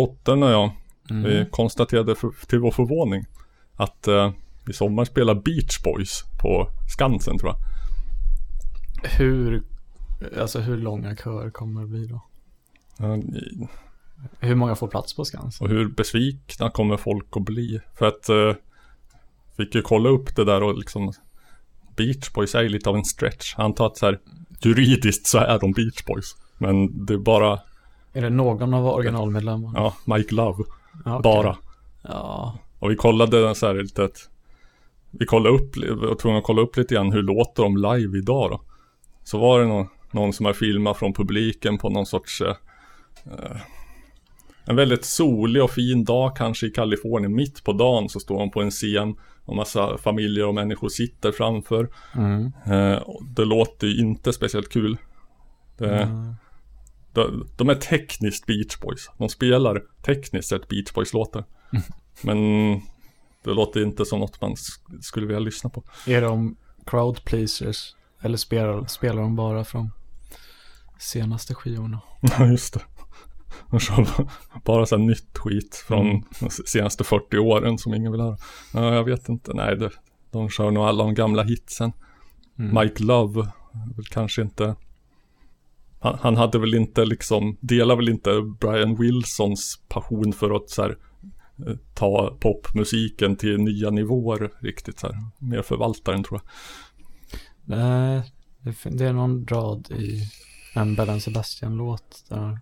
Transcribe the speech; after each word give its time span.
dottern 0.00 0.42
och 0.42 0.50
jag, 0.50 0.70
Mm. 1.10 1.22
vi 1.22 1.46
konstaterade 1.50 2.14
för, 2.14 2.30
till 2.46 2.58
vår 2.58 2.70
förvåning 2.70 3.24
att 3.76 4.08
eh, 4.08 4.30
i 4.68 4.72
sommar 4.72 5.04
spelar 5.04 5.34
Beach 5.34 5.82
Boys 5.84 6.22
på 6.42 6.68
Skansen 6.96 7.38
tror 7.38 7.52
jag. 7.52 7.58
Hur, 9.10 9.62
alltså 10.40 10.60
hur 10.60 10.76
långa 10.76 11.16
köer 11.16 11.50
kommer 11.50 11.80
det 11.80 11.86
bli 11.86 12.06
då? 12.06 12.20
Eh, 13.06 13.18
Hur 14.40 14.54
många 14.54 14.74
får 14.74 14.88
plats 14.88 15.16
på 15.16 15.24
Skansen? 15.24 15.66
Och 15.66 15.72
hur 15.72 15.88
besvikna 15.88 16.70
kommer 16.70 16.96
folk 16.96 17.36
att 17.36 17.44
bli? 17.44 17.80
För 17.98 18.06
att 18.06 18.28
eh, 18.28 18.54
fick 19.56 19.74
ju 19.74 19.82
kolla 19.82 20.08
upp 20.08 20.36
det 20.36 20.44
där 20.44 20.62
och 20.62 20.78
liksom 20.78 21.12
Beach 21.96 22.32
Boys 22.32 22.54
är 22.54 22.62
ju 22.62 22.68
lite 22.68 22.90
av 22.90 22.96
en 22.96 23.04
stretch. 23.04 23.54
Antar 23.56 23.86
att 23.86 23.96
så 23.96 24.06
här 24.06 24.18
juridiskt 24.62 25.26
så 25.26 25.38
är 25.38 25.58
de 25.58 25.72
Beach 25.72 26.04
Boys. 26.06 26.36
Men 26.58 27.06
det 27.06 27.14
är 27.14 27.18
bara, 27.18 27.60
Är 28.16 28.22
det 28.22 28.30
någon 28.30 28.74
av 28.74 28.86
originalmedlemmarna? 28.86 29.78
ja, 29.78 30.14
Mike 30.16 30.34
Love. 30.34 30.64
Ja, 31.04 31.18
okej. 31.18 31.22
Bara. 31.22 31.56
Ja, 32.02 32.58
Och 32.78 32.90
vi 32.90 32.96
kollade 32.96 33.54
så 33.54 33.66
här 33.66 33.74
lite 33.74 34.04
att 34.04 34.30
Vi 35.10 35.26
kollade 35.26 35.54
upp, 35.56 35.76
var 35.76 36.14
tvungna 36.14 36.38
att 36.38 36.44
kolla 36.44 36.62
upp 36.62 36.76
lite 36.76 36.94
grann 36.94 37.12
hur 37.12 37.22
låter 37.22 37.62
de 37.62 37.76
live 37.76 38.18
idag 38.18 38.50
då. 38.50 38.60
Så 39.24 39.38
var 39.38 39.60
det 39.60 39.66
någon, 39.66 39.86
någon 40.10 40.32
som 40.32 40.46
har 40.46 40.52
filmat 40.52 40.96
från 40.96 41.12
publiken 41.12 41.78
på 41.78 41.88
någon 41.90 42.06
sorts 42.06 42.40
eh, 42.40 42.54
eh, 43.26 43.56
En 44.64 44.76
väldigt 44.76 45.04
solig 45.04 45.62
och 45.62 45.70
fin 45.70 46.04
dag 46.04 46.36
kanske 46.36 46.66
i 46.66 46.70
Kalifornien. 46.70 47.34
Mitt 47.34 47.64
på 47.64 47.72
dagen 47.72 48.08
så 48.08 48.20
står 48.20 48.38
de 48.38 48.50
på 48.50 48.62
en 48.62 48.70
scen 48.70 49.16
och 49.44 49.56
massa 49.56 49.98
familjer 49.98 50.46
och 50.46 50.54
människor 50.54 50.88
sitter 50.88 51.32
framför. 51.32 51.88
mm. 52.16 52.52
Eh, 52.66 52.98
och 52.98 53.24
det 53.24 53.44
låter 53.44 53.86
ju 53.86 54.00
inte 54.00 54.32
speciellt 54.32 54.68
kul. 54.72 54.96
Det, 55.78 56.02
Mm. 56.02 56.34
De, 57.16 57.48
de 57.56 57.68
är 57.68 57.74
tekniskt 57.74 58.46
Beach 58.46 58.78
Boys. 58.80 59.10
De 59.18 59.28
spelar 59.28 59.82
tekniskt 60.02 60.48
sett 60.48 60.68
Beach 60.68 60.92
Boys-låtar. 60.94 61.44
Men 62.22 62.38
det 63.44 63.50
låter 63.54 63.82
inte 63.82 64.04
som 64.04 64.20
något 64.20 64.40
man 64.40 64.54
sk- 64.54 65.00
skulle 65.00 65.26
vilja 65.26 65.40
lyssna 65.40 65.70
på. 65.70 65.82
Är 66.06 66.22
de 66.22 66.56
crowd 66.86 67.24
pleasers? 67.24 67.94
Eller 68.22 68.36
spelar, 68.36 68.86
spelar 68.86 69.22
de 69.22 69.36
bara 69.36 69.64
från 69.64 69.90
senaste 70.98 71.54
skivorna? 71.54 72.00
Ja, 72.38 72.46
just 72.46 72.74
det. 72.74 72.80
De 73.70 73.80
kör 73.80 74.06
bara 74.64 74.86
så 74.86 74.96
här 74.96 75.04
nytt 75.04 75.38
skit 75.38 75.84
från 75.88 76.06
Mm. 76.10 76.22
de 76.40 76.50
senaste 76.50 77.04
40 77.04 77.38
åren 77.38 77.78
som 77.78 77.94
ingen 77.94 78.12
vill 78.12 78.20
höra. 78.20 78.36
Ja, 78.72 78.94
jag 78.94 79.04
vet 79.04 79.28
inte. 79.28 79.52
Nej, 79.54 79.76
det, 79.76 79.90
de 80.30 80.48
kör 80.50 80.70
nog 80.70 80.84
alla 80.84 81.04
de 81.04 81.14
gamla 81.14 81.42
hitsen. 81.42 81.92
Mm. 82.58 82.74
Mike 82.84 83.02
Love, 83.02 83.40
väl 83.96 84.06
kanske 84.10 84.42
inte 84.42 84.74
han, 86.06 86.18
han 86.18 86.36
hade 86.36 86.58
väl 86.58 86.74
inte 86.74 87.04
liksom, 87.04 87.56
delar 87.60 87.96
väl 87.96 88.08
inte 88.08 88.42
Brian 88.60 88.96
Wilsons 88.96 89.80
passion 89.88 90.32
för 90.32 90.56
att 90.56 90.70
så 90.70 90.82
här, 90.82 90.98
eh, 91.66 91.76
ta 91.94 92.36
popmusiken 92.40 93.36
till 93.36 93.58
nya 93.58 93.90
nivåer 93.90 94.52
riktigt 94.60 94.98
så 94.98 95.06
här. 95.06 95.16
Mer 95.38 95.62
förvaltaren 95.62 96.22
tror 96.22 96.40
jag. 96.42 96.50
Nej, 97.64 98.32
det, 98.84 99.04
är 99.04 99.12
någon 99.12 99.46
rad 99.46 99.90
i 99.90 100.22
en 100.74 100.94
Bellen 100.94 101.20
Sebastian-låt 101.20 102.24
där 102.28 102.36
han 102.36 102.58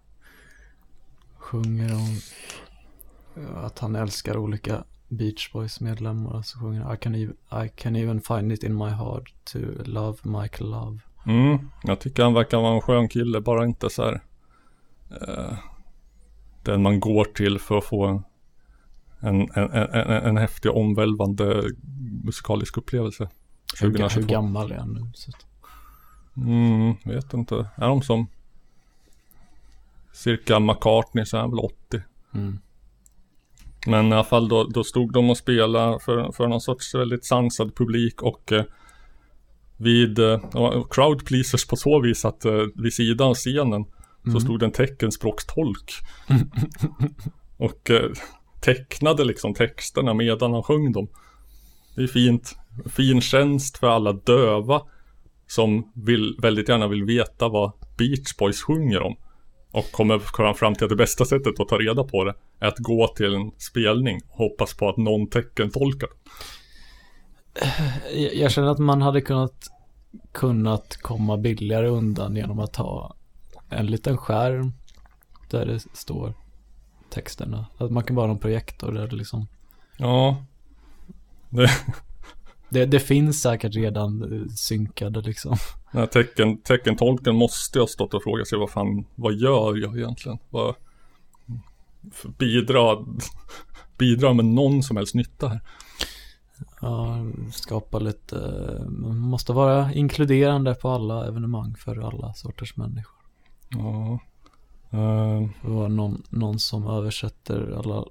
sjunger 1.36 1.94
om 1.94 2.18
eh, 3.36 3.64
att 3.64 3.78
han 3.78 3.96
älskar 3.96 4.36
olika 4.36 4.84
Beach 5.08 5.52
Boys-medlemmar. 5.52 6.42
Så 6.42 6.58
sjunger 6.58 6.80
han 6.80 6.94
I 6.94 6.98
can, 6.98 7.14
even, 7.14 7.36
I 7.64 7.68
can 7.68 7.96
even 7.96 8.20
find 8.20 8.52
it 8.52 8.64
in 8.64 8.76
my 8.76 8.90
heart 8.90 9.34
to 9.44 9.58
love 9.84 10.18
Michael 10.22 10.70
Love. 10.70 10.98
Mm, 11.26 11.70
jag 11.82 12.00
tycker 12.00 12.22
han 12.22 12.34
verkar 12.34 12.58
vara 12.58 12.74
en 12.74 12.80
skön 12.80 13.08
kille, 13.08 13.40
bara 13.40 13.64
inte 13.64 13.90
så 13.90 14.04
här 14.04 14.20
eh, 15.10 15.56
Den 16.62 16.82
man 16.82 17.00
går 17.00 17.24
till 17.24 17.58
för 17.58 17.78
att 17.78 17.84
få 17.84 18.06
en 18.06 18.22
en, 19.24 19.48
en, 19.54 19.66
en, 20.10 20.36
häftig 20.36 20.70
omvälvande 20.70 21.62
musikalisk 22.24 22.76
upplevelse. 22.76 23.28
Hur, 23.80 23.86
hur 23.88 23.96
2022. 23.96 24.32
gammal 24.32 24.72
är 24.72 24.76
han 24.78 24.92
nu? 24.92 25.12
Mm, 26.36 26.94
vet 27.04 27.34
inte. 27.34 27.54
Är 27.76 27.88
de 27.88 28.02
som 28.02 28.26
cirka 30.12 30.60
McCartney 30.60 31.24
så 31.24 31.36
är 31.36 31.40
han 31.40 31.50
väl 31.50 31.58
80. 31.58 32.02
mm. 32.34 32.58
Men 33.86 34.08
i 34.08 34.12
alla 34.12 34.24
fall 34.24 34.48
då, 34.48 34.64
då 34.64 34.84
stod 34.84 35.12
de 35.12 35.30
och 35.30 35.36
spelade 35.36 36.00
för, 36.00 36.32
för 36.32 36.48
någon 36.48 36.60
sorts 36.60 36.94
väldigt 36.94 37.24
sansad 37.24 37.76
publik 37.76 38.22
och 38.22 38.52
eh, 38.52 38.64
vid 39.76 40.18
eh, 40.18 40.40
ja, 40.52 40.86
crowd 40.90 41.26
pleasers 41.26 41.66
på 41.66 41.76
så 41.76 42.00
vis 42.00 42.24
att 42.24 42.44
eh, 42.44 42.62
vid 42.74 42.94
sidan 42.94 43.28
av 43.28 43.34
scenen 43.34 43.84
så 44.32 44.40
stod 44.40 44.60
det 44.60 44.66
en 44.66 44.72
teckenspråkstolk. 44.72 45.92
och 47.56 47.90
eh, 47.90 48.10
tecknade 48.60 49.24
liksom 49.24 49.54
texterna 49.54 50.14
medan 50.14 50.52
han 50.52 50.62
sjöng 50.62 50.92
dem. 50.92 51.08
Det 51.96 52.02
är 52.02 52.06
fint. 52.06 52.56
Fin 52.86 53.20
tjänst 53.20 53.78
för 53.78 53.86
alla 53.86 54.12
döva 54.12 54.82
som 55.46 55.92
vill, 55.94 56.36
väldigt 56.42 56.68
gärna 56.68 56.88
vill 56.88 57.04
veta 57.04 57.48
vad 57.48 57.72
Beach 57.98 58.36
Boys 58.38 58.62
sjunger 58.62 59.02
om. 59.02 59.16
Och 59.70 59.92
kommer 59.92 60.54
fram 60.54 60.74
till 60.74 60.84
att 60.84 60.90
det 60.90 60.96
bästa 60.96 61.24
sättet 61.24 61.60
att 61.60 61.68
ta 61.68 61.78
reda 61.78 62.04
på 62.04 62.24
det 62.24 62.34
är 62.60 62.68
att 62.68 62.78
gå 62.78 63.08
till 63.08 63.34
en 63.34 63.50
spelning 63.58 64.20
och 64.28 64.36
hoppas 64.36 64.74
på 64.74 64.88
att 64.88 64.96
någon 64.96 65.26
teckentolkar. 65.26 66.08
Jag, 68.34 68.52
känner 68.52 68.68
att 68.68 68.78
man 68.78 69.02
hade 69.02 69.20
kunnat, 69.20 69.70
kunnat 70.32 70.96
komma 70.96 71.36
billigare 71.36 71.88
undan 71.88 72.36
genom 72.36 72.58
att 72.58 72.76
ha 72.76 73.16
en 73.68 73.86
liten 73.86 74.16
skärm 74.16 74.72
där 75.50 75.66
det 75.66 75.80
står 75.92 76.34
texterna. 77.10 77.66
Att 77.78 77.90
man 77.90 78.04
kan 78.04 78.16
bara 78.16 78.26
ha 78.26 78.34
en 78.34 78.40
projektor 78.40 78.92
där 78.92 79.06
det 79.06 79.16
liksom 79.16 79.46
Ja. 79.96 80.44
Det, 81.50 81.70
Det, 82.68 82.86
det 82.86 83.00
finns 83.00 83.42
säkert 83.42 83.74
redan 83.74 84.48
synkade 84.56 85.20
liksom. 85.20 85.56
här 85.86 86.06
tecken, 86.06 86.58
teckentolken 86.58 87.34
måste 87.34 87.80
ha 87.80 87.86
stått 87.86 88.14
och 88.14 88.22
frågat 88.22 88.48
sig 88.48 88.58
vad 88.58 88.70
fan, 88.70 89.06
vad 89.14 89.34
gör 89.34 89.76
jag 89.76 89.98
egentligen? 89.98 90.38
Vad 90.50 90.74
bidra, 92.38 92.96
bidra 93.98 94.32
med 94.32 94.44
någon 94.44 94.82
som 94.82 94.96
helst 94.96 95.14
nytta 95.14 95.48
här. 95.48 95.60
Ja, 96.84 97.16
skapa 97.52 97.98
lite, 97.98 98.36
man 98.88 99.18
måste 99.18 99.52
vara 99.52 99.92
inkluderande 99.92 100.74
på 100.74 100.88
alla 100.88 101.26
evenemang 101.26 101.74
för 101.76 102.06
alla 102.06 102.34
sorters 102.34 102.76
människor. 102.76 103.22
Ja. 103.70 104.18
Eh, 104.90 105.48
Det 105.62 105.68
var 105.70 105.88
någon, 105.88 106.22
någon 106.30 106.58
som 106.58 106.86
översätter 106.86 107.78
alla 107.78 108.04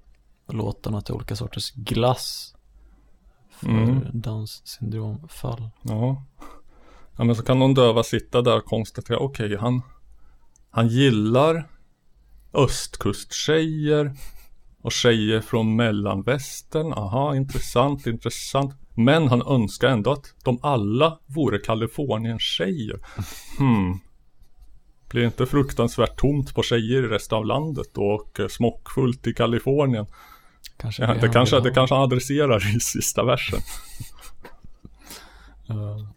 låtarna 0.47 1.01
till 1.01 1.13
olika 1.13 1.35
sorters 1.35 1.72
glass 1.72 2.56
för 3.50 3.69
Mm. 3.69 4.01
Downs 4.13 4.62
syndromfall. 4.67 5.69
Ja. 5.81 6.23
Ja 7.17 7.23
men 7.23 7.35
så 7.35 7.44
kan 7.44 7.59
någon 7.59 7.73
döva 7.73 8.03
sitta 8.03 8.41
där 8.41 8.57
och 8.57 8.66
konstatera, 8.66 9.19
okej 9.19 9.57
han 9.57 9.81
Han 10.69 10.88
gillar 10.88 11.69
Östkusttjejer 12.53 14.13
Och 14.83 14.91
tjejer 14.91 15.41
från 15.41 15.75
mellanvästern, 15.75 16.94
aha 16.94 17.35
intressant, 17.35 18.07
intressant 18.07 18.75
Men 18.95 19.27
han 19.27 19.41
önskar 19.41 19.88
ändå 19.88 20.11
att 20.11 20.35
de 20.44 20.59
alla 20.61 21.19
vore 21.25 21.57
Kalifornien-tjejer 21.59 22.99
Hmm 23.57 23.99
Blir 25.09 25.25
inte 25.25 25.45
fruktansvärt 25.45 26.17
tomt 26.17 26.55
på 26.55 26.63
tjejer 26.63 27.03
i 27.03 27.07
resten 27.07 27.38
av 27.38 27.45
landet 27.45 27.97
och 27.97 28.39
smockfullt 28.49 29.27
i 29.27 29.33
Kalifornien? 29.33 30.05
Kanske 30.77 31.03
Ja, 31.03 31.13
det, 31.13 31.29
kanske, 31.29 31.59
det 31.59 31.71
kanske 31.71 31.95
han 31.95 32.03
adresserar 32.03 32.75
i 32.75 32.79
sista 32.79 33.23
versen 33.23 33.59
Ja. 35.67 36.07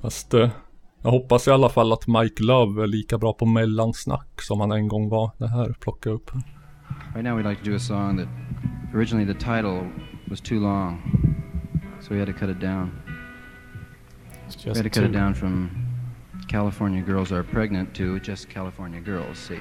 Fast 0.00 0.34
eh, 0.34 0.50
jag 1.02 1.10
hoppas 1.10 1.48
i 1.48 1.50
alla 1.50 1.68
fall 1.68 1.92
att 1.92 2.06
Mike 2.06 2.42
Love 2.42 2.82
är 2.82 2.86
lika 2.86 3.18
bra 3.18 3.32
på 3.32 3.46
mellansnack 3.46 4.42
som 4.42 4.60
han 4.60 4.72
en 4.72 4.88
gång 4.88 5.08
var. 5.08 5.30
Det 5.38 5.48
här 5.48 5.76
plockar 5.80 6.10
jag 6.10 6.16
upp. 6.16 6.30
Right 7.18 7.24
now, 7.24 7.34
we'd 7.34 7.44
like 7.44 7.58
to 7.58 7.64
do 7.64 7.74
a 7.74 7.80
song 7.80 8.14
that 8.18 8.28
originally 8.94 9.24
the 9.24 9.34
title 9.34 9.90
was 10.28 10.40
too 10.40 10.60
long, 10.60 11.02
so 11.98 12.10
we 12.10 12.16
had 12.16 12.28
to 12.28 12.32
cut 12.32 12.48
it 12.48 12.60
down. 12.60 13.02
It's 14.46 14.64
We 14.64 14.70
had 14.70 14.84
to 14.84 14.88
cut 14.88 15.02
it 15.02 15.10
down 15.10 15.34
from 15.34 15.84
California 16.46 17.02
Girls 17.02 17.32
Are 17.32 17.42
Pregnant 17.42 17.92
to 17.94 18.20
Just 18.20 18.48
California 18.48 19.00
Girls. 19.00 19.36
See. 19.36 19.58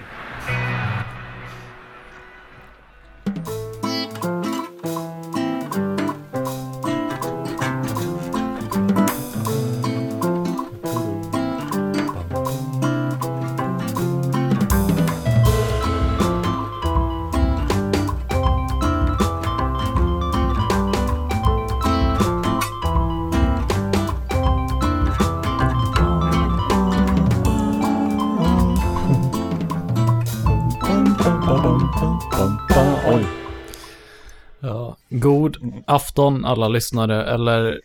God 35.28 35.84
afton 35.88 36.46
alla 36.46 36.68
lyssnare, 36.68 37.26
eller 37.26 37.82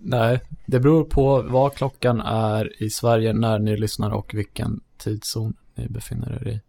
nej, 0.00 0.40
det 0.66 0.80
beror 0.80 1.04
på 1.04 1.42
vad 1.42 1.74
klockan 1.74 2.20
är 2.20 2.82
i 2.82 2.90
Sverige 2.90 3.32
när 3.32 3.58
ni 3.58 3.76
lyssnar 3.76 4.10
och 4.10 4.34
vilken 4.34 4.80
tidszon 4.98 5.54
ni 5.74 5.88
befinner 5.88 6.42
er 6.42 6.48
i. 6.48 6.60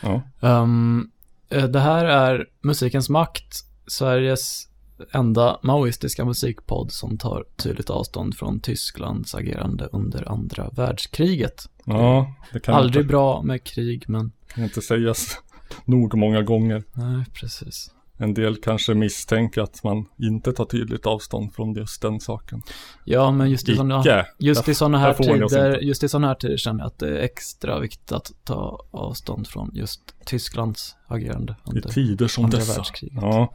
Ja. 0.00 0.22
Um, 0.40 1.10
det 1.48 1.80
här 1.80 2.04
är 2.04 2.46
Musikens 2.60 3.08
makt, 3.08 3.64
Sveriges 3.86 4.68
enda 5.12 5.58
maoistiska 5.62 6.24
musikpodd 6.24 6.92
som 6.92 7.18
tar 7.18 7.44
tydligt 7.56 7.90
avstånd 7.90 8.36
från 8.36 8.60
Tysklands 8.60 9.34
agerande 9.34 9.88
under 9.92 10.32
andra 10.32 10.68
världskriget. 10.72 11.68
ja, 11.84 12.34
det 12.52 12.60
kan 12.60 12.74
Aldrig 12.74 13.02
inte, 13.02 13.08
bra 13.08 13.42
med 13.42 13.64
krig, 13.64 14.04
men 14.08 14.32
kan 14.46 14.64
inte 14.64 14.82
sägas 14.82 15.38
nog 15.84 16.14
många 16.14 16.42
gånger. 16.42 16.82
nej, 16.92 17.24
precis. 17.32 17.90
En 18.18 18.34
del 18.34 18.56
kanske 18.56 18.94
misstänker 18.94 19.60
att 19.60 19.84
man 19.84 20.06
inte 20.18 20.52
tar 20.52 20.64
tydligt 20.64 21.06
avstånd 21.06 21.54
från 21.54 21.74
just 21.74 22.02
den 22.02 22.20
saken. 22.20 22.62
Ja, 23.04 23.30
men 23.30 23.50
just 23.50 23.68
i 23.68 23.76
sådana, 23.76 24.00
Icke. 24.00 24.26
just 24.38 24.68
i 24.68 24.74
sådana 24.74 24.98
här 24.98 25.14
tider, 25.14 25.78
just 25.80 26.02
i 26.04 26.08
sådana 26.08 26.26
här 26.26 26.34
tider 26.34 26.56
känner 26.56 26.80
jag 26.80 26.86
att 26.86 26.98
det 26.98 27.08
är 27.18 27.22
extra 27.22 27.78
viktigt 27.80 28.12
att 28.12 28.32
ta 28.44 28.80
avstånd 28.90 29.46
från 29.48 29.70
just 29.74 30.00
Tysklands 30.24 30.96
agerande 31.06 31.52
I 31.66 31.70
under 31.70 31.88
tider 31.88 32.28
som 32.28 32.44
andra 32.44 32.58
dessa. 32.58 32.72
världskriget. 32.74 33.18
Ja, 33.22 33.52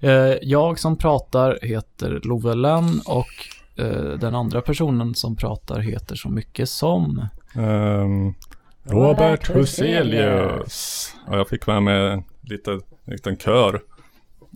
Eh, 0.00 0.10
Jag 0.42 0.78
som 0.78 0.96
pratar 0.98 1.58
heter 1.62 2.20
Love 2.24 2.54
Lenn 2.54 3.00
och 3.06 3.26
eh, 3.84 4.18
den 4.18 4.34
andra 4.34 4.60
personen 4.60 5.14
som 5.14 5.36
pratar 5.36 5.78
heter 5.80 6.16
så 6.16 6.28
mycket 6.28 6.68
som 6.68 7.26
Ehm, 7.54 8.34
Robert 8.84 9.50
Huselius. 9.56 11.14
Ja, 11.26 11.36
jag 11.36 11.48
fick 11.48 11.66
med 11.66 11.82
mig 11.82 12.12
en 12.12 12.22
liten 13.06 13.36
kör. 13.36 13.80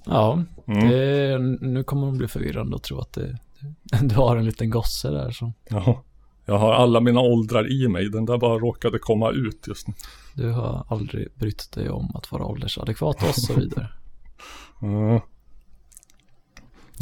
Ja, 0.08 0.42
Mm. 0.66 0.88
det, 0.88 1.38
nu 1.66 1.84
kommer 1.84 2.06
de 2.06 2.18
bli 2.18 2.28
förvirrande 2.28 2.76
och 2.76 2.82
tro 2.82 2.98
att 3.00 3.12
det, 3.12 3.38
du 4.02 4.14
har 4.14 4.36
en 4.36 4.44
liten 4.44 4.70
gosse 4.70 5.10
där 5.10 5.30
som 5.30 5.52
Ja, 5.70 6.02
jag 6.46 6.58
har 6.58 6.72
alla 6.72 7.00
mina 7.00 7.20
åldrar 7.20 7.72
i 7.72 7.88
mig. 7.88 8.08
Den 8.10 8.26
där 8.26 8.38
bara 8.38 8.58
råkade 8.58 8.98
komma 8.98 9.30
ut 9.30 9.64
just 9.68 9.88
nu. 9.88 9.94
du 10.34 10.50
har 10.52 10.84
aldrig 10.88 11.28
brytt 11.34 11.72
dig 11.72 11.90
om 11.90 12.10
att 12.16 12.32
vara 12.32 12.44
åldersadekvat 12.44 13.22
och 13.28 13.34
så 13.34 13.54
vidare. 13.54 13.88
Mm. 14.82 15.20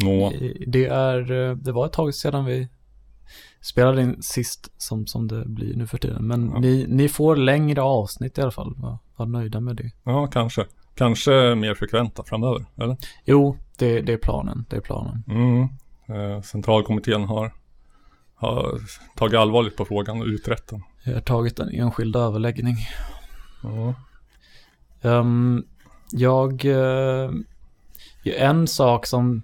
Nå, 0.03 0.33
Det 0.67 0.85
är, 0.85 1.31
eh, 1.31 1.55
det 1.55 1.71
var 1.71 1.85
ett 1.85 1.93
tag 1.93 2.13
sedan 2.15 2.45
vi 2.45 2.67
spelade 3.61 4.01
in 4.01 4.23
sist 4.23 4.71
som, 4.77 5.07
som 5.07 5.27
det 5.27 5.45
blir 5.45 5.75
nu 5.75 5.87
för 5.87 5.97
tiden. 5.97 6.27
Men 6.27 6.49
Ja. 6.53 6.59
ni, 6.59 6.85
ni 6.89 7.09
får 7.09 7.35
längre 7.35 7.81
avsnitt 7.81 8.37
i 8.37 8.41
alla 8.41 8.51
fall. 8.51 8.73
Var, 8.77 8.97
var 9.15 9.25
nöjda 9.25 9.59
med 9.59 9.75
det. 9.75 9.91
ja 10.03 10.27
kanske. 10.27 10.65
Kanske 10.97 11.55
mer 11.55 11.73
frekventa 11.73 12.23
framöver, 12.23 12.65
eller? 12.77 12.97
Jo, 13.25 13.57
det, 13.77 14.01
det 14.01 14.13
är 14.13 14.17
planen. 14.17 14.65
Det 14.69 14.75
är 14.75 14.81
planen. 14.81 15.23
Mm. 15.27 15.67
Eh, 16.09 16.41
centralkommittén 16.41 17.23
har, 17.23 17.53
har 18.35 18.79
tagit 19.15 19.39
allvarligt 19.39 19.77
på 19.77 19.85
frågan 19.85 20.21
och 20.21 20.27
utrett 20.27 20.67
den. 20.67 20.83
Jag 21.03 21.13
har 21.13 21.21
tagit 21.21 21.59
en 21.59 21.69
enskild 21.69 22.15
överläggning. 22.15 22.75
Ja. 23.63 23.93
Ehm, 25.09 25.63
jag, 26.11 26.65
eh, 26.65 27.31
en 28.23 28.67
sak 28.67 29.05
som, 29.05 29.43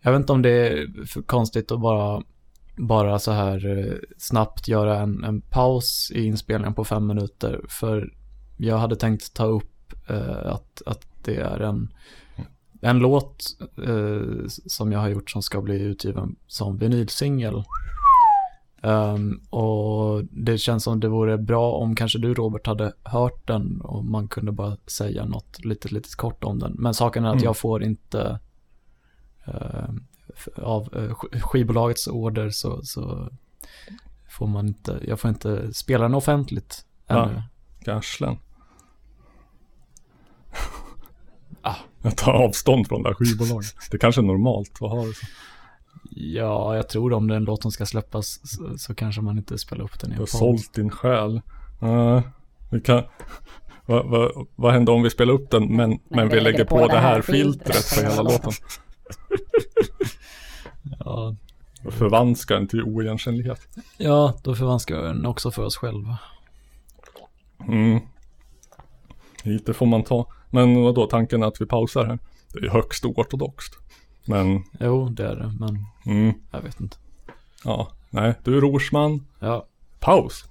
jag 0.00 0.12
vet 0.12 0.20
inte 0.20 0.32
om 0.32 0.42
det 0.42 0.50
är 0.50 1.06
för 1.06 1.22
konstigt 1.22 1.72
att 1.72 1.80
bara, 1.80 2.22
bara 2.76 3.18
så 3.18 3.32
här 3.32 3.78
eh, 3.78 3.94
snabbt 4.18 4.68
göra 4.68 5.00
en, 5.00 5.24
en 5.24 5.40
paus 5.40 6.12
i 6.14 6.24
inspelningen 6.24 6.74
på 6.74 6.84
fem 6.84 7.06
minuter. 7.06 7.60
För 7.68 8.12
jag 8.56 8.78
hade 8.78 8.96
tänkt 8.96 9.34
ta 9.34 9.44
upp 9.44 9.71
att, 10.44 10.82
att 10.86 11.06
det 11.24 11.36
är 11.36 11.60
en, 11.60 11.92
en 12.80 12.98
låt 12.98 13.44
eh, 13.86 14.46
som 14.66 14.92
jag 14.92 14.98
har 15.00 15.08
gjort 15.08 15.30
som 15.30 15.42
ska 15.42 15.60
bli 15.62 15.80
utgiven 15.82 16.36
som 16.46 16.78
vinylsingel. 16.78 17.64
Ehm, 18.82 19.40
och 19.50 20.24
det 20.24 20.58
känns 20.58 20.84
som 20.84 21.00
det 21.00 21.08
vore 21.08 21.38
bra 21.38 21.72
om 21.72 21.94
kanske 21.96 22.18
du 22.18 22.34
Robert 22.34 22.66
hade 22.66 22.92
hört 23.02 23.46
den 23.46 23.80
och 23.80 24.04
man 24.04 24.28
kunde 24.28 24.52
bara 24.52 24.76
säga 24.86 25.24
något 25.24 25.64
lite, 25.64 25.88
lite 25.88 26.08
kort 26.16 26.44
om 26.44 26.58
den. 26.58 26.72
Men 26.78 26.94
saken 26.94 27.24
är 27.24 27.28
att 27.28 27.34
Mm. 27.34 27.44
jag 27.44 27.56
får 27.56 27.82
inte 27.84 28.38
f- 30.36 30.48
av 30.56 30.82
eh, 30.96 31.10
sk- 31.14 31.40
skivbolagets 31.40 32.06
order 32.06 32.50
så, 32.50 32.82
så 32.84 33.28
får 34.30 34.46
man 34.46 34.66
inte, 34.68 35.00
jag 35.08 35.20
får 35.20 35.28
inte 35.28 35.74
spela 35.74 36.02
den 36.02 36.14
offentligt 36.14 36.84
Ja. 37.06 37.24
ännu. 37.28 37.42
Garslen. 37.84 38.36
Ah. 41.64 41.74
Jag 42.02 42.16
tar 42.16 42.32
avstånd 42.32 42.88
från 42.88 43.02
det 43.02 43.08
här 43.08 43.14
skivbolaget. 43.14 43.74
Det 43.90 43.98
kanske 43.98 44.20
är 44.20 44.22
normalt 44.22 44.70
att 44.74 44.90
ha 44.90 45.04
det 45.06 45.14
så. 45.14 45.26
Ja, 46.10 46.76
jag 46.76 46.88
tror 46.88 47.12
om 47.12 47.28
det 47.28 47.34
är 47.34 47.36
en 47.36 47.44
låt 47.44 47.62
som 47.62 47.72
ska 47.72 47.86
släppas 47.86 48.40
så, 48.44 48.78
så 48.78 48.94
kanske 48.94 49.20
man 49.20 49.38
inte 49.38 49.58
spelar 49.58 49.84
upp 49.84 50.00
den 50.00 50.10
i 50.10 50.14
Du 50.14 50.14
en 50.14 50.20
har 50.20 50.26
podd. 50.26 50.60
sålt 50.60 50.74
din 50.74 50.90
själ. 50.90 51.40
Ja, 51.80 52.22
vi 52.70 52.80
kan... 52.80 53.02
Vad 53.86 54.06
vad- 54.06 54.46
vad 54.56 54.72
händer 54.72 54.92
om 54.92 55.02
vi 55.02 55.10
spelar 55.10 55.34
upp 55.34 55.50
den 55.50 55.76
men, 55.76 55.98
men 56.08 56.28
vi 56.28 56.40
lägger 56.40 56.64
på 56.64 56.86
det 56.88 56.98
här 56.98 57.20
filtret 57.22 57.94
på 57.96 58.02
hela 58.10 58.22
låten? 58.22 58.52
Ja, 61.04 61.36
Och 61.84 61.92
förvanskar 61.94 62.54
den 62.54 62.68
till 62.68 62.82
oigenkännlighet. 62.82 63.60
ja, 63.96 64.34
då 64.44 64.54
förvanskar 64.54 64.94
jag 64.94 65.04
den 65.04 65.26
också 65.26 65.50
för 65.50 65.64
oss 65.64 65.76
själva. 65.76 66.18
Mm. 67.68 68.00
Lite 69.42 69.74
får 69.74 69.86
man 69.86 70.02
ta. 70.02 70.26
Men 70.54 70.82
vad 70.82 70.94
då 70.94 71.06
tanken 71.06 71.42
är 71.42 71.46
att 71.46 71.60
vi 71.60 71.66
pausar 71.66 72.04
här? 72.04 72.18
Det 72.52 72.66
är 72.66 72.70
högst 72.70 73.04
oortodoxt. 73.04 73.78
Men, 74.24 74.64
Jo, 74.80 75.08
det 75.08 75.26
är 75.26 75.36
det, 75.36 75.52
men 75.60 75.86
mm, 76.06 76.34
jag 76.50 76.60
vet 76.60 76.80
inte. 76.80 76.96
ja, 77.64 77.88
nej, 78.10 78.34
du 78.44 78.60
Rorsman, 78.60 79.26
Ja, 79.38 79.66
paus! 80.00 80.44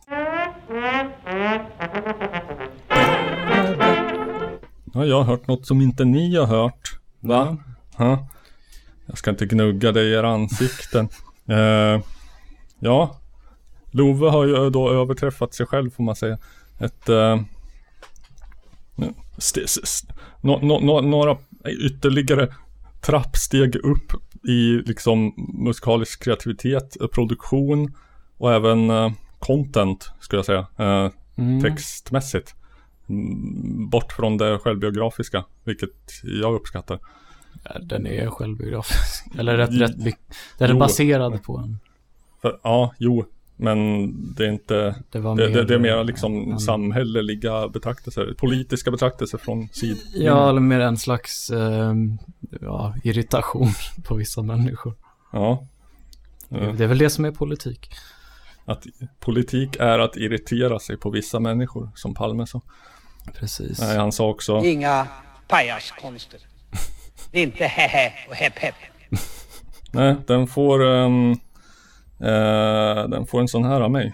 Ja, 4.94 5.06
jag 5.06 5.16
har 5.16 5.24
hört 5.24 5.48
något 5.48 5.66
som 5.68 5.82
inte 5.82 6.06
ni 6.06 6.36
har 6.36 6.46
hört. 6.46 7.00
Va? 7.20 7.58
Ja. 7.98 8.28
Jag 9.06 9.18
ska 9.18 9.30
inte 9.30 9.46
gnugga 9.46 9.92
dig 9.92 10.08
i 10.08 10.14
era 10.14 10.30
ansikten. 10.30 11.10
Eh, 11.48 12.02
ja, 12.80 13.16
Love 13.92 14.30
har 14.30 14.46
ju 14.46 14.70
då 14.70 14.90
överträffat 14.90 15.54
sig 15.54 15.66
själv 15.66 15.90
får 15.90 16.04
man 16.04 16.16
säga. 16.16 16.38
Ett... 16.80 17.10
Eh, 17.10 17.40
några 21.02 21.38
ytterligare 21.68 22.54
trappsteg 23.02 23.76
upp 23.76 24.14
i 24.44 24.82
liksom 24.86 25.34
musikalisk 25.54 26.24
kreativitet, 26.24 27.02
eh, 27.02 27.08
produktion 27.08 27.96
och 28.38 28.54
även 28.54 28.90
eh, 28.90 29.12
content 29.40 30.12
skulle 30.20 30.38
jag 30.38 30.46
säga. 30.46 30.68
Eh, 30.78 31.12
mm. 31.36 31.62
textmässigt. 31.62 32.56
Mm, 33.10 33.90
Bort 33.90 34.12
från 34.12 34.38
det 34.38 34.60
självbiografiska, 34.60 35.46
vilket 35.64 36.22
jag 36.24 36.54
uppskattar. 36.54 37.00
Den 37.82 38.08
är 38.08 38.28
självbiografisk. 38.28 39.26
Eller 39.40 39.58
rätt, 39.58 39.82
rätt. 39.82 39.98
Den 40.58 40.70
är 40.70 40.74
Jo. 40.74 40.80
baserad 40.80 41.44
på 41.44 41.58
en. 41.58 41.80
För, 42.42 42.60
ja, 42.64 42.94
jo, 42.98 43.26
men 43.62 44.12
det 44.36 44.46
är 44.46 44.50
inte, 44.52 44.96
Det 45.12 45.20
var 45.20 45.36
det, 45.36 45.48
det, 45.48 45.64
det 45.64 45.74
är 45.76 45.80
mer 45.80 45.98
en- 45.98 46.06
liksom 46.06 46.52
en- 46.52 46.60
samhälleliga 46.60 47.68
betraktelser, 47.68 48.34
politiska 48.38 48.92
betraktelser 48.92 49.38
från 49.38 49.68
sid. 49.72 49.98
Ja, 50.14 50.50
eller 50.50 50.62
mer 50.62 50.80
en 50.80 50.98
slags 50.98 51.50
ehm, 51.50 52.18
ja, 52.62 52.96
irritation 53.04 53.68
på 54.04 54.16
vissa 54.16 54.42
människor. 54.42 54.94
Ja. 55.32 55.68
Eh, 56.52 56.74
Det 56.74 56.84
är 56.84 56.88
väl 56.88 56.98
det 56.98 57.10
som 57.10 57.26
är 57.26 57.32
politik. 57.32 57.90
Att 58.66 58.86
politik 59.20 59.76
är 59.80 60.00
att 60.00 60.18
irritera 60.18 60.80
sig 60.80 60.98
på 60.98 61.10
vissa 61.10 61.40
människor, 61.40 61.90
som 61.96 62.14
Palme 62.14 62.48
sa. 62.48 62.62
Precis. 63.40 63.80
Nej, 63.80 63.98
han 63.98 64.12
sa 64.12 64.28
också, 64.30 64.62
Inga 64.66 65.08
pajaskonster. 65.48 66.40
Det 67.32 67.40
är 67.40 67.44
inte 67.44 67.66
hehe 67.66 68.14
och 68.30 68.36
hepp 68.36 68.58
hepp. 68.58 68.76
nej, 69.92 70.16
den 70.28 70.48
får, 70.48 70.86
eh, 70.96 71.10
den 73.10 73.26
får 73.26 73.40
en 73.42 73.48
sån 73.48 73.64
här 73.64 73.82
av 73.82 73.92
mig. 73.92 74.12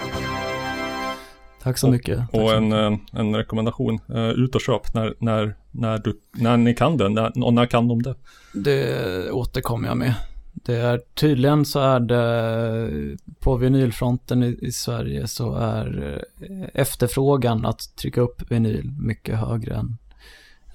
Tack 1.68 1.78
så 1.78 1.92
mycket. 1.92 2.20
Och 2.20 2.50
så 2.50 2.56
en, 2.56 2.72
eh, 2.72 2.98
en 3.12 3.36
rekommendation, 3.36 4.00
eh, 4.10 4.30
ut 4.30 4.56
och 4.56 4.62
köp 4.62 4.94
när, 4.94 5.14
när, 5.20 5.56
när, 5.72 5.98
du, 5.98 6.20
när 6.34 6.58
ni 6.58 6.74
kan 6.74 6.98
det, 6.98 7.10
när, 7.10 7.44
och 7.44 7.54
när 7.54 7.66
kan 7.66 7.88
de 7.88 8.02
det? 8.02 8.16
Det 8.54 9.32
återkommer 9.32 9.88
jag 9.88 9.98
med. 9.98 10.14
Det 10.54 10.76
är 10.76 11.02
tydligen 11.14 11.66
så 11.66 11.80
är 11.80 12.00
det 12.00 13.18
på 13.40 13.56
vinylfronten 13.56 14.44
i, 14.44 14.58
i 14.62 14.72
Sverige 14.72 15.28
så 15.28 15.56
är 15.56 16.18
eh, 16.40 16.68
efterfrågan 16.74 17.66
att 17.66 17.96
trycka 17.96 18.22
upp 18.22 18.52
vinyl 18.52 18.92
mycket 19.00 19.40
högre 19.40 19.76
än, 19.76 19.98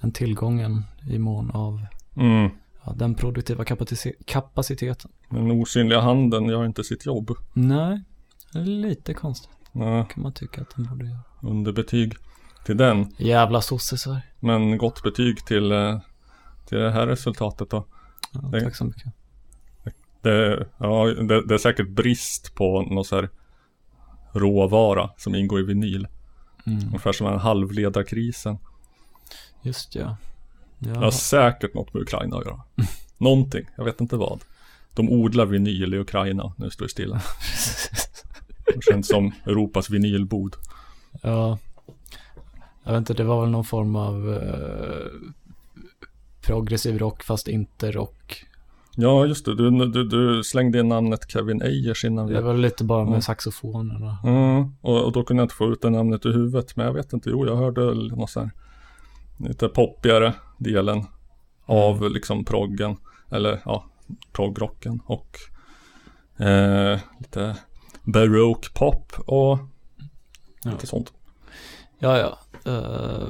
än 0.01 0.11
tillgången 0.11 0.83
i 1.09 1.19
mån 1.19 1.51
av 1.51 1.85
Mm. 2.15 2.49
ja, 2.85 2.93
den 2.95 3.15
produktiva 3.15 3.65
kapacitet, 3.65 4.15
kapaciteten. 4.25 5.11
Den 5.33 5.51
osynliga 5.51 5.99
handen 6.01 6.45
gör 6.49 6.65
inte 6.65 6.83
sitt 6.83 7.05
jobb. 7.05 7.31
Nej, 7.53 8.01
det 8.53 8.59
är 8.59 8.63
lite 8.63 9.13
konstigt 9.13 9.49
Nej, 9.71 10.05
kan 10.13 10.23
man 10.23 10.33
tycka 10.33 10.61
att 10.61 10.75
den 10.75 10.85
borde 10.85 11.05
göra. 11.05 11.19
underbetyg. 11.41 12.13
till 12.65 12.77
den. 12.77 13.13
Jävla 13.17 13.61
sossisar. 13.61 14.21
Men 14.39 14.77
gott 14.77 15.03
betyg 15.03 15.45
till, 15.45 15.71
eh, 15.71 15.99
till 16.65 16.77
det 16.77 16.91
här 16.91 17.07
resultatet 17.07 17.69
då. 17.69 17.85
Ja, 18.31 18.39
Det- 18.39 18.61
tack 18.61 18.75
så 18.75 18.85
mycket. 18.85 19.13
Det, 20.21 20.67
ja, 20.77 21.05
det, 21.05 21.45
det 21.47 21.53
är 21.53 21.57
säkert 21.57 21.89
brist 21.89 22.55
på 22.55 22.81
någon 22.81 23.05
så 23.05 23.15
här 23.15 23.29
råvara 24.33 25.09
som 25.17 25.35
ingår 25.35 25.59
i 25.59 25.63
vinyl. 25.63 26.07
Mm. 26.65 26.85
Ungefär 26.87 27.11
som 27.11 27.27
den 27.27 27.39
halvledarkrisen. 27.39 28.57
Just 29.61 29.95
ja. 29.95 30.17
Det 30.79 30.89
ja. 30.89 30.99
har 30.99 31.11
säkert 31.11 31.73
något 31.73 31.93
med 31.93 32.01
Ukraina 32.03 32.37
att 32.37 32.45
göra. 32.45 32.61
Någonting, 33.17 33.65
jag 33.77 33.83
vet 33.85 34.01
inte 34.01 34.15
vad. 34.17 34.43
De 34.93 35.09
odlar 35.09 35.45
vinyl 35.45 35.93
i 35.93 35.97
Ukraina, 35.99 36.53
nu 36.57 36.69
står 36.69 36.85
det 36.85 36.89
stilla. 36.91 37.21
Det 38.65 38.83
känns 38.91 39.07
som 39.07 39.31
Europas 39.45 39.89
vinylbod. 39.89 40.55
Ja. 41.21 41.57
Jag 42.83 42.91
vet 42.91 42.97
inte, 42.99 43.13
det 43.13 43.23
var 43.23 43.41
väl 43.41 43.49
någon 43.49 43.63
form 43.65 43.95
av 43.95 44.33
eh, 44.33 45.29
progressiv 46.41 46.99
rock 46.99 47.23
fast 47.23 47.47
inte 47.47 47.91
rock. 47.91 48.45
Ja, 48.95 49.25
just 49.25 49.45
det. 49.45 49.55
Du, 49.55 49.85
du, 49.85 50.03
du 50.03 50.43
slängde 50.43 50.79
in 50.79 50.89
namnet 50.89 51.31
Kevin 51.31 51.61
Ayers 51.61 52.05
innan 52.05 52.27
vi... 52.27 52.33
Det 52.33 52.41
var 52.41 52.53
lite 52.53 52.83
bara 52.83 53.03
med 53.03 53.07
Mm. 53.09 53.21
saxofonerna. 53.21 54.17
Mm, 54.23 54.73
och, 54.81 55.03
och 55.05 55.11
då 55.11 55.23
kunde 55.23 55.41
jag 55.41 55.45
inte 55.45 55.55
få 55.55 55.71
ut 55.71 55.81
det 55.81 55.89
namnet 55.89 56.25
ur 56.25 56.33
huvudet. 56.33 56.75
Men 56.75 56.85
jag 56.85 56.93
vet 56.93 57.13
inte, 57.13 57.29
jo 57.29 57.45
jag 57.45 57.55
hörde 57.55 57.81
något 57.93 58.29
så 58.29 58.39
här 58.39 58.51
lite 59.37 59.67
poppigare 59.67 60.33
delen 60.57 61.03
av 61.65 62.11
liksom 62.11 62.45
proggen. 62.45 62.95
Eller 63.31 63.61
ja, 63.65 63.85
proggrocken 64.31 64.99
och 65.05 65.37
eh, 66.45 66.99
lite 67.19 67.57
baroque 68.03 68.69
pop 68.73 69.13
och 69.25 69.59
Ja. 70.63 70.71
lite 70.71 70.87
sånt. 70.87 71.13
Ja, 71.99 72.17
ja. 72.17 72.37
Eh, 72.71 73.27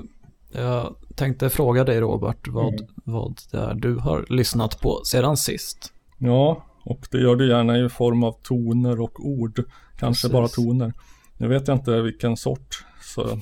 jag 0.51 0.95
tänkte 1.15 1.49
fråga 1.49 1.83
dig 1.83 1.99
Robert 2.01 2.47
vad, 2.47 2.73
Mm. 2.73 2.87
vad 3.03 3.39
det 3.51 3.57
är 3.57 3.73
du 3.73 3.95
har 3.97 4.25
lyssnat 4.29 4.79
på 4.81 5.01
sedan 5.05 5.37
sist. 5.37 5.93
Ja, 6.17 6.65
och 6.85 7.07
det 7.11 7.17
gör 7.17 7.35
du 7.35 7.49
gärna 7.49 7.77
i 7.77 7.89
form 7.89 8.23
av 8.23 8.31
toner 8.41 9.01
och 9.01 9.25
ord. 9.25 9.63
Kanske 9.97 10.27
Precis. 10.27 10.31
bara 10.31 10.47
toner. 10.47 10.93
Nu 11.37 11.47
vet 11.47 11.67
jag 11.67 11.77
inte 11.77 12.01
vilken 12.01 12.37
sort. 12.37 12.85
Så 13.01 13.39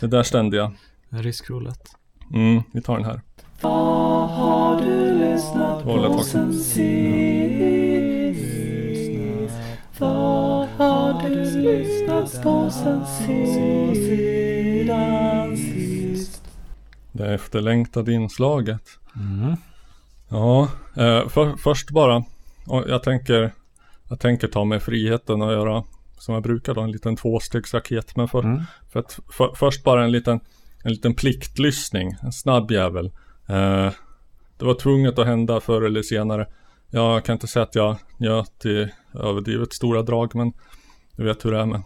det 0.00 0.06
där 0.06 0.22
ständiga. 0.22 0.72
Rysk 1.08 1.50
roulette. 1.50 1.90
Mm, 2.34 2.62
vi 2.72 2.82
tar 2.82 2.96
den 2.96 3.04
här. 3.04 3.20
Vad 3.60 4.28
har 4.28 4.80
du 4.82 5.18
lyssnat 5.18 5.84
på 5.84 6.22
sen 6.22 6.52
sist? 6.52 6.76
Vad 9.98 10.68
har 10.68 11.28
du 11.28 11.60
lyssnat 11.60 12.42
på 12.42 12.70
sen 12.70 13.06
sist? 13.06 13.60
Det 17.12 17.34
efterlängtade 17.34 18.12
inslaget. 18.12 18.82
Mm. 19.16 19.56
Ja, 20.28 20.62
eh, 20.96 21.28
för, 21.28 21.56
först 21.56 21.90
bara. 21.90 22.24
och 22.66 22.84
Jag 22.88 23.02
tänker, 23.02 23.52
jag 24.08 24.20
tänker 24.20 24.48
ta 24.48 24.64
mig 24.64 24.80
friheten 24.80 25.42
att 25.42 25.52
göra 25.52 25.84
som 26.18 26.34
jag 26.34 26.42
brukar 26.42 26.74
då, 26.74 26.80
en 26.80 26.90
liten 26.92 27.16
tvåstegsraket. 27.16 28.16
Men 28.16 28.28
för, 28.28 28.42
Mm. 28.42 28.62
för 28.92 29.00
att, 29.00 29.18
för, 29.32 29.52
först 29.54 29.84
bara 29.84 30.04
en 30.04 30.12
liten, 30.12 30.40
en 30.84 30.90
liten 30.92 31.14
pliktlyssning, 31.14 32.16
en 32.22 32.32
snabb 32.32 32.70
jävel. 32.70 33.10
Eh, 33.48 33.92
det 34.56 34.64
var 34.64 34.74
tvunget 34.74 35.18
att 35.18 35.26
hända 35.26 35.60
förr 35.60 35.82
eller 35.82 36.02
senare. 36.02 36.46
Jag 36.90 37.24
kan 37.24 37.32
inte 37.32 37.46
säga 37.46 37.62
att 37.62 37.74
jag 37.74 37.96
njöt 38.16 38.66
i 38.66 38.92
överdrivet 39.14 39.72
stora 39.72 40.02
drag, 40.02 40.34
men 40.34 40.52
du 41.16 41.24
vet 41.24 41.44
hur 41.44 41.52
det 41.52 41.60
är 41.60 41.66
med 41.66 41.82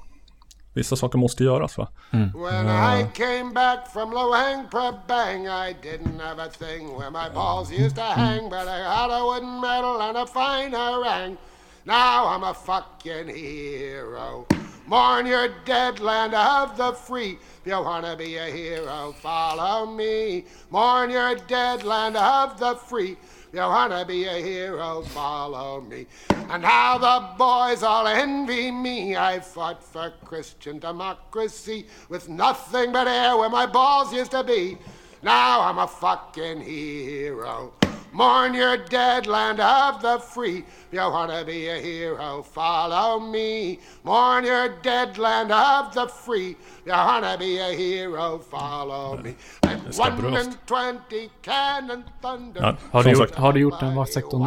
vissa 0.73 0.97
saker 0.97 1.19
måste 1.19 1.45
göras 1.45 1.79
va? 1.79 1.89
When 2.11 2.67
I 2.67 3.07
came 3.15 3.53
back 3.55 3.93
from 3.93 4.11
Luang 4.11 4.69
Prabang, 4.71 5.47
I 5.47 5.75
didn't 5.83 6.21
have 6.21 6.43
a 6.43 6.49
thing 6.49 6.99
where 6.99 7.11
my 7.11 7.29
balls 7.35 7.73
used 7.73 7.97
to 7.97 8.03
hang, 8.03 8.51
but 8.51 8.69
I 8.69 8.83
had 8.83 9.11
a 9.11 9.25
wooden 9.25 9.61
medal 9.61 10.01
and 10.01 10.17
a 10.17 10.27
fine 10.27 10.73
harangue. 10.73 11.37
Now 11.85 12.27
I'm 12.29 12.45
a 12.45 12.55
fucking 12.55 13.29
hero. 13.29 14.47
Mourn 14.91 15.25
your 15.25 15.47
dead 15.65 16.01
land 16.01 16.35
of 16.35 16.77
the 16.77 16.93
free. 16.93 17.39
If 17.61 17.67
you 17.67 17.81
wanna 17.81 18.17
be 18.17 18.39
a 18.39 18.47
hero, 18.47 19.15
follow 19.23 19.87
me. 19.87 20.47
Mourn 20.69 21.11
your 21.11 21.37
dead 21.37 21.85
land 21.85 22.17
of 22.17 22.59
the 22.59 22.75
free. 22.75 23.13
If 23.13 23.55
you 23.55 23.61
wanna 23.61 24.05
be 24.05 24.25
a 24.25 24.43
hero, 24.43 25.03
follow 25.03 25.81
me. 25.81 26.07
And 26.31 26.65
how 26.65 26.99
the 26.99 27.39
boys 27.39 27.85
all 27.85 28.09
envy 28.09 28.73
me. 28.73 29.15
I 29.15 29.39
fought 29.39 29.81
for 29.81 30.13
Christian 30.25 30.81
democracy 30.81 31.87
with 32.09 32.29
nothing 32.29 32.91
but 32.91 33.07
air 33.07 33.37
where 33.37 33.49
my 33.49 33.67
balls 33.67 34.13
used 34.13 34.33
to 34.33 34.43
be. 34.43 34.77
Now 35.23 35.61
I'm 35.61 35.79
a 35.79 35.87
fucking 35.87 36.63
hero. 36.63 37.73
Mourn 38.13 38.55
your 38.55 38.77
dead 38.77 39.27
land 39.27 39.61
of 39.61 40.03
the 40.03 40.19
free. 40.19 40.59
If 40.59 40.93
you 40.93 41.11
wanna 41.11 41.45
be 41.45 41.69
a 41.69 41.79
hero, 41.81 42.43
follow 42.55 43.21
me. 43.21 43.79
Mourn 44.03 44.45
your 44.45 44.69
dead 44.83 45.19
land 45.19 45.53
of 45.53 45.95
the 45.95 46.07
free. 46.09 46.51
If 46.51 46.87
you 46.87 46.93
wanna 46.93 47.37
be 47.39 47.59
a 47.61 47.73
hero, 47.73 48.39
follow 48.51 49.17
me. 49.23 49.35
And 49.63 49.83
one 49.99 50.17
bröst. 50.21 50.47
and 50.47 50.57
twenty 50.67 51.31
cannon 51.43 52.05
thunder. 52.23 52.61
Ja, 52.63 52.77
Har, 52.93 53.03
du 53.03 53.11
gjort, 53.11 53.35
har 53.35 53.53
du 53.53 53.61
gjort 53.61 53.83
en 53.83 53.95
vaktsektor 53.97 54.39
nu? 54.39 54.47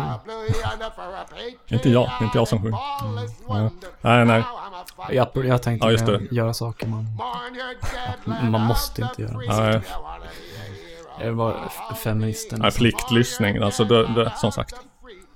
Inte 1.76 1.90
jag, 1.90 2.04
det 2.20 2.24
är 2.24 2.26
inte 2.26 2.38
jag 2.38 2.48
som 2.48 2.62
sjunger. 2.62 2.78
Ja. 3.48 3.70
Nej, 4.02 4.26
nej. 4.26 4.44
Jag, 5.12 5.28
jag 5.46 5.64
tänkte 5.64 5.88
Ja, 5.88 5.92
just 5.92 6.06
mer 6.08 6.18
det. 6.18 6.36
göra 6.36 6.54
saker 6.54 6.88
man... 6.88 7.06
Man 8.52 8.62
måste 8.62 9.02
inte 9.02 9.22
göra 9.22 9.38
Nej. 9.38 9.82
Det 11.24 11.32
var 11.32 11.56
f- 11.68 11.98
feministen. 11.98 12.60
Nej, 12.62 12.72
pliktlyssning, 12.72 13.58
alltså 13.58 13.84
det, 13.84 14.08
det, 14.14 14.32
som 14.38 14.52
sagt. 14.52 14.76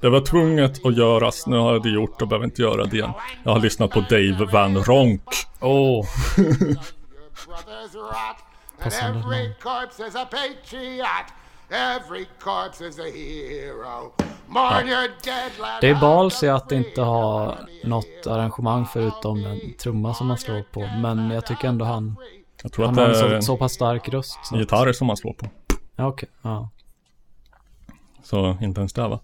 Det 0.01 0.10
var 0.10 0.22
tvunget 0.22 0.86
att 0.86 0.98
göras, 0.98 1.48
nu 1.48 1.58
har 1.58 1.74
jag 1.74 1.84
det 1.84 1.89
gjort 1.89 2.22
och 2.22 2.27
behöver 2.27 2.46
inte 2.46 2.62
göra 2.62 2.86
det 2.86 2.96
igen. 2.98 3.12
Jag 3.44 3.51
har 3.51 3.60
lyssnat 3.60 3.91
på 3.91 4.00
Dave 4.00 4.46
Van 4.51 4.77
Ronk. 4.84 5.22
Åh! 5.60 6.06
And 8.79 8.84
Passande 8.84 9.20
every 9.20 9.44
namn. 9.44 9.53
corpse 9.62 10.08
is 10.08 10.15
a 10.15 10.27
patriot. 10.32 11.27
Every 11.70 12.25
corpse 12.39 12.88
is 12.88 13.00
a 13.00 13.03
hero. 13.03 14.13
Mourn 14.48 14.88
your 14.88 15.08
dead 15.24 15.51
land 15.62 15.82
Det 15.82 15.89
är 15.89 16.01
balsy 16.01 16.39
the 16.48 16.50
att 16.50 16.72
inte 16.72 17.01
ha 17.01 17.56
något 17.84 18.27
arrangemang 18.27 18.86
förutom 18.94 19.46
en 19.46 19.60
trumma 19.74 20.13
som 20.13 20.27
man 20.27 20.38
slår 20.38 20.62
på. 20.72 20.79
Men 21.01 21.32
jag 21.32 21.46
tycker 21.46 21.67
ändå 21.67 21.86
han, 21.86 22.15
Jag 22.63 22.72
tror 22.74 22.86
att 22.86 22.96
han 22.96 23.10
det 23.12 23.17
har 23.17 23.29
en 23.34 23.41
så, 23.41 23.46
så 23.53 23.58
pass 23.58 23.74
stark 23.74 24.10
röst. 24.10 24.39
Så. 24.44 24.56
att- 24.56 24.62
gitarr 24.62 24.94
som 24.94 25.08
man 25.08 25.17
slår 25.17 25.34
på. 25.34 25.46
Ja, 26.00 26.08
okej. 26.08 26.30
Ja. 26.42 26.70
Så 28.24 28.58
inte 28.62 28.82
ens 28.82 28.94
det 28.94 29.08
va? 29.08 29.20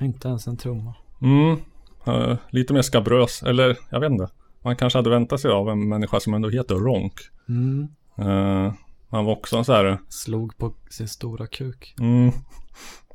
Inte 0.00 0.28
ens 0.28 0.46
en 0.46 0.56
trumma. 0.56 0.94
Mm, 1.20 1.58
eh, 2.06 2.36
lite 2.50 2.74
mer 2.74 2.82
skabrös, 2.82 3.42
eller 3.42 3.76
jag 3.90 4.00
vet 4.00 4.10
inte. 4.10 4.28
Man 4.62 4.76
kanske 4.76 4.98
hade 4.98 5.10
väntat 5.10 5.40
sig 5.40 5.50
av 5.50 5.68
en 5.70 5.88
människa 5.88 6.20
som 6.20 6.34
ändå 6.34 6.48
heter 6.48 6.74
Ronk. 6.74 7.12
Mm. 7.48 7.88
Eh, 8.18 8.72
han 9.08 9.24
var 9.24 9.32
också 9.32 9.56
en 9.56 9.64
så 9.64 9.72
här, 9.72 9.98
Slog 10.08 10.56
på 10.58 10.74
sin 10.90 11.08
stora 11.08 11.46
kuk. 11.46 11.94
mm, 12.00 12.32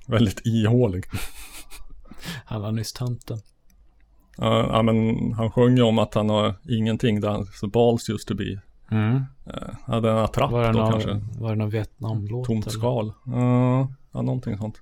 väldigt 0.07 0.41
ihålig. 0.45 1.05
Han 2.45 2.61
var 2.61 2.71
nyss 2.71 2.93
tanten. 2.93 3.37
Eh, 4.41 4.47
ja 4.47 4.81
men 4.81 5.33
han 5.33 5.51
sjöng 5.51 5.77
ju 5.77 5.83
om 5.83 5.99
att 5.99 6.13
han 6.13 6.29
har 6.29 6.55
ingenting 6.69 7.21
där 7.21 7.43
så 7.53 7.67
balls 7.67 8.09
used 8.09 8.27
to 8.27 8.35
be. 8.35 8.61
Mm. 8.91 9.15
Uh, 9.15 9.23
hade 9.85 10.11
en 10.11 10.17
attrapp 10.17 10.51
Var 10.51 10.63
det 10.63 10.71
då 10.71 10.79
någon, 10.79 10.91
kanske. 10.91 11.21
var 11.39 11.49
det 11.49 11.55
någon 11.55 11.69
Vietnamlåt? 11.69 12.47
Tomt 12.47 12.67
eller? 12.67 12.77
skal. 12.77 13.13
Uh, 13.27 13.87
ja, 14.11 14.21
någonting 14.21 14.57
sånt. 14.57 14.81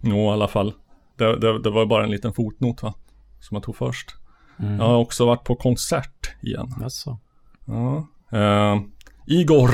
Jo, 0.00 0.16
i 0.16 0.28
alla 0.28 0.48
fall. 0.48 0.74
Det, 1.16 1.36
det, 1.40 1.62
det 1.62 1.70
var 1.70 1.86
bara 1.86 2.04
en 2.04 2.10
liten 2.10 2.32
fotnot 2.32 2.82
va? 2.82 2.94
Som 3.40 3.54
jag 3.54 3.62
tog 3.62 3.76
först. 3.76 4.16
Mm. 4.58 4.76
Jag 4.76 4.84
har 4.84 4.96
också 4.96 5.26
varit 5.26 5.44
på 5.44 5.54
konsert 5.56 6.30
igen. 6.42 6.74
Jaså? 6.80 7.18
Ja. 7.64 8.06
Eh, 8.38 8.80
Igor. 9.26 9.70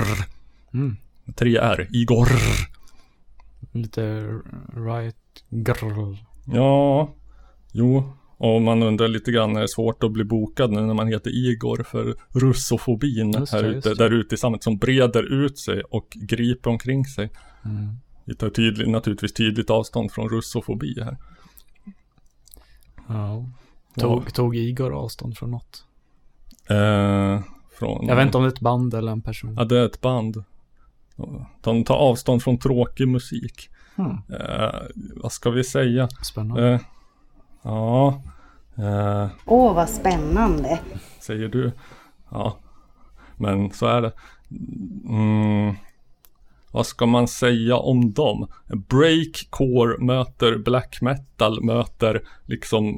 Mm. 0.74 0.96
Tre 1.36 1.56
R. 1.56 1.88
Igor. 1.92 2.28
Lite 3.72 4.24
right 4.74 5.16
girl. 5.48 6.16
Ja. 6.46 7.08
Jo. 7.72 8.12
Och 8.38 8.62
man 8.62 8.82
undrar 8.82 9.08
lite 9.08 9.32
grann, 9.32 9.56
är 9.56 9.60
det 9.60 9.68
svårt 9.68 10.04
att 10.04 10.12
bli 10.12 10.24
bokad 10.24 10.72
nu 10.72 10.80
när 10.80 10.94
man 10.94 11.08
heter 11.08 11.30
Igor 11.30 11.82
för 11.82 12.14
russofobin 12.32 13.32
Just 13.32 13.52
här 13.52 13.64
ute, 13.64 13.94
där 13.94 14.10
ute 14.10 14.34
i 14.34 14.38
samhället 14.38 14.62
som 14.62 14.78
breder 14.78 15.44
ut 15.44 15.58
sig 15.58 15.82
och 15.82 16.08
griper 16.10 16.70
omkring 16.70 17.04
sig. 17.04 17.30
Mm. 17.64 17.96
Vi 18.24 18.34
tar 18.34 18.50
tydligt, 18.50 18.88
naturligtvis 18.88 19.32
tydligt 19.32 19.70
avstånd 19.70 20.12
från 20.12 20.28
russofobi 20.28 20.94
här. 21.00 21.16
Ja. 23.08 23.46
Tog, 24.00 24.34
tog 24.34 24.56
Igor 24.56 24.94
avstånd 24.94 25.38
från 25.38 25.50
något? 25.50 25.84
Eh, 26.68 27.40
från, 27.78 28.06
Jag 28.06 28.16
vet 28.16 28.26
inte 28.26 28.38
om 28.38 28.44
det 28.44 28.48
är 28.48 28.52
ett 28.52 28.60
band 28.60 28.94
eller 28.94 29.12
en 29.12 29.22
person. 29.22 29.54
Ja, 29.58 29.64
det 29.64 29.78
är 29.78 29.86
ett 29.86 30.00
band. 30.00 30.44
De 31.60 31.84
tar 31.84 31.94
avstånd 31.94 32.42
från 32.42 32.58
tråkig 32.58 33.08
musik. 33.08 33.70
Hmm. 33.94 34.10
Eh, 34.10 34.80
vad 35.16 35.32
ska 35.32 35.50
vi 35.50 35.64
säga? 35.64 36.08
Spännande. 36.08 36.68
Eh, 36.68 36.80
ja, 37.66 38.22
eh, 38.78 39.28
Åh, 39.44 39.74
vad 39.74 39.88
spännande. 39.88 40.78
säger 41.20 41.48
du. 41.48 41.72
Ja. 42.30 42.58
Men 43.36 43.70
så 43.70 43.86
är 43.86 44.02
det. 44.02 44.12
Mm, 45.08 45.74
vad 46.72 46.86
ska 46.86 47.06
man 47.06 47.28
säga 47.28 47.76
om 47.76 48.12
dem? 48.12 48.46
Breakcore 48.88 49.98
möter 49.98 50.58
black 50.58 50.98
metal 51.00 51.62
möter 51.62 52.22
liksom 52.44 52.94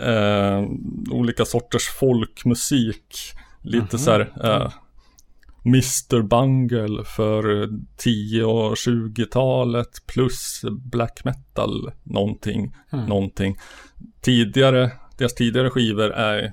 eh, 0.00 0.64
olika 1.10 1.44
sorters 1.44 1.88
folkmusik. 1.88 3.16
Lite 3.62 3.98
så 3.98 4.10
här 4.10 4.32
eh, 4.44 4.72
Mr 5.66 6.22
Bungle 6.22 7.04
för 7.04 7.68
10 7.96 8.44
och 8.44 8.74
20-talet 8.74 10.06
plus 10.06 10.64
black 10.70 11.24
metal 11.24 11.90
någonting, 12.02 12.74
någonting. 12.90 13.56
Tidigare, 14.20 14.92
deras 15.18 15.34
tidigare 15.34 15.70
skivor 15.70 16.10
är 16.10 16.52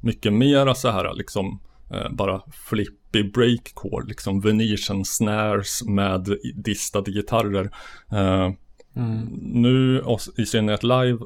mycket 0.00 0.32
mera 0.32 0.74
så 0.74 0.90
här 0.90 1.14
liksom 1.14 1.60
eh, 1.90 2.10
bara 2.10 2.42
flippy 2.68 3.22
breakcore, 3.22 4.06
liksom 4.06 4.40
Venetian 4.40 5.04
snares 5.04 5.84
med 5.84 6.28
distade 6.54 7.10
gitarrer. 7.10 7.70
Eh, 8.12 8.50
Nu, 9.42 10.00
och 10.00 10.20
i 10.36 10.46
synnerhet 10.46 10.82
live, 10.82 11.18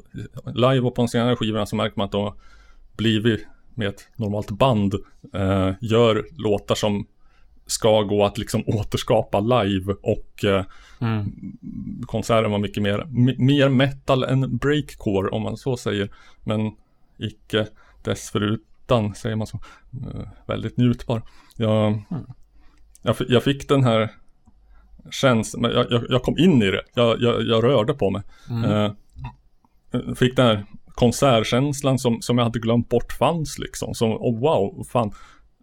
live 0.55 0.79
och 0.79 0.95
på 0.95 1.01
de 1.01 1.07
senare 1.07 1.35
skivorna 1.35 1.65
så 1.65 1.75
märker 1.75 1.97
man 1.97 2.05
att 2.05 2.11
de 2.11 2.23
har 2.23 2.33
blivit 2.97 3.47
med 3.75 3.87
ett 3.87 4.07
normalt 4.15 4.51
band 4.51 4.93
eh, 5.33 5.71
gör 5.81 6.27
låtar 6.37 6.75
som 6.75 7.05
ska 7.65 8.01
gå 8.01 8.25
att 8.25 8.37
liksom 8.37 8.63
återskapa 8.67 9.39
live 9.39 9.93
och 10.01 10.45
eh, 10.45 10.65
konserten 12.05 12.51
var 12.51 12.59
mycket 12.59 12.83
mer, 12.83 13.05
mer 13.37 13.69
metal 13.69 14.23
än 14.23 14.57
breakcore 14.57 15.29
om 15.29 15.41
man 15.41 15.57
så 15.57 15.77
säger. 15.77 16.09
Men 16.43 16.71
icke 17.17 17.67
dessförutan 18.03 19.15
säger 19.15 19.35
man 19.35 19.47
så. 19.47 19.59
Eh, 20.13 20.27
väldigt 20.47 20.77
njutbar. 20.77 21.21
Jag, 21.57 22.03
jag, 23.01 23.17
fi- 23.17 23.25
jag 23.29 23.43
fick 23.43 23.69
den 23.69 23.83
här 23.83 24.09
känslan, 25.11 25.71
jag, 25.71 25.91
jag, 25.91 26.03
jag 26.09 26.23
kom 26.23 26.37
in 26.37 26.61
i 26.61 26.71
det. 26.71 26.81
Jag, 26.93 27.21
jag, 27.21 27.43
jag 27.43 27.63
rörde 27.63 27.93
på 27.93 28.09
mig. 28.09 28.21
Eh, 28.65 28.91
fick 30.15 30.35
den 30.35 30.45
här 30.45 30.65
konsertkänslan 30.95 31.99
som, 31.99 32.21
som 32.21 32.37
jag 32.37 32.45
hade 32.45 32.59
glömt 32.59 32.89
bort 32.89 33.11
fanns 33.13 33.59
liksom. 33.59 33.93
Som, 33.93 34.11
oh 34.11 34.39
wow, 34.39 34.83
fan. 34.83 35.11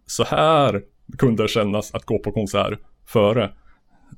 Så 0.05 0.23
här 0.23 0.81
kunde 1.17 1.43
det 1.43 1.47
kännas 1.47 1.93
att 1.93 2.05
gå 2.05 2.19
på 2.19 2.31
konsert 2.31 2.79
före 3.05 3.53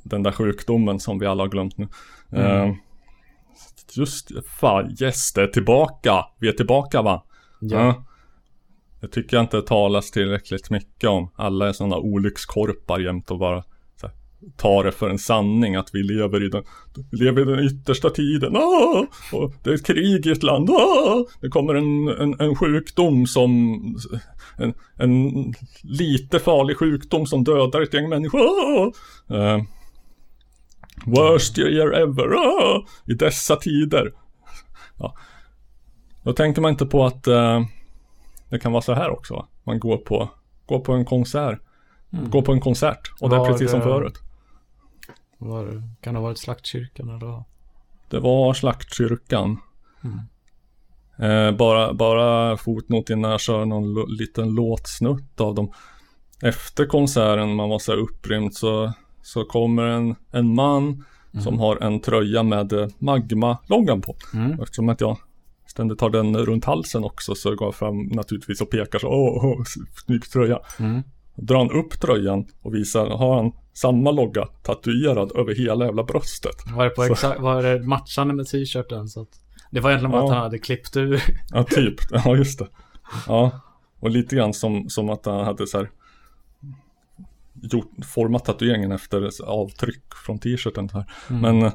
den 0.03 0.23
där 0.23 0.31
sjukdomen 0.31 0.99
som 0.99 1.19
vi 1.19 1.25
alla 1.25 1.43
har 1.43 1.49
glömt 1.49 1.77
nu. 1.77 1.87
Eh, 2.31 2.73
just 3.93 4.31
fan, 4.59 4.95
yes, 5.01 5.33
det 5.33 5.41
är 5.41 5.47
tillbaka. 5.47 6.25
Vi 6.39 6.47
är 6.47 6.53
tillbaka 6.53 7.01
va? 7.01 7.23
Ja. 7.59 8.03
Jag 8.99 9.11
tycker 9.11 9.39
inte 9.39 9.57
det 9.57 9.67
talas 9.67 10.11
tillräckligt 10.11 10.69
mycket 10.69 11.09
om. 11.09 11.31
Alla 11.35 11.69
är 11.69 11.73
sådana 11.73 11.97
olyckskorpar 11.97 12.99
jämt 12.99 13.31
och 13.31 13.39
bara 13.39 13.63
tar 14.57 14.83
det 14.83 14.91
för 14.91 15.09
en 15.09 15.19
sanning 15.19 15.75
att 15.75 15.89
vi 15.93 16.03
lever 16.03 16.45
i 16.45 16.49
den, 16.49 16.63
lever 17.11 17.41
i 17.41 17.45
den 17.55 17.65
yttersta 17.65 18.09
tiden. 18.09 18.55
Ah! 18.55 19.05
Och 19.33 19.53
det 19.63 19.69
är 19.69 19.73
ett 19.73 19.85
krig 19.85 20.25
i 20.25 20.31
ett 20.31 20.43
land. 20.43 20.69
Ah! 20.69 21.25
Det 21.41 21.49
kommer 21.49 21.75
en, 21.75 22.07
en, 22.07 22.39
en 22.39 22.55
sjukdom 22.55 23.27
som 23.27 23.51
en, 24.57 24.73
en 24.97 25.31
lite 25.83 26.39
farlig 26.39 26.77
sjukdom 26.77 27.25
som 27.25 27.43
dödar 27.43 27.81
ett 27.81 27.93
gäng 27.93 28.09
människor. 28.09 28.39
Ah! 28.39 28.91
Eh, 29.35 29.61
worst 31.05 31.57
year 31.57 31.93
ever. 31.93 32.33
Ah! 32.35 32.85
I 33.07 33.13
dessa 33.13 33.55
tider. 33.55 34.13
Ja. 34.99 35.15
Då 36.23 36.33
tänker 36.33 36.61
man 36.61 36.71
inte 36.71 36.85
på 36.85 37.05
att 37.05 37.27
eh, 37.27 37.61
det 38.49 38.59
kan 38.59 38.71
vara 38.71 38.81
så 38.81 38.93
här 38.93 39.09
också. 39.09 39.47
Man 39.63 39.79
går 39.79 39.97
på, 39.97 40.29
går 40.65 40.79
på 40.79 40.93
en 40.93 41.05
konsert. 41.05 41.59
Går 42.29 42.41
på 42.41 42.51
en 42.51 42.59
konsert. 42.59 43.11
Och 43.21 43.29
det 43.29 43.35
är 43.35 43.39
Var 43.39 43.47
precis 43.47 43.71
som 43.71 43.79
det- 43.79 43.85
förut. 43.85 44.19
Var, 45.43 45.83
kan 46.01 46.13
det 46.13 46.19
ha 46.19 46.23
varit 46.23 46.37
slaktkyrkan 46.37 47.09
eller? 47.09 47.43
Det 48.09 48.19
var 48.19 48.53
Slaktkyrkan. 48.53 49.57
Eh, 51.19 51.51
bara, 51.51 51.93
bara 51.93 52.57
fotnot 52.57 53.09
innan 53.09 53.31
jag 53.31 53.39
kör 53.39 53.65
någon 53.65 54.15
liten 54.17 54.49
låtsnutt 54.49 55.41
av 55.41 55.55
dem. 55.55 55.71
Efter 56.41 56.85
konserten, 56.85 57.55
man 57.55 57.69
var 57.69 57.79
så 57.79 57.91
här 57.91 57.99
upprymd, 57.99 58.53
så, 58.53 58.93
så 59.21 59.45
kommer 59.45 59.83
en, 59.83 60.15
en 60.31 60.55
man 60.55 61.03
som 61.43 61.59
har 61.59 61.83
en 61.83 61.99
tröja 61.99 62.43
med 62.43 62.73
eh, 62.73 62.87
Magma-loggan 62.97 64.01
på. 64.01 64.15
Mm. 64.33 64.59
Eftersom 64.59 64.89
att 64.89 65.01
jag 65.01 65.17
ständigt 65.67 66.01
har 66.01 66.09
den 66.09 66.37
runt 66.37 66.65
halsen 66.65 67.03
också 67.03 67.35
så 67.35 67.55
går 67.55 67.67
jag 67.67 67.75
fram 67.75 68.01
naturligtvis 68.01 68.61
och 68.61 68.69
pekar 68.69 68.99
så, 68.99 69.07
åh, 69.07 69.45
åh 69.45 69.63
snygg 70.05 70.31
tröja. 70.31 70.59
Mm. 70.79 71.01
Drar 71.35 71.57
han 71.57 71.71
upp 71.71 72.01
tröjan 72.01 72.45
och 72.61 72.75
visar, 72.75 73.09
har 73.09 73.35
han 73.35 73.51
samma 73.73 74.11
logga 74.11 74.45
tatuerad 74.45 75.31
över 75.35 75.55
hela 75.55 75.85
jävla 75.85 76.03
bröstet. 76.03 76.55
Var 76.75 76.83
det, 76.83 76.89
på 76.89 77.03
exakt, 77.03 77.39
var 77.39 77.63
det 77.63 77.83
matchande 77.83 78.33
med 78.33 78.47
t-shirten? 78.47 79.07
Så 79.07 79.21
att, 79.21 79.29
det 79.71 79.79
var 79.79 79.89
egentligen 79.89 80.11
bara 80.11 80.21
Ja. 80.21 80.25
att 80.25 80.33
han 80.33 80.43
hade 80.43 80.59
klippt 80.59 80.97
ur. 80.97 81.21
Ja, 81.49 81.63
typ. 81.63 81.95
Ja, 82.25 82.35
just 82.35 82.59
det. 82.59 82.67
Ja, 83.27 83.51
och 83.99 84.09
lite 84.09 84.35
grann 84.35 84.53
som, 84.53 84.89
som 84.89 85.09
att 85.09 85.25
han 85.25 85.45
hade 85.45 85.67
så 85.67 85.77
här 85.77 85.89
gjort, 87.61 87.91
format 88.13 88.45
tatueringen 88.45 88.91
efter 88.91 89.43
avtryck 89.45 90.13
från 90.25 90.39
t-shirten. 90.39 90.89
Här. 90.93 91.05
Men 91.27 91.61
eh, 91.61 91.73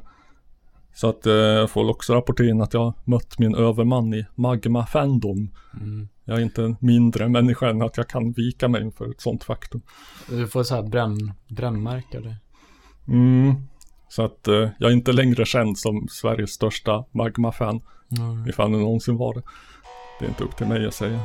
så 0.98 1.08
att 1.08 1.26
eh, 1.26 1.32
jag 1.32 1.70
får 1.70 1.90
också 1.90 2.14
rapportera 2.14 2.48
in 2.48 2.60
att 2.60 2.74
jag 2.74 2.94
mött 3.04 3.38
min 3.38 3.54
överman 3.54 4.14
i 4.14 4.26
Magma 4.34 4.86
Fandom. 4.86 5.50
Jag 6.24 6.38
är 6.38 6.42
inte 6.42 6.62
en 6.62 6.76
mindre 6.80 7.28
människa 7.28 7.68
än 7.68 7.82
att 7.82 7.96
jag 7.96 8.08
kan 8.08 8.32
vika 8.32 8.68
mig 8.68 8.82
inför 8.82 9.10
ett 9.10 9.20
sånt 9.20 9.44
faktum. 9.44 9.80
Du 10.28 10.48
får 10.48 10.62
så 10.62 10.74
här 10.74 10.82
bränn, 10.82 11.32
brännmärke 11.48 12.20
det. 12.20 12.36
Mm. 13.08 13.54
Så 14.08 14.22
att 14.24 14.48
eh, 14.48 14.68
jag 14.78 14.90
är 14.90 14.94
inte 14.94 15.12
längre 15.12 15.44
känd 15.44 15.78
som 15.78 16.08
Sveriges 16.10 16.50
största 16.50 17.04
Magma-fan. 17.10 17.80
Mm. 18.18 18.48
Ifall 18.48 18.72
det 18.72 18.78
någonsin 18.78 19.16
var 19.16 19.34
det. 19.34 19.42
Det 20.18 20.24
är 20.24 20.28
inte 20.28 20.44
upp 20.44 20.56
till 20.56 20.66
mig 20.66 20.86
att 20.86 20.94
säga. 20.94 21.20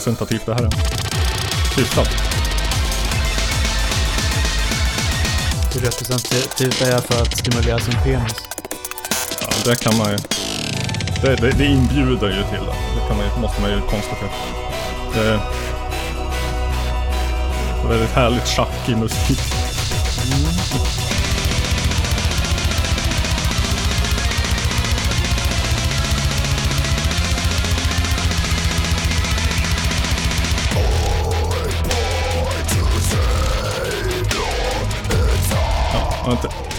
Representativt 0.00 0.46
det 0.46 0.54
här 0.54 0.62
är. 0.62 0.70
Hyfsat. 1.76 2.08
Hur 5.74 5.80
representativt 5.80 6.82
är 6.82 6.90
jag 6.90 7.04
för 7.04 7.22
att 7.22 7.38
stimulera 7.38 7.78
sin 7.78 7.94
penis? 8.04 8.34
Ja, 9.40 9.48
det 9.64 9.80
kan 9.84 9.96
man 9.98 10.10
ju. 10.10 10.16
Det, 11.22 11.36
det, 11.36 11.50
det 11.50 11.64
inbjuder 11.64 12.26
ju 12.28 12.42
till 12.42 12.66
det. 12.66 12.74
Det 13.00 13.08
kan 13.08 13.16
man, 13.16 13.26
ju- 13.26 13.40
måste 13.40 13.60
man 13.60 13.70
ju 13.70 13.80
konstatera. 13.80 14.30
Det 15.14 15.20
är 15.20 15.40
väldigt 17.88 18.10
härligt 18.10 18.46
schackig 18.48 18.96
musik. 18.96 19.40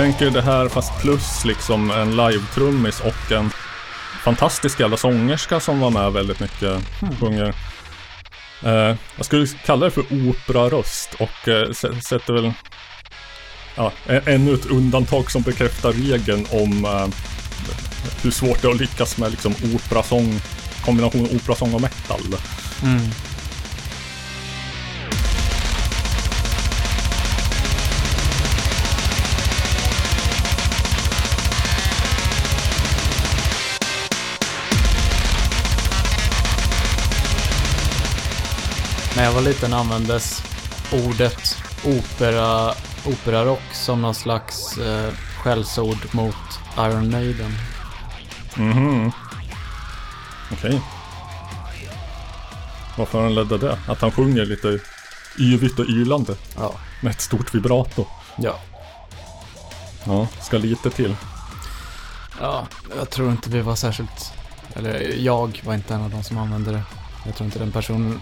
Tänker 0.01 0.29
det 0.29 0.41
här 0.41 0.67
fast 0.69 1.01
plus 1.01 1.45
liksom 1.45 1.91
en 1.91 2.15
live-trummis 2.15 2.99
och 3.01 3.31
en 3.31 3.51
fantastisk 4.23 4.79
jävla 4.79 4.97
sångerska 4.97 5.59
som 5.59 5.79
var 5.79 5.89
med 5.89 6.11
väldigt 6.13 6.39
mycket. 6.39 6.81
Sjunger. 7.19 7.55
Eh, 8.63 8.95
jag 9.15 9.25
skulle 9.25 9.47
kalla 9.65 9.85
det 9.85 9.91
för 9.91 10.03
operaröst 10.29 11.13
och 11.13 11.47
eh, 11.47 11.67
sä- 11.69 11.99
sätter 11.99 12.33
väl 12.33 12.51
ja, 13.75 13.91
ännu 14.25 14.53
ett 14.53 14.65
undantag 14.65 15.31
som 15.31 15.41
bekräftar 15.41 15.91
regeln 15.91 16.45
om 16.51 16.85
eh, 16.85 17.07
hur 18.23 18.31
svårt 18.31 18.61
det 18.61 18.67
är 18.67 18.71
att 18.71 18.79
lyckas 18.79 19.17
med 19.17 19.31
liksom 19.31 19.55
operasång, 19.75 20.41
kombination 20.85 21.27
operasång 21.35 21.73
och 21.73 21.81
metal. 21.81 22.21
Mm. 22.83 23.01
När 39.21 39.27
jag 39.27 39.33
var 39.33 39.41
liten 39.41 39.73
användes 39.73 40.43
ordet 40.91 41.57
opera, 41.85 42.73
operarock 43.05 43.73
som 43.73 44.01
någon 44.01 44.15
slags 44.15 44.77
eh, 44.77 45.13
skällsord 45.37 45.97
mot 46.11 46.35
Iron 46.77 47.11
Maiden. 47.11 47.51
Mhm. 48.55 49.11
Okej. 50.51 50.81
Vad 52.97 53.07
föranledde 53.07 53.57
det? 53.57 53.79
Att 53.87 54.01
han 54.01 54.11
sjunger 54.11 54.45
lite 54.45 54.79
yvigt 55.39 55.79
och 55.79 55.85
ylande 55.85 56.35
Ja. 56.57 56.73
med 57.01 57.11
ett 57.11 57.21
stort 57.21 57.55
vibrato. 57.55 58.05
Ja. 58.37 58.59
Ja, 60.03 60.27
ska 60.41 60.57
lite 60.57 60.89
till. 60.89 61.15
Ja, 62.39 62.67
jag 62.97 63.09
tror 63.09 63.31
inte 63.31 63.49
vi 63.49 63.61
var 63.61 63.75
särskilt... 63.75 64.33
Eller 64.73 65.15
jag 65.17 65.61
var 65.65 65.73
inte 65.73 65.93
en 65.93 66.01
av 66.01 66.09
de 66.09 66.23
som 66.23 66.37
använde 66.37 66.71
det. 66.71 66.81
Jag 67.25 67.35
tror 67.35 67.45
inte 67.45 67.59
den 67.59 67.71
personen 67.71 68.21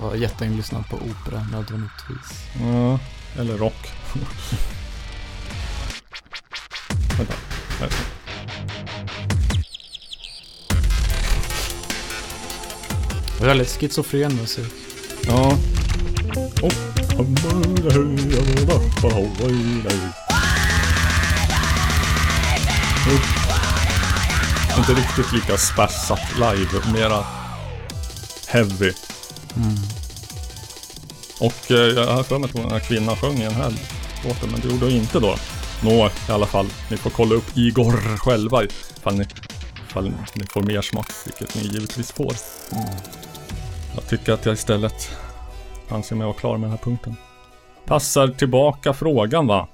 var 0.00 0.14
jätteinlyssnad 0.14 0.88
på 0.88 0.96
opera 0.96 1.46
nödvändigtvis. 1.52 2.44
Ja, 2.60 2.98
eller 3.40 3.58
rock. 3.58 3.88
Vänta. 7.18 7.34
Väldigt 13.40 13.68
schizofren 13.68 14.36
musik. 14.36 14.72
Ja. 15.26 15.58
Oh. 16.62 16.72
Inte 24.78 24.92
riktigt 24.92 25.32
lika 25.32 25.56
spässat 25.56 26.20
live, 26.34 26.92
mera 26.92 27.24
heavy. 28.46 28.92
Och 31.40 31.70
eh, 31.70 31.76
jag 31.76 32.06
har 32.06 32.22
för 32.22 32.38
mig 32.38 32.48
att 32.48 32.56
den 32.56 32.70
här 32.70 32.80
kvinnan 32.80 33.16
sjöng 33.16 33.36
i 33.36 33.44
den 33.44 33.52
här 33.54 33.72
låten, 34.24 34.50
men 34.50 34.60
det 34.60 34.68
gjorde 34.68 34.84
hon 34.84 34.94
inte 34.94 35.20
då. 35.20 35.34
Nå, 35.84 36.10
i 36.28 36.32
alla 36.32 36.46
fall. 36.46 36.66
Ni 36.90 36.96
får 36.96 37.10
kolla 37.10 37.34
upp 37.34 37.56
Igor 37.56 38.16
själva 38.16 38.64
ifall 38.64 39.14
ni, 39.18 39.26
ifall 39.88 40.12
ni 40.34 40.46
får 40.46 40.62
mer 40.62 40.80
smak, 40.80 41.06
vilket 41.26 41.54
ni 41.54 41.62
givetvis 41.62 42.12
får. 42.12 42.32
Jag 43.94 44.08
tycker 44.08 44.32
att 44.32 44.46
jag 44.46 44.52
istället 44.52 45.10
anser 45.88 46.16
mig 46.16 46.24
vara 46.24 46.36
klar 46.36 46.56
med 46.56 46.62
den 46.62 46.70
här 46.70 46.84
punkten. 46.84 47.16
Passar 47.86 48.28
tillbaka 48.28 48.92
frågan 48.92 49.46
va? 49.46 49.68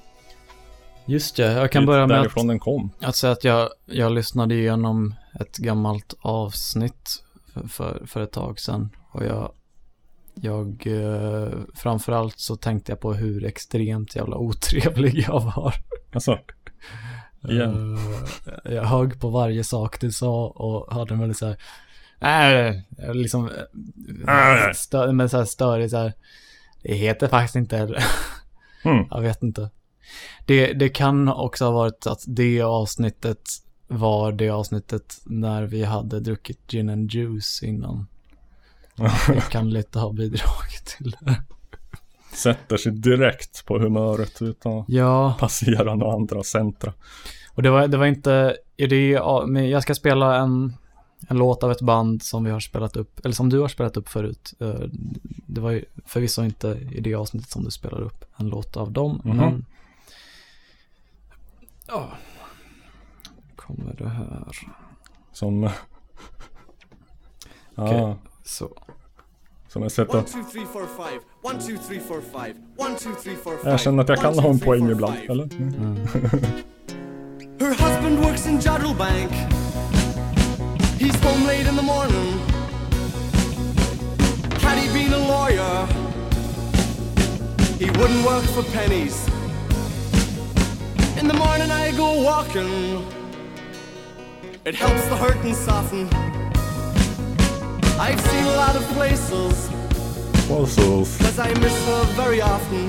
Just 1.06 1.36
det, 1.36 1.52
jag 1.52 1.72
kan 1.72 1.86
börja 1.86 2.06
med 2.06 2.20
att, 2.20 2.34
den 2.34 2.58
kom. 2.58 2.90
att 3.00 3.16
säga 3.16 3.32
att 3.32 3.44
jag, 3.44 3.68
jag 3.84 4.12
lyssnade 4.12 4.54
igenom 4.54 5.14
ett 5.40 5.56
gammalt 5.56 6.14
avsnitt 6.20 7.22
för, 7.52 7.68
för, 7.68 8.06
för 8.06 8.20
ett 8.20 8.32
tag 8.32 8.60
sedan. 8.60 8.90
Och 9.12 9.24
jag, 9.24 9.52
jag 10.40 10.86
eh, 10.86 11.52
framförallt 11.74 12.38
så 12.38 12.56
tänkte 12.56 12.92
jag 12.92 13.00
på 13.00 13.14
hur 13.14 13.44
extremt 13.44 14.16
jävla 14.16 14.36
otrevlig 14.36 15.24
jag 15.28 15.40
var. 15.40 15.74
Alltså, 16.12 16.38
igen. 17.48 17.98
Eh, 18.64 18.74
jag 18.74 18.84
högg 18.84 19.20
på 19.20 19.30
varje 19.30 19.64
sak 19.64 20.00
du 20.00 20.12
sa 20.12 20.46
och 20.46 20.94
hade 20.94 21.14
en 21.14 21.20
väldigt 21.20 21.38
så 21.38 21.54
här, 22.20 22.84
äh, 22.98 23.14
liksom, 23.14 23.50
äh, 24.28 24.72
stö, 24.74 25.12
men 25.12 25.28
så 25.28 25.36
här 25.38 25.44
störig 25.44 25.90
så 25.90 25.96
här, 25.96 26.12
det 26.82 26.94
heter 26.94 27.28
faktiskt 27.28 27.56
inte, 27.56 28.02
Mm. 28.84 29.06
jag 29.10 29.20
vet 29.20 29.42
inte. 29.42 29.70
Det, 30.46 30.72
det 30.72 30.88
kan 30.88 31.28
också 31.28 31.64
ha 31.64 31.72
varit 31.72 32.06
att 32.06 32.24
det 32.26 32.62
avsnittet 32.62 33.48
var 33.88 34.32
det 34.32 34.50
avsnittet 34.50 35.14
när 35.24 35.62
vi 35.62 35.84
hade 35.84 36.20
druckit 36.20 36.70
gin 36.70 36.88
and 36.90 37.10
juice 37.12 37.62
innan. 37.62 38.06
Det 38.96 39.48
kan 39.50 39.70
lite 39.70 39.98
ha 39.98 40.12
bidragit 40.12 40.84
till 40.98 41.16
det. 41.20 41.42
Sätter 42.32 42.76
sig 42.76 42.92
direkt 42.92 43.66
på 43.66 43.78
humöret 43.78 44.42
utan 44.42 44.78
att 44.78 44.84
Ja, 44.88 45.36
passera 45.40 45.94
några 45.94 46.12
andra 46.14 46.42
centra. 46.42 46.92
Och 47.54 47.62
det 47.62 47.70
var, 47.70 47.88
det 47.88 47.96
var 47.96 48.06
inte 48.06 48.56
det, 48.76 49.10
jag 49.70 49.82
ska 49.82 49.94
spela 49.94 50.36
en, 50.36 50.76
en 51.28 51.36
låt 51.38 51.62
av 51.62 51.70
ett 51.72 51.80
band 51.80 52.22
som 52.22 52.44
vi 52.44 52.50
har 52.50 52.60
spelat 52.60 52.96
upp, 52.96 53.20
eller 53.24 53.34
som 53.34 53.48
du 53.48 53.60
har 53.60 53.68
spelat 53.68 53.96
upp 53.96 54.08
förut. 54.08 54.54
Eh, 54.60 54.80
Det 55.46 55.60
var 55.60 55.70
ju 55.70 55.84
förvisso 56.06 56.44
inte 56.44 56.68
i 56.92 57.00
det 57.00 57.14
avsnittet 57.14 57.50
som 57.50 57.64
du 57.64 57.70
spelar 57.70 58.00
upp 58.02 58.24
en 58.36 58.48
låt 58.48 58.76
av 58.76 58.92
dem, 58.92 59.20
Mhm. 59.24 59.36
men... 59.36 59.64
Ja. 61.86 62.08
Kommer 63.56 63.94
det 63.98 64.08
här. 64.08 64.48
Som... 65.32 65.70
Ja. 67.74 68.16
Så. 68.46 68.68
som 69.68 69.82
ett 69.82 69.92
sätt 69.92 70.08
One, 70.08 70.18
att... 70.18 70.32
two, 70.32 70.42
three, 70.52 70.64
four, 70.72 70.86
five. 70.86 71.20
One, 71.42 71.58
two, 71.60 71.76
three, 71.88 72.00
four, 72.00 72.20
five. 72.20 72.54
One, 72.76 72.96
two, 72.96 73.14
three, 73.22 73.36
four, 73.36 73.56
five. 73.56 73.70
Jag 73.70 73.80
känner 73.80 74.02
att 74.02 74.08
jag 74.08 74.18
kan 74.18 74.38
ha 74.38 74.50
en 74.50 74.58
poäng 74.60 74.90
ibland, 74.90 75.16
eller? 75.28 75.44
Mm. 75.44 75.74
Mm. 75.74 75.96
Her 77.60 77.70
husband 77.70 78.18
works 78.18 78.46
in 78.46 78.60
Jodrell 78.60 78.94
Bank. 78.94 79.32
He's 80.98 81.16
home 81.24 81.46
late 81.46 81.68
in 81.68 81.76
the 81.76 81.82
morning. 81.82 82.40
Had 84.62 84.78
he 84.78 84.92
been 84.92 85.12
a 85.12 85.18
lawyer, 85.18 85.86
he 87.78 87.90
wouldn't 87.98 88.24
work 88.26 88.44
for 88.44 88.62
pennies. 88.62 89.28
In 91.20 91.28
the 91.28 91.34
morning 91.34 91.70
I 91.70 91.92
go 91.96 92.22
walking. 92.22 93.04
It 94.64 94.74
helps 94.74 95.08
the 95.08 95.16
hurt 95.16 95.44
and 95.44 95.54
soften. 95.56 96.35
I've 97.98 98.20
seen 98.20 98.44
a 98.44 98.56
lot 98.56 98.76
of 98.76 98.82
places, 98.94 99.70
Puzzles. 100.46 101.16
cause 101.16 101.38
I 101.38 101.52
miss 101.54 101.76
her 101.86 102.04
very 102.14 102.42
often. 102.42 102.88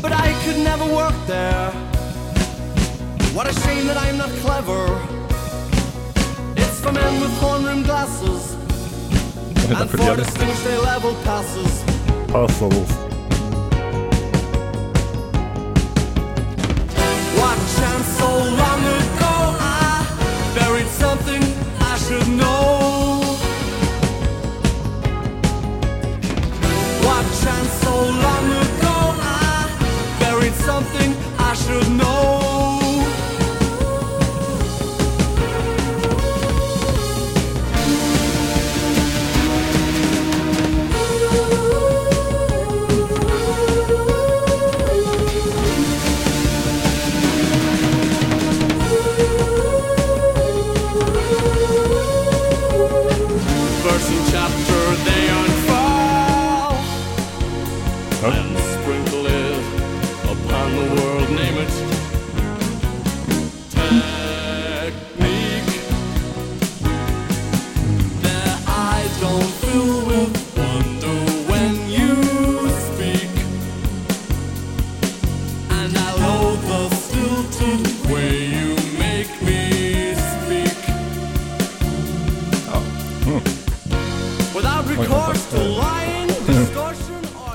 But 0.00 0.12
I 0.12 0.32
could 0.42 0.58
never 0.64 0.86
work 0.86 1.14
there. 1.26 1.70
What 3.34 3.46
a 3.46 3.52
shame 3.60 3.86
that 3.88 3.98
I'm 3.98 4.16
not 4.16 4.30
clever. 4.40 4.84
It's 6.56 6.80
for 6.80 6.92
men 6.92 7.20
with 7.20 7.30
horn-rimmed 7.40 7.84
glasses 7.84 8.54
and 9.72 9.90
for 9.90 10.16
distinguished 10.16 10.66
A-level 10.66 11.14
passes. 11.22 11.84
Puzzles. 12.32 12.90
What 17.38 17.58
chance 17.76 18.06
so 18.18 18.30
long 18.62 18.80
ago 18.98 19.34
I 19.60 20.54
buried 20.58 20.88
something 20.88 21.42
I 21.80 21.98
should 21.98 22.28
know. 22.28 22.79
Should 31.60 31.90
know. 31.90 32.39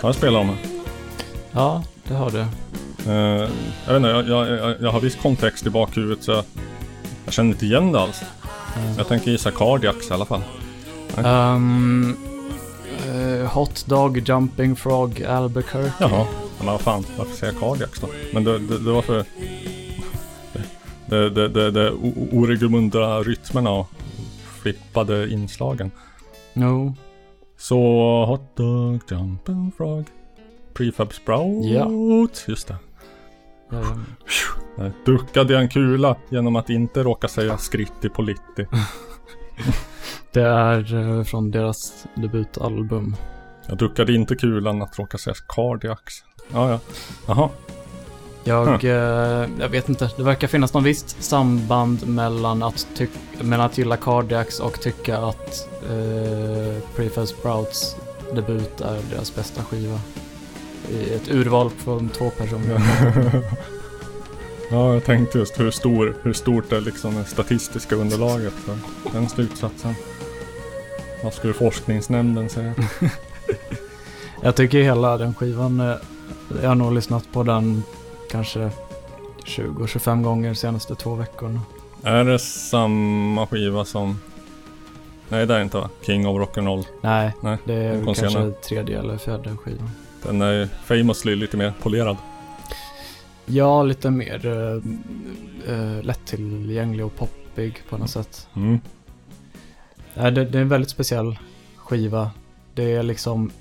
Har 0.05 0.09
jag 0.09 0.15
spelat 0.15 0.47
dem? 0.47 0.57
Ja, 1.51 1.83
det 2.07 2.13
har 2.13 2.31
du. 2.31 2.37
Uh, 2.37 3.49
jag 3.85 3.93
vet 3.93 3.95
inte, 3.95 4.09
jag, 4.09 4.27
jag, 4.27 4.47
jag, 4.47 4.75
jag 4.81 4.91
har 4.91 4.99
viss 4.99 5.15
kontext 5.15 5.65
i 5.65 5.69
bakhuvudet 5.69 6.23
så 6.23 6.31
jag, 7.25 7.33
känner 7.33 7.49
inte 7.49 7.65
igen 7.65 7.91
det 7.91 7.99
alls. 7.99 8.21
Jag 8.97 9.07
tänker 9.07 9.31
gissa 9.31 9.51
Cardiacs 9.51 10.09
i 10.09 10.13
alla 10.13 10.25
fall. 10.25 10.41
Um, 11.17 12.17
eh, 13.07 13.53
hot 13.53 13.85
Dog 13.85 14.29
Jumping 14.29 14.75
Frog 14.75 15.23
Albuquerque. 15.23 15.93
Jaha, 15.99 16.25
men 16.57 16.67
vad 16.67 16.81
fan, 16.81 17.05
varför 17.17 17.35
säger 17.35 17.53
jag 17.53 17.61
Cardiacs 17.61 17.99
då? 17.99 18.07
Men 18.33 18.43
det, 18.43 18.59
det, 18.59 18.79
det 18.79 18.91
var 18.91 19.01
för 19.01 19.25
det, 21.05 21.29
det, 21.29 21.47
det, 21.49 21.71
det 21.71 21.91
oregelbundna 22.31 23.19
rytmerna 23.19 23.69
och 23.69 23.87
flippade 24.61 25.29
inslagen. 25.29 25.91
Jo. 26.53 26.93
Så 27.67 28.25
Hot 28.25 28.56
Dog 28.56 29.01
Jumping 29.12 29.71
Frog 29.78 30.06
Prefab 30.73 31.13
Sprout. 31.13 31.65
Ja. 31.65 31.89
Just 32.47 32.67
det. 32.67 32.75
Där 34.78 34.91
duckade 35.06 35.54
jag 35.54 35.62
en 35.62 35.69
kula 35.69 36.15
genom 36.30 36.56
att 36.56 36.69
inte 36.69 37.04
råka 37.04 37.28
säga 37.28 37.58
skritti 37.58 38.10
politti. 38.10 38.65
Det 40.32 40.41
är 40.41 40.95
eh, 40.95 41.23
från 41.23 41.51
deras 41.51 42.06
debutalbum. 42.15 43.15
Jag 43.67 43.78
duckade 43.78 44.13
inte 44.13 44.36
kulan 44.36 44.82
att 44.82 44.99
råka 44.99 45.17
säga 45.17 45.36
Cardiacs. 45.47 46.23
Ja, 46.54 46.71
ja. 46.71 46.80
Jaha. 47.28 47.49
Jag, 48.47 48.84
eh, 48.84 49.49
jag 49.60 49.69
vet 49.69 49.89
inte, 49.89 50.10
det 50.17 50.23
verkar 50.23 50.47
finnas 50.47 50.73
någon 50.73 50.84
visst 50.84 51.23
samband 51.23 52.08
mellan 52.08 52.63
att, 52.63 53.01
mellan 53.41 53.65
att 53.65 53.77
gilla 53.77 53.97
Cardiacs 53.97 54.60
och 54.60 54.81
tycka 54.81 55.17
att 55.17 55.69
eh, 55.89 56.81
Prefab 56.95 57.27
Sprouts 57.27 57.95
debut 58.34 58.81
är 58.81 58.99
deras 59.12 59.36
bästa 59.36 59.63
skiva. 59.63 59.99
I 60.89 61.13
ett 61.13 61.31
urval 61.31 61.69
från 61.69 62.10
två 62.10 62.29
personer. 62.29 62.81
Ja, 64.71 64.93
jag 64.93 65.03
tänkte 65.03 65.38
just 65.38 65.60
hur, 65.60 65.71
stor, 65.71 66.15
hur 66.23 66.34
stort 66.34 66.71
är 66.71 66.81
liksom 66.81 67.15
det 67.15 67.25
statistiska 67.25 67.95
underlaget 67.95 68.53
för 68.53 68.77
den 69.12 69.29
slutsatsen. 69.29 69.95
Vad 71.23 71.34
skulle 71.34 71.53
forskningsnämnden 71.53 72.49
säga? 72.49 72.73
Jag 74.41 74.55
tycker 74.55 74.81
hela 74.81 75.17
den 75.17 75.36
skivan, 75.36 75.79
eh, 75.79 75.95
jag 76.62 76.67
har 76.67 76.75
nog 76.75 76.93
lyssnat 76.93 77.31
på 77.31 77.43
den 77.43 77.84
kanske 78.31 78.71
20-25 79.45 80.23
gånger 80.23 80.49
de 80.49 80.55
senaste 80.55 80.95
två 80.95 81.15
veckorna. 81.15 81.61
Är 82.03 82.23
det 82.23 82.39
samma 82.39 83.47
skiva 83.47 83.85
som... 83.85 84.19
Nej, 85.29 85.45
det 85.45 85.53
är 85.53 85.57
det 85.57 85.63
inte 85.63 85.77
va? 85.77 85.89
King 86.05 86.27
of 86.27 86.49
Rock'n'Roll. 86.49 86.85
Nej, 87.01 87.33
Nej, 87.41 87.57
det 87.65 87.73
är 87.73 87.93
den 87.93 88.05
kanske 88.05 88.29
senare. 88.29 88.51
tredje 88.51 88.99
eller 88.99 89.17
fjärde 89.17 89.57
skivan. 89.57 89.89
Den 90.23 90.41
är 90.41 90.69
famously 90.85 91.35
lite 91.35 91.57
mer 91.57 91.73
polerad. 91.81 92.17
Ja, 93.45 93.83
lite 93.83 94.09
mer 94.09 94.45
uh, 94.45 96.01
lättillgänglig 96.01 97.05
och 97.05 97.15
poppig 97.15 97.81
på 97.89 97.97
något 97.97 98.09
sätt. 98.09 98.47
Mm. 98.55 98.79
Nej, 100.13 100.31
det, 100.31 100.45
det 100.45 100.57
är 100.57 100.61
en 100.61 100.69
väldigt 100.69 100.89
speciell 100.89 101.38
skiva. 101.75 102.31
Det 102.73 102.91
är 102.91 103.03
liksom 103.03 103.51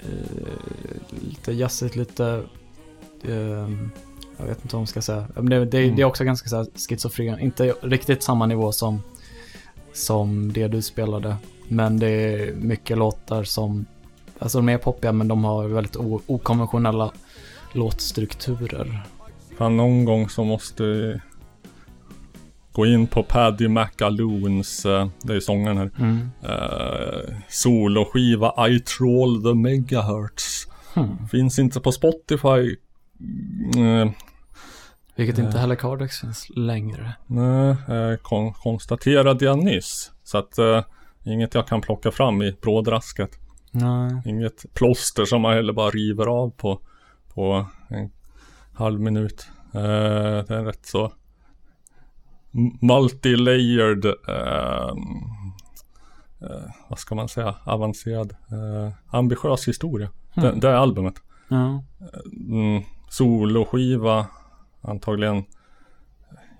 eh, 0.00 1.28
lite 1.28 1.52
jazzigt, 1.52 1.96
lite... 1.96 2.42
eh, 3.28 3.68
jag 4.38 4.46
vet 4.46 4.62
inte 4.62 4.74
vad 4.76 4.80
man 4.80 4.86
ska 4.86 5.02
säga. 5.02 5.26
Men 5.34 5.48
det, 5.48 5.64
det, 5.64 5.78
Mm. 5.84 5.96
det 5.96 6.02
är 6.02 6.06
också 6.06 6.24
ganska 6.24 6.48
så 6.48 6.56
här 6.56 6.66
schizofren. 6.88 7.40
Inte 7.40 7.64
riktigt 7.82 8.22
samma 8.22 8.46
nivå 8.46 8.72
som, 8.72 9.02
som 9.92 10.52
det 10.52 10.68
du 10.68 10.82
spelade. 10.82 11.36
Men 11.68 11.98
det 11.98 12.08
är 12.10 12.54
mycket 12.54 12.98
låtar 12.98 13.44
som... 13.44 13.86
Alltså 14.38 14.58
de 14.58 14.68
är 14.68 14.78
poppiga 14.78 15.12
men 15.12 15.28
de 15.28 15.44
har 15.44 15.68
väldigt 15.68 15.96
okonventionella 16.26 17.12
låtstrukturer. 17.72 19.02
Fan, 19.58 19.76
någon 19.76 20.04
gång 20.04 20.28
så 20.28 20.44
måste 20.44 20.82
vi 20.82 21.20
gå 22.72 22.86
in 22.86 23.06
på 23.06 23.22
Paddy 23.22 23.68
McAloons, 23.68 24.86
eh, 24.86 25.08
det 25.22 25.32
är 25.32 25.34
ju 25.34 25.40
sångaren 25.40 25.76
här, 25.78 25.90
Mm. 25.98 26.30
eh, 26.42 27.34
soloskiva 27.48 28.68
I 28.68 28.80
Troll 28.80 29.42
the 29.42 29.54
Megahertz. 29.54 30.66
Hmm. 30.94 31.28
Finns 31.28 31.58
inte 31.58 31.80
på 31.80 31.92
Spotify. 31.92 32.76
Mm, 33.76 34.10
Vilket 35.16 35.38
inte 35.38 35.50
Eh. 35.56 35.60
heller 35.60 35.74
Cardex 35.74 36.20
finns 36.20 36.46
längre. 36.56 37.12
Nej, 37.26 37.68
eh, 37.88 38.16
kon- 38.22 38.52
konstaterade 38.52 39.44
jag 39.44 39.58
nyss. 39.64 40.12
Så 40.24 40.38
att 40.38 40.58
eh, 40.58 40.84
inget 41.24 41.54
jag 41.54 41.66
kan 41.68 41.80
plocka 41.80 42.10
fram 42.10 42.42
i 42.42 42.52
brådrasket. 42.62 43.30
Nej. 43.70 44.22
Inget 44.24 44.74
plåster 44.74 45.24
som 45.24 45.42
man 45.42 45.52
heller 45.54 45.72
bara 45.72 45.90
river 45.90 46.26
av 46.26 46.50
på, 46.50 46.80
på 47.34 47.66
en 47.88 48.10
halv 48.74 49.00
minut. 49.00 49.46
Eh, 49.74 49.80
det 50.46 50.50
är 50.54 50.64
rätt 50.64 50.86
så 50.86 51.12
multi-layered, 52.80 54.04
eh, 54.28 54.88
eh, 56.50 56.70
vad 56.88 56.98
ska 56.98 57.14
man 57.14 57.28
säga, 57.28 57.54
avancerad, 57.64 58.32
eh, 58.50 58.92
ambitiös 59.16 59.68
historia. 59.68 60.08
Det, 60.34 60.52
det 60.52 60.68
är 60.68 60.72
albumet. 60.74 61.14
Ja. 61.48 61.82
Mm, 62.48 62.82
soloskiva, 63.16 64.26
antagligen 64.80 65.44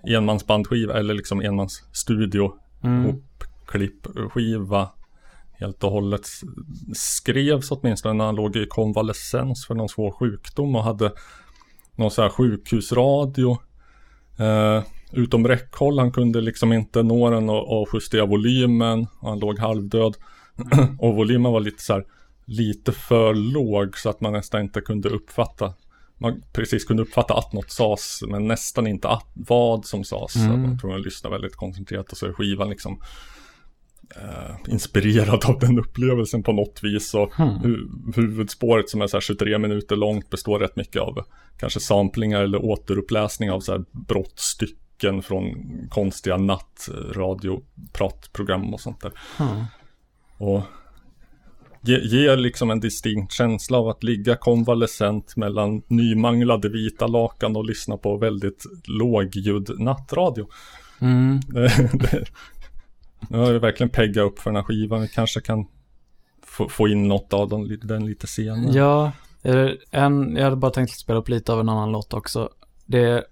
enmansbandskiva 0.07 0.93
eller 0.93 1.13
liksom 1.13 1.41
enmansstudio 1.41 2.51
Mm. 2.83 3.21
klippskiva 3.65 4.89
helt 5.59 5.83
och 5.83 5.91
hållet 5.91 6.27
skrevs 6.93 7.71
åtminstone 7.71 8.13
när 8.13 8.25
han 8.25 8.35
låg 8.35 8.55
i 8.55 8.65
konvalescens 8.65 9.65
för 9.65 9.75
någon 9.75 9.89
svår 9.89 10.11
sjukdom 10.11 10.75
och 10.75 10.83
hade 10.83 11.11
någon 11.95 12.11
så 12.11 12.21
här 12.21 12.29
sjukhusradio 12.29 13.57
eh, 14.39 14.83
utom 15.11 15.47
räckhåll. 15.47 15.99
Han 15.99 16.11
kunde 16.11 16.41
liksom 16.41 16.73
inte 16.73 17.03
nå 17.03 17.29
den 17.29 17.49
och, 17.49 17.81
och 17.81 17.87
justera 17.93 18.25
volymen 18.25 19.07
och 19.19 19.29
han 19.29 19.39
låg 19.39 19.59
halvdöd 19.59 20.15
och 20.99 21.15
volymen 21.15 21.51
var 21.51 21.59
lite 21.59 21.83
så 21.83 21.93
här 21.93 22.05
lite 22.45 22.91
för 22.91 23.33
låg 23.33 23.97
så 23.97 24.09
att 24.09 24.21
man 24.21 24.33
nästan 24.33 24.61
inte 24.61 24.81
kunde 24.81 25.09
uppfatta 25.09 25.73
man 26.17 26.43
precis 26.53 26.85
kunde 26.85 27.03
uppfatta 27.03 27.33
att 27.33 27.53
något 27.53 27.71
sades 27.71 28.23
men 28.27 28.47
nästan 28.47 28.87
inte 28.87 29.09
att, 29.09 29.27
vad 29.33 29.85
som 29.85 30.03
sades. 30.03 30.35
Mm. 30.35 30.65
Jag 30.65 30.79
tror 30.79 30.91
jag 30.91 31.01
lyssnade 31.01 31.35
väldigt 31.35 31.55
koncentrerat 31.55 32.11
och 32.11 32.17
så 32.17 32.25
är 32.25 32.33
skivan 32.33 32.69
liksom 32.69 33.01
eh, 34.15 34.55
inspirerad 34.67 35.45
av 35.45 35.59
den 35.59 35.79
upplevelsen 35.79 36.43
på 36.43 36.51
något 36.51 36.83
vis. 36.83 37.13
Och 37.13 37.33
hu- 37.33 38.13
huvudspåret 38.15 38.89
som 38.89 39.01
är 39.01 39.07
så 39.07 39.17
här 39.17 39.21
23 39.21 39.57
minuter 39.57 39.95
långt 39.95 40.29
består 40.29 40.59
rätt 40.59 40.75
mycket 40.75 41.01
av 41.01 41.25
kanske 41.57 41.79
samplingar 41.79 42.43
eller 42.43 42.65
återuppläsning 42.65 43.51
av 43.51 43.59
så 43.59 43.71
här 43.71 43.85
brottstycken 43.91 45.21
från 45.21 45.55
konstiga 45.89 46.37
nattradiopratprogram 46.37 48.73
och 48.73 48.81
sånt 48.81 49.01
där. 49.01 49.11
Hmm. 49.37 49.63
Och 50.37 50.61
ge, 51.87 51.99
ger 51.99 52.37
liksom 52.37 52.71
en 52.71 52.79
distinkt 52.79 53.33
känsla 53.33 53.77
av 53.77 53.87
att 53.87 54.03
ligga 54.03 54.35
konvalescent 54.35 55.35
mellan 55.35 55.81
nymanglade 55.87 56.69
vita 56.69 57.07
lakan 57.07 57.55
och 57.55 57.65
lyssna 57.65 57.97
på 57.97 58.17
väldigt 58.17 58.63
lågljud 58.87 59.79
nattradio. 59.79 60.47
Mm. 60.99 61.39
Nu 63.29 63.37
har 63.37 63.51
jag 63.51 63.59
verkligen 63.59 63.89
peggat 63.89 64.25
upp 64.25 64.39
för 64.39 64.49
den 64.49 64.55
här 64.55 64.63
skivan. 64.63 65.01
Vi 65.01 65.07
kanske 65.07 65.41
kan 65.41 65.65
få, 66.43 66.69
få 66.69 66.87
in 66.87 67.07
något 67.07 67.33
av 67.33 67.49
den, 67.49 67.79
den 67.83 68.05
lite 68.05 68.27
senare. 68.27 68.71
Ja, 68.73 69.11
en, 69.91 70.35
jag 70.35 70.43
hade 70.43 70.55
bara 70.55 70.71
tänkt 70.71 70.99
spela 70.99 71.19
upp 71.19 71.29
lite 71.29 71.53
av 71.53 71.59
en 71.59 71.69
annan 71.69 71.91
låt 71.91 72.13
också. 72.13 72.49
Det, 72.85 73.23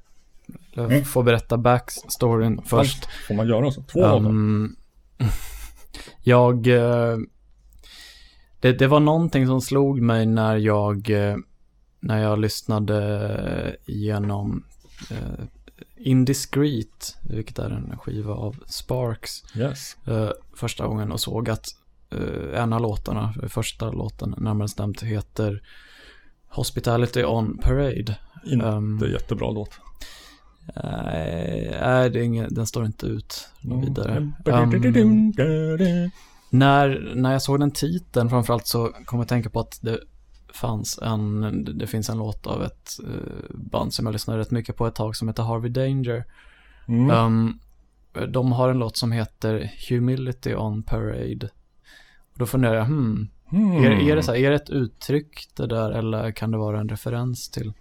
jag 0.73 1.07
får 1.07 1.23
berätta 1.23 1.57
backstoryn 1.57 2.61
först. 2.65 3.05
Får 3.27 3.35
man 3.35 3.47
göra 3.47 3.71
så? 3.71 3.83
Två? 3.83 4.05
Um, 4.05 4.75
jag, 6.23 6.67
eh, 6.67 7.17
det, 8.65 8.73
det 8.79 8.87
var 8.87 8.99
någonting 8.99 9.47
som 9.47 9.61
slog 9.61 10.01
mig 10.01 10.25
när 10.25 10.55
jag, 10.57 11.09
eh, 11.09 11.35
när 11.99 12.21
jag 12.21 12.39
lyssnade 12.39 13.75
igenom 13.85 14.63
uh, 15.11 15.45
Indiscreet, 15.97 17.17
vilket 17.29 17.59
är 17.59 17.69
en 17.69 17.97
skiva 17.97 18.33
av 18.33 18.55
Sparks, 18.67 19.31
Yes. 19.57 19.97
eh, 20.07 20.29
första 20.55 20.87
gången 20.87 21.11
och 21.11 21.19
såg 21.19 21.49
att 21.49 21.65
eh, 22.11 22.61
en 22.61 22.73
av 22.73 22.81
låtarna, 22.81 23.33
första 23.49 23.91
låten 23.91 24.35
närmare 24.37 24.65
bestämt, 24.65 25.01
heter 25.03 25.61
Hospitality 26.47 27.23
on 27.23 27.57
Parade. 27.57 28.17
Inte 28.45 28.65
Um, 28.65 29.03
jättebra 29.11 29.51
låt. 29.51 29.79
Nej, 30.75 32.09
det 32.09 32.19
är 32.19 32.23
ingen, 32.23 32.53
den 32.53 32.67
står 32.67 32.85
inte 32.85 33.05
ut 33.05 33.49
Mm. 33.63 33.81
vidare. 33.81 34.17
Um, 34.17 35.33
när, 36.57 37.13
när 37.15 37.31
jag 37.31 37.41
såg 37.41 37.59
den 37.59 37.71
titeln 37.71 38.29
framförallt 38.29 38.67
så 38.67 38.87
kom 39.05 39.19
jag 39.19 39.23
att 39.23 39.29
tänka 39.29 39.49
på 39.49 39.59
att 39.59 39.79
det 39.81 39.99
fanns 40.53 40.99
en, 41.01 41.63
det 41.77 41.87
finns 41.87 42.09
en 42.09 42.17
låt 42.17 42.47
av 42.47 42.63
ett 42.63 42.99
eh, 43.03 43.55
band 43.55 43.93
som 43.93 44.05
jag 44.05 44.13
lyssnade 44.13 44.39
rätt 44.39 44.51
mycket 44.51 44.75
på 44.75 44.87
ett 44.87 44.95
tag 44.95 45.15
som 45.15 45.27
heter 45.27 45.43
Harvey 45.43 45.71
Danger. 45.71 46.25
Mm. 46.87 47.09
Um, 47.09 47.59
de 48.31 48.51
har 48.51 48.69
en 48.69 48.79
låt 48.79 48.97
som 48.97 49.11
heter 49.11 49.71
Humility 49.89 50.55
on 50.55 50.83
Parade. 50.83 51.49
Och 52.33 52.39
då 52.39 52.45
funderar 52.45 52.75
jag, 52.75 52.85
hmm, 52.85 53.29
Hmm. 53.49 53.83
är, 53.83 53.91
är, 53.91 54.15
det 54.15 54.23
så 54.23 54.31
här, 54.31 54.39
är 54.39 54.49
det 54.49 54.55
ett 54.55 54.69
uttryck 54.69 55.47
det 55.55 55.67
där 55.67 55.91
eller 55.91 56.31
kan 56.31 56.51
det 56.51 56.57
vara 56.57 56.79
en 56.79 56.89
referens 56.89 57.49
till, 57.49 57.73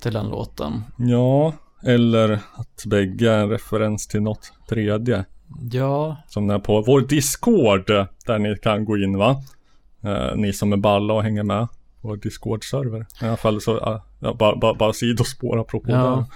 till 0.00 0.12
den 0.12 0.28
låten? 0.28 0.82
Ja, 0.98 1.52
eller 1.82 2.32
att 2.32 2.84
bägge 2.86 3.30
är 3.30 3.38
en 3.38 3.50
referens 3.50 4.06
till 4.06 4.22
något 4.22 4.52
tredje. 4.68 5.24
Ja, 5.70 6.16
Som 6.28 6.50
är 6.50 6.58
på 6.58 6.82
vår 6.86 7.00
Discord 7.00 7.86
där 8.26 8.38
ni 8.38 8.56
kan 8.62 8.84
gå 8.84 8.98
in 8.98 9.18
va? 9.18 9.42
Eh, 10.02 10.36
ni 10.36 10.52
som 10.52 10.72
är 10.72 10.76
balla 10.76 11.14
och 11.14 11.22
hänger 11.22 11.42
med. 11.42 11.68
Vår 12.00 12.16
Discord-server. 12.16 13.06
I 13.22 13.26
alla 13.26 13.36
fall 13.36 13.60
så, 13.60 13.76
uh, 13.76 14.00
ja, 14.18 14.34
bara, 14.34 14.56
bara, 14.56 14.74
bara 14.74 14.92
sidospår 14.92 15.60
apropå 15.60 15.90
Ja, 15.90 16.26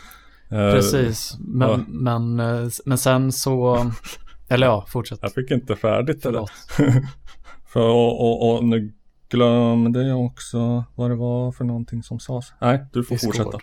det. 0.49 0.57
Eh, 0.57 0.73
precis. 0.73 1.37
Men, 1.39 1.69
ja. 1.71 1.79
men, 1.89 2.41
eh, 2.41 2.69
men 2.85 2.99
sen 2.99 3.33
så, 3.33 3.91
eller 4.49 4.67
ja, 4.67 4.85
fortsätt. 4.89 5.19
Jag 5.23 5.33
fick 5.33 5.51
inte 5.51 5.77
färdigt 5.77 6.23
det 6.23 6.31
där. 6.31 6.51
För 7.67 7.89
och, 7.89 8.21
och, 8.21 8.57
och 8.57 8.65
nu 8.65 8.93
glömde 9.29 10.03
jag 10.03 10.25
också 10.25 10.85
vad 10.95 11.11
det 11.11 11.17
var 11.17 11.53
för 11.53 11.65
någonting 11.65 12.03
som 12.03 12.21
sades. 12.21 12.53
Nej, 12.61 12.85
du 12.93 13.05
får 13.05 13.15
Discord. 13.15 13.35
fortsätta. 13.37 13.59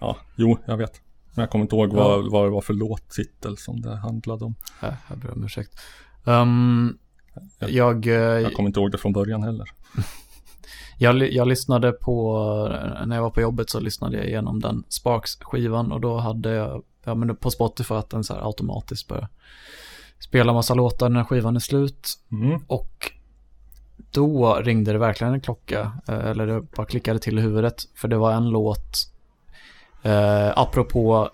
Ja, 0.00 0.16
jo, 0.36 0.58
jag 0.66 0.76
vet. 0.76 1.00
Men 1.38 1.42
jag 1.42 1.50
kommer 1.50 1.62
inte 1.62 1.76
ihåg 1.76 1.92
vad, 1.92 2.30
vad 2.30 2.46
det 2.46 2.50
var 2.50 2.60
för 2.60 2.74
låttitel 2.74 3.56
som 3.56 3.80
det 3.80 3.96
handlade 3.96 4.44
om. 4.44 4.54
Äh, 4.82 4.94
jag 5.08 5.18
ber 5.18 5.32
om 5.32 5.44
ursäkt. 5.44 5.80
Um, 6.24 6.98
jag, 7.58 8.06
eh, 8.06 8.12
Jag 8.12 8.54
kommer 8.54 8.66
inte 8.68 8.80
ihåg 8.80 8.92
det 8.92 8.98
från 8.98 9.12
början 9.12 9.42
heller. 9.42 9.70
jag, 10.98 11.32
jag 11.32 11.48
lyssnade 11.48 11.92
på, 11.92 12.42
när 13.06 13.16
jag 13.16 13.22
var 13.22 13.30
på 13.30 13.40
jobbet 13.40 13.70
så 13.70 13.80
lyssnade 13.80 14.16
jag 14.16 14.26
igenom 14.26 14.60
den 14.60 14.84
Sparks-skivan 14.88 15.92
och 15.92 16.00
då 16.00 16.16
hade 16.16 16.50
jag, 16.50 16.82
ja 17.04 17.14
men 17.14 17.36
på 17.36 17.50
Spotify 17.50 17.94
att 17.94 18.10
den 18.10 18.24
så 18.24 18.34
här 18.34 18.46
automatiskt 18.46 19.08
börjar 19.08 19.28
spela 20.18 20.52
massa 20.52 20.74
låtar 20.74 21.08
när 21.08 21.24
skivan 21.24 21.56
är 21.56 21.60
slut. 21.60 22.08
Mm. 22.32 22.60
Och 22.66 23.12
då 24.10 24.54
ringde 24.54 24.92
det 24.92 24.98
verkligen 24.98 25.32
en 25.32 25.40
klocka, 25.40 25.92
eh, 26.08 26.26
eller 26.26 26.46
det 26.46 26.60
bara 26.60 26.86
klickade 26.86 27.18
till 27.18 27.38
i 27.38 27.42
huvudet, 27.42 27.82
för 27.94 28.08
det 28.08 28.16
var 28.16 28.32
en 28.32 28.50
låt, 28.50 29.12
eh, 30.08 30.52
apropå 30.56 31.30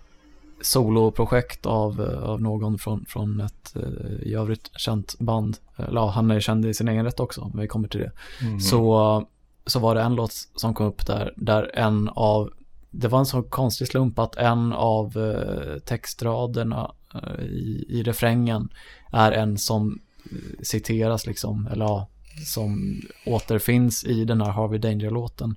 soloprojekt 0.65 1.67
av, 1.67 2.01
eh, 2.01 2.23
av 2.23 2.43
någon 2.43 2.79
från, 2.79 3.05
från 3.09 3.41
ett 3.41 3.77
eh, 3.77 4.29
i 4.29 4.35
övrigt 4.35 4.71
känt 4.77 5.19
band. 5.19 5.57
Eller 5.77 6.07
han 6.07 6.31
är 6.31 6.41
känd 6.41 6.67
i 6.67 6.75
sin 6.75 6.89
egen 6.89 7.05
rätt 7.05 7.21
också, 7.21 7.51
men 7.53 7.61
vi 7.61 7.69
kommer 7.69 7.89
till 7.89 8.01
det. 8.01 8.13
Mm. 8.41 8.61
Så, 8.61 9.27
så 9.67 9.79
var 9.79 9.95
det 9.95 10.03
en 10.03 10.15
låt 10.15 10.33
som 10.57 10.75
kom 10.75 10.87
upp 10.87 11.07
där, 11.07 11.33
där 11.37 11.71
en 11.75 12.09
av, 12.09 12.51
det 12.91 13.09
var 13.09 13.19
en 13.19 13.27
så 13.27 13.43
konstig 13.43 13.89
slump 13.89 14.19
att 14.19 14.37
en 14.37 14.73
av 14.73 15.17
eh, 15.17 15.79
textraderna 15.79 16.93
eh, 17.15 17.45
i, 17.45 17.87
i 17.89 18.03
refrängen 18.03 18.69
är 19.13 19.33
en 19.33 19.59
som 19.59 20.01
eh, 20.31 20.63
citeras 20.63 21.27
liksom, 21.27 21.69
eller 21.73 21.85
ja, 21.85 22.09
som 22.47 23.01
återfinns 23.27 24.05
i 24.05 24.25
den 24.25 24.41
här 24.41 24.51
Harvey 24.51 24.79
Danger-låten. 24.79 25.57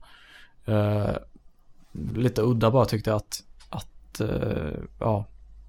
Lite 2.15 2.41
udda 2.41 2.71
bara 2.71 2.85
tyckte 2.85 3.09
jag 3.09 3.17
att, 3.17 3.43
att 3.69 4.19
eh, 4.21 4.79
ja, 4.99 5.25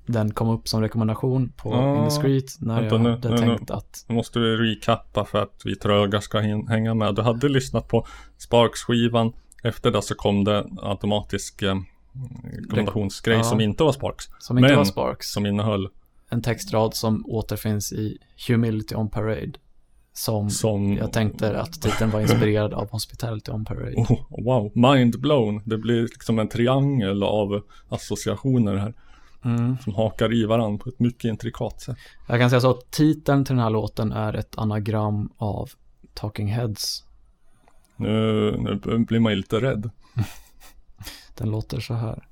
den 0.06 0.30
kom 0.34 0.48
upp 0.48 0.68
som 0.68 0.80
rekommendation 0.80 1.52
på 1.56 1.74
Ah, 1.74 1.98
Indiscreet 1.98 2.44
när 2.60 2.80
vänta 2.80 2.94
jag 2.94 3.02
nu, 3.02 3.10
hade 3.10 3.28
nu, 3.30 3.34
nu. 3.34 3.56
tänkt 3.56 3.70
att 3.70 4.04
Nu 4.08 4.14
måste 4.14 4.38
vi 4.38 4.56
recappa 4.56 5.24
för 5.24 5.42
att 5.42 5.60
vi 5.64 5.76
tröga 5.76 6.20
ska 6.20 6.38
hänga 6.68 6.94
med. 6.94 7.14
Du 7.14 7.22
hade 7.22 7.48
lyssnat 7.48 7.88
på 7.88 8.06
Sparks-skivan. 8.38 9.32
Efter 9.62 9.90
det 9.90 10.02
så 10.02 10.14
kom 10.14 10.44
det 10.44 10.66
automatisk 10.82 11.62
eh, 11.62 11.74
rekommendationsgrej 12.60 13.36
Ja. 13.36 13.42
som 13.44 13.60
inte 13.60 13.82
var 13.84 13.92
Sparks. 13.92 14.28
som 14.38 14.58
inte 14.58 14.76
var 14.76 14.84
Sparks. 14.84 15.30
som 15.32 15.46
innehöll 15.46 15.88
en 16.30 16.42
textrad 16.42 16.94
som 16.94 17.24
återfinns 17.26 17.92
i 17.92 18.18
Humility 18.48 18.94
on 18.94 19.08
Parade. 19.10 19.52
Som, 20.18 20.50
som... 20.50 20.96
jag 20.96 21.12
tänkte 21.12 21.60
att 21.60 21.82
titeln 21.82 22.10
var 22.10 22.20
inspirerad 22.20 22.74
av 22.74 22.90
Hospitality 22.90 23.52
on 23.52 23.64
Parade. 23.64 23.94
Oh, 23.96 24.20
wow, 24.44 24.72
mind 24.74 25.20
blown. 25.20 25.62
Det 25.64 25.78
blir 25.78 26.02
liksom 26.02 26.38
en 26.38 26.48
triangel 26.48 27.22
av 27.22 27.62
associationer 27.88 28.76
här. 28.76 28.94
Mm. 29.44 29.78
Som 29.78 29.94
hakar 29.94 30.34
i 30.34 30.44
varandra 30.44 30.84
på 30.84 30.90
ett 30.90 30.98
mycket 30.98 31.24
intrikat 31.24 31.80
sätt. 31.80 31.96
Jag 32.26 32.40
kan 32.40 32.50
säga 32.50 32.60
så 32.60 32.70
att 32.70 32.90
titeln 32.90 33.44
till 33.44 33.54
den 33.54 33.62
här 33.62 33.70
låten 33.70 34.12
är 34.12 34.32
ett 34.34 34.58
anagram 34.58 35.32
av 35.36 35.70
Talking 36.14 36.48
Heads. 36.48 37.04
Nu, 37.96 38.56
nu 38.58 38.98
blir 38.98 39.20
man 39.20 39.32
ju 39.32 39.36
lite 39.36 39.60
rädd. 39.60 39.90
Den 41.34 41.50
låter 41.50 41.80
så 41.80 41.94
här. 41.94 42.28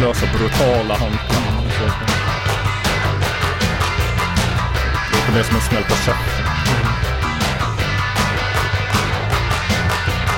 Skoningslösa, 0.00 0.38
brutala 0.38 0.94
handklapp. 0.94 1.60
Det 5.32 5.38
är 5.38 5.44
som 5.44 5.56
en 5.56 5.62
smäll 5.62 5.82
på 5.82 5.94
käften. 5.94 6.46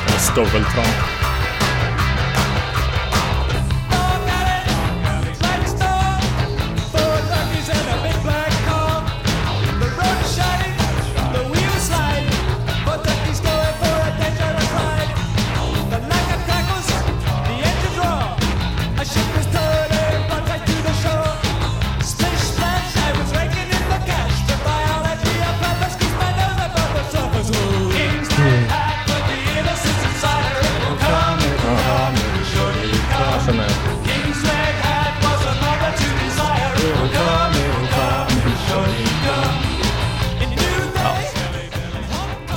Eller 0.06 0.18
stöveltramp. 0.18 1.21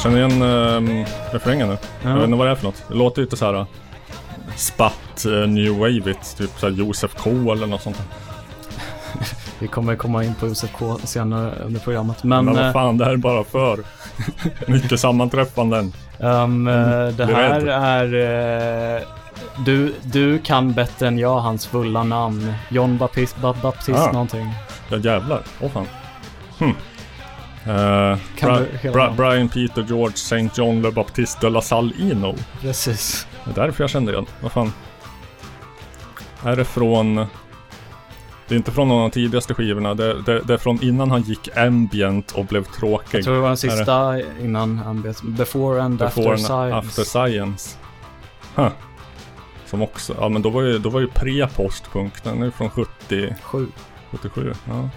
Känner 0.06 0.18
igen 0.18 0.42
um, 0.42 1.06
refrängen 1.32 1.68
nu. 1.70 1.78
Jag 2.04 2.16
vet 2.16 2.24
inte 2.24 2.36
vad 2.38 2.48
det 2.48 2.52
är 2.52 2.56
för 2.56 2.64
något. 2.66 2.84
Det 2.88 2.94
låter 2.96 3.22
lite 3.22 3.38
så 3.38 3.46
här 3.46 3.54
uh, 3.54 3.66
Spatt, 4.56 5.26
uh, 5.28 5.48
New 5.48 5.72
Wave-igt. 5.80 6.38
Typ 6.38 6.50
så 6.60 6.66
här 6.70 6.74
Josef 6.74 7.16
K 7.18 7.30
eller 7.30 7.68
något 7.68 7.82
sånt. 7.82 8.02
Vi 9.60 9.68
kommer 9.68 9.96
komma 9.96 10.24
in 10.24 10.36
på 10.36 10.48
Josef 10.48 10.72
K 10.78 10.98
senare 11.04 11.52
under 11.66 11.80
programmet. 11.80 12.24
Men, 12.24 12.46
Men 12.46 12.58
eh, 12.58 12.64
vad 12.64 12.74
fan, 12.74 12.98
det 12.98 13.06
här 13.06 13.12
är 13.14 13.18
bara 13.18 13.44
för 13.44 13.80
mycket 14.72 15.00
sammanträffanden. 15.00 15.94
ehm, 16.20 16.68
eh, 16.68 17.08
det 17.08 17.26
blir 17.26 17.36
här 17.36 17.60
rädd. 17.60 18.14
är... 18.14 18.96
eh, 18.98 19.02
du, 19.66 19.94
du 20.04 20.40
kan 20.40 20.74
bättre 20.74 21.08
än 21.08 21.18
jag 21.20 21.40
hans 21.40 21.68
fulla 21.68 22.04
namn. 22.04 22.54
John 22.70 22.98
Baptist, 22.98 23.38
Bap- 23.38 23.62
Baptist 23.62 24.00
Ah. 24.00 24.12
någonting. 24.12 24.54
Ja 24.90 24.98
jävlar. 24.98 25.42
Åh 25.62 25.70
fan. 25.72 25.88
Hm. 26.60 26.72
Eh, 27.68 28.18
Kan 28.38 28.50
Bra- 28.84 28.92
Bra-? 28.92 29.14
Brian 29.18 29.50
Peter 29.50 29.86
George 29.90 30.14
St. 30.16 30.50
John 30.56 30.82
Le 30.82 30.92
Baptiste 30.92 31.42
de 31.42 31.54
la 31.54 31.62
Salle 31.62 31.94
Ino. 32.00 32.36
Precis. 32.62 33.28
Det 33.46 33.52
är 33.62 33.66
därför 33.66 33.84
jag 33.84 33.90
kände 33.90 34.12
igen. 34.12 34.26
Vad 34.42 34.52
fan. 34.52 34.72
Är 36.44 36.56
det 36.56 36.66
från... 36.66 37.16
Det 38.48 38.56
är 38.56 38.58
inte 38.58 38.72
från 38.72 38.88
någon 38.88 38.98
av 39.04 39.10
de 39.10 39.14
tidigaste 39.14 39.54
skivorna. 39.54 39.94
Det, 39.94 40.22
det, 40.22 40.40
det 40.40 40.54
är 40.54 40.58
från 40.58 40.84
innan 40.84 41.12
han 41.12 41.22
gick 41.22 41.58
ambient 41.58 42.32
och 42.32 42.46
blev 42.46 42.64
tråkig. 42.64 43.18
Jag 43.18 43.24
tror 43.24 43.34
det 43.36 43.40
var 43.42 43.48
den 43.50 43.58
Är 43.72 43.72
det- 43.72 43.78
sista 43.78 44.20
innan 44.46 45.02
bet. 45.02 45.22
Before 45.24 45.84
and 45.84 45.98
Before 46.00 46.10
after 46.10 46.32
and 46.32 46.40
science. 46.42 46.76
After 46.90 47.04
Science. 47.04 47.78
Huh. 48.56 48.70
Som 49.66 49.82
också, 49.82 50.16
ja 50.20 50.30
men 50.30 50.42
då 50.42 50.50
var 50.50 50.62
ju, 50.62 50.78
då 50.80 50.90
var 50.90 51.00
ju 51.00 51.08
pre-postpunk. 51.08 52.12
Den 52.24 52.42
är 52.42 52.46
ju 52.46 52.52
från 52.52 52.70
70, 52.70 53.36
Sju. 53.44 53.68
77. 54.12 54.54
Ja. 54.68 54.90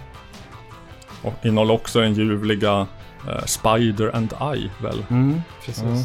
Och 1.21 1.45
innehåller 1.45 1.73
också 1.73 2.01
den 2.01 2.13
ljuvliga 2.13 2.87
eh, 3.29 3.45
Spider 3.45 4.15
and 4.15 4.33
I 4.57 4.71
väl? 4.83 5.05
Mm, 5.09 5.41
precis. 5.65 5.83
Ja. 5.83 6.03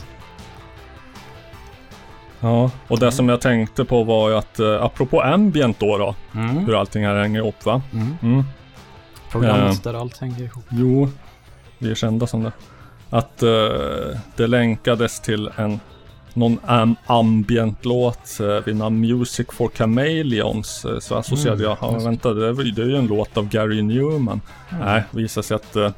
Ja, 2.41 2.71
och 2.89 2.99
det 2.99 3.13
som 3.13 3.29
jag 3.29 3.41
tänkte 3.41 3.85
på 3.85 4.05
var 4.05 4.31
ju 4.31 4.37
att 4.37 4.61
eh, 4.61 4.83
apropå 4.83 5.21
ambient 5.23 5.81
då 5.81 5.99
då, 5.99 6.15
Mm. 6.35 6.57
hur 6.67 6.81
allting 6.81 7.05
här 7.07 7.15
hänger 7.23 7.41
ihop 7.41 7.65
va? 7.65 7.83
Mm. 7.93 8.17
Mm. 8.23 8.45
Programmet 9.31 9.83
där 9.85 9.95
allt 9.95 10.19
hänger 10.21 10.43
ihop. 10.43 10.65
Jo, 10.71 11.11
vi 11.79 11.91
är 11.91 11.95
kända 11.95 12.27
som 12.27 12.43
det. 12.43 12.53
Att 13.11 13.43
eh, 13.43 14.19
det 14.37 14.47
länkades 14.47 15.21
till 15.21 15.51
en 15.57 15.81
någon 16.35 16.59
am 16.67 16.97
ambient-låt 17.07 18.41
eh, 18.41 18.65
vid 18.67 18.77
namn 18.77 19.01
Music 19.01 19.47
for 19.51 19.69
Chameleons. 19.69 20.85
Eh, 20.85 20.99
så 20.99 21.15
associerade 21.15 21.63
jag, 21.63 21.79
ja 21.81 21.99
vänta 21.99 22.35
det 22.35 22.47
är, 22.49 22.73
det 22.75 22.83
är 22.83 22.87
ju 22.87 22.97
en 22.97 23.07
låt 23.07 23.37
av 23.37 23.49
Gary 23.49 23.83
Newman. 23.83 24.41
Nej, 24.81 25.03
visar 25.11 25.43
sig 25.43 25.55
att 25.55 25.77
eh, 25.77 25.91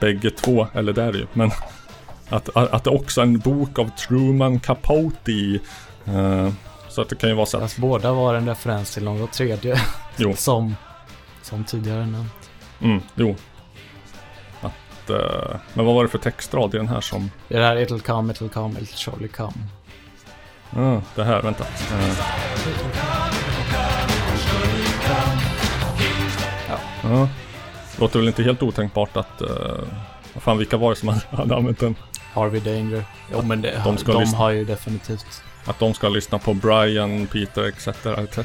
bägge 0.00 0.30
två, 0.30 0.66
eller 0.72 0.92
det 0.92 1.02
är 1.02 1.12
det 1.12 1.18
ju, 1.18 1.26
men 1.32 1.50
att, 2.28 2.56
att, 2.56 2.84
det 2.84 2.90
också 2.90 3.20
är 3.20 3.24
en 3.24 3.38
bok 3.38 3.78
av 3.78 3.90
Truman 3.90 4.60
Capote. 4.60 5.58
Eh, 6.04 6.50
så 6.88 7.02
att 7.02 7.08
det 7.08 7.16
kan 7.16 7.30
ju 7.30 7.36
vara 7.36 7.46
så 7.46 7.56
att, 7.56 7.62
Fast 7.62 7.78
båda 7.78 8.12
var 8.12 8.34
en 8.34 8.48
referens 8.48 8.94
till 8.94 9.04
något 9.04 9.32
tredje. 9.32 9.80
Jo. 10.16 10.34
som, 10.36 10.76
som 11.42 11.64
tidigare 11.64 12.06
nämnt. 12.06 12.50
mm, 12.80 13.00
jo. 13.14 13.34
Att, 15.06 15.10
eh, 15.10 15.56
men 15.74 15.86
vad 15.86 15.94
var 15.94 16.02
det 16.02 16.08
för 16.08 16.18
textrad 16.18 16.74
i 16.74 16.78
den 16.78 16.88
här 16.88 17.00
som, 17.00 17.30
Det 17.48 17.54
är 17.54 17.60
det 17.60 17.66
här 17.66 17.76
It'll 17.76 18.00
come, 18.00 18.32
it'll 18.32 18.48
come, 18.48 18.80
it'll 18.80 18.96
surely 18.96 19.28
come. 19.28 19.52
ah, 20.76 21.00
det 21.14 21.24
här, 21.24 21.42
vänta. 21.42 21.64
Eh, 21.64 22.18
Ja. 27.02 27.28
Låter 27.98 28.18
väl 28.18 28.28
inte 28.28 28.42
helt 28.42 28.62
otänkbart 28.62 29.16
att, 29.16 29.42
uh, 29.42 29.48
vad 30.34 30.42
fan 30.42 30.58
vilka 30.58 30.76
var 30.76 30.90
det 30.90 30.96
som 30.96 31.08
hade, 31.30 31.56
använt 31.56 31.78
den? 31.78 31.94
Harvey 32.32 32.60
Danger. 32.60 33.04
Jo 33.32 33.42
men 33.42 33.62
det, 33.62 33.80
De 33.84 33.96
de, 34.04 34.20
lyssna. 34.20 34.38
har 34.38 34.50
ju 34.50 34.64
definitivt 34.64 35.42
Att 35.64 35.78
de 35.78 35.94
ska 35.94 36.08
lyssna 36.08 36.38
på 36.38 36.54
Brian, 36.54 37.26
Peter 37.26 37.68
etc. 37.68 37.88
etc. 37.88 38.38
eh, 38.38 38.44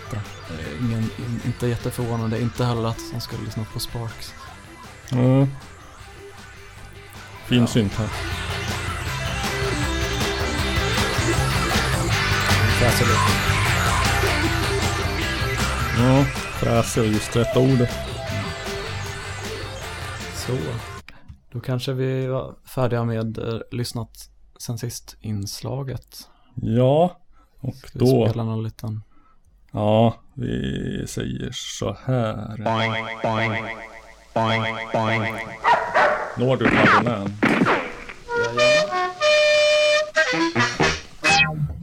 ingen, 0.81 0.99
in, 0.99 1.41
inte 1.45 1.67
jätteförvånande. 1.67 2.41
Inte 2.41 2.65
heller 2.65 2.87
att 2.87 2.99
de 3.13 3.21
skulle 3.21 3.43
lyssna 3.43 3.65
på 3.73 3.79
Sparks. 3.79 4.33
Mm. 5.11 5.47
Fin 7.51 7.67
synt 7.67 7.93
här. 7.93 8.07
Fräser 12.79 13.05
lite. 13.05 13.31
Ja, 15.97 16.23
fräsig 16.59 17.01
är 17.01 17.05
just 17.05 17.35
rätta 17.35 17.59
ordet. 17.59 17.89
Så. 20.35 20.53
Då 21.51 21.59
kanske 21.59 21.93
vi 21.93 22.27
var 22.27 22.55
färdiga 22.75 23.03
med 23.03 23.37
eh, 23.37 23.59
lyssnat 23.71 24.29
sen 24.59 24.77
sist 24.77 25.17
inslaget. 25.19 26.29
Ja, 26.55 27.19
och 27.59 27.75
Ska 27.75 27.99
vi 27.99 27.99
då, 27.99 28.27
spela 28.27 28.43
någon 28.43 28.63
liten... 28.63 29.01
ja, 29.71 30.15
vi 30.33 31.05
säger 31.07 31.49
så 31.53 31.97
här. 32.05 32.57
Når 36.41 36.57
du 36.57 36.65
Carolän? 36.69 37.27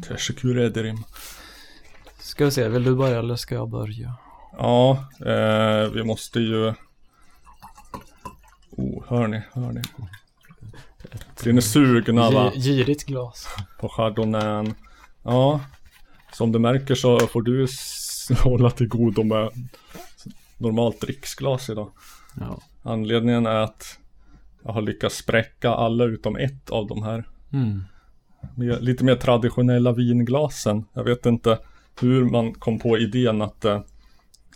Teşekkür 0.08 0.56
ederim. 0.56 1.04
Ska 2.18 2.44
vi 2.44 2.50
se, 2.50 2.68
vill 2.68 2.84
du 2.84 2.94
börja 2.96 3.18
eller 3.18 3.36
ska 3.36 3.54
jag 3.54 3.68
börja? 3.68 4.14
Ja, 4.58 5.04
eh, 5.20 5.90
vi 5.94 6.04
måste 6.04 6.40
ju... 6.40 6.74
Oh, 8.70 9.04
hör 9.08 9.26
ni, 9.26 9.42
hör 9.52 9.72
ni? 9.72 9.82
Ni 11.52 11.62
sugna 11.62 12.30
va? 12.30 12.52
Gi- 12.54 12.60
Girigt 12.60 13.04
glas. 13.04 13.48
På 13.80 13.88
chardonnayn. 13.88 14.74
Ja, 15.24 15.60
som 16.32 16.52
du 16.52 16.58
märker 16.58 16.94
så 16.94 17.18
får 17.18 17.42
du 17.42 17.66
hålla 18.42 18.70
till 18.70 18.88
godo 18.88 19.22
med 19.22 19.50
normalt 20.58 21.00
dricksglas 21.00 21.70
idag. 21.70 21.90
Ja. 22.40 22.58
Anledningen 22.82 23.46
är 23.46 23.54
att 23.54 23.98
jag 24.62 24.72
har 24.72 24.82
lyckats 24.82 25.16
spräcka 25.16 25.70
alla 25.70 26.04
utom 26.04 26.36
ett 26.36 26.70
av 26.70 26.86
de 26.86 27.02
här 27.02 27.24
Mm. 27.52 27.82
mer, 28.54 28.80
lite 28.80 29.04
mer 29.04 29.14
traditionella 29.14 29.92
vinglasen. 29.92 30.84
Jag 30.92 31.04
vet 31.04 31.26
inte 31.26 31.58
hur 32.00 32.24
man 32.24 32.54
kom 32.54 32.78
på 32.78 32.98
idén 32.98 33.42
att 33.42 33.64
eh, 33.64 33.80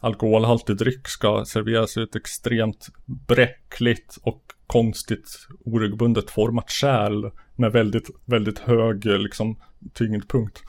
alkoholhaltig 0.00 0.76
dryck 0.76 1.08
ska 1.08 1.44
serveras 1.44 1.96
i 1.96 2.02
ett 2.02 2.16
extremt 2.16 2.88
bräckligt 3.06 4.18
och 4.22 4.42
konstigt 4.66 5.46
oregelbundet 5.64 6.30
format 6.30 6.70
kärl 6.70 7.30
med 7.56 7.72
väldigt, 7.72 8.10
väldigt 8.24 8.58
hög 8.58 9.06
eh, 9.06 9.18
liksom 9.18 9.56
tyngdpunkt. 9.94 10.62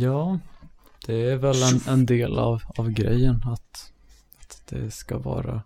Ja, 0.00 0.38
det 1.06 1.30
är 1.30 1.36
väl 1.36 1.56
en, 1.62 1.92
en 1.92 2.06
del 2.06 2.38
av, 2.38 2.62
av 2.76 2.90
grejen 2.90 3.42
att, 3.44 3.92
att 4.40 4.62
det 4.68 4.90
ska 4.90 5.18
vara 5.18 5.62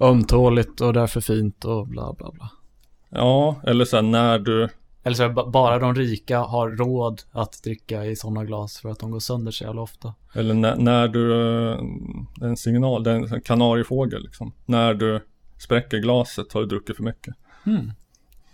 ömtåligt 0.00 0.80
och 0.80 0.92
därför 0.92 1.20
fint 1.20 1.64
och 1.64 1.86
bla 1.86 2.12
bla 2.12 2.30
bla. 2.32 2.50
Ja, 3.08 3.60
eller 3.66 3.84
så 3.84 3.96
här 3.96 4.02
när 4.02 4.38
du, 4.38 4.68
Eller 5.02 5.16
så 5.16 5.22
är 5.22 5.28
det 5.28 5.34
ba- 5.34 5.50
bara 5.50 5.78
de 5.78 5.94
rika 5.94 6.38
har 6.38 6.70
råd 6.70 7.22
att 7.32 7.62
dricka 7.62 8.04
i 8.04 8.16
sådana 8.16 8.44
glas 8.44 8.78
för 8.78 8.88
att 8.90 8.98
de 8.98 9.10
går 9.10 9.20
sönder 9.20 9.52
så 9.52 9.64
jävla 9.64 9.80
ofta. 9.82 10.14
eller 10.34 10.54
när, 10.54 10.76
när 10.76 11.08
du, 11.08 11.32
eh, 11.72 11.78
en 12.48 12.56
signal, 12.56 13.02
det 13.02 13.10
är 13.10 13.34
en 13.34 13.40
kanariefågel 13.40 14.22
liksom. 14.22 14.52
När 14.66 14.94
du 14.94 15.20
spräcker 15.58 15.98
glaset 15.98 16.52
har 16.52 16.60
du 16.60 16.66
druckit 16.66 16.96
för 16.96 17.02
mycket. 17.04 17.34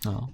Ja. 0.04 0.28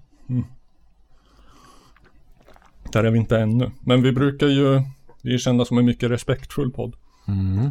Där 2.93 3.05
är 3.05 3.11
vi 3.11 3.19
inte 3.19 3.39
ännu. 3.39 3.71
Men 3.81 4.03
vi 4.03 4.13
brukar 4.13 4.47
ju, 4.47 4.83
vi 5.23 5.35
är 5.35 5.39
kända 5.39 5.65
som 5.65 5.79
en 5.79 5.85
mycket 5.85 6.11
respektfull 6.11 6.71
podd. 6.73 6.97
Mm. 7.29 7.71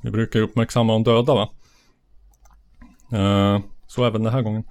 Vi 0.00 0.10
brukar 0.10 0.38
ju 0.38 0.44
uppmärksamma 0.44 0.92
de 0.92 1.02
döda 1.04 1.34
va? 1.34 1.48
Eh, 3.12 3.60
så 3.86 4.04
även 4.04 4.22
den 4.22 4.32
här 4.32 4.42
gången. 4.42 4.64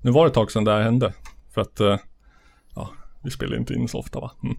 Nu 0.00 0.10
var 0.10 0.24
det 0.24 0.28
ett 0.28 0.34
tag 0.34 0.50
sedan 0.50 0.64
det 0.64 0.72
här 0.72 0.82
hände. 0.82 1.12
För 1.54 1.60
att, 1.60 1.80
eh, 1.80 1.96
ja, 2.74 2.90
vi 3.22 3.30
spelar 3.30 3.56
inte 3.56 3.74
in 3.74 3.88
så 3.88 3.98
ofta 3.98 4.20
va? 4.20 4.30
Mm. 4.42 4.56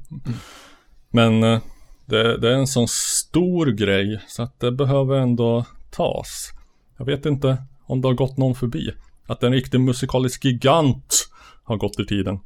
Men 1.10 1.44
eh, 1.44 1.62
det, 2.06 2.38
det 2.38 2.50
är 2.50 2.56
en 2.56 2.68
sån 2.68 2.88
stor 2.88 3.66
grej 3.66 4.22
så 4.28 4.44
att 4.44 4.60
det 4.60 4.72
behöver 4.72 5.16
ändå 5.16 5.66
tas. 5.92 6.52
Jag 6.98 7.06
vet 7.06 7.26
inte 7.26 7.64
om 7.86 8.02
det 8.02 8.08
har 8.08 8.14
gått 8.14 8.38
någon 8.38 8.56
förbi. 8.56 8.92
Att 9.28 9.44
en 9.44 9.52
riktig 9.52 9.80
musikalisk 9.80 10.46
gigant 10.46 11.30
har 11.64 11.78
gått 11.78 12.00
i 12.00 12.06
tiden. 12.06 12.40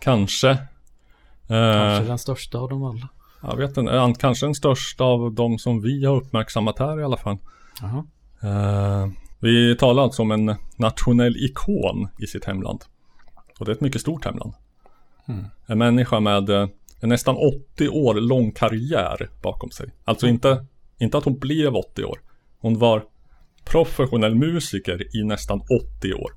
Kanske. 0.00 0.50
Eh, 0.50 0.58
Kanske 1.48 2.04
den 2.04 2.18
största 2.18 2.58
av 2.58 2.68
dem 2.68 2.84
alla. 2.84 3.08
jag 3.42 3.56
vet 3.56 3.76
inte, 3.76 4.14
kanske 4.20 4.46
den 4.46 4.54
största 4.54 5.04
av 5.04 5.32
de 5.32 5.58
som 5.58 5.80
vi 5.82 6.04
har 6.04 6.16
uppmärksammat 6.16 6.78
här 6.78 7.00
i 7.00 7.04
alla 7.04 7.16
fall. 7.16 7.38
Jaha. 7.80 8.04
Eh, 8.42 9.08
vi 9.44 9.76
talar 9.76 10.02
alltså 10.02 10.22
om 10.22 10.30
en 10.30 10.54
nationell 10.76 11.36
ikon 11.36 12.08
i 12.18 12.26
sitt 12.26 12.44
hemland. 12.44 12.84
Och 13.58 13.64
det 13.64 13.72
är 13.72 13.74
ett 13.74 13.80
mycket 13.80 14.00
stort 14.00 14.24
hemland. 14.24 14.54
En 15.66 15.78
människa 15.78 16.20
med 16.20 16.50
eh, 16.50 16.68
en 17.00 17.08
nästan 17.08 17.36
80 17.74 17.88
år 17.88 18.14
lång 18.14 18.52
karriär 18.52 19.30
bakom 19.42 19.70
sig. 19.70 19.90
Alltså 20.04 20.26
inte, 20.26 20.66
inte 20.98 21.18
att 21.18 21.24
hon 21.24 21.38
blev 21.38 21.76
80 21.76 22.04
år. 22.04 22.20
Hon 22.60 22.78
var 22.78 23.04
professionell 23.64 24.34
musiker 24.34 25.16
i 25.16 25.24
nästan 25.24 25.60
80 26.00 26.14
år. 26.14 26.32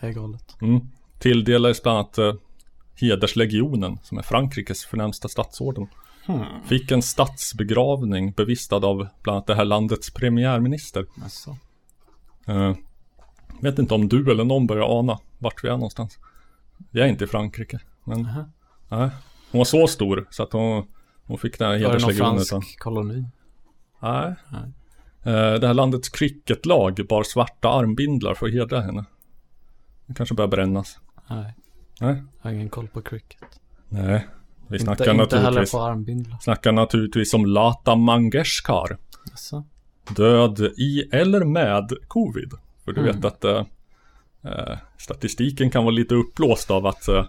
Det 0.00 0.06
är 0.06 0.12
galet. 0.12 0.56
Mm. 0.60 0.80
Tilldelades 1.18 1.82
bland 1.82 1.98
annat 1.98 2.18
eh, 2.18 2.34
Hederslegionen 2.94 3.98
som 4.02 4.18
är 4.18 4.22
Frankrikes 4.22 4.84
förnämsta 4.84 5.28
statsorden. 5.28 5.86
Fick 6.64 6.90
en 6.90 7.02
statsbegravning 7.02 8.32
bevistad 8.32 8.76
av 8.76 8.96
bland 9.22 9.36
annat 9.36 9.46
det 9.46 9.54
här 9.54 9.64
landets 9.64 10.10
premiärminister. 10.10 11.06
Alltså. 11.22 11.56
Eh, 12.46 12.74
vet 13.60 13.78
inte 13.78 13.94
om 13.94 14.08
du 14.08 14.30
eller 14.30 14.44
någon 14.44 14.66
börjar 14.66 14.98
ana 15.00 15.18
vart 15.38 15.64
vi 15.64 15.68
är 15.68 15.72
någonstans. 15.72 16.18
Vi 16.90 17.00
är 17.00 17.06
inte 17.06 17.24
i 17.24 17.26
Frankrike. 17.26 17.80
Men 18.04 18.22
Nähä. 18.22 18.44
nej. 18.88 19.10
Hon 19.50 19.58
var 19.58 19.64
så 19.64 19.86
stor 19.86 20.26
så 20.30 20.42
att 20.42 20.52
hon, 20.52 20.86
hon 21.26 21.38
fick 21.38 21.58
den 21.58 21.66
här 21.68 21.72
Var 21.74 21.78
det 21.78 21.84
någon 21.88 21.92
hederslegionen. 22.00 22.44
fransk 22.44 22.78
koloni? 22.78 23.24
Nej. 24.02 24.34
Nej. 24.48 24.72
Eh, 25.22 25.60
det 25.60 25.66
här 25.66 25.74
landets 25.74 26.08
cricketlag 26.08 27.00
bar 27.08 27.22
svarta 27.22 27.68
armbindlar 27.68 28.34
för 28.34 28.46
att 28.46 28.52
hedra 28.52 28.80
henne. 28.80 29.04
Det 30.06 30.14
kanske 30.14 30.34
börjar 30.34 30.48
brännas. 30.48 30.98
Nej, 31.30 31.54
Nej. 32.00 32.22
jag 32.36 32.50
har 32.50 32.50
ingen 32.54 32.68
koll 32.68 32.88
på 32.88 33.02
cricket. 33.02 33.42
Nej. 33.88 34.26
Vi 34.68 34.74
Inte, 34.76 34.84
snackar 34.84 35.10
inte 35.22 35.36
heller 35.36 35.40
naturligtvis, 35.50 35.72
på 35.72 35.80
armbindlar. 35.80 36.38
snackar 36.40 36.72
naturligtvis 36.72 37.34
om 37.34 37.46
Lata 37.46 37.94
Mangeshkar. 37.96 38.98
Alltså. 39.30 39.64
Död 40.16 40.60
i 40.60 41.08
eller 41.12 41.44
med 41.44 41.92
covid. 42.08 42.52
För 42.84 42.92
du 42.92 43.00
Mm. 43.00 43.14
vet 43.16 43.24
att 43.24 43.44
eh, 43.44 43.64
eh, 44.44 44.78
statistiken 44.98 45.70
kan 45.70 45.84
vara 45.84 45.94
lite 45.94 46.14
uppblåst 46.14 46.70
av 46.70 46.86
att 46.86 47.08
eh, 47.08 47.24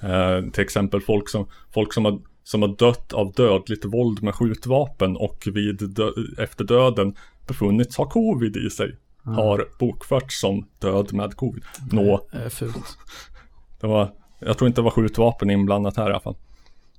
eh, 0.00 0.44
till 0.52 0.62
exempel 0.64 1.00
folk 1.00 1.28
som, 1.28 1.46
folk 1.74 1.92
som, 1.92 2.04
har, 2.04 2.18
som 2.44 2.62
har 2.62 2.68
dött 2.76 3.12
av 3.12 3.32
dödligt 3.32 3.84
våld 3.84 4.22
med 4.22 4.34
skjutvapen 4.34 5.16
och 5.16 5.48
vid 5.54 5.76
dö, 5.90 6.10
efter 6.38 6.64
döden 6.64 7.16
befunnits 7.46 7.96
ha 7.96 8.08
covid 8.08 8.56
i 8.56 8.70
sig. 8.70 8.96
Har 9.24 9.68
bokförts 9.78 10.40
som 10.40 10.66
död 10.78 11.12
med 11.12 11.36
covid. 11.36 11.62
Nå, 11.92 12.26
Det 12.32 12.38
är 12.38 12.48
fult. 12.48 12.98
det 13.80 13.86
var, 13.86 14.12
jag 14.38 14.58
tror 14.58 14.68
inte 14.68 14.80
det 14.80 14.84
var 14.84 14.90
skjutvapen 14.90 15.50
inblandat 15.50 15.96
här 15.96 16.08
i 16.08 16.10
alla 16.10 16.20
fall. 16.20 16.36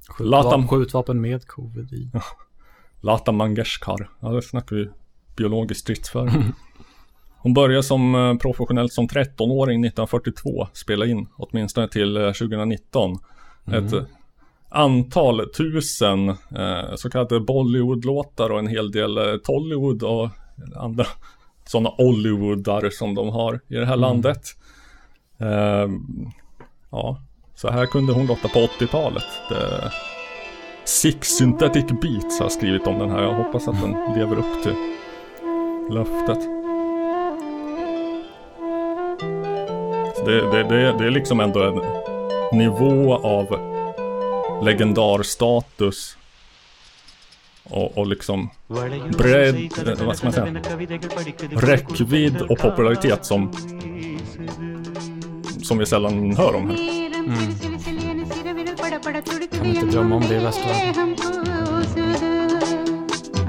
Skjutvapen, 0.07 0.51
Latam- 0.61 0.67
skjutvapen 0.67 1.21
med 1.21 1.47
covid 1.47 1.93
i. 1.93 2.09
Lata 3.01 3.31
Mangeshkar. 3.31 4.09
Ja, 4.19 4.29
det 4.29 4.41
snackar 4.41 4.75
vi 4.75 4.89
biologisk 5.35 5.79
stridsförare. 5.81 6.43
Hon 7.37 7.53
började 7.53 7.83
som 7.83 8.15
eh, 8.15 8.35
professionellt 8.35 8.93
som 8.93 9.07
13-åring 9.07 9.85
1942. 9.85 10.67
Spela 10.73 11.05
in 11.05 11.27
åtminstone 11.37 11.87
till 11.87 12.17
eh, 12.17 12.31
2019. 12.31 13.17
Ett 13.67 13.93
eh, 13.93 14.03
antal 14.69 15.49
tusen 15.57 16.29
eh, 16.29 16.95
så 16.95 17.09
kallade 17.09 17.39
Bollywood-låtar 17.39 18.49
och 18.49 18.59
en 18.59 18.67
hel 18.67 18.91
del 18.91 19.17
eh, 19.17 19.37
Tollywood 19.43 20.03
och 20.03 20.29
andra 20.75 21.05
sådana 21.65 21.89
Hollywoodar 21.89 22.89
som 22.89 23.15
de 23.15 23.29
har 23.29 23.59
i 23.67 23.75
det 23.75 23.85
här 23.85 23.97
landet. 23.97 24.41
Eh, 25.39 25.87
ja, 26.91 27.21
så 27.55 27.69
här 27.71 27.85
kunde 27.85 28.13
hon 28.13 28.27
låta 28.27 28.47
på 28.47 28.59
80-talet. 28.59 29.25
Det- 29.49 29.91
Six 30.87 31.27
Synthetic 31.27 31.85
Beats 32.01 32.39
har 32.39 32.45
jag 32.45 32.51
skrivit 32.51 32.87
om 32.87 32.99
den 32.99 33.09
här. 33.09 33.23
Jag 33.23 33.33
hoppas 33.33 33.67
att 33.67 33.81
den 33.81 33.91
lever 34.15 34.35
upp 34.35 34.63
till 34.63 34.75
löftet. 35.89 36.39
Det, 40.25 40.51
det, 40.51 40.63
det, 40.63 40.97
det 40.97 41.05
är 41.05 41.11
liksom 41.11 41.39
ändå 41.39 41.63
en 41.63 41.81
nivå 42.57 43.15
av 43.15 43.59
legendarstatus 44.63 46.17
och, 47.63 47.97
och 47.97 48.07
liksom 48.07 48.49
bredd, 49.17 49.55
eh, 49.87 50.05
vad 50.05 50.17
ska 50.17 50.27
man 50.27 50.33
säga, 50.33 50.61
räckvidd 51.51 52.41
och 52.41 52.57
popularitet 52.57 53.25
som, 53.25 53.53
som 55.63 55.77
vi 55.77 55.85
sällan 55.85 56.35
hör 56.35 56.55
om 56.55 56.69
här. 56.69 57.07
Mm. 57.15 57.76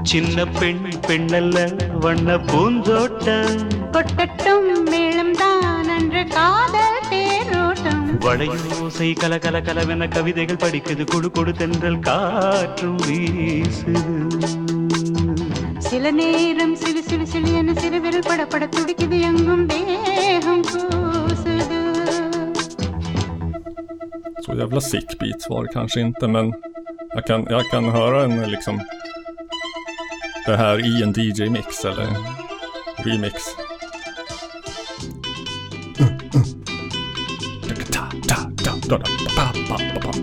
சின்ன 0.03 0.45
பெண் 0.45 0.79
பெண்ணல்ல 1.07 1.57
வண்ண 1.99 2.37
பூந்தோட்டம். 2.37 3.57
கொட்டட்டும் 3.91 4.89
மேளம் 4.89 5.31
தான் 5.31 5.89
அன்று 5.89 6.27
காதல் 6.27 6.99
தேரோட்டம். 7.09 8.05
வளையோசை 8.19 9.15
கல 9.15 9.37
கல 9.37 9.61
கலவென 9.61 10.07
கவிதைகள் 10.07 10.61
படிக்குது. 10.63 11.05
குடு 11.05 11.31
குடு 11.31 11.53
தென்றல் 11.53 11.99
காற்றும் 11.99 12.97
வீசுது. 12.97 14.27
சில 15.77 16.11
நேரம் 16.11 16.75
சிலு 16.75 17.03
சிலு 17.03 17.27
சிலு 17.27 17.53
என 17.53 17.71
சிறுவிரல் 17.71 18.27
படப்பட 18.27 18.69
துடிக்குது 18.75 19.19
எங்கும் 19.21 19.65
தேகம் 19.65 20.63
Så 24.49 24.55
jävla 24.55 24.81
sick 24.81 25.19
beats 25.19 25.49
var 25.49 25.63
det 25.63 25.69
kanske 25.73 26.01
inte 26.01 26.27
men 26.27 26.53
jag 27.15 27.25
kan, 27.25 27.47
jag 27.49 27.65
kan 27.65 27.85
höra 27.85 28.23
en 28.23 28.51
liksom 28.51 28.81
det 30.45 30.57
här 30.57 30.79
i 30.79 31.03
en 31.03 31.13
DJ-mix 31.13 31.85
eller 31.85 32.07
remix. 32.97 33.35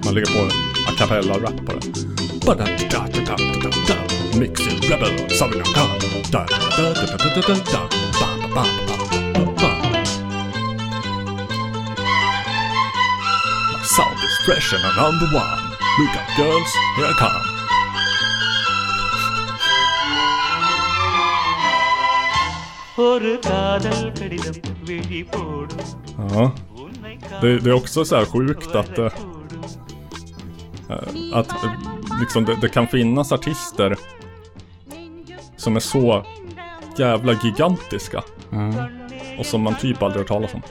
Man 0.05 0.15
lägger 0.15 0.33
på 0.33 0.39
en 0.39 0.51
a 0.89 0.93
cappella-rap 0.99 1.67
på 1.67 1.73
det. 1.73 1.87
Mixing 4.39 4.91
rebel, 4.91 5.31
Southern 5.31 5.67
fresh 14.46 14.74
and 14.74 14.84
I'm 14.84 14.96
number 14.96 15.28
one. 15.36 15.62
Look 16.00 16.16
out 16.16 16.30
girls, 16.38 16.72
here 16.98 17.06
I 17.08 17.14
come. 17.18 17.48
ஒரு 23.08 23.32
காதல் 23.48 24.06
கடிதம் 24.20 24.60
விழி 24.88 25.22
போடும் 25.34 25.88
Ja. 26.34 26.44
Det, 27.42 27.50
det 27.64 27.70
är 27.70 27.78
också 27.82 28.00
så 28.10 28.16
här 28.20 28.26
sjukt 28.34 28.76
att 28.82 28.98
eh, 28.98 29.06
eh, 30.90 31.38
att 31.40 31.52
eh, 31.66 31.72
liksom 32.22 32.42
det, 32.48 32.56
det 32.64 32.70
kan 32.70 32.88
finnas 32.88 33.32
artister 33.38 33.90
som 35.64 35.76
är 35.76 35.80
så 35.80 36.26
jävla 37.04 37.34
gigantiska 37.44 38.22
Mm. 38.54 38.76
och 39.40 39.46
som 39.46 39.62
man 39.62 39.76
typ 39.84 40.00
aldrig 40.04 40.20
hört 40.22 40.28
talas 40.28 40.54
om. 40.58 40.62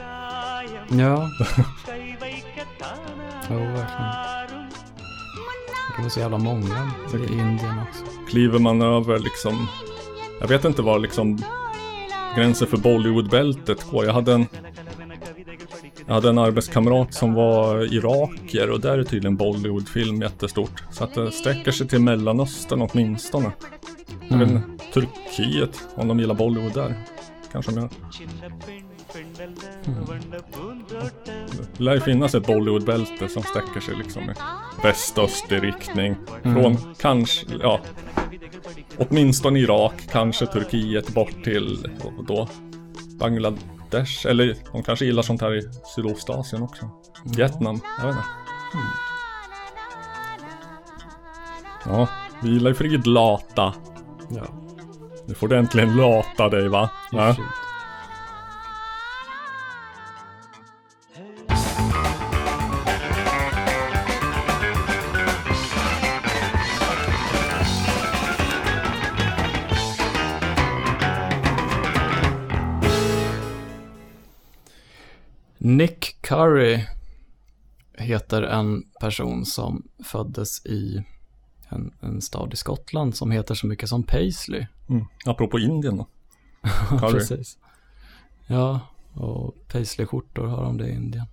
Ja. 1.03 1.15
Jo, 3.50 3.56
verkligen. 3.56 4.66
Det 5.96 6.02
var 6.02 6.08
så 6.08 6.20
jävla 6.20 6.38
många 6.38 6.90
i 7.14 7.32
Indien 7.32 7.80
också. 7.88 8.04
Kliver 8.28 8.58
man 8.58 8.82
över 8.82 9.18
liksom 9.18 9.68
Jag 10.40 10.48
vet 10.48 10.64
inte 10.64 10.82
var 10.82 10.98
liksom 10.98 11.38
gränsen 12.36 12.68
för 12.68 12.76
Bollywood-bältet 12.76 13.90
går. 13.90 14.04
Jag 14.04 14.12
hade 14.12 14.32
en 14.32 14.46
jag 16.06 16.14
hade 16.14 16.28
en 16.28 16.38
arbetskamrat 16.38 17.14
som 17.14 17.34
var 17.34 17.94
irakier 17.94 18.70
och 18.70 18.80
där 18.80 18.98
är 18.98 19.04
tydligen 19.04 19.36
Bollywood-film 19.36 20.22
jättestort. 20.22 20.84
Så 20.90 21.04
att 21.04 21.14
det 21.14 21.32
sträcker 21.32 21.72
sig 21.72 21.88
till 21.88 22.00
Mellanöstern 22.00 22.82
åtminstone. 22.82 23.52
Vet 24.28 24.50
inte, 24.50 24.62
Turkiet, 24.92 25.88
om 25.94 26.08
de 26.08 26.20
gillar 26.20 26.34
Bollywood 26.34 26.74
där. 26.74 26.94
Kanske 27.52 27.72
gör. 27.72 27.88
Det 31.76 31.84
lär 31.84 31.94
ju 31.94 32.00
finnas 32.00 32.34
ett 32.34 32.46
Bollywood-bälte 32.46 33.28
som 33.28 33.42
sträcker 33.42 33.80
sig 33.80 33.94
liksom 33.96 34.22
i 34.22 34.34
väst-östlig 34.82 35.62
riktning. 35.62 36.16
Från 36.42 36.94
kanske, 36.98 37.46
ja, 37.60 37.80
åtminstone 38.98 39.58
Irak, 39.58 40.08
kanske 40.12 40.46
Turkiet, 40.46 41.14
bort 41.14 41.44
till 41.44 41.88
då? 42.28 42.48
Bangladesh, 43.18 44.26
eller 44.26 44.56
de 44.72 44.82
kanske 44.82 45.04
gillar 45.04 45.22
sånt 45.22 45.40
här 45.40 45.54
i 45.54 45.62
Sydostasien 45.94 46.62
också. 46.62 46.90
Vietnam, 47.24 47.80
jag 47.98 48.06
vet 48.06 48.16
inte. 48.16 48.28
Ja, 51.84 52.08
vila 52.42 52.70
i 52.70 52.74
frid 52.74 53.06
lata. 53.06 53.74
Ja. 54.28 54.46
Nu 55.26 55.34
får 55.34 55.48
du 55.48 55.56
äntligen 55.56 55.96
lata 55.96 56.48
dig 56.48 56.68
va? 56.68 56.90
Ja. 57.10 57.36
Nick 75.66 76.22
Curry 76.22 76.84
heter 77.94 78.42
en 78.42 78.82
person 79.00 79.46
som 79.46 79.88
föddes 80.04 80.66
i 80.66 81.04
en, 81.68 81.94
en 82.00 82.20
stad 82.20 82.52
i 82.52 82.56
Skottland 82.56 83.16
som 83.16 83.30
heter 83.30 83.54
så 83.54 83.66
mycket 83.66 83.88
som 83.88 84.02
Paisley. 84.02 84.66
Mm. 84.88 85.04
Apropå 85.24 85.58
Indien 85.58 85.96
då. 85.96 86.06
Precis. 87.00 87.58
Ja, 88.46 88.80
och 89.12 89.54
Paisley-skjortor 89.68 90.46
har 90.46 90.64
de 90.64 90.76
det 90.76 90.88
i 90.88 90.94
Indien. 90.94 91.26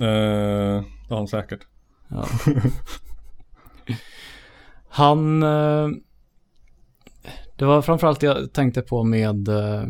Eh, 0.00 0.84
det 1.08 1.08
har 1.08 1.16
han 1.16 1.28
säkert. 1.28 1.66
Ja. 2.08 2.28
Han... 4.88 5.42
Eh, 5.42 5.88
det 7.56 7.64
var 7.64 7.82
framförallt 7.82 8.22
jag 8.22 8.52
tänkte 8.52 8.82
på 8.82 9.04
med... 9.04 9.48
Eh, 9.48 9.86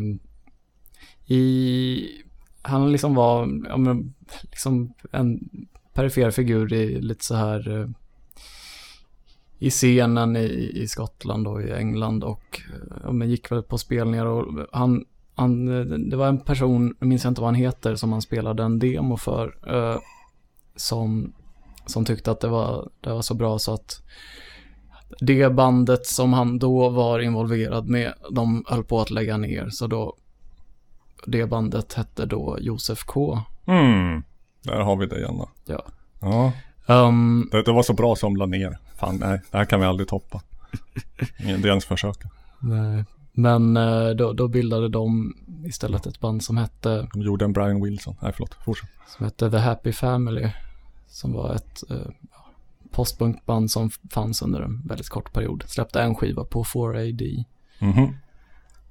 I... 1.25 2.22
Han 2.63 2.91
liksom 2.91 3.15
var 3.15 3.61
ja, 3.69 3.77
men, 3.77 4.13
liksom 4.41 4.93
en 5.11 5.49
perifer 5.93 6.31
figur 6.31 6.73
i 6.73 7.01
lite 7.01 7.25
så 7.25 7.35
här... 7.35 7.81
Eh, 7.81 7.89
I 9.59 9.69
scenen 9.69 10.35
i, 10.35 10.71
i 10.75 10.87
Skottland 10.87 11.47
och 11.47 11.61
i 11.61 11.71
England 11.71 12.23
och 12.23 12.61
ja, 13.03 13.11
men 13.11 13.29
gick 13.29 13.51
väl 13.51 13.63
på 13.63 13.77
spelningar 13.77 14.25
och 14.25 14.67
han... 14.71 15.05
Han, 15.35 15.65
det 16.09 16.15
var 16.15 16.27
en 16.27 16.39
person, 16.39 16.95
jag 16.99 17.07
minns 17.07 17.25
inte 17.25 17.41
vad 17.41 17.47
han 17.47 17.55
heter, 17.55 17.95
som 17.95 18.11
han 18.11 18.21
spelade 18.21 18.63
en 18.63 18.79
demo 18.79 19.17
för. 19.17 19.55
Eh, 19.67 19.99
som 20.75 21.33
som 21.85 22.05
tyckte 22.05 22.31
att 22.31 22.39
det 22.39 22.47
var, 22.47 22.89
det 23.01 23.09
var 23.09 23.21
så 23.21 23.33
bra 23.33 23.59
så 23.59 23.73
att 23.73 24.03
det 25.19 25.53
bandet 25.53 26.05
som 26.05 26.33
han 26.33 26.59
då 26.59 26.89
var 26.89 27.19
involverad 27.19 27.89
med, 27.89 28.13
de 28.31 28.65
höll 28.67 28.83
på 28.83 29.01
att 29.01 29.11
lägga 29.11 29.37
ner. 29.37 29.69
Så 29.69 29.87
då, 29.87 30.15
det 31.27 31.45
bandet 31.45 31.93
hette 31.93 32.25
då 32.25 32.57
Josef 32.61 33.03
K. 33.03 33.39
Mm. 33.65 34.23
Där 34.63 34.79
har 34.81 34.95
vi 34.95 35.05
det 35.05 35.17
igen 35.19 35.37
då. 35.37 35.49
Ja. 35.65 35.83
Ja. 36.21 36.51
Um, 37.07 37.49
Det, 37.51 37.63
det 37.63 37.71
var 37.71 37.83
så 37.83 37.93
bra 37.93 38.15
som 38.15 38.35
la 38.35 38.45
ner. 38.45 38.77
Fan, 38.95 39.15
nej. 39.17 39.41
Det 39.51 39.57
här 39.57 39.65
kan 39.65 39.79
vi 39.79 39.85
aldrig 39.85 40.07
toppa. 40.09 40.41
Inte 41.39 41.67
ens 41.67 41.85
försöka. 41.85 42.29
nej. 42.59 43.05
Men 43.35 43.77
eh, 43.77 44.09
då, 44.09 44.33
då 44.33 44.47
bildade 44.47 44.89
de 44.89 45.33
istället 45.65 46.05
ett 46.05 46.19
band 46.19 46.43
som 46.43 46.57
hette, 46.57 47.07
De 47.13 47.21
gjorde 47.21 47.45
en 47.45 47.53
Brian 47.53 47.83
Wilson. 47.83 48.15
Nej, 48.21 48.31
förlåt. 48.33 48.53
Fortsätt. 48.65 48.89
som 49.07 49.25
hette 49.25 49.51
The 49.51 49.57
Happy 49.57 49.91
Family. 49.93 50.49
Som 51.07 51.33
var 51.33 51.53
ett 51.53 51.83
eh, 51.91 51.97
postpunkband 52.91 53.71
som 53.71 53.89
fanns 54.11 54.41
under 54.41 54.61
en 54.61 54.81
väldigt 54.87 55.09
kort 55.09 55.33
period. 55.33 55.63
Släppte 55.67 56.01
en 56.01 56.15
skiva 56.15 56.43
på 56.43 56.63
4AD. 56.63 57.43
Mhm. 57.79 58.15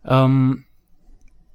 Um, 0.03 0.65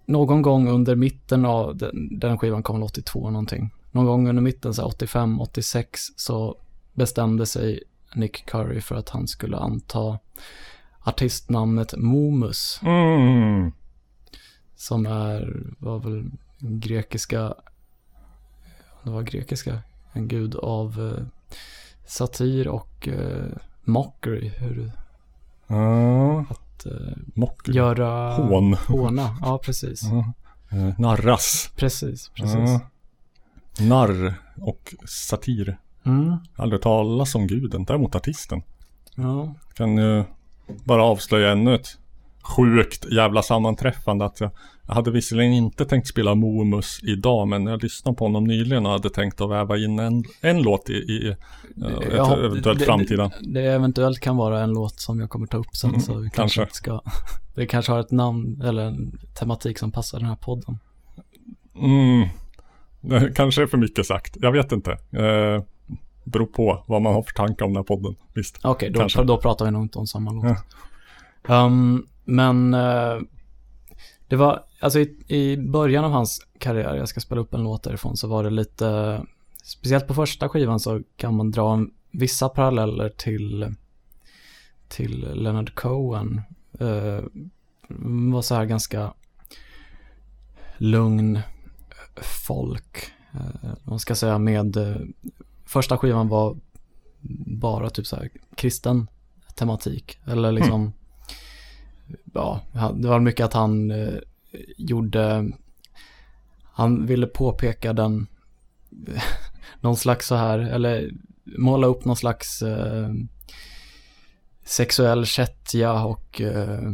någon 0.08 0.42
gång 0.42 0.68
under 0.70 0.96
mitten 0.96 1.46
av 1.46 1.78
den, 1.78 2.20
den 2.20 2.38
skivan 2.38 2.64
kom 2.64 2.76
väl 2.76 2.84
82 2.84 3.30
någonting. 3.30 3.70
Någon 3.92 4.06
gång 4.06 4.30
under 4.30 4.42
mitten, 4.42 4.74
så 4.74 4.82
här 4.82 4.88
85, 4.90 5.42
86 5.42 6.00
så 6.16 6.58
bestämde 6.94 7.46
sig 7.46 7.84
Nick 8.16 8.46
Curry 8.46 8.82
för 8.82 8.96
att 8.96 9.10
han 9.10 9.28
skulle 9.28 9.58
anta 9.58 10.20
artistnamnet 11.04 11.94
Momus. 11.98 12.80
Mm. 12.84 13.72
Som 14.76 15.06
är, 15.06 15.64
var 15.80 16.00
väl 16.00 16.32
grekiska, 16.60 17.54
det 19.04 19.10
var 19.10 19.22
grekiska, 19.22 19.80
en 20.14 20.28
gud 20.28 20.56
av 20.56 21.14
eh, 21.18 21.26
satir 22.06 22.68
och 22.68 23.08
eh, 23.08 23.46
mockery. 23.84 24.50
Hur, 24.50 24.92
Ja. 25.68 26.40
att 26.50 26.67
Mock. 27.36 27.68
göra... 27.68 28.34
Hån. 28.34 28.74
Håna, 28.74 29.38
ja 29.42 29.58
precis. 29.58 30.02
Ja. 30.04 30.34
Eh, 30.78 31.00
Narras. 31.00 31.72
Precis, 31.76 32.30
precis. 32.30 32.56
Ja. 32.60 32.80
Narr 33.80 34.34
och 34.62 34.96
satir. 35.06 35.78
Mm, 36.06 36.38
Aldrig 36.56 36.82
talas 36.82 37.36
om 37.36 37.48
guden, 37.48 37.84
däremot 37.84 38.16
artisten. 38.16 38.62
ja. 39.16 39.54
Kan 39.74 39.98
ju 39.98 40.24
bara 40.68 41.04
avslöja 41.04 41.52
ännu 41.52 41.76
ett 41.76 41.98
sjukt 42.56 43.06
jävla 43.12 43.42
sammanträffande 43.44 44.26
att 44.26 44.40
jag, 44.40 44.50
jag 44.88 44.94
hade 44.96 45.12
visserligen 45.12 45.54
inte 45.54 45.86
tänkt 45.86 46.08
spela 46.08 46.36
Momus 46.36 47.00
idag 47.04 47.48
men 47.48 47.66
jag 47.66 47.84
lyssnade 47.84 48.16
på 48.18 48.26
honom 48.26 48.44
nyligen 48.44 48.86
och 48.86 48.92
hade 48.92 49.10
tänkt 49.10 49.42
att 49.42 49.50
väva 49.50 49.78
in 49.78 50.00
en, 50.00 50.24
en 50.42 50.62
låt 50.62 50.90
i, 50.90 50.94
i 50.94 51.28
eh, 51.28 51.34
ett 52.14 52.20
hopp- 52.20 52.46
eventuellt 52.46 52.80
det- 52.80 52.86
framtida. 52.86 53.32
Det, 53.42 53.62
det 53.62 53.72
eventuellt 53.74 54.20
kan 54.20 54.38
vara 54.38 54.62
en 54.64 54.70
låt 54.74 55.00
som 55.00 55.20
jag 55.20 55.30
kommer 55.30 55.48
ta 55.48 55.58
upp 55.58 55.76
sen 55.76 55.90
Mm, 55.90 56.02
så 56.02 56.18
vi 56.18 56.30
kanske, 56.30 56.60
kanske. 56.62 56.76
ska 56.76 57.02
Det 57.56 57.66
kanske 57.66 57.92
har 57.92 58.00
ett 58.00 58.12
namn 58.12 58.62
eller 58.66 58.84
en 58.86 59.20
tematik 59.40 59.80
som 59.80 59.92
passar 59.92 60.20
den 60.20 60.28
här 60.28 60.36
podden. 60.36 60.80
Mm. 61.82 62.28
Det 63.02 63.34
kanske 63.36 63.62
är 63.62 63.68
för 63.68 63.78
mycket 63.78 64.06
sagt, 64.06 64.38
jag 64.42 64.52
vet 64.52 64.72
inte. 64.72 64.92
Eh, 64.92 65.64
beror 66.24 66.46
på 66.46 66.84
vad 66.88 67.02
man 67.02 67.14
har 67.14 67.24
för 67.24 67.34
tankar 67.34 67.66
om 67.66 67.72
den 67.74 67.78
här 67.78 67.84
podden. 67.84 68.16
Visst. 68.34 68.60
Okej, 68.64 68.94
Kanske. 68.96 69.20
då, 69.20 69.24
då 69.26 69.38
pratar 69.38 69.66
vi 69.66 69.72
nog 69.72 69.82
inte 69.84 70.00
om 70.00 70.08
samma 70.08 70.32
låt. 70.32 70.58
Um, 71.48 72.08
men 72.28 72.74
eh, 72.74 73.20
det 74.28 74.36
var, 74.36 74.64
alltså 74.80 75.00
i, 75.00 75.16
i 75.28 75.58
början 75.58 76.06
av 76.06 76.12
hans 76.12 76.48
karriär, 76.58 76.96
jag 76.96 77.10
ska 77.10 77.20
spela 77.20 77.42
upp 77.42 77.54
en 77.54 77.64
låt 77.64 77.84
därifrån, 77.84 78.18
så 78.18 78.28
var 78.28 78.44
det 78.44 78.50
lite, 78.50 79.22
speciellt 79.64 80.08
på 80.08 80.14
första 80.14 80.50
skivan 80.50 80.80
så 80.80 81.02
kan 81.16 81.36
man 81.36 81.52
dra 81.52 81.74
en, 81.74 81.92
vissa 82.12 82.50
paralleller 82.50 83.10
till, 83.10 83.76
till 84.88 85.28
Leonard 85.34 85.76
Cohen. 85.76 86.42
Eh, 86.80 87.24
var 88.32 88.42
så 88.42 88.56
här 88.56 88.66
ganska 88.66 89.14
lugn 90.78 91.40
folk, 92.22 93.12
eh, 93.34 93.72
man 93.84 94.00
ska 94.00 94.16
säga 94.16 94.38
med, 94.38 94.78
eh, 94.78 94.98
första 95.66 95.98
skivan 95.98 96.28
var 96.28 96.58
bara 97.60 97.90
typ 97.90 98.08
så 98.08 98.16
här 98.16 98.30
kristen 98.56 99.08
tematik. 99.56 100.20
Eller 100.26 100.52
liksom, 100.52 100.82
mm 100.82 100.94
ja, 102.34 102.62
det 102.96 103.08
var 103.08 103.20
mycket 103.20 103.46
att 103.46 103.54
han 103.54 103.92
eh, 103.92 104.20
gjorde, 104.78 105.52
han 106.64 107.06
ville 107.06 107.28
påpeka 107.28 107.94
den, 107.94 108.28
någon 109.82 109.98
slags 109.98 110.28
så 110.28 110.36
här, 110.36 110.60
eller 110.60 111.12
måla 111.58 111.88
upp 111.88 112.06
någon 112.06 112.16
slags 112.16 112.62
eh, 112.62 113.10
sexuell 114.64 115.26
kättja 115.26 116.04
och 116.04 116.42
eh, 116.42 116.92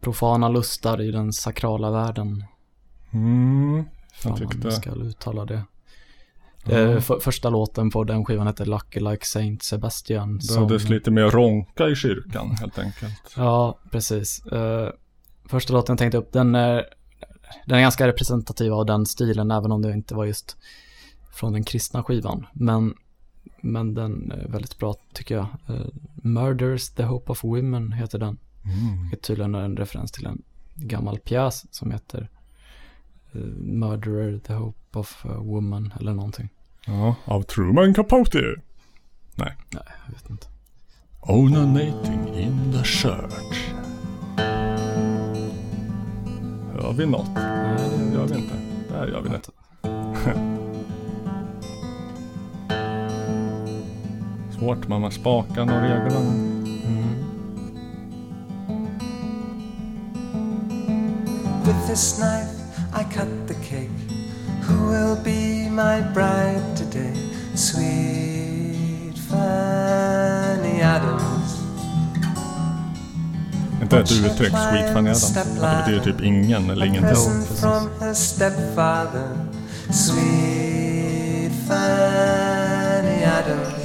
profana 0.00 0.48
lustar 0.48 1.00
i 1.00 1.10
den 1.10 1.32
sakrala 1.32 1.90
världen. 1.90 2.44
Mm. 3.10 3.84
Jag 4.24 4.36
tyckte... 4.36 4.58
man 4.58 4.72
ska 4.72 4.90
uttala 4.90 5.44
det. 5.44 5.62
Eh, 6.66 7.00
för, 7.00 7.20
första 7.20 7.50
låten 7.50 7.90
på 7.90 8.04
den 8.04 8.24
skivan 8.24 8.46
hette 8.46 8.64
Lucky 8.64 9.00
Like 9.00 9.26
Saint 9.26 9.62
Sebastian. 9.62 10.40
Behövdes 10.48 10.88
lite 10.88 11.10
mer 11.10 11.30
ronka 11.30 11.88
i 11.88 11.94
kyrkan 11.94 12.50
helt 12.50 12.78
enkelt. 12.78 13.34
Ja, 13.36 13.78
precis. 13.90 14.46
Eh, 14.46 14.88
första 15.44 15.72
låten 15.72 15.92
jag 15.92 15.98
tänkte 15.98 16.18
upp, 16.18 16.32
den 16.32 16.54
är, 16.54 16.84
den 17.66 17.76
är 17.76 17.80
ganska 17.80 18.06
representativ 18.06 18.72
av 18.72 18.86
den 18.86 19.06
stilen, 19.06 19.50
även 19.50 19.72
om 19.72 19.82
det 19.82 19.92
inte 19.92 20.14
var 20.14 20.24
just 20.24 20.56
från 21.32 21.52
den 21.52 21.64
kristna 21.64 22.02
skivan. 22.02 22.46
Men, 22.52 22.94
men 23.60 23.94
den 23.94 24.32
är 24.32 24.48
väldigt 24.48 24.78
bra, 24.78 24.94
tycker 25.12 25.34
jag. 25.34 25.46
Eh, 25.68 25.86
Murders 26.14 26.88
the 26.88 27.02
Hope 27.02 27.32
of 27.32 27.44
Women 27.44 27.92
heter 27.92 28.18
den. 28.18 28.38
Mm. 28.64 29.10
Tydligen 29.22 29.54
är 29.54 29.62
en 29.62 29.76
referens 29.76 30.12
till 30.12 30.26
en 30.26 30.42
gammal 30.74 31.18
pjäs 31.18 31.66
som 31.70 31.90
heter 31.90 32.28
Murderer 33.58 34.38
the 34.38 34.52
Hope 34.52 34.98
of 34.98 35.24
Woman 35.24 35.92
eller 36.00 36.14
någonting. 36.14 36.48
Ja, 36.86 37.14
av 37.24 37.42
Truman 37.42 37.94
Capote. 37.94 38.54
Nej. 39.34 39.56
Nej, 39.70 39.82
jag 40.06 40.14
vet 40.14 40.30
inte. 40.30 40.46
Onating 41.20 42.34
in 42.34 42.72
the 42.72 42.84
church. 42.84 43.70
Hör 46.72 46.92
vi 46.92 47.06
något? 47.06 47.30
Nej, 47.34 47.90
det 47.98 48.14
gör 48.14 48.26
vi 48.26 48.34
inte. 48.34 48.54
Där 48.88 49.06
gör 49.06 49.20
vi 49.20 49.28
det. 49.28 49.40
Svårt 54.58 54.88
de 54.88 55.02
här 55.02 55.10
spakarna 55.10 55.76
och 55.76 55.82
reglerna. 55.82 56.20
With 61.64 61.86
this 61.86 62.18
knife 62.18 62.50
I 62.92 63.04
cut 63.14 63.48
the 63.48 63.54
cake. 63.54 63.90
Who 64.68 64.90
will 64.90 65.16
be 65.24 65.53
my 65.74 66.00
bride 66.12 66.76
today? 66.76 67.12
Sweet 67.54 69.18
Fanny 69.30 70.82
Adams. 70.82 71.60
Inte 73.82 73.98
ett 73.98 74.12
uttryck, 74.12 74.50
Sweet 74.50 74.92
Fanny 74.92 75.10
Adams. 75.10 75.36
Att 75.36 75.44
det 75.54 75.84
betyder 75.86 76.04
typ 76.04 76.20
ingen 76.20 76.70
eller 76.70 76.86
ingenting. 76.86 77.16
her 78.00 78.14
stepfather. 78.14 79.28
Sweet 79.90 81.52
Fanny 81.68 83.24
Adams. 83.24 83.84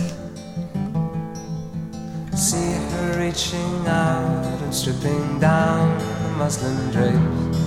See 2.36 2.72
her 2.92 3.18
reaching 3.20 3.88
out 3.88 4.62
and 4.64 4.74
stripping 4.74 5.40
down 5.40 6.00
the 6.00 6.44
muslin 6.44 6.92
drapes. 6.92 7.58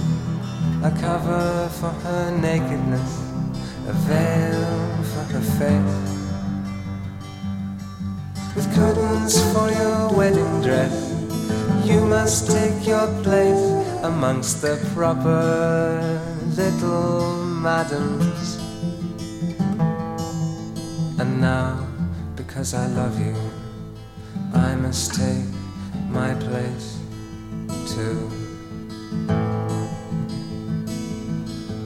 A 0.85 0.91
cover 0.91 1.69
for 1.69 1.91
her 1.91 2.31
nakedness, 2.31 3.32
a 3.89 3.93
veil 4.07 5.03
for 5.11 5.25
her 5.33 5.45
face. 5.59 6.13
With 8.55 8.73
curtains 8.75 9.41
for 9.53 9.71
your 9.71 10.13
wedding 10.17 10.63
dress, 10.63 10.95
you 11.85 12.01
must 12.07 12.51
take 12.51 12.87
your 12.87 13.09
place 13.23 13.65
amongst 14.03 14.63
the 14.63 14.77
proper 14.95 16.21
little 16.57 17.45
madams. 17.45 18.59
And 21.19 21.41
now, 21.41 21.87
because 22.37 22.75
I 22.75 22.87
love 22.87 23.19
you, 23.19 23.37
I 24.55 24.75
must 24.77 25.15
take 25.15 25.47
my 26.11 26.35
place 26.35 26.99
too. 27.95 28.31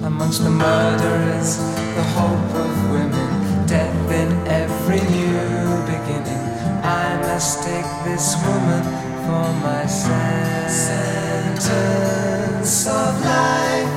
Amongst 0.06 0.44
the 0.44 0.50
murderers, 0.50 1.56
the 1.58 2.02
hope 2.14 2.54
of 2.54 2.90
women, 2.92 3.66
death 3.66 4.10
in 4.12 4.30
every 4.46 5.00
new 5.00 5.82
beginning. 5.84 6.44
I 6.84 7.18
must 7.22 7.64
take 7.64 7.90
this 8.04 8.36
woman 8.46 8.84
for 9.26 9.52
my 9.66 9.84
sentence 9.86 10.86
of 12.86 13.20
life. 13.24 13.95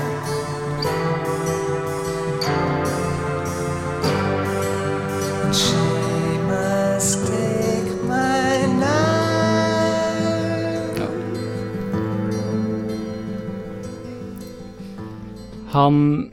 Han, 15.80 16.30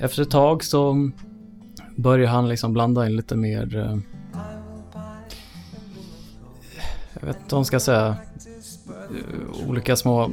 efter 0.00 0.22
ett 0.22 0.30
tag 0.30 0.64
så 0.64 1.10
börjar 1.96 2.26
han 2.28 2.48
liksom 2.48 2.72
blanda 2.72 3.06
in 3.06 3.16
lite 3.16 3.36
mer, 3.36 3.76
eh, 3.76 3.98
jag 7.20 7.26
vet 7.26 7.36
inte 7.36 7.54
vad 7.54 7.58
man 7.58 7.64
ska 7.64 7.80
säga, 7.80 8.16
eh, 8.88 9.68
olika 9.68 9.96
små 9.96 10.30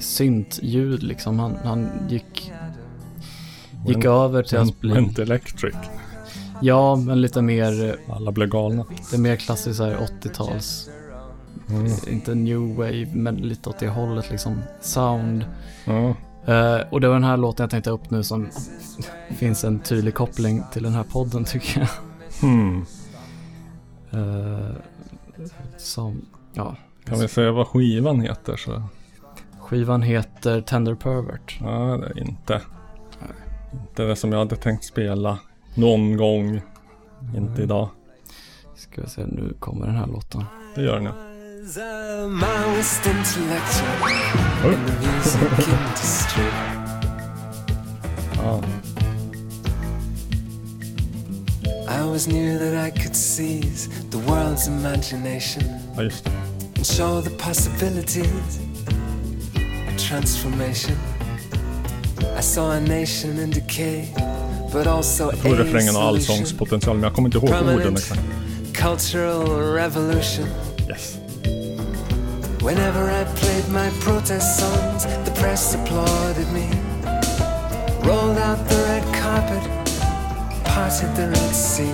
syntljud 0.00 1.02
liksom. 1.02 1.38
Han, 1.38 1.56
han 1.64 1.88
gick, 2.08 2.52
gick 3.86 3.96
Went- 3.96 4.24
över 4.24 4.42
till 4.42 4.58
att 4.58 4.80
bli, 4.80 4.92
Went 4.94 5.18
Electric. 5.18 5.74
ja 6.60 6.96
men 6.96 7.20
lite 7.20 7.42
mer, 7.42 7.84
eh, 8.08 8.14
Alla 8.16 8.32
blev 8.32 8.48
galna. 8.48 8.84
det 9.10 9.16
är 9.16 9.20
mer 9.20 9.36
klassiskt 9.36 9.76
så 9.76 9.84
här 9.84 9.96
80-tals, 10.22 10.88
Mm. 11.68 11.92
inte 12.10 12.34
new 12.34 12.74
wave 12.76 13.06
men 13.14 13.36
lite 13.36 13.68
åt 13.68 13.78
det 13.78 13.88
hållet 13.88 14.30
liksom, 14.30 14.58
sound. 14.80 15.44
Ja. 15.84 16.14
Eh, 16.46 16.80
och 16.90 17.00
det 17.00 17.08
var 17.08 17.14
den 17.14 17.24
här 17.24 17.36
låten 17.36 17.64
jag 17.64 17.70
tänkte 17.70 17.90
upp 17.90 18.10
nu 18.10 18.22
som 18.22 18.48
finns 19.36 19.64
en 19.64 19.80
tydlig 19.80 20.14
koppling 20.14 20.62
till 20.72 20.82
den 20.82 20.92
här 20.92 21.02
podden 21.02 21.44
tycker 21.48 21.80
jag. 21.80 21.88
Hmm. 22.40 22.84
Eh, 24.10 24.76
som, 25.76 26.26
ja. 26.52 26.76
Kan 27.04 27.18
vi 27.18 27.28
säga 27.28 27.52
vad 27.52 27.66
skivan 27.66 28.20
heter 28.20 28.56
så? 28.56 28.82
Skivan 29.60 30.02
heter 30.02 30.60
Tender 30.60 30.94
Pervert. 30.94 31.58
Ja, 31.60 31.96
det 31.96 32.06
är 32.06 32.18
inte. 32.18 32.60
Inte 33.72 34.02
det 34.02 34.16
som 34.16 34.32
jag 34.32 34.38
hade 34.38 34.56
tänkt 34.56 34.84
spela 34.84 35.38
någon 35.74 36.16
gång. 36.16 36.60
Inte 37.36 37.62
idag. 37.62 37.88
Ska 38.74 39.02
vi 39.02 39.08
se, 39.08 39.26
nu 39.26 39.54
kommer 39.58 39.86
den 39.86 39.96
här 39.96 40.06
låten. 40.06 40.44
Det 40.74 40.82
gör 40.82 40.94
den 40.94 41.04
ja. 41.04 41.31
Was 41.62 41.76
a 41.76 42.26
Maoist 42.28 43.06
intellectual 43.06 43.88
oh. 44.64 44.70
in 44.72 44.86
the 44.86 44.92
music 45.06 45.68
industry. 45.78 46.50
Ja. 48.36 48.60
I 51.88 51.98
always 52.00 52.26
knew 52.26 52.58
that 52.58 52.74
I 52.74 52.90
could 52.90 53.14
seize 53.14 53.88
the 54.10 54.18
world's 54.18 54.66
imagination 54.66 55.62
just 55.96 56.26
and 56.76 56.86
show 56.86 57.20
the 57.20 57.30
possibilities 57.30 58.58
of 59.88 59.96
transformation. 60.08 60.96
I 62.36 62.40
saw 62.40 62.72
a 62.72 62.80
nation 62.80 63.38
in 63.38 63.50
decay, 63.50 64.08
but 64.72 64.86
also 64.86 65.30
Jag 65.30 65.40
tror 65.40 65.60
a 65.60 65.64
refrängen 65.64 65.94
har 65.94 66.10
solution. 66.10 66.34
allsångspotential 66.34 66.94
men 66.94 67.02
jag 67.02 67.14
kommer 67.14 67.28
inte 67.28 67.38
ihåg 67.38 67.50
orden 67.50 67.96
exakt. 67.96 68.20
cultural 68.74 69.74
revolution. 69.74 70.46
Yes. 70.88 71.21
Whenever 72.62 73.10
I 73.10 73.24
played 73.34 73.68
my 73.70 73.90
protest 73.98 74.60
songs, 74.60 75.04
the 75.24 75.32
press 75.40 75.74
applauded 75.74 76.48
me. 76.52 76.70
Rolled 78.06 78.38
out 78.38 78.68
the 78.68 78.76
red 78.86 79.04
carpet, 79.12 79.64
parted 80.64 81.12
the 81.16 81.28
Red 81.28 81.54
Sea. 81.54 81.92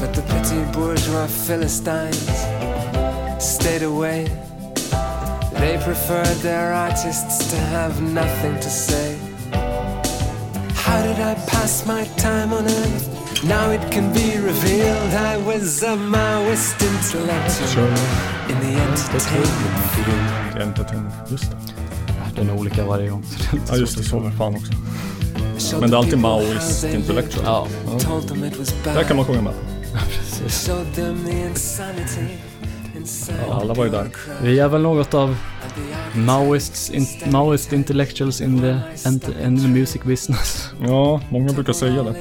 But 0.00 0.14
the 0.14 0.22
petty 0.22 0.64
bourgeois 0.72 1.26
Philistines 1.26 2.26
stayed 3.38 3.82
away. 3.82 4.24
They 5.52 5.78
preferred 5.84 6.38
their 6.38 6.72
artists 6.72 7.50
to 7.50 7.56
have 7.56 8.00
nothing 8.00 8.54
to 8.54 8.70
say. 8.70 9.18
How 10.72 11.02
did 11.02 11.20
I 11.20 11.34
pass 11.46 11.84
my 11.84 12.04
time 12.16 12.54
on 12.54 12.64
earth? 12.64 13.19
Now 13.42 13.72
it 13.72 13.90
can 13.90 14.12
be 14.12 14.36
revealed 14.36 15.14
I 15.14 15.36
was 15.38 15.82
a 15.82 15.96
Maoist 15.96 16.82
intellectual 16.82 17.88
in 18.50 18.60
the 18.60 18.82
entertainment 18.82 19.84
field. 19.94 20.62
Entertainment. 20.62 21.14
Just 21.30 21.50
det. 21.50 21.56
Den 22.36 22.50
är 22.50 22.54
olika 22.54 22.84
varje 22.84 23.08
gång. 23.08 23.24
Ja 23.68 23.76
just 23.76 23.96
det, 23.98 24.04
så 24.04 24.18
var 24.18 24.30
det 24.30 24.36
fan 24.36 24.54
också. 24.54 24.72
Men 25.80 25.90
det 25.90 25.96
är 25.96 25.98
alltid 25.98 26.18
Maoist 26.18 26.84
intellectual. 26.84 27.44
Ja, 27.46 27.66
bad. 27.86 28.38
Där 28.84 29.02
kan 29.02 29.16
man 29.16 29.24
sjunga 29.26 29.42
med. 29.42 29.52
precis. 30.08 30.68
Insanity 30.68 32.26
inside 32.96 33.36
Ja, 33.48 33.54
alla 33.54 33.74
var 33.74 33.84
ju 33.84 33.90
där. 33.90 34.08
Vi 34.42 34.58
är 34.58 34.68
väl 34.68 34.82
något 34.82 35.14
av 35.14 35.36
Maoists, 36.14 36.90
in, 36.90 37.06
Maoist 37.32 37.72
intellectuals 37.72 38.40
in 38.40 38.60
the, 38.60 38.80
in 39.44 39.58
the 39.60 39.68
music 39.68 40.02
business. 40.04 40.70
Ja, 40.82 41.20
många 41.28 41.52
brukar 41.52 41.72
säga 41.72 42.02
det. 42.02 42.14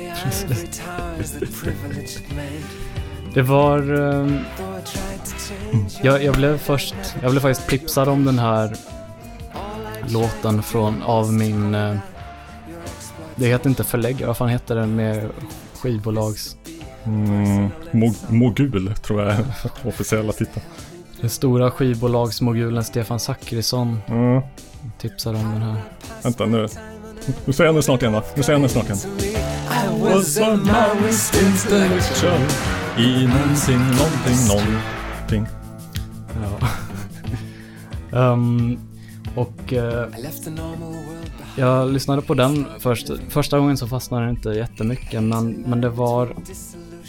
Det 3.33 3.41
var... 3.41 3.79
change 5.71 5.99
jag, 6.01 6.23
jag 6.23 6.35
blev 6.35 6.57
först... 6.57 6.95
Jag 7.21 7.31
blev 7.31 7.41
faktiskt 7.41 7.69
tipsad 7.69 8.07
om 8.07 8.25
den 8.25 8.39
här 8.39 8.75
låten 10.07 10.63
från, 10.63 11.03
av 11.03 11.33
min... 11.33 11.75
eh, 11.75 11.95
det 13.35 13.45
heter 13.47 13.69
inte 13.69 13.83
förläggare, 13.83 14.27
vad 14.27 14.37
fan 14.37 14.49
heter 14.49 14.75
den 14.75 14.95
med 14.95 15.29
skivbolags... 15.73 16.55
Mm, 17.05 17.69
mo 17.91 18.13
mogul 18.29 18.93
tror 18.95 19.21
jag 19.21 19.31
är 19.31 19.45
officiella 19.83 20.33
titeln. 20.33 20.65
Den 21.21 21.29
stora 21.29 21.71
skivbolagsmogulen 21.71 22.83
Stefan 22.83 23.19
Zackrisson 23.19 23.97
Mm, 24.07 24.41
tipsade 24.97 25.37
om 25.37 25.51
den 25.51 25.61
här. 25.61 25.75
vänta 26.23 26.45
nu. 26.45 26.67
Nu 27.45 27.53
säger 27.53 27.67
jag 27.67 27.75
den 27.75 27.83
snart 27.83 28.01
igen 28.01 28.13
va? 28.13 28.23
Nu 28.35 28.43
säger 28.43 28.59
jag 28.59 28.61
den 28.61 28.69
snart 28.69 28.85
igen. 28.85 28.97
I 29.27 30.13
was 30.13 30.37
a 30.37 30.59
Maoist 30.65 31.35
intellectual. 31.41 32.39
I 32.97 33.27
någonting, 33.27 33.77
någonting, 33.79 34.47
någonting. 34.47 35.47
Ja. 36.41 36.67
Ehm, 38.33 38.79
och 39.35 39.53
behind. 39.69 40.51
jag 41.57 41.89
lyssnade 41.91 42.21
på 42.21 42.33
den 42.33 42.65
först. 42.79 43.09
Första 43.29 43.59
gången 43.59 43.77
så 43.77 43.87
fastnade 43.87 44.25
den 44.25 44.35
inte 44.35 44.49
jättemycket 44.49 45.23
men, 45.23 45.51
men 45.51 45.81
det 45.81 45.89
var 45.89 46.35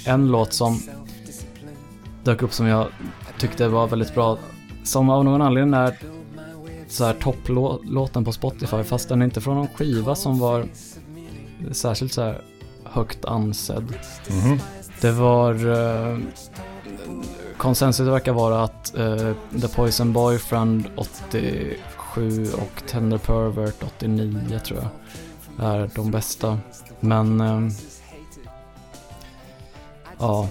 en 0.06 0.28
låt 0.28 0.52
som 0.52 0.82
dök 2.24 2.42
upp 2.42 2.52
som 2.52 2.66
jag 2.66 2.86
tyckte 3.40 3.68
var 3.68 3.86
väldigt 3.86 4.14
bra. 4.14 4.38
Som 4.84 5.10
av 5.10 5.24
någon 5.24 5.42
anledning 5.42 5.74
är 5.74 5.96
så 6.88 7.04
här 7.04 7.14
topplåten 7.14 8.24
på 8.24 8.32
Spotify 8.32 8.82
fast 8.84 9.08
den 9.08 9.20
är 9.22 9.24
inte 9.24 9.40
från 9.40 9.56
någon 9.56 9.68
skiva 9.68 10.14
som 10.14 10.38
var 10.38 10.66
särskilt 11.72 12.12
så 12.12 12.22
här 12.22 12.42
högt 12.84 13.24
ansedd. 13.24 13.94
Mhm. 14.30 14.58
Det 15.00 15.10
var... 15.10 15.54
Eh, 15.54 16.18
konsensus 17.56 18.08
verkar 18.08 18.32
vara 18.32 18.62
att 18.62 18.98
eh, 18.98 19.32
The 19.60 19.68
Poison 19.68 20.12
Boyfriend 20.12 20.86
87 20.96 22.52
och 22.52 22.82
Tender 22.86 23.18
Pervert 23.18 23.82
89 23.82 24.60
tror 24.64 24.80
jag 24.80 25.66
är 25.66 25.90
de 25.94 26.10
bästa. 26.10 26.58
Men... 27.00 27.40
ehm, 27.40 27.70
ja, 30.18 30.48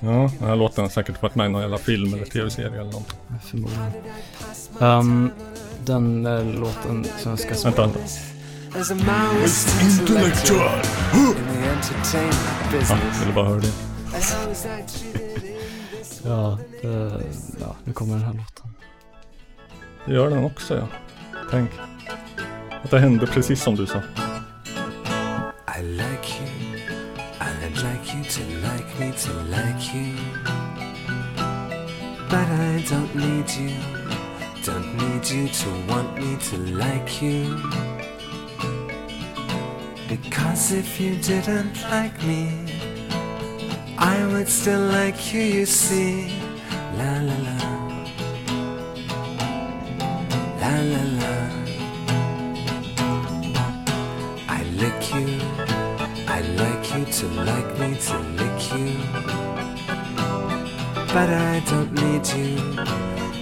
Ja, 0.00 0.30
den 0.38 0.48
här 0.48 0.56
låten 0.56 0.84
har 0.84 0.88
säkert 0.90 1.22
varit 1.22 1.34
med 1.34 1.46
i 1.46 1.48
någon 1.48 1.62
jävla 1.62 1.78
film 1.78 2.14
eller 2.14 2.24
tv-serie 2.24 2.80
eller 2.80 2.92
något. 2.92 3.14
förmodligen. 3.50 3.92
Ehm, 4.80 5.30
den 5.84 6.26
eh, 6.26 6.44
låten 6.44 7.06
som 7.18 7.30
jag 7.30 7.38
ska 7.38 7.54
Vänta, 7.70 7.82
vänta. 7.86 8.00
As 8.80 8.90
a 8.90 8.94
Maoist 8.94 9.82
intellectual 9.82 10.78
in 11.14 11.34
the 11.34 11.68
entertainment 11.70 12.88
Ja, 12.90 12.96
ville 13.20 13.32
bara 13.34 13.48
höra 13.48 13.60
det. 13.60 13.72
Ja, 16.24 16.58
det, 16.82 17.22
ja, 17.60 17.76
nu 17.84 17.92
kommer 17.92 18.14
den 18.14 18.24
här 18.24 18.32
låten. 18.32 18.66
Det 20.06 20.12
gör 20.14 20.30
den 20.30 20.44
också 20.44 20.76
ja. 20.76 20.88
Tänk. 21.50 21.70
Att 22.84 22.90
det 22.90 22.98
hände 22.98 23.26
precis 23.26 23.62
som 23.62 23.76
du 23.76 23.86
sa. 23.86 23.98
I 25.78 25.82
like 25.82 26.32
you, 26.40 26.69
I'd 27.42 27.82
like 27.82 28.14
you 28.14 28.22
to 28.22 28.42
like 28.66 29.00
me 29.00 29.12
to 29.12 29.32
like 29.56 29.94
you. 29.94 30.14
But 32.28 32.48
I 32.48 32.84
don't 32.88 33.14
need 33.14 33.50
you, 33.50 33.74
don't 34.62 34.96
need 34.96 35.28
you 35.28 35.48
to 35.48 35.68
want 35.88 36.16
me 36.18 36.36
to 36.36 36.56
like 36.76 37.22
you. 37.22 37.56
Because 40.08 40.72
if 40.72 41.00
you 41.00 41.16
didn't 41.16 41.80
like 41.90 42.20
me, 42.24 42.48
I 43.96 44.26
would 44.32 44.48
still 44.48 44.86
like 44.88 45.32
you, 45.32 45.40
you 45.40 45.66
see. 45.66 46.32
La 46.98 47.12
la 47.28 47.36
la. 47.46 47.58
La 50.60 50.74
la 50.92 51.02
la. 51.20 51.34
I 54.48 54.62
lick 54.80 55.14
you. 55.14 55.59
I 57.22 57.26
like 57.26 57.34
you 57.34 57.34
to 57.34 57.42
like 57.44 57.78
me 57.78 57.98
to 57.98 58.18
lick 58.40 58.60
you. 58.72 58.96
But 61.12 61.28
I 61.28 61.62
don't 61.70 61.92
need 61.92 62.26
you. 62.28 62.56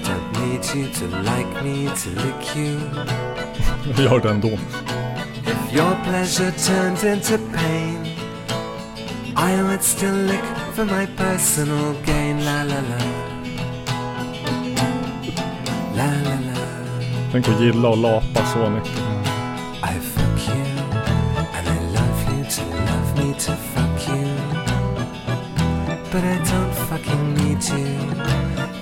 Don't 0.02 0.32
need 0.40 0.64
you 0.74 0.88
to 0.88 1.06
like 1.22 1.62
me 1.62 1.86
to 1.86 2.10
lick 2.10 2.56
you. 2.56 2.80
Gör 3.96 4.20
det 4.20 4.30
ändå. 4.30 4.48
If 4.48 5.72
your 5.72 5.94
pleasure 6.04 6.50
turns 6.50 7.04
into 7.04 7.38
pain, 7.38 8.06
I 9.36 9.62
would 9.62 9.82
still 9.82 10.16
lick 10.26 10.44
for 10.74 10.84
my 10.84 11.06
personal 11.16 11.94
gain. 12.06 12.44
La 12.44 12.62
la 12.64 12.80
la. 12.90 12.98
La 15.96 16.06
la 16.24 16.34
la. 16.46 16.60
Tänk 17.32 17.48
att 17.48 17.60
gilla 17.60 17.88
och 17.88 17.98
lapa 17.98 18.46
så 18.46 18.70
mycket. 18.70 19.08
Love 23.38 23.46
to 23.46 23.52
fuck 23.72 24.08
you. 24.08 24.26
But 26.10 26.24
I 26.24 26.38
don't 26.50 26.74
fucking 26.88 27.34
need 27.34 27.62
you, 27.64 27.86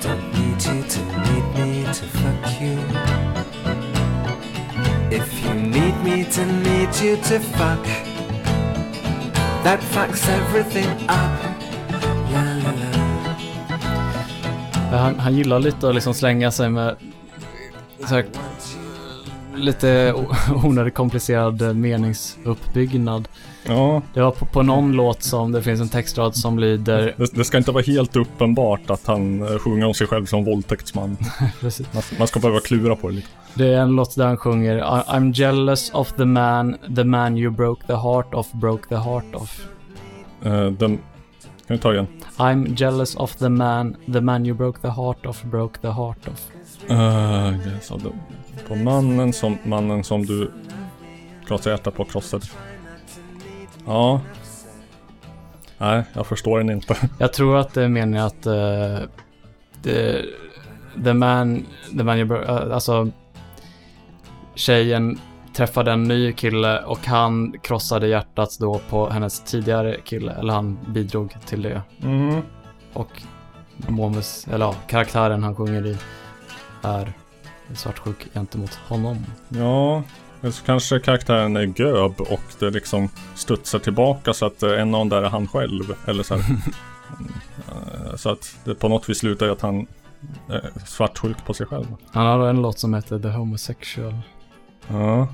don't 0.03 0.25
need 0.35 0.59
you 0.65 0.83
to 0.93 1.01
need 1.25 1.45
me 1.57 1.85
to 1.85 2.05
fuck 2.19 2.61
you. 2.61 2.79
If 5.11 5.45
you 5.45 5.55
need 5.55 5.97
me 6.05 6.25
to 6.25 6.47
need 6.47 6.95
you 7.03 7.17
to 7.17 7.41
fuck, 7.41 7.85
that 9.65 9.81
fucks 9.81 10.29
everything 10.29 10.89
up. 11.09 11.41
La 12.33 12.43
la 12.65 12.73
la. 12.81 12.91
Han, 14.99 15.19
han 15.19 15.35
gillar 15.35 15.59
lite 15.59 15.89
att 15.89 15.95
liksom 15.95 16.15
slänga 16.15 16.51
sig 16.51 16.71
med 16.71 16.97
så 18.09 18.15
här, 18.15 18.25
lite 19.57 20.15
onödigt 20.65 20.95
komplicerad 20.95 21.63
eh, 21.63 21.73
meningsuppbyggnad. 21.73 23.29
Ja, 23.67 24.03
Det 24.15 24.21
var 24.21 24.31
på, 24.31 24.47
på 24.47 24.63
någon 24.63 24.93
låt 24.93 25.23
som 25.23 25.53
det 25.53 25.63
finns 25.63 25.81
en 25.81 25.89
textrad 25.89 26.37
som 26.37 26.59
lyder 26.59 27.15
det, 27.17 27.35
det 27.35 27.45
ska 27.45 27.59
inte 27.59 27.73
vara 27.73 27.83
helt 27.83 28.17
uppenbart 28.17 28.91
att 28.91 29.07
han 29.07 29.43
eh, 29.43 29.59
sjunger 29.59 29.87
om 29.87 29.95
sig 29.95 30.07
själv 30.07 30.27
som 30.27 30.45
våldtäktsman. 30.45 31.17
Man, 31.93 32.03
man 32.19 32.27
ska 32.27 32.41
behöva 32.41 32.61
klura 32.61 32.97
på 32.97 33.09
det 33.09 33.15
lite. 33.15 33.29
Det 33.55 33.75
är 33.75 33.81
en 33.81 33.91
låt 33.91 34.17
där 34.17 34.27
han 34.27 34.37
sjunger 34.37 34.83
I'm 34.83 35.33
jealous 35.33 35.91
of 35.95 36.13
the 36.13 36.25
man, 36.25 36.77
the 36.97 37.05
man 37.05 37.37
you 37.37 37.51
broke 37.51 37.87
the 37.87 37.97
heart 37.97 38.35
of, 38.35 38.53
broke 38.53 38.89
the 38.89 38.97
heart 38.97 39.35
of. 39.35 39.61
Eh, 40.45 40.67
den, 40.67 40.99
kan 41.67 41.77
vi 41.77 41.79
ta 41.79 41.93
igen? 41.93 42.07
I'm 42.37 42.75
jealous 42.77 43.17
of 43.17 43.37
the 43.37 43.49
man, 43.49 43.97
the 44.13 44.21
man 44.21 44.47
you 44.47 44.57
broke 44.57 44.81
the 44.81 44.89
heart 44.89 45.27
of, 45.27 45.43
broke 45.45 45.81
the 45.81 45.91
heart 45.91 46.29
of. 46.29 46.41
Uh, 46.91 47.55
yes, 47.75 47.91
på 48.69 48.75
mannen 48.75 49.33
som, 49.33 49.59
mannen 49.63 50.05
som 50.05 50.27
du 50.27 50.51
krossade 51.47 51.71
hjärtat 51.71 51.95
på 51.95 52.05
krossade. 52.05 52.47
Ja. 53.87 54.21
Nej, 55.79 56.05
jag 56.13 56.27
förstår 56.27 56.59
den 56.59 56.71
inte. 56.71 56.97
Jag 57.19 57.33
tror 57.33 57.59
att 57.59 57.75
det 57.75 57.83
är 57.83 57.89
meningen 57.89 58.25
att 58.25 58.47
eh, 58.47 58.99
the, 59.83 60.23
the 61.05 61.15
man, 61.15 61.67
the 61.99 62.05
man 62.05 62.19
you 62.19 62.45
eh, 62.45 62.75
alltså 62.75 63.11
tjejen 64.55 65.19
träffade 65.57 65.93
en 65.93 66.05
ny 66.05 66.33
kille 66.33 66.83
och 66.83 67.07
han 67.07 67.55
krossade 67.63 68.09
hjärtat 68.09 68.57
då 68.61 68.81
på 68.91 69.11
hennes 69.11 69.41
tidigare 69.41 69.97
kille, 70.05 70.33
eller 70.33 70.53
han 70.53 70.79
bidrog 70.89 71.37
till 71.47 71.63
det. 71.63 71.83
Mm. 72.03 72.43
Och 72.93 73.23
Momus, 73.77 74.49
eller 74.49 74.65
ja, 74.65 74.75
karaktären 74.87 75.43
han 75.43 75.57
sjunger 75.57 75.87
i 75.87 75.97
är 76.83 77.13
svartsjuk 77.75 78.29
gentemot 78.35 78.75
honom. 78.75 79.27
Ja, 79.49 80.03
eller 80.41 80.53
så 80.53 80.65
kanske 80.65 81.01
karaktären 81.01 81.57
är 81.57 81.81
göb 81.81 82.21
och 82.21 82.41
det 82.59 82.71
liksom 82.71 83.09
studsar 83.35 83.79
tillbaka 83.79 84.33
så 84.33 84.47
att 84.47 84.63
eh, 84.63 84.71
en 84.81 84.95
av 84.95 84.99
dem 85.01 85.09
där 85.09 85.23
är 85.23 85.29
han 85.29 85.49
själv. 85.49 85.95
Eller 86.07 86.23
så 86.23 86.35
här. 86.37 86.57
Eh, 87.69 88.17
Så 88.17 88.31
att 88.31 88.57
det 88.65 88.75
på 88.75 88.89
något 88.89 89.09
vis 89.09 89.19
slutar 89.19 89.47
i 89.47 89.51
att 89.51 89.61
han 89.61 89.87
är 90.49 90.71
svartsjuk 90.87 91.45
på 91.47 91.55
sig 91.55 91.67
själv. 91.67 91.87
Han 92.13 92.27
har 92.27 92.49
en 92.49 92.63
låt 92.63 92.79
som 92.79 92.95
heter 92.95 93.19
The 93.19 93.29
Homosexual. 93.29 94.15
Ja. 94.89 95.29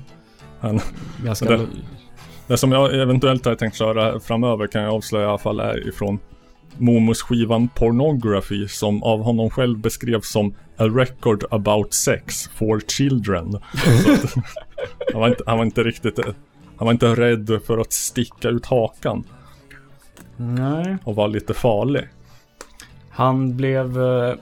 Han, 0.59 0.79
Ganska... 1.23 1.57
det, 1.57 1.67
det 2.47 2.57
som 2.57 2.71
jag 2.71 2.95
eventuellt 2.95 3.45
har 3.45 3.55
tänkt 3.55 3.77
köra 3.77 4.19
framöver 4.19 4.67
kan 4.67 4.81
jag 4.81 4.93
avslöja 4.93 5.25
i 5.25 5.29
alla 5.29 5.37
fall 5.37 5.59
är 5.59 5.87
ifrån 5.87 6.19
Momos 6.77 7.21
skivan 7.21 7.67
Pornography 7.67 8.67
som 8.67 9.03
av 9.03 9.21
honom 9.21 9.49
själv 9.49 9.79
beskrevs 9.79 10.31
som 10.31 10.55
A 10.77 10.83
record 10.83 11.43
about 11.51 11.93
sex 11.93 12.47
for 12.47 12.79
children. 12.79 13.55
Att, 13.55 14.35
han, 15.13 15.21
var 15.21 15.27
inte, 15.27 15.43
han 15.45 15.57
var 15.57 15.65
inte 15.65 15.83
riktigt 15.83 16.19
Han 16.77 16.85
var 16.85 16.91
inte 16.91 17.15
rädd 17.15 17.61
för 17.67 17.77
att 17.77 17.93
sticka 17.93 18.49
ut 18.49 18.65
hakan 18.65 19.23
Nej. 20.37 20.97
och 21.03 21.15
vara 21.15 21.27
lite 21.27 21.53
farlig. 21.53 22.07
Han 23.09 23.57
blev 23.57 24.01
eh, 24.01 24.35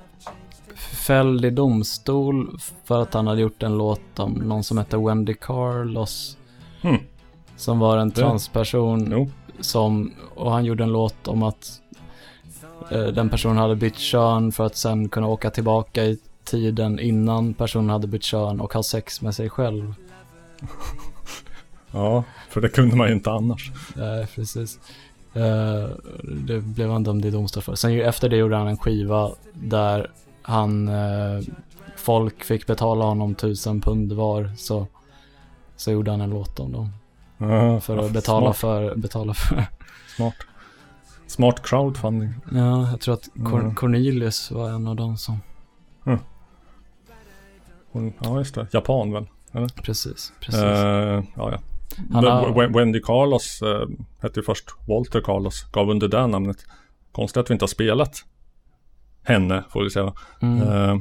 fälld 1.08 1.46
i 1.46 1.50
domstol 1.50 2.58
för 2.86 3.02
att 3.02 3.14
han 3.14 3.28
hade 3.28 3.42
gjort 3.42 3.64
en 3.64 3.78
låt 3.78 4.20
om 4.20 4.34
någon 4.34 4.64
som 4.64 4.78
hette 4.78 4.98
Wendy 4.98 5.34
Carlos. 5.34 6.38
Hmm. 6.82 6.98
Som 7.56 7.80
var 7.80 7.98
en 7.98 8.12
transperson 8.12 9.08
Jo. 9.12 9.30
som, 9.60 10.12
och 10.36 10.52
han 10.52 10.66
gjorde 10.66 10.84
en 10.84 10.92
låt 10.92 11.28
om 11.28 11.44
att 11.44 11.81
den 12.90 13.30
personen 13.30 13.58
hade 13.58 13.76
bytt 13.76 13.98
kön 13.98 14.52
för 14.52 14.66
att 14.66 14.76
sen 14.76 15.10
kunna 15.10 15.28
åka 15.28 15.50
tillbaka 15.50 16.06
i 16.06 16.18
tiden 16.44 17.00
innan 17.00 17.54
personen 17.54 17.90
hade 17.90 18.08
bytt 18.08 18.24
kön 18.24 18.60
och 18.62 18.74
ha 18.74 18.84
sex 18.84 19.22
med 19.22 19.36
sig 19.36 19.50
själv. 19.50 19.94
Ja, 21.94 22.24
för 22.50 22.62
det 22.62 22.70
kunde 22.70 22.96
man 22.96 23.08
ju 23.08 23.14
inte 23.14 23.32
annars. 23.32 23.72
Nej, 23.96 24.28
precis. 24.36 24.80
Eh, 25.34 25.90
det 26.24 26.62
blev 26.62 26.90
han 26.90 27.04
dömd 27.04 27.26
i 27.26 27.32
domstol 27.32 27.64
för. 27.64 27.76
Sen 27.76 28.02
efter 28.02 28.30
det 28.30 28.38
gjorde 28.38 28.56
han 28.56 28.68
en 28.68 28.78
skiva 28.78 29.32
där 29.54 30.12
han, 30.42 30.88
eh, 30.88 31.44
folk 31.98 32.44
fick 32.44 32.68
betala 32.68 33.06
honom 33.06 33.36
tusen 33.36 33.82
pund 33.82 34.12
var, 34.14 34.52
så, 34.58 34.88
så 35.76 35.92
gjorde 35.92 36.12
han 36.12 36.22
en 36.22 36.30
låt 36.30 36.60
om 36.60 36.72
dem. 36.72 36.90
Ja, 37.38 37.80
För 37.80 37.98
att 37.98 38.12
betala 38.12 38.46
smart, 38.46 38.58
för, 38.58 38.96
betala 38.96 39.34
för. 39.34 39.66
Smart. 40.16 40.36
Smart 41.32 41.62
crowdfunding. 41.64 42.30
Ja, 42.52 42.90
jag 42.92 43.02
tror 43.02 43.14
att 43.14 43.30
Cor- 43.36 43.60
Mm. 43.60 43.76
Cornelius 43.76 44.52
var 44.52 44.70
en 44.70 44.88
av 44.88 44.96
dem 44.96 45.18
som, 45.18 45.40
Hon, 47.92 48.14
ja, 48.20 48.38
just 48.38 48.56
det. 48.56 48.68
Japan 48.72 49.12
väl? 49.14 49.28
Eller? 49.52 49.68
precis, 49.68 50.34
precis. 50.40 50.62
Eh, 50.62 51.24
ja, 51.36 51.52
ja. 51.52 51.58
Han 52.14 52.24
har- 52.24 52.48
Wen- 52.50 52.74
Wendy 52.78 53.02
Carlos 53.02 53.62
uh, 53.64 53.86
hette 54.22 54.40
ju 54.40 54.44
först 54.44 54.66
Walter 54.88 55.22
Carlos, 55.22 55.64
gav 55.72 55.90
under 55.90 56.08
det 56.08 56.28
namnet. 56.28 56.58
Konstigt 57.12 57.38
att 57.42 57.50
vi 57.50 57.54
inte 57.54 57.64
har 57.64 57.68
spelat 57.68 58.26
henne, 59.24 59.64
får 59.70 59.84
vi 59.84 59.90
säga. 59.90 60.14
Mm. 60.42 60.62
Eh, 60.62 61.00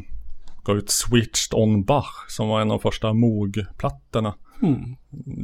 gav 0.64 0.76
ut 0.76 0.90
Switched 0.90 1.54
on 1.58 1.84
Bach, 1.84 2.24
som 2.28 2.48
var 2.48 2.60
en 2.60 2.70
av 2.70 2.78
de 2.78 2.82
första 2.82 3.12
Moog-plattorna. 3.12 4.34
Mm. 4.62 4.96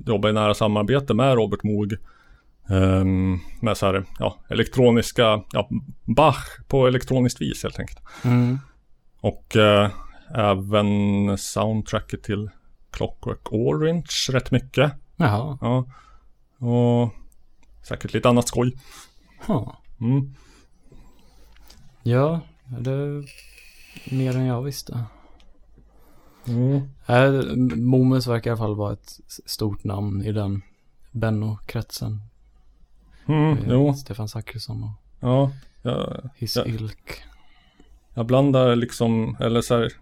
Jobbade 0.06 0.30
i 0.30 0.34
nära 0.34 0.54
samarbete 0.54 1.14
med 1.14 1.34
Robert 1.34 1.62
Moog. 1.62 1.94
Ehm, 2.70 3.38
med 3.60 3.76
så 3.76 3.86
här, 3.86 4.04
ja, 4.18 4.38
elektroniska, 4.48 5.42
ja, 5.52 5.68
Bach 6.04 6.58
på 6.68 6.86
elektroniskt 6.86 7.40
vis 7.40 7.62
helt 7.62 7.78
enkelt. 7.78 8.00
Mm. 8.24 8.58
Och 9.20 9.56
eh, 9.56 9.90
även 10.34 11.38
soundtracket 11.38 12.22
till 12.22 12.50
Clockwork 12.90 13.52
Orange 13.52 14.10
rätt 14.30 14.50
mycket. 14.50 14.92
Jaha. 15.16 15.58
Ja. 15.60 15.84
Och 16.66 17.14
säkert 17.88 18.14
lite 18.14 18.28
annat 18.28 18.48
skoj. 18.48 18.78
Huh. 19.46 19.72
Mm. 20.00 20.34
Ja, 22.02 22.40
det 22.78 22.90
är 22.90 23.24
mer 24.10 24.36
än 24.36 24.46
jag 24.46 24.62
visste. 24.62 25.04
Mm. 26.46 26.80
Äh, 27.06 27.56
Momus 27.76 28.26
verkar 28.26 28.50
i 28.50 28.52
alla 28.52 28.58
fall 28.58 28.76
vara 28.76 28.92
ett 28.92 29.20
stort 29.46 29.84
namn 29.84 30.22
i 30.22 30.32
den 30.32 30.62
Benno-kretsen. 31.12 32.20
Mm, 33.28 33.52
Eh, 33.58 33.64
jo, 33.68 33.94
Stefan 33.94 34.28
Zachrisson 34.28 34.82
och 34.82 34.90
ja. 35.20 35.52
Jag, 35.82 36.30
His 36.36 36.56
Ja. 36.56 36.64
Ilk. 36.64 37.22
jag 38.14 38.26
blandar 38.26 38.76
liksom, 38.76 39.36
eller 39.40 39.60
så 39.60 39.76
här. 39.76 39.92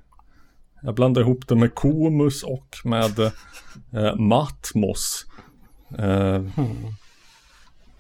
Jag 0.83 0.95
blandar 0.95 1.23
ihop 1.23 1.49
det 1.49 1.55
med 1.57 1.75
Komus 1.75 2.43
och 2.43 2.77
med 2.85 3.19
eh, 3.93 4.15
Matmos. 4.17 5.27
Eh, 5.99 6.41
Hmm. 6.43 6.95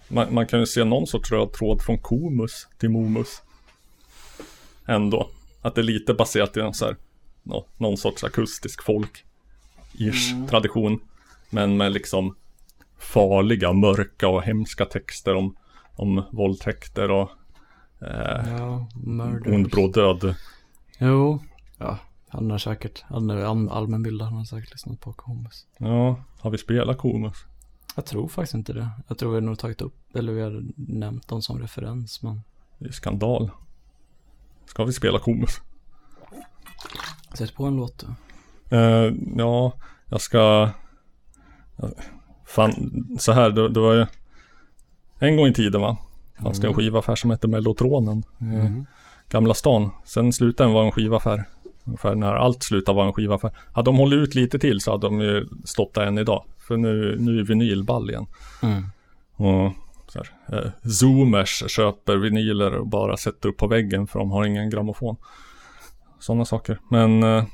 man, 0.09 0.35
man 0.35 0.47
kan 0.47 0.61
ju 0.61 0.66
se 0.66 0.85
någon 0.85 1.07
sorts 1.07 1.31
röd 1.33 1.53
tråd 1.53 1.83
från 1.83 1.99
Komus 1.99 2.68
till 2.79 2.89
Momus. 2.91 3.43
Ändå. 4.87 5.31
Att 5.62 5.75
det 5.75 5.81
är 5.81 5.83
lite 5.83 6.14
baserat 6.14 6.57
i 6.57 6.61
någon, 6.61 6.75
så 6.75 6.85
här, 6.85 6.97
nå- 7.43 7.66
någon 7.77 7.97
sorts 7.97 8.25
akustisk 8.25 8.81
folk-ish 8.83 10.49
tradition. 10.49 11.01
Men 11.51 11.77
med 11.77 11.93
liksom 11.93 12.37
farliga, 13.05 13.73
mörka 13.73 14.29
och 14.29 14.43
hemska 14.43 14.85
texter 14.85 15.35
om, 15.35 15.57
om 15.97 16.23
våldtäkter 16.33 17.11
och 17.11 17.31
eh, 18.01 18.49
Ja, 18.59 18.89
ond 19.47 19.71
bråd 19.71 19.93
död. 19.95 20.35
Jo, 20.99 21.43
ja. 21.79 21.99
Han 22.29 22.51
har 22.51 22.59
säkert, 22.59 23.03
han 23.03 23.31
är 23.31 23.37
all- 23.45 23.69
allmänbildad, 23.69 24.29
han 24.29 24.37
har 24.39 24.45
säkert 24.45 24.73
lyssnat 24.73 25.01
på 25.01 25.13
Komus. 25.13 25.67
Ja, 25.79 26.17
har 26.41 26.51
vi 26.51 26.59
spelat 26.59 26.99
Komus? 26.99 27.45
Jag 27.97 28.07
tror 28.07 28.29
faktiskt 28.29 28.55
inte 28.55 28.73
det. 28.73 28.89
Jag 29.09 29.19
tror 29.19 29.31
vi 29.31 29.35
har 29.37 29.41
nog 29.41 29.59
tagit 29.59 29.81
upp, 29.83 30.17
eller 30.17 30.33
vi 30.33 30.41
har 30.43 30.65
nämnt 30.77 31.29
dem 31.29 31.43
som 31.43 31.59
referens, 31.59 32.23
men 32.23 32.41
Det 32.79 32.87
är 32.89 32.93
skandal. 32.93 33.51
Ska 34.67 34.85
vi 34.85 34.93
spela 34.93 35.19
Komus? 35.19 35.61
sätt 37.35 37.55
på 37.55 37.65
en 37.65 37.77
låt 37.77 37.99
då. 37.99 38.77
Eh, 38.77 39.13
ja, 39.37 39.73
jag 40.07 40.21
ska... 40.21 40.71
Fan, 42.47 42.73
så 43.19 43.33
här, 43.33 43.51
det, 43.51 43.69
det 43.69 43.81
var 43.81 43.95
ju 43.95 44.07
en 45.19 45.37
gång 45.37 45.47
i 45.47 45.55
tiden 45.55 45.81
va? 45.81 45.97
Fanns 46.43 46.61
det 46.61 46.67
en 46.67 46.75
skivaffär 46.75 47.15
som 47.15 47.31
hette 47.31 47.49
Mellotronen. 47.49 48.23
i 48.41 48.45
Mm. 48.45 48.87
Gamla 49.29 49.55
stan. 49.55 49.91
Sen 50.05 50.33
slutade 50.33 50.69
den 50.69 50.75
vara 50.75 50.87
en 50.87 50.93
skivaffär. 50.93 51.45
Ungefär 51.85 52.15
när 52.15 52.35
allt 52.35 52.63
slutade 52.63 52.97
vara 52.97 53.07
en 53.07 53.13
skivaffär. 53.13 53.51
Hade 53.73 53.85
de 53.85 53.97
hållit 53.97 54.17
ut 54.17 54.35
lite 54.35 54.59
till 54.59 54.81
så 54.81 54.91
hade 54.91 55.07
de 55.07 55.21
ju 55.21 55.49
stått 55.65 55.95
där 55.95 56.07
än 56.07 56.19
idag. 56.19 56.45
För 56.59 56.77
nu, 56.77 57.17
nu 57.21 57.41
är 57.41 57.45
vinyl 57.45 57.85
ball 57.85 58.11
igen. 58.11 58.27
Mm. 58.63 58.85
Och 59.37 59.73
så 60.09 60.19
här, 60.19 60.59
eh, 60.59 60.91
Zoomers 60.91 61.71
köper 61.71 62.17
vinyler 62.17 62.75
och 62.75 62.87
bara 62.87 63.17
sätter 63.17 63.49
upp 63.49 63.57
på 63.57 63.67
väggen 63.67 64.07
för 64.07 64.19
de 64.19 64.31
har 64.31 64.45
ingen 64.45 64.71
grammofon. 64.71 65.17
Sådana 66.19 66.45
saker. 66.45 66.79
Men 66.91 67.23
eh, 67.23 67.45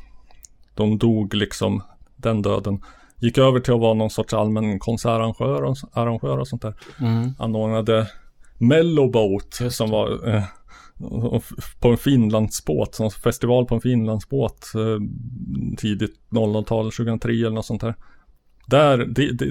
de 0.75 0.99
dog 0.99 1.35
liksom 1.35 1.83
den 2.17 2.43
döden. 2.43 2.83
Gick 3.21 3.39
över 3.39 3.61
till 3.61 3.75
att 3.75 3.81
vara 3.81 3.95
någon 3.95 4.11
sorts 4.11 4.35
allmän 4.35 4.79
konsertarrangör 4.79 5.63
och, 5.63 5.77
arrangör 5.93 6.39
och 6.39 6.49
sånt 6.49 6.63
där. 6.63 6.75
Mm. 7.01 7.31
Anordnade 7.39 8.07
Mellowboat 8.59 9.59
Just 9.61 9.77
som 9.77 9.91
var 9.91 10.29
eh, 10.29 10.43
på 11.81 11.89
en 11.89 11.97
Finlandsbåt, 11.97 12.95
sån 12.95 13.11
festival 13.11 13.67
på 13.67 13.75
en 13.75 13.81
Finlandsbåt 13.81 14.73
eh, 14.75 14.99
tidigt 15.77 16.21
00-tal, 16.31 16.85
2003 16.93 17.33
eller 17.33 17.51
något 17.51 17.67
sånt 17.67 17.81
där. 17.81 17.95
Där, 18.67 18.99
di, 19.07 19.33
di, 19.33 19.51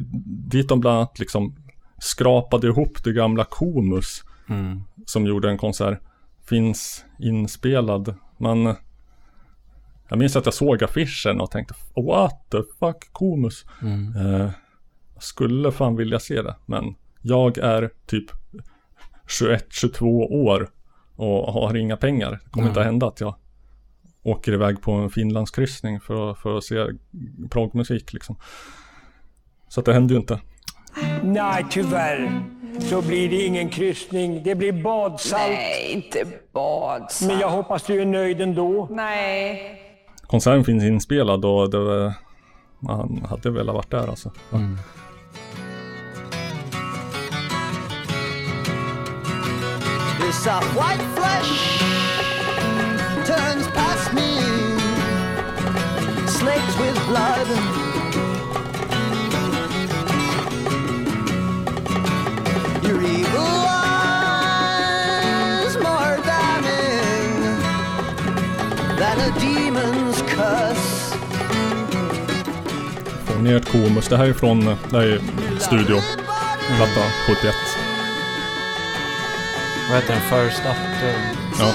dit 0.49 0.69
de 0.69 0.79
bland 0.79 0.97
annat 0.97 1.19
liksom 1.19 1.55
skrapade 1.99 2.67
ihop 2.67 3.03
det 3.03 3.13
gamla 3.13 3.45
Komus 3.45 4.23
Mm. 4.49 4.81
som 5.05 5.25
gjorde 5.25 5.49
en 5.49 5.57
konsert. 5.57 5.99
Finns 6.49 7.05
inspelad. 7.19 8.15
Man 8.37 8.75
Jag 10.09 10.19
minns 10.19 10.35
att 10.35 10.45
jag 10.45 10.53
såg 10.53 10.83
affischen 10.83 11.41
och 11.41 11.51
tänkte 11.51 11.73
What 11.95 12.49
the 12.51 12.57
fuck 12.79 13.09
Komus? 13.11 13.65
Mm. 13.81 14.15
Eh, 14.15 14.51
skulle 15.19 15.71
fan 15.71 15.95
vilja 15.95 16.19
se 16.19 16.41
det. 16.41 16.55
Men 16.65 16.95
jag 17.21 17.57
är 17.57 17.89
typ 18.05 18.25
21-22 19.41 20.05
år 20.31 20.69
och 21.15 21.53
har 21.53 21.77
inga 21.77 21.97
pengar. 21.97 22.39
Det 22.43 22.49
kommer 22.49 22.63
Nej. 22.63 22.69
inte 22.71 22.79
att 22.79 22.85
hända 22.85 23.07
att 23.07 23.21
jag 23.21 23.35
åker 24.23 24.53
iväg 24.53 24.81
på 24.81 24.91
en 24.91 25.09
Finlandskryssning 25.09 25.99
för, 25.99 26.33
för 26.33 26.57
att 26.57 26.63
se 26.63 26.85
progmusik 27.49 28.13
liksom. 28.13 28.35
Så 29.69 29.79
att 29.79 29.85
det 29.85 29.93
händer 29.93 30.15
ju 30.15 30.19
inte. 30.19 30.39
Nej, 31.23 31.65
tyvärr. 31.69 32.41
Så 32.79 33.01
blir 33.01 33.29
det 33.29 33.45
ingen 33.45 33.69
kryssning. 33.69 34.43
Det 34.43 34.55
blir 34.55 34.71
badsalt. 34.83 35.43
Nej, 35.47 35.91
inte 35.91 36.25
badsalt. 36.53 37.31
Men 37.31 37.39
jag 37.39 37.49
hoppas 37.49 37.83
du 37.83 38.01
är 38.01 38.05
nöjd 38.05 38.41
ändå. 38.41 38.87
Nej. 38.91 39.78
Konserten 40.29 40.63
finns 40.63 40.83
inspelad 40.83 41.45
och 41.45 41.69
det 41.69 42.13
man 42.79 43.25
hade 43.29 43.51
velat 43.51 43.75
varit 43.75 43.91
där 43.91 44.07
alltså. 44.07 44.31
Mm. 44.53 44.77
This 50.19 50.45
white 50.45 51.03
flesh 51.15 51.79
turns 53.25 53.67
past 53.67 54.13
me, 54.13 54.41
slaked 56.27 56.79
with 56.79 57.07
blood. 57.07 57.47
Your 62.83 63.01
evil 63.01 63.65
eyes 64.67 65.75
more 65.77 66.17
damning 66.25 67.59
than 68.97 69.19
a 69.19 69.31
demon's 69.39 70.18
curse. 70.39 71.15
Får 73.25 73.41
ner 73.41 73.55
ett 73.55 73.71
Komus. 73.71 74.07
Det 74.07 74.17
här 74.17 74.25
är 74.25 74.33
från, 74.33 74.65
det 74.65 74.75
här 74.91 75.01
är 75.01 75.21
studio. 75.59 76.01
Platta 76.77 77.01
71. 77.27 77.55
Vad 79.89 79.97
heter 80.01 80.13
den? 80.13 80.21
First 80.49 80.59
Up? 80.59 80.75
Det- 81.01 81.35
Ja. 81.59 81.73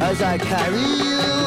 As 0.00 0.20
I 0.20 0.38
carry 0.38 0.78
you 0.78 1.41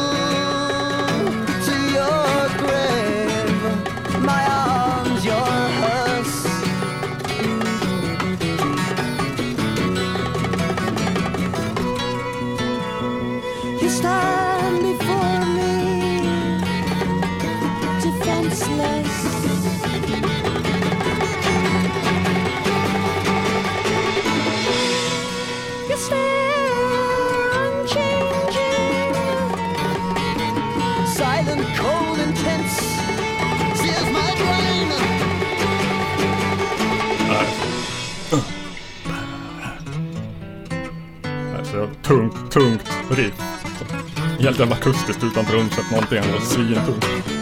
tungt, 42.55 42.89
riff. 43.09 43.33
Helt 44.39 44.59
jävla 44.59 44.75
akustiskt 44.75 45.23
utan 45.23 45.45
trumset 45.45 45.91
någonting. 45.91 46.17
ändå 46.17 46.39
svintungt. 46.39 47.34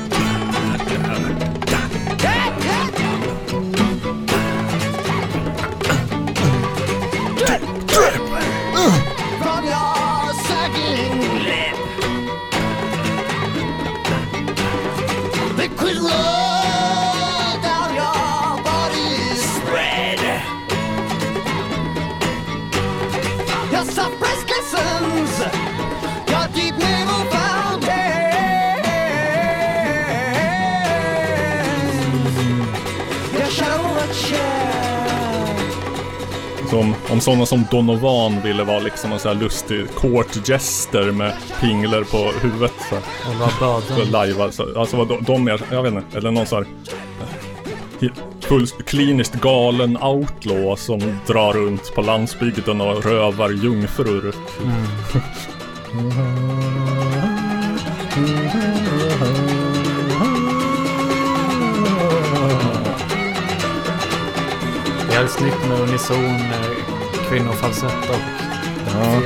Sådana 37.24 37.46
som 37.46 37.66
Donovan 37.72 38.42
ville 38.42 38.64
vara 38.64 38.80
liksom 38.80 39.12
en 39.12 39.20
sån 39.20 39.32
här 39.36 39.44
lustig 39.44 39.88
court-gester 39.96 41.12
med 41.12 41.34
pingler 41.62 42.04
på 42.04 42.32
huvudet. 42.42 42.74
Så, 42.90 42.96
Och 42.96 43.36
vad 43.40 43.52
bad 43.60 43.84
så 43.84 44.26
live 44.26 44.44
alltså. 44.44 44.98
Vad 44.98 45.08
de, 45.08 45.24
de 45.24 45.48
är, 45.48 45.62
jag 45.72 45.84
vet 45.84 45.94
inte, 45.94 46.18
eller 46.18 46.32
någon 46.32 46.46
sån 46.46 46.58
här 46.64 46.68
eh, 48.02 48.14
full, 48.40 48.68
kliniskt 48.68 49.34
galen 49.34 49.98
outlaw 49.98 50.76
som 50.76 51.00
drar 51.28 51.54
runt 51.54 51.96
på 51.96 52.02
landsbygden 52.02 52.82
och 52.82 53.06
rövar 53.06 53.50
jungfrur. 53.50 54.34
Det 65.10 65.16
är 65.16 65.28
snyggt 65.28 65.68
med 65.70 65.80
unison, 65.80 66.26
eh, 66.26 66.73
kvinnofalsett 67.34 68.10
och... 68.10 68.16
Ja. 68.88 69.22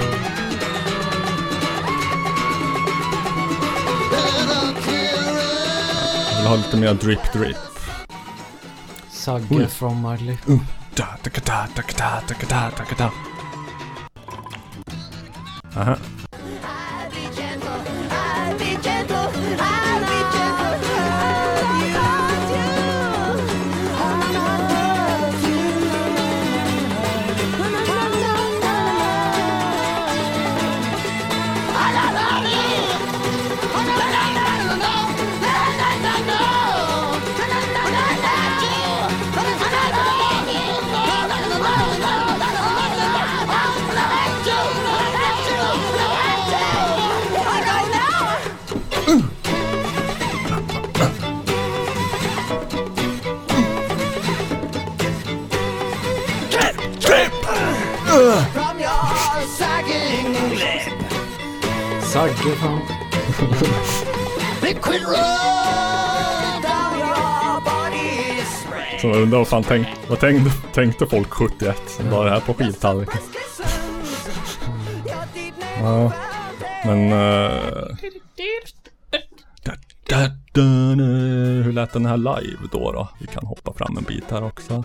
Jag 6.29 6.37
vill 6.37 6.47
ha 6.47 6.55
lite 6.55 6.77
mer 6.77 6.93
drip 6.93 7.33
drip. 7.33 7.57
Sagge 9.09 9.45
Oj. 9.49 9.67
from 9.67 10.01
my 10.01 10.17
lip. 10.17 10.39
Da, 10.95 11.05
da, 11.23 11.29
da, 11.45 11.67
da, 11.75 11.83
da, 11.97 12.21
da, 12.27 12.45
da, 12.49 12.71
da, 12.77 12.95
da. 12.97 13.11
Aha. 15.81 15.95
Sagge 62.17 62.55
fan. 62.55 62.79
Så 69.01 69.07
jag 69.07 69.21
undrar 69.21 69.37
vad 69.37 69.47
fan 69.47 69.63
tänk, 69.63 69.87
vad 70.07 70.19
tänkte, 70.19 70.51
tänkte 70.73 71.07
folk 71.07 71.29
71 71.29 71.81
som 71.87 72.09
la 72.09 72.23
det 72.23 72.29
här 72.29 72.39
på 72.39 72.53
skivtallriken? 72.53 73.21
Ja, 75.81 76.11
men... 76.85 77.11
Uh, 77.11 77.97
hur 81.63 81.71
lät 81.71 81.93
den 81.93 82.05
här 82.05 82.17
live 82.17 82.67
då 82.71 82.91
då? 82.91 83.09
Vi 83.19 83.27
kan 83.27 83.45
hoppa 83.45 83.73
fram 83.73 83.97
en 83.97 84.03
bit 84.03 84.31
här 84.31 84.43
också. 84.43 84.83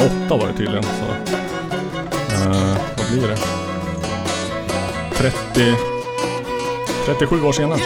2008 0.00 0.36
var 0.36 0.46
det 0.46 0.52
tydligen 0.52 0.82
så. 0.82 1.32
Eh, 2.34 2.76
vad 2.96 3.10
blir 3.12 3.28
det? 3.28 3.36
30... 5.16 5.74
37 7.06 7.42
år 7.42 7.52
senare. 7.52 7.80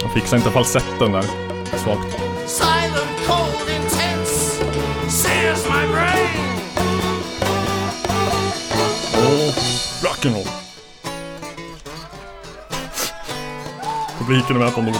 Jag 0.00 0.12
fixar 0.12 0.36
inte 0.36 0.50
falsetten 0.50 1.12
där. 1.12 1.24
Svagt. 1.76 2.23
Kino. 10.24 10.42
Publiken 14.18 14.54
hem 14.54 14.62
uit 14.62 14.74
onder 14.74 14.92
de 14.92 14.98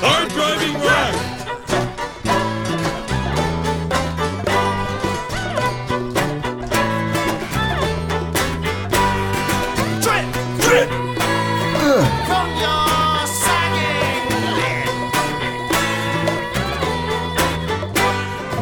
Hard 0.00 0.28
driving 0.28 0.78
wreck! 0.78 1.14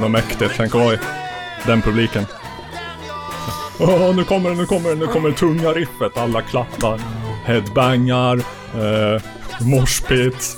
Mäktigt, 0.09 0.55
tänk 0.57 0.73
den 1.67 1.81
publiken. 1.81 2.44
Åh, 3.81 4.17
nu 4.17 4.25
kommer 4.25 4.51
det, 4.51 4.57
nu 4.57 4.67
kommer 4.67 4.91
det, 4.91 4.97
nu 4.97 5.07
kommer 5.07 5.29
det 5.29 5.37
tunga 5.37 5.69
riffet. 5.69 6.17
Alla 6.17 6.43
klappar. 6.43 7.01
Headbangar. 7.45 8.37
Eh, 8.75 9.23
moshpit. 9.61 10.57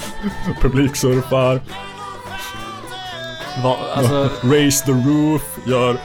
Publiksurfar. 0.60 1.60
Va, 3.62 3.76
alltså, 3.94 4.30
Raise 4.42 4.84
the 4.84 4.92
roof. 4.92 5.42
Gör... 5.66 5.96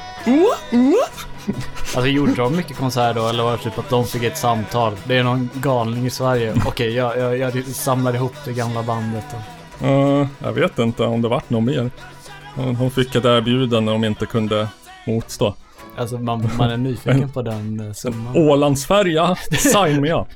alltså 1.95 2.07
gjorde 2.07 2.35
de 2.35 2.55
mycket 2.55 2.77
konserter 2.77 3.19
då 3.19 3.27
eller 3.27 3.43
var 3.43 3.51
det 3.51 3.57
typ 3.57 3.79
att 3.79 3.89
de 3.89 4.05
fick 4.05 4.23
ett 4.23 4.37
samtal? 4.37 4.93
Det 5.03 5.17
är 5.17 5.23
någon 5.23 5.49
galning 5.53 6.05
i 6.05 6.09
Sverige. 6.09 6.53
Okej, 6.65 6.93
jag, 6.93 7.17
jag, 7.17 7.37
jag 7.37 7.65
samlar 7.65 8.15
ihop 8.15 8.35
det 8.45 8.53
gamla 8.53 8.83
bandet. 8.83 9.25
Och... 9.79 9.87
Uh, 9.87 10.27
jag 10.39 10.51
vet 10.51 10.79
inte 10.79 11.03
om 11.03 11.21
det 11.21 11.27
vart 11.27 11.49
något 11.49 11.63
mer. 11.63 11.91
Hon 12.55 12.91
fick 12.91 13.15
ett 13.15 13.25
erbjudande 13.25 13.91
de 13.91 14.03
inte 14.03 14.25
kunde 14.25 14.67
motstå. 15.07 15.55
Alltså 15.97 16.17
man, 16.17 16.49
man 16.57 16.69
är 16.69 16.77
nyfiken 16.77 17.29
på 17.29 17.41
den 17.41 17.79
eh, 17.79 17.93
summan. 17.93 18.37
Ålandsfärja, 18.37 19.35
sign 19.51 20.01
me 20.01 20.13
up. 20.13 20.27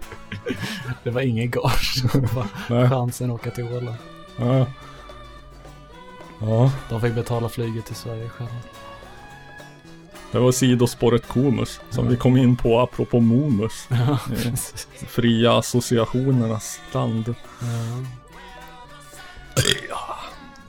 Det 1.04 1.10
var 1.10 1.22
ingen 1.22 1.52
gage. 1.52 2.04
Chansen 2.90 3.30
att 3.32 3.36
åka 3.36 3.52
till 3.52 3.64
Åland. 3.64 3.98
Ja. 4.38 4.66
Ja, 6.42 6.72
De 6.90 7.02
fick 7.02 7.16
betala 7.16 7.50
flyget 7.50 7.86
till 7.86 7.96
Sverige 7.96 8.30
själva. 8.30 8.54
det 10.32 10.40
var 10.40 10.52
sidospåret 10.52 11.28
Komus 11.28 11.80
som 11.90 12.08
vi 12.08 12.18
kom 12.18 12.38
in 12.38 12.56
på 12.56 12.80
apropå 12.80 13.20
Momus. 13.20 13.88
Ja, 13.90 14.20
Eh. 14.46 14.54
Fria 15.08 15.58
associationernas 15.58 16.80
land. 16.94 17.36
Ja. 19.90 20.18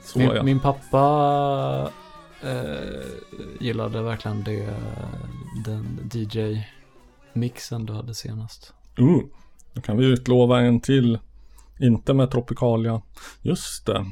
Så 0.03 0.19
min, 0.19 0.29
ja. 0.29 0.43
min 0.43 0.59
pappa 0.59 1.89
eh, 2.43 3.05
gillade 3.59 4.01
verkligen 4.01 4.43
det, 4.43 4.73
den 5.65 6.09
DJ-mixen 6.13 7.85
du 7.85 7.93
hade 7.93 8.15
senast. 8.15 8.73
Uh, 8.99 9.21
då 9.73 9.81
kan 9.81 9.97
vi 9.97 10.05
utlova 10.05 10.59
en 10.59 10.81
till. 10.81 11.19
Inte 11.79 12.13
med 12.13 12.31
Tropicalia. 12.31 13.01
Just 13.41 13.85
det. 13.85 14.05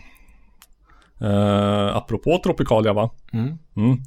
Uh, 1.21 1.95
apropå 1.95 2.39
Tropicalia 2.43 2.93
va? 2.93 3.09
Mm. 3.33 3.57
Mm. 3.75 3.97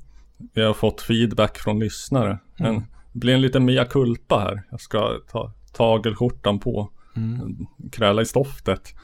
Vi 0.55 0.63
har 0.63 0.75
fått 0.75 1.03
feedback 1.03 1.59
från 1.59 1.79
lyssnare. 1.79 2.39
Mm. 2.59 2.83
det 3.13 3.19
blir 3.19 3.35
en 3.35 3.41
liten 3.41 3.65
mea 3.65 3.85
culpa 3.85 4.39
här. 4.39 4.63
Jag 4.71 4.81
ska 4.81 5.21
ta 5.33 5.53
tagelskjortan 5.73 6.59
på. 6.59 6.91
Mm. 7.17 7.67
Kräla 7.93 8.23
i 8.23 8.27
stoftet. 8.27 8.95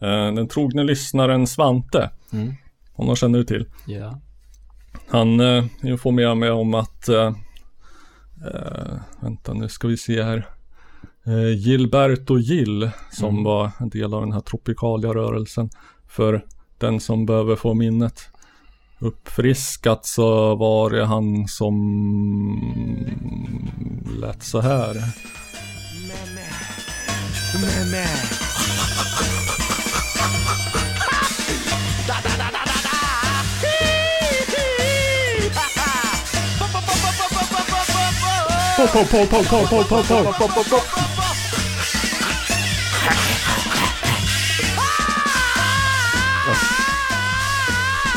Eh, 0.00 0.34
den 0.34 0.48
trogne 0.48 0.84
lyssnaren 0.84 1.46
Svante. 1.46 2.10
Mm. 2.32 2.54
Honom 2.92 3.16
känner 3.16 3.38
du 3.38 3.44
till. 3.44 3.66
Ja. 3.86 4.20
Han 5.08 5.40
uh, 5.40 5.64
informerar 5.82 6.34
mig 6.34 6.50
om 6.50 6.74
att 6.74 7.08
eh, 7.08 7.32
eh, 8.46 8.94
Vänta 9.20 9.52
nu 9.52 9.68
ska 9.68 9.88
vi 9.88 9.96
se 9.96 10.22
här. 10.22 10.48
Uh, 11.28 11.56
Gilberto 11.56 12.38
Gill 12.38 12.90
som 13.12 13.28
Mm. 13.28 13.44
var 13.44 13.70
en 13.80 13.88
del 13.88 14.14
av 14.14 14.20
den 14.20 14.32
här 14.32 14.40
Tropicalia-rörelsen. 14.40 15.70
För 16.08 16.44
den 16.78 17.00
som 17.00 17.26
behöver 17.26 17.56
få 17.56 17.74
minnet 17.74 18.28
uppfriskat 18.98 20.06
så 20.06 20.54
var 20.54 20.90
det 20.90 21.04
han 21.04 21.48
som 21.48 21.74
lät 24.20 24.42
så 24.42 24.60
här. 24.60 24.94
Pop, 38.78 38.92
pop, 38.92 39.10
pop, 39.10 39.28
pop, 39.30 39.68
pop, 39.68 39.88
pop, 39.88 39.88
pop, 39.88 40.36
pop, 40.38 40.68
pop. 40.68 40.82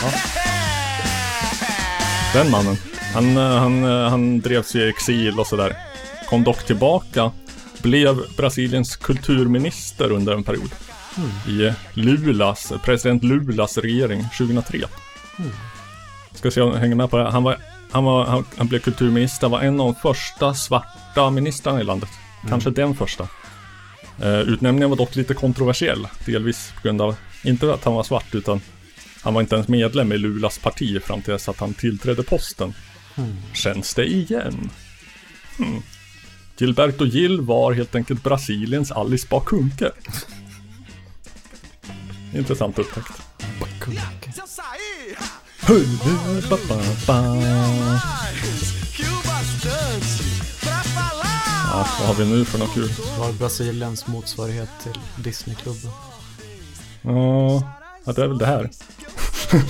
Ja. 0.02 0.12
Den 2.34 2.52
mannen. 2.52 2.78
Han, 3.14 3.38
eh, 3.38 3.44
han, 3.44 3.84
eh, 3.84 4.10
han 4.10 4.40
drevs 4.40 4.76
i 4.76 4.90
exil 4.90 5.40
och 5.40 5.48
sådär. 5.48 5.78
Kom 6.30 6.44
dock 6.44 6.66
tillbaka. 6.66 7.32
Blev 7.82 8.36
Brasiliens 8.38 8.96
kulturminister 8.96 10.12
under 10.12 10.34
en 10.34 10.44
period. 10.44 10.70
I 11.48 11.74
Lulas, 11.94 12.74
president 12.84 13.24
Lulas 13.24 13.78
regering 13.78 14.26
2003. 14.38 14.80
Ska 16.34 16.52
se 16.52 16.62
om 16.62 16.72
jag 16.72 16.80
hänger 16.80 16.96
med 16.96 17.10
på 17.10 17.18
det. 17.18 17.24
här. 17.24 17.32
Han, 17.32 17.44
var, 17.44 17.58
han, 17.92 18.04
var, 18.04 18.26
han, 18.26 18.46
han 18.58 18.68
blev 18.68 18.80
kulturminister, 18.80 19.50
var 19.50 19.62
en 19.62 19.80
av 19.80 19.86
de 19.86 19.96
första 19.96 20.54
svarta 20.54 21.30
ministrarna 21.30 21.82
i 21.82 21.84
landet. 21.84 22.10
Kanske 22.50 22.70
den 22.70 22.96
första. 22.96 23.28
Eh, 24.22 24.40
utnämningen 24.40 24.90
var 24.90 24.98
dock 24.98 25.16
lite 25.16 25.34
kontroversiell. 25.34 26.08
Delvis 26.26 26.74
på 26.76 26.88
grund 26.88 27.02
av, 27.02 27.16
inte 27.44 27.74
att 27.74 27.84
han 27.84 27.94
var 27.94 28.04
svart, 28.04 28.36
utan 28.36 28.62
han 29.22 29.34
var 29.34 29.42
inte 29.42 29.56
ens 29.56 29.68
medlem 29.68 30.12
i 30.12 30.18
Lulas 30.18 30.60
parti 30.60 31.04
fram 31.04 31.22
till 31.22 31.34
dess 31.34 31.50
att 31.50 31.60
han 31.60 31.74
tillträdde 31.74 32.24
posten. 32.24 32.74
Mm. 33.18 33.36
Känns 33.54 33.94
det 33.94 34.06
igen? 34.06 34.70
Hmm. 35.58 35.82
Gilberto 36.58 37.06
Gil 37.06 37.42
var 37.42 37.74
helt 37.74 37.96
enkelt 37.96 38.24
Brasiliens 38.24 38.92
Alice 38.92 39.28
Bah 39.30 39.44
Kuhnke. 39.46 39.92
Intressant 42.34 42.80
upptäckt. 42.80 43.22
Ja, 51.72 51.88
vad 52.00 52.08
har 52.08 52.14
vi 52.14 52.26
nu 52.26 52.46
för 52.46 52.60
något 52.60 52.74
kul? 52.74 52.92
Var 53.20 53.34
Brasiliens 53.34 54.08
motsvarighet 54.08 54.70
till 54.84 55.24
Disneyklubben. 55.24 55.92
Ja, 57.02 57.74
ja, 58.06 58.14
det 58.14 58.24
är 58.24 58.28
väl 58.28 58.38
det 58.38 58.46
här. 58.46 58.70
Jag. 59.52 59.62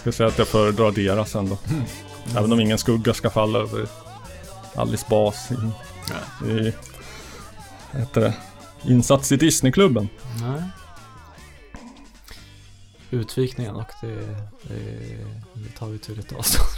Ska 0.00 0.12
säga 0.12 0.28
att 0.28 0.38
jag 0.38 0.48
föredrar 0.48 0.92
deras 0.92 1.34
ändå. 1.34 1.58
Även 2.36 2.52
om 2.52 2.60
ingen 2.60 2.78
skugga 2.78 3.14
ska 3.14 3.30
falla 3.30 3.58
över 3.58 3.86
Alice 4.74 5.06
Bas 5.08 5.48
i, 5.50 5.54
i 6.50 6.72
heter 7.98 8.20
det? 8.20 8.34
Insats 8.84 9.32
i 9.32 9.36
Disneyklubben. 9.36 10.08
Nej. 10.40 10.62
utvikningen 13.10 13.76
och 13.76 13.90
det, 14.00 14.14
det, 14.62 15.24
det 15.54 15.68
tar 15.78 15.86
vi 15.88 15.98
tydligt 15.98 16.32
avstånd. 16.32 16.68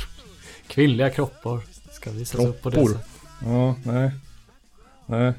Kvinnliga 0.66 1.10
kroppar 1.10 1.60
ska 1.90 2.10
visas 2.10 2.40
upp 2.44 2.62
på 2.62 2.70
det 2.70 2.86
sättet. 2.86 3.06
Ja, 3.44 3.74
nej. 3.84 4.10
Nej. 5.06 5.32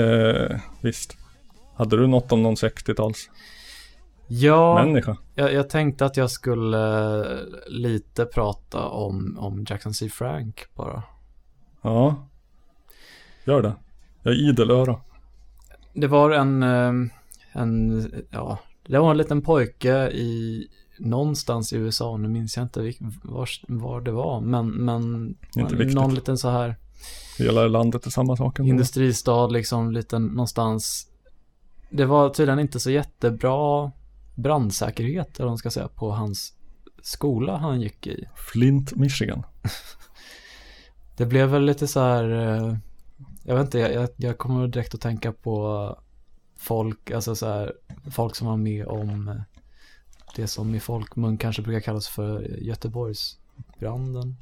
Eh, 0.00 0.60
visst. 0.80 1.16
Hade 1.74 1.96
du 1.96 2.06
något 2.06 2.32
om 2.32 2.42
någon 2.42 2.54
60-tals 2.54 3.30
Ja, 4.26 4.84
människa? 4.84 5.16
jag, 5.34 5.52
jag 5.52 5.70
tänkte 5.70 6.04
att 6.06 6.16
jag 6.16 6.30
skulle 6.30 7.24
lite 7.66 8.24
prata 8.24 8.84
om, 8.84 9.38
om 9.38 9.66
Jackson 9.68 9.94
C. 9.94 10.08
Frank 10.08 10.66
bara. 10.74 11.02
Ja. 11.82 12.28
Gör 13.44 13.62
det. 13.62 13.74
Jag 14.26 14.34
är 14.34 14.48
idel 14.48 14.70
öra. 14.70 15.00
Det 15.94 16.06
var 16.06 16.30
en, 16.30 16.62
eh, 16.62 16.92
en, 17.52 18.10
ja, 18.30 18.58
det 18.86 18.98
var 18.98 19.10
en 19.10 19.16
liten 19.16 19.42
pojke 19.42 20.08
i 20.08 20.66
någonstans 20.98 21.72
i 21.72 21.76
USA, 21.76 22.16
nu 22.16 22.28
minns 22.28 22.56
jag 22.56 22.64
inte 22.64 22.80
vilk- 22.80 23.12
var, 23.22 23.48
var 23.68 24.00
det 24.00 24.10
var, 24.12 24.40
men, 24.40 24.68
men 24.68 25.34
någon 25.94 26.14
liten 26.14 26.38
så 26.38 26.48
här 26.48 26.76
Hela 27.38 27.66
landet 27.66 28.06
är 28.06 28.10
samma 28.10 28.36
sak. 28.36 28.58
ändå. 28.58 28.68
industristad 28.68 29.46
liksom, 29.46 29.92
liten 29.92 30.26
någonstans. 30.26 31.06
Det 31.90 32.04
var 32.04 32.30
tydligen 32.30 32.58
inte 32.58 32.80
så 32.80 32.90
jättebra 32.90 33.90
brandsäkerhet, 34.34 35.38
eller 35.40 35.48
man 35.48 35.58
ska 35.58 35.70
säga, 35.70 35.88
på 35.88 36.10
hans 36.10 36.52
skola 37.02 37.56
han 37.56 37.80
gick 37.80 38.06
i. 38.06 38.24
Flint, 38.52 38.94
Michigan. 38.94 39.42
Det 41.16 41.26
blev 41.26 41.48
väl 41.48 41.64
lite 41.64 41.86
så 41.86 42.00
här, 42.00 42.30
eh, 42.30 42.76
jag 43.46 43.54
vet 43.56 43.64
inte, 43.64 43.78
jag, 43.78 44.08
jag, 44.16 44.38
kommer 44.38 44.66
direkt 44.66 44.94
att 44.94 45.00
tänka 45.00 45.32
på 45.32 45.98
folk, 46.56 47.10
alltså 47.10 47.34
så 47.34 47.46
här, 47.46 47.72
folk 48.10 48.36
som 48.36 48.46
var 48.46 48.56
med 48.56 48.86
om 48.86 49.40
det 50.36 50.46
som 50.46 50.74
i 50.74 50.80
folkmun 50.80 51.38
kanske 51.38 51.62
brukar 51.62 51.80
kallas 51.80 52.08
för 52.08 52.40
Göteborgsbranden. 52.58 54.36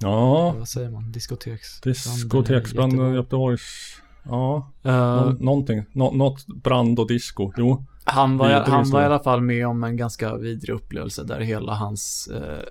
Ja. 0.00 0.54
Vad 0.58 0.68
säger 0.68 0.90
man? 0.90 1.12
Diskoteks. 1.12 1.80
Diskoteksbranden 1.80 3.12
i 3.12 3.16
Göteborgs... 3.16 3.96
Ja. 4.22 4.70
Eh, 4.82 4.92
Nå- 4.92 5.36
någonting. 5.40 5.84
Nå- 5.92 6.12
något 6.12 6.46
brand 6.46 6.98
och 6.98 7.08
disco. 7.08 7.52
Jo. 7.56 7.84
Han 8.04 8.38
var, 8.38 8.50
han 8.50 8.90
var 8.90 9.02
i 9.02 9.04
alla 9.04 9.22
fall 9.22 9.40
med 9.40 9.66
om 9.66 9.84
en 9.84 9.96
ganska 9.96 10.36
vidrig 10.36 10.74
upplevelse 10.74 11.24
där 11.24 11.40
hela 11.40 11.74
hans 11.74 12.28
eh, 12.28 12.64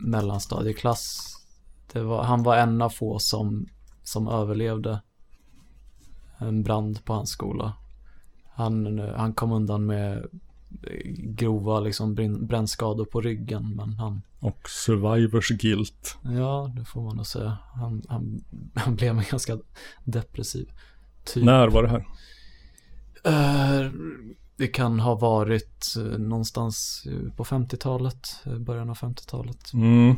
mellanstadieklass, 0.00 1.36
var, 1.92 2.22
han 2.22 2.42
var 2.42 2.56
en 2.56 2.82
av 2.82 2.90
få 2.90 3.18
som, 3.18 3.66
som 4.10 4.28
överlevde 4.28 5.02
en 6.38 6.62
brand 6.62 7.04
på 7.04 7.12
hans 7.12 7.30
skola. 7.30 7.72
Han, 8.54 8.98
han 8.98 9.32
kom 9.32 9.52
undan 9.52 9.86
med 9.86 10.26
grova 11.16 11.80
liksom 11.80 12.14
brännskador 12.40 13.04
på 13.04 13.20
ryggen 13.20 13.76
men 13.76 13.92
han, 13.92 14.22
Och 14.40 14.68
survivors 14.68 15.48
guilt. 15.48 16.18
ja 16.22 16.72
det 16.76 16.84
får 16.84 17.02
man 17.02 17.16
nog 17.16 17.26
säga, 17.26 17.58
han, 17.74 18.02
han, 18.08 18.44
han 18.74 18.96
blev 18.96 19.18
en 19.18 19.24
ganska 19.30 19.58
depressiv 20.04 20.70
typ. 21.24 21.44
När 21.44 21.68
var 21.68 21.82
det 21.82 21.88
här? 21.88 22.06
Eh, 23.24 23.90
det 24.56 24.68
kan 24.68 25.00
ha 25.00 25.14
varit 25.14 25.94
eh, 25.96 26.18
någonstans 26.18 27.06
eh, 27.06 27.32
på 27.36 27.44
50-talet, 27.44 28.28
eh, 28.46 28.58
början 28.58 28.90
av 28.90 28.96
50-talet. 28.96 29.72
Mm. 29.72 30.16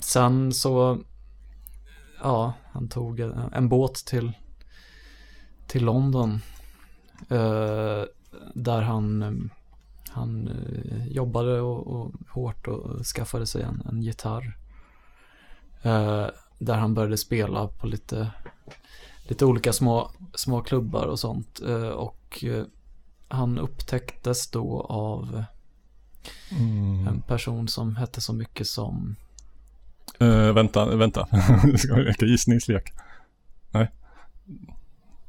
Sen 0.00 0.52
så, 0.52 0.98
ja, 2.22 2.52
han 2.72 2.88
tog 2.88 3.20
en, 3.20 3.32
en 3.52 3.68
båt 3.68 3.94
till, 3.94 4.32
till 5.66 5.84
London. 5.84 6.40
eh, 7.28 8.02
där 8.54 8.82
han, 8.82 9.50
han 10.10 10.48
eh, 10.48 11.06
jobbade 11.06 11.60
och, 11.60 11.86
och 11.86 12.12
hårt 12.28 12.66
och 12.68 13.06
skaffade 13.06 13.46
sig 13.46 13.62
en, 13.62 13.82
en 13.88 14.02
gitarr. 14.02 14.56
Eh, 15.82 16.26
där 16.58 16.76
han 16.76 16.94
började 16.94 17.16
spela 17.16 17.68
på 17.68 17.86
lite, 17.86 18.30
lite 19.28 19.44
olika 19.44 19.72
små, 19.72 20.10
små 20.34 20.60
klubbar 20.62 21.06
och 21.06 21.18
sånt. 21.18 21.60
Eh, 21.66 21.88
och 21.88 22.44
eh, 22.44 22.64
han 23.28 23.58
upptäcktes 23.58 24.50
då 24.50 24.80
av 24.82 25.44
Mm. 26.50 27.08
en 27.08 27.20
person 27.20 27.68
som 27.68 27.96
hette 27.96 28.20
så 28.20 28.32
mycket 28.32 28.66
som 28.66 29.16
Eh, 30.20 30.52
vänta, 30.52 30.96
vänta. 30.96 31.26
Ska 31.78 31.94
vi 31.94 32.04
leka 32.04 32.26
gissningslek? 32.26 32.92
Nej. 33.70 33.90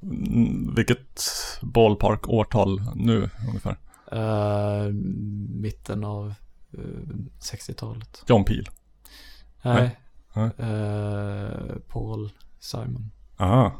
Mm, 0.02 0.76
vilket 0.76 1.22
ballpark 1.62 2.30
årtal 2.30 2.82
nu 2.96 3.30
ungefär? 3.48 3.78
eh, 4.12 4.92
mitten 5.50 6.04
av 6.04 6.34
eh, 6.74 6.80
60-talet. 7.40 8.24
John 8.28 8.44
Peel. 8.46 8.70
Nej. 9.62 10.00
Nej. 10.34 10.50
Paul 11.88 12.30
Simon. 12.60 13.12
Aha. 13.38 13.74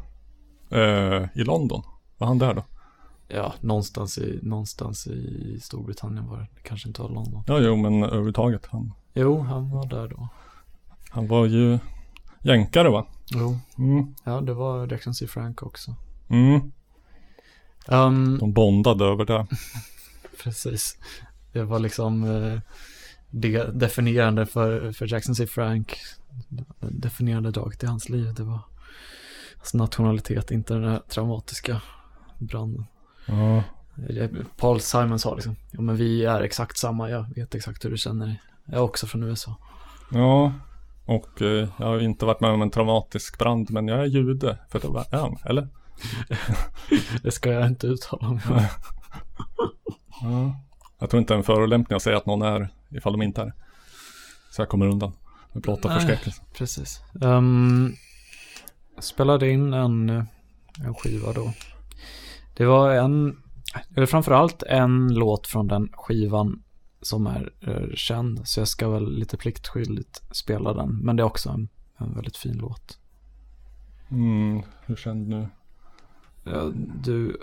I 1.34 1.44
London? 1.44 1.82
Var 2.18 2.26
han 2.26 2.38
där 2.38 2.54
då? 2.54 2.64
Ja, 3.28 3.54
någonstans 3.60 4.18
i, 4.18 4.38
någonstans 4.42 5.06
i 5.06 5.58
Storbritannien 5.62 6.28
var. 6.28 6.38
Det 6.38 6.62
kanske 6.62 6.88
inte 6.88 7.02
var 7.02 7.08
London. 7.08 7.42
Ja, 7.46 7.58
jo, 7.58 7.76
men 7.76 8.02
överhuvudtaget. 8.02 8.66
Han, 8.66 8.92
Jo, 9.14 9.40
han 9.40 9.70
var 9.70 9.86
där 9.86 10.08
då. 10.08 10.28
Han 11.10 11.26
var 11.26 11.46
ju 11.46 11.78
jänkare 12.42 12.88
va? 12.88 13.06
Jo. 13.34 13.58
Mm. 13.78 14.14
Ja, 14.24 14.40
det 14.40 14.54
var 14.54 14.86
Jackson 14.86 15.14
C. 15.14 15.26
Frank 15.26 15.62
också. 15.62 15.94
Mm. 16.28 16.72
Um, 17.88 18.38
De 18.38 18.52
bondade 18.52 19.04
över 19.04 19.24
det. 19.24 19.46
Precis. 20.42 20.98
Det 21.52 21.62
var 21.62 21.78
liksom 21.78 22.24
eh, 22.24 22.60
det 23.30 23.64
definierande 23.64 24.46
för, 24.46 24.92
för 24.92 25.12
Jackson 25.12 25.34
C. 25.34 25.46
Frank. 25.46 25.96
Definierande 26.80 27.50
draget 27.50 27.82
i 27.82 27.86
hans 27.86 28.08
liv. 28.08 28.34
Det 28.34 28.42
var 28.42 28.60
hans 29.56 29.74
nationalitet, 29.74 30.50
inte 30.50 30.74
den 30.74 30.84
här 30.90 31.02
traumatiska 31.08 31.80
branden. 32.38 32.86
Ja. 33.26 33.62
Eh, 34.08 34.30
Paul 34.56 34.80
Simon 34.80 35.18
sa 35.18 35.34
liksom, 35.34 35.56
ja 35.70 35.80
men 35.80 35.96
vi 35.96 36.24
är 36.24 36.40
exakt 36.40 36.78
samma, 36.78 37.10
jag 37.10 37.34
vet 37.34 37.54
exakt 37.54 37.84
hur 37.84 37.90
du 37.90 37.96
känner 37.96 38.26
dig. 38.26 38.40
Jag 38.64 38.74
är 38.74 38.82
också 38.82 39.06
från 39.06 39.22
USA. 39.22 39.56
Ja. 40.10 40.52
Och 41.10 41.42
eh, 41.42 41.68
jag 41.78 41.86
har 41.86 42.00
inte 42.00 42.24
varit 42.24 42.40
med 42.40 42.50
om 42.50 42.62
en 42.62 42.70
traumatisk 42.70 43.38
brand, 43.38 43.70
men 43.70 43.88
jag 43.88 44.00
är 44.00 44.04
jude. 44.04 44.58
För 44.68 44.80
det 44.80 44.88
var 44.88 45.06
han, 45.10 45.36
eller? 45.44 45.68
Det 47.22 47.30
ska 47.30 47.52
jag 47.52 47.66
inte 47.66 47.86
uttala 47.86 48.28
mig 48.28 48.42
om. 48.48 48.60
Ja. 50.22 50.60
Jag 50.98 51.10
tror 51.10 51.20
inte 51.20 51.32
det 51.32 51.36
är 51.36 51.38
en 51.38 51.44
förolämpning 51.44 51.96
att 51.96 52.02
säga 52.02 52.16
att 52.16 52.26
någon 52.26 52.42
är 52.42 52.68
ifall 52.90 53.12
de 53.12 53.22
inte 53.22 53.42
är. 53.42 53.52
Så 54.50 54.62
jag 54.62 54.68
kommer 54.68 54.86
undan 54.86 55.12
med 55.52 55.62
blotta 55.62 55.88
Nej, 55.88 55.98
förskräckelse. 55.98 56.42
Precis. 56.54 57.02
Um, 57.20 57.94
spelade 58.98 59.50
in 59.50 59.72
en, 59.72 60.08
en 60.84 60.94
skiva 60.94 61.32
då. 61.32 61.52
Det 62.56 62.64
var 62.64 62.94
en, 62.94 63.42
eller 63.96 64.06
framförallt 64.06 64.62
en 64.62 65.14
låt 65.14 65.46
från 65.46 65.68
den 65.68 65.88
skivan 65.92 66.62
som 67.02 67.26
är 67.26 67.52
eh, 67.60 67.94
känd. 67.94 68.40
Så 68.48 68.60
jag 68.60 68.68
ska 68.68 68.88
väl 68.88 69.12
lite 69.18 69.36
pliktskyldigt 69.36 70.22
spela 70.36 70.72
den. 70.72 70.96
Men 70.96 71.16
det 71.16 71.22
är 71.22 71.24
också 71.24 71.48
en, 71.50 71.68
en 71.96 72.14
väldigt 72.14 72.36
fin 72.36 72.56
låt. 72.56 72.98
Mm, 74.10 74.62
hur 74.86 74.96
känd 74.96 75.28
nu? 75.28 75.48
Ja, 76.44 76.72
Du, 77.04 77.40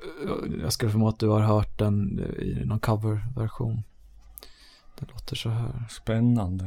jag 0.61 0.73
skulle 0.73 0.91
förmoda 0.91 1.09
att 1.09 1.19
du 1.19 1.27
har 1.27 1.41
hört 1.41 1.79
den 1.79 2.19
i 2.19 2.65
någon 2.65 2.79
coverversion. 2.79 3.83
Det 4.99 5.11
låter 5.11 5.35
så 5.35 5.49
här. 5.49 5.85
Spännande. 5.89 6.65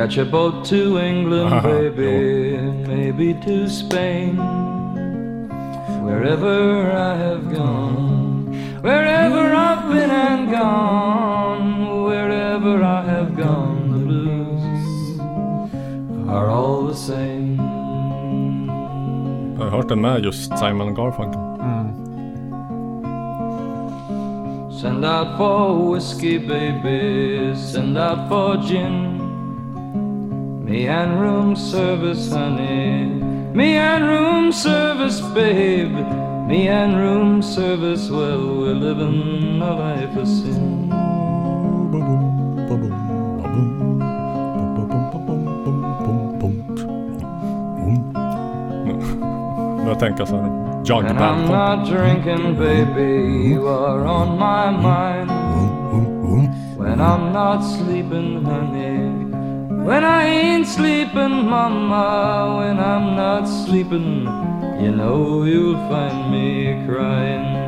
Catch 0.00 0.16
a 0.16 0.24
boat 0.24 0.64
to 0.64 0.98
England, 0.98 1.52
Aha, 1.52 1.60
baby, 1.60 2.56
maybe 2.88 3.34
to 3.44 3.68
Spain. 3.68 4.34
Wherever 6.02 6.90
I 6.90 7.16
have 7.16 7.52
gone, 7.52 8.46
wherever 8.80 9.54
I've 9.54 9.92
been 9.92 10.10
and 10.10 10.50
gone, 10.50 12.04
wherever 12.04 12.82
I 12.82 13.02
have 13.02 13.36
gone, 13.36 13.92
the 13.92 13.98
blues 13.98 15.20
are 16.30 16.48
all 16.48 16.86
the 16.86 16.96
same. 16.96 17.58
Jag 19.58 19.64
har 19.64 19.70
hört 19.70 19.88
den 19.88 20.00
med 20.00 20.24
just 20.24 20.58
Simon 20.58 20.94
Garfunkel. 20.94 21.40
Mm. 21.60 21.94
Send 24.80 25.04
out 25.04 25.36
for 25.36 25.92
whiskey, 25.92 26.38
baby, 26.38 27.54
send 27.56 27.98
out 27.98 28.28
for 28.30 28.56
gin. 28.68 29.19
Me 30.70 30.86
and 30.86 31.20
room 31.20 31.56
service, 31.56 32.30
honey. 32.30 33.04
Me 33.52 33.74
and 33.74 34.04
room 34.04 34.52
service, 34.52 35.20
babe. 35.34 35.90
Me 36.46 36.68
and 36.68 36.96
room 36.96 37.42
service, 37.42 38.08
well, 38.08 38.38
we're 38.38 38.74
living 38.74 39.60
a 39.60 39.74
life 39.74 40.16
of 40.16 40.28
sin. 40.28 40.90
Börjar 49.84 50.00
tänka 50.00 50.26
så 50.26 50.36
här. 50.36 50.82
John 50.84 51.06
And 51.06 51.18
I'm 51.18 51.46
not 51.48 51.88
drinking, 51.88 52.56
baby. 52.58 53.48
You 53.48 53.68
are 53.68 54.06
on 54.06 54.38
my 54.38 54.70
mind. 54.70 55.30
When 56.78 57.00
I'm 57.00 57.32
not 57.32 57.60
sleeping, 57.64 58.44
honey. 58.44 59.19
When 59.86 60.04
I 60.04 60.24
ain't 60.26 60.66
sleeping, 60.66 61.48
mama. 61.50 62.56
When 62.58 62.78
I'm 62.78 63.16
not 63.16 63.46
sleeping, 63.48 64.28
you 64.80 64.90
know 64.92 65.44
you'll 65.44 65.78
find 65.88 66.30
me 66.30 66.86
crying. 66.86 67.60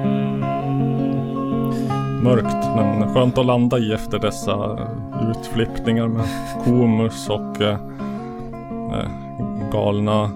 Mörkt, 2.23 2.67
men 2.77 3.15
skönt 3.15 3.39
att 3.39 3.47
landa 3.47 3.79
i 3.79 3.93
efter 3.93 4.19
dessa 4.19 4.79
utflippningar 5.31 6.09
med 6.09 6.25
komus 6.65 7.29
och 7.29 7.61
eh, 7.61 7.77
eh, 8.93 9.09
galna 9.73 10.31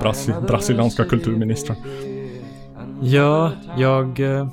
brasi 0.00 0.32
brasilianska 0.46 1.04
kulturministrar. 1.04 1.76
Ja, 3.00 3.50
jag... 3.76 4.20
eh, 4.20 4.46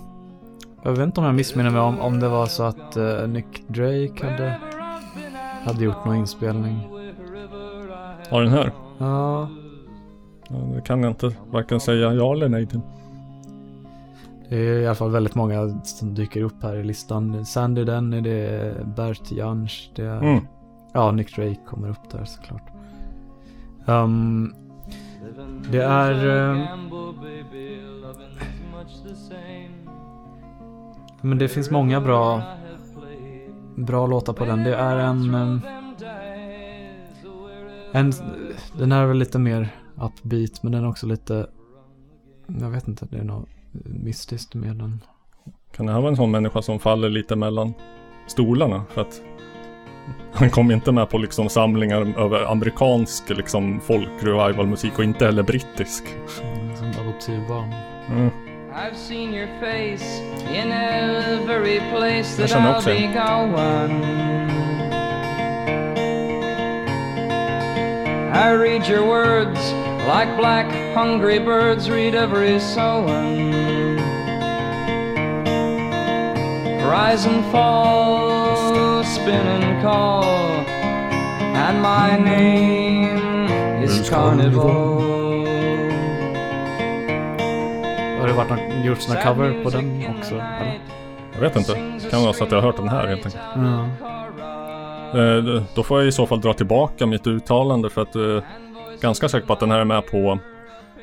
Jag 0.83 0.91
vet 0.91 0.99
inte 0.99 1.19
om 1.19 1.25
jag 1.25 1.35
missminner 1.35 1.69
mig 1.69 1.81
om, 1.81 1.99
om 1.99 2.19
det 2.19 2.27
var 2.29 2.45
så 2.45 2.63
att 2.63 2.97
eh, 2.97 3.27
Nick 3.27 3.67
Drake 3.67 4.13
hade, 4.27 4.53
hade 5.67 5.83
gjort 5.83 6.05
någon 6.05 6.15
inspelning. 6.15 6.89
Har 8.29 8.41
den 8.41 8.51
här? 8.51 8.71
Ja, 8.97 9.49
Ja, 10.49 10.55
Det 10.75 10.81
kan 10.81 11.03
jag 11.03 11.11
inte 11.11 11.31
varken 11.51 11.79
säga 11.79 12.13
ja 12.13 12.33
eller 12.33 12.49
nej 12.49 12.65
till. 12.67 12.79
det 14.49 14.55
är 14.55 14.79
i 14.79 14.85
alla 14.85 14.95
fall 14.95 15.11
väldigt 15.11 15.35
många 15.35 15.69
som 15.83 16.13
dyker 16.13 16.41
upp 16.41 16.63
här 16.63 16.75
i 16.75 16.83
listan. 16.83 17.45
Sandy 17.45 17.83
Denny, 17.83 18.21
det 18.21 18.31
är 18.49 18.83
Bert 18.83 19.31
Jansch, 19.31 19.91
det 19.95 20.01
är... 20.05 20.17
Mm. 20.21 20.47
Ja, 20.93 21.11
Nick 21.11 21.35
Drake 21.35 21.59
kommer 21.67 21.89
upp 21.89 22.09
där 22.11 22.25
såklart. 22.25 22.63
Um, 23.85 24.53
det 25.71 25.83
är... 25.83 26.11
eh, 26.51 26.67
men 31.21 31.37
det 31.37 31.47
finns 31.47 31.71
många 31.71 32.01
bra, 32.01 32.41
bra 33.77 34.07
låtar 34.07 34.33
på 34.33 34.45
den. 34.45 34.63
Det 34.63 34.75
är 34.75 34.97
en... 34.97 35.35
eh, 35.35 35.59
en 37.91 38.13
den 38.77 38.91
är 38.91 39.05
väl 39.05 39.17
lite 39.17 39.39
mer 39.39 39.69
upbeat, 39.95 40.63
men 40.63 40.71
den 40.71 40.83
är 40.83 40.89
också 40.89 41.07
lite... 41.07 41.47
Jag 42.61 42.69
vet 42.69 42.87
inte, 42.87 43.07
det 43.09 43.17
är 43.17 43.23
något 43.23 43.49
mystiskt 43.85 44.55
med 44.55 44.75
den. 44.75 45.01
Kan 45.75 45.85
det 45.85 45.91
här 45.91 45.99
vara 45.99 46.09
en 46.09 46.15
sån 46.15 46.31
människa 46.31 46.61
som 46.61 46.79
faller 46.79 47.09
lite 47.09 47.35
mellan 47.35 47.73
stolarna? 48.27 48.83
För 48.89 49.01
att 49.01 49.21
han 50.33 50.49
kom 50.49 50.71
inte 50.71 50.91
med 50.91 51.09
på 51.09 51.17
liksom 51.17 51.49
samlingar 51.49 52.19
över 52.19 52.51
amerikansk 52.51 53.29
liksom 53.29 53.79
folk 53.79 54.09
revival 54.21 54.67
musik 54.67 54.97
och 54.97 55.03
inte 55.03 55.25
heller 55.25 55.43
brittisk. 55.43 56.03
Som 56.75 56.87
adoptivbarn. 56.87 57.73
Mm. 58.11 58.46
I've 58.77 58.95
seen 58.95 59.33
your 59.33 59.47
face 59.59 60.03
in 60.49 60.71
every 60.71 61.79
place 61.89 62.35
that 62.35 62.51
I'll 62.51 62.75
också 62.75 62.85
be 62.85 63.07
going. 63.07 64.03
I 68.35 68.51
read 68.51 68.85
your 68.85 69.03
words 69.03 69.59
like 70.05 70.37
black 70.37 70.69
hungry 70.93 71.39
birds 71.39 71.89
read 71.89 72.13
every 72.13 72.59
sowing. 72.59 73.97
Rise 76.85 77.25
and 77.25 77.43
fall, 77.51 79.03
spin 79.03 79.47
and 79.47 79.81
call, 79.81 80.23
and 80.23 81.81
my 81.81 82.15
name 82.15 83.81
is 83.81 84.07
Carnival. 84.07 84.97
Har 88.27 88.33
det 88.33 88.37
varit 88.37 88.49
någon, 88.49 88.83
gjorts 88.85 89.07
någon 89.07 89.17
cover 89.17 89.63
på 89.63 89.69
den 89.69 90.03
också? 90.19 90.35
Eller? 90.35 90.79
Jag 91.33 91.41
vet 91.41 91.55
inte. 91.55 91.73
Kan 92.11 92.21
vara 92.21 92.33
så 92.33 92.43
att 92.43 92.51
jag 92.51 92.57
har 92.57 92.63
hört 92.67 92.77
den 92.77 92.89
här 92.89 93.07
helt 93.07 93.25
enkelt. 93.25 93.43
Ja. 93.55 95.19
Eh, 95.19 95.63
Då 95.75 95.83
får 95.83 95.99
jag 95.99 96.07
i 96.07 96.11
så 96.11 96.27
fall 96.27 96.41
dra 96.41 96.53
tillbaka 96.53 97.05
mitt 97.05 97.27
uttalande 97.27 97.89
för 97.89 98.01
att 98.01 98.15
eh, 98.15 98.39
ganska 99.01 99.29
säker 99.29 99.47
på 99.47 99.53
att 99.53 99.59
den 99.59 99.71
här 99.71 99.79
är 99.79 99.85
med 99.85 100.07
på 100.11 100.39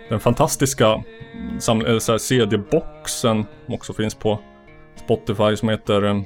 den 0.09 0.21
fantastiska 0.21 1.03
sam- 1.59 1.87
eh, 1.87 1.99
så 1.99 2.13
här 2.13 2.19
CD-boxen 2.19 3.47
som 3.67 3.75
också 3.75 3.93
finns 3.93 4.15
på 4.15 4.39
Spotify 5.05 5.57
som 5.57 5.69
heter 5.69 6.03
eh, 6.05 6.17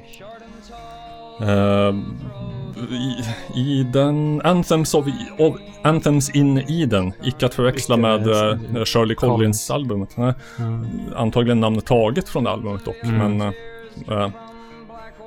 eh, 1.49 1.93
i, 2.91 3.23
i 3.55 3.83
den 3.83 4.41
Anthems, 4.43 4.93
of, 4.93 5.07
of, 5.37 5.55
Anthems 5.81 6.29
in 6.29 6.57
Eden. 6.57 7.13
Icke 7.23 7.45
att 7.45 7.53
förväxla 7.53 7.97
med 7.97 8.27
eh, 8.27 8.85
Shirley 8.85 9.15
Collins. 9.15 9.19
Collins 9.19 9.71
albumet. 9.71 10.17
Nej. 10.17 10.33
Mm. 10.59 10.87
Antagligen 11.15 11.59
namnet 11.59 11.85
taget 11.85 12.29
från 12.29 12.43
det 12.43 12.49
albumet 12.49 12.85
dock. 12.85 13.03
Mm. 13.03 13.37
Men 13.37 13.53
eh, 14.07 14.31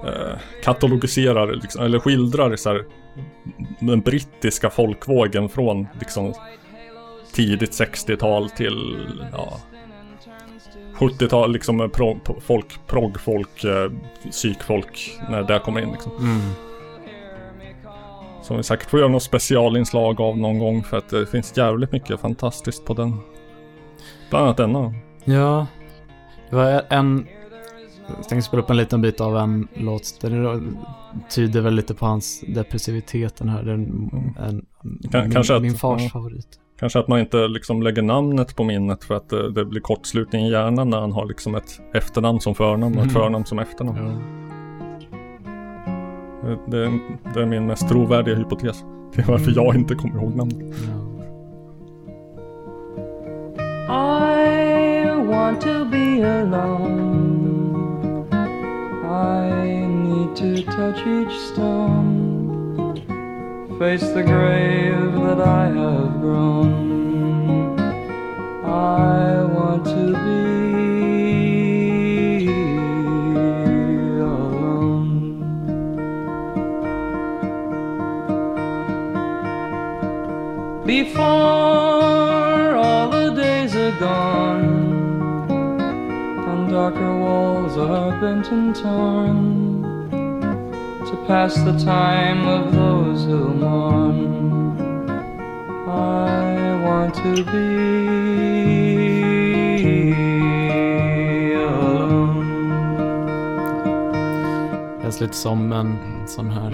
eh, 0.05 0.39
katalogiserar, 0.63 1.55
liksom, 1.55 1.85
eller 1.85 1.99
skildrar 1.99 2.57
så 2.57 2.71
här, 2.71 2.85
den 3.81 4.01
brittiska 4.01 4.71
folkvågen 4.71 5.49
från 5.49 5.87
liksom 6.01 6.35
tidigt 7.33 7.81
60-tal 7.81 8.51
till 8.51 8.97
ja, 9.33 9.61
70-tal, 10.95 11.53
liksom 11.53 11.91
pro, 11.95 12.21
folk, 12.41 12.87
proggfolk, 12.87 13.65
eh, 13.65 13.91
psykfolk, 14.31 15.21
när 15.31 15.43
det 15.43 15.59
kommer 15.59 15.81
in 15.81 15.93
liksom. 15.93 16.13
Mm. 16.19 16.41
Som 18.43 18.57
vi 18.57 18.63
säkert 18.63 18.91
får 18.91 19.01
göra 19.01 19.11
något 19.11 19.23
specialinslag 19.23 20.21
av 20.21 20.39
någon 20.39 20.59
gång 20.59 20.83
för 20.83 20.97
att 20.99 21.09
det 21.09 21.27
finns 21.27 21.57
jävligt 21.57 21.93
mycket 21.93 22.21
fantastiskt 22.21 22.85
på 22.85 22.95
den. 22.95 23.17
Bland 24.31 24.45
annat 24.45 24.57
denna. 24.57 24.95
Ja, 25.25 25.67
det 26.51 26.57
var 26.57 26.83
en... 26.89 27.27
Jag 28.09 28.29
tänkte 28.29 28.43
spela 28.49 28.63
upp 28.63 28.71
en 28.71 28.77
liten 28.77 29.03
bit 29.03 29.21
av 29.21 29.37
en 29.37 29.69
låt. 29.75 30.21
Den 30.21 30.77
tyder 31.31 31.61
väl 31.61 31.75
lite 31.75 31.95
på 31.95 32.07
hans 32.07 32.45
depressivitet 32.49 33.37
den 33.37 33.49
här. 33.49 33.63
Den, 33.63 33.81
en, 34.39 34.65
Kan- 35.11 35.23
min, 35.23 35.33
kanske 35.33 35.57
att- 35.57 35.63
min 35.63 35.75
fars 35.75 36.03
ja. 36.03 36.09
favorit. 36.09 36.47
Kanske 36.79 36.99
att 36.99 37.09
man 37.09 37.21
inte 37.21 37.49
liksom 37.49 37.83
lägger 37.83 38.03
namnet 38.03 38.57
på 38.57 38.65
minnet 38.65 39.05
för 39.05 39.15
att 39.15 39.29
det, 39.29 39.53
det 39.53 39.65
blir 39.65 39.81
kortslutning 39.81 40.47
i 40.47 40.51
hjärnan 40.51 40.91
när 40.91 41.01
han 41.01 41.13
har 41.13 41.27
liksom 41.27 41.55
ett 41.55 41.81
efternamn 41.95 42.41
som 42.41 42.55
förnamn 42.55 42.95
och 42.99 43.05
ett 43.05 43.11
Mm. 43.11 43.23
förnamn 43.23 43.45
som 43.45 43.59
efternamn. 43.59 43.99
Ja. 43.99 44.52
Det, 46.67 46.79
är- 46.85 47.01
det 47.35 47.43
är 47.43 47.47
min 47.47 47.67
mest 47.67 47.89
trovärdiga 47.89 48.35
hypotes. 48.35 48.85
Det 49.15 49.23
är 49.23 49.27
varför 49.27 49.53
jag 49.57 49.75
inte 49.75 49.95
kommer 49.95 50.21
ihåg 50.23 50.37
namnet. 50.37 50.75
I 53.89 55.11
want 55.29 55.61
to 55.61 55.85
be 55.91 56.23
alone. 56.23 57.19
I 59.05 59.87
need 59.87 60.37
to 60.37 60.63
touch 60.73 61.07
each 61.07 61.37
stone, 61.53 62.97
face 63.79 64.07
the 64.15 64.23
grave 64.23 65.13
that 65.25 65.41
I 65.41 65.67
have 65.79 66.21
grown. 66.21 67.79
I 68.65 69.45
want 69.55 69.85
to 69.85 70.13
be 70.13 70.62
Before 80.93 82.77
all 82.77 83.09
the 83.09 83.31
days 83.31 83.75
are 83.75 83.99
gone 83.99 85.51
and 86.51 86.71
darker 86.71 87.19
walls 87.19 87.79
are 87.79 88.21
bent 88.21 88.53
and 88.53 88.77
torn 88.77 89.83
to 91.09 91.17
pass 91.27 91.55
the 91.55 91.73
time 91.83 92.47
of 92.47 92.75
those 92.75 93.25
who 93.25 93.55
mourn. 93.55 94.77
I 95.89 96.77
want 96.85 97.15
to 97.25 97.43
be 97.53 97.63
alone. 101.55 102.45
Känns 105.03 105.21
lite 105.21 105.35
som 105.35 105.73
en 105.73 105.99
sån 106.27 106.51
här... 106.51 106.71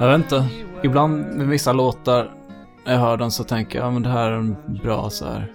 Jag 0.00 0.06
vet 0.08 0.16
inte. 0.16 0.69
Ibland 0.82 1.36
med 1.36 1.48
vissa 1.48 1.72
låtar, 1.72 2.30
när 2.84 2.92
jag 2.92 3.00
hör 3.00 3.16
den 3.16 3.30
så 3.30 3.44
tänker 3.44 3.78
jag, 3.78 3.86
ja 3.86 3.90
men 3.90 4.02
det 4.02 4.08
här 4.08 4.30
är 4.30 4.36
en 4.36 4.56
bra 4.82 5.10
så 5.10 5.24
här 5.24 5.52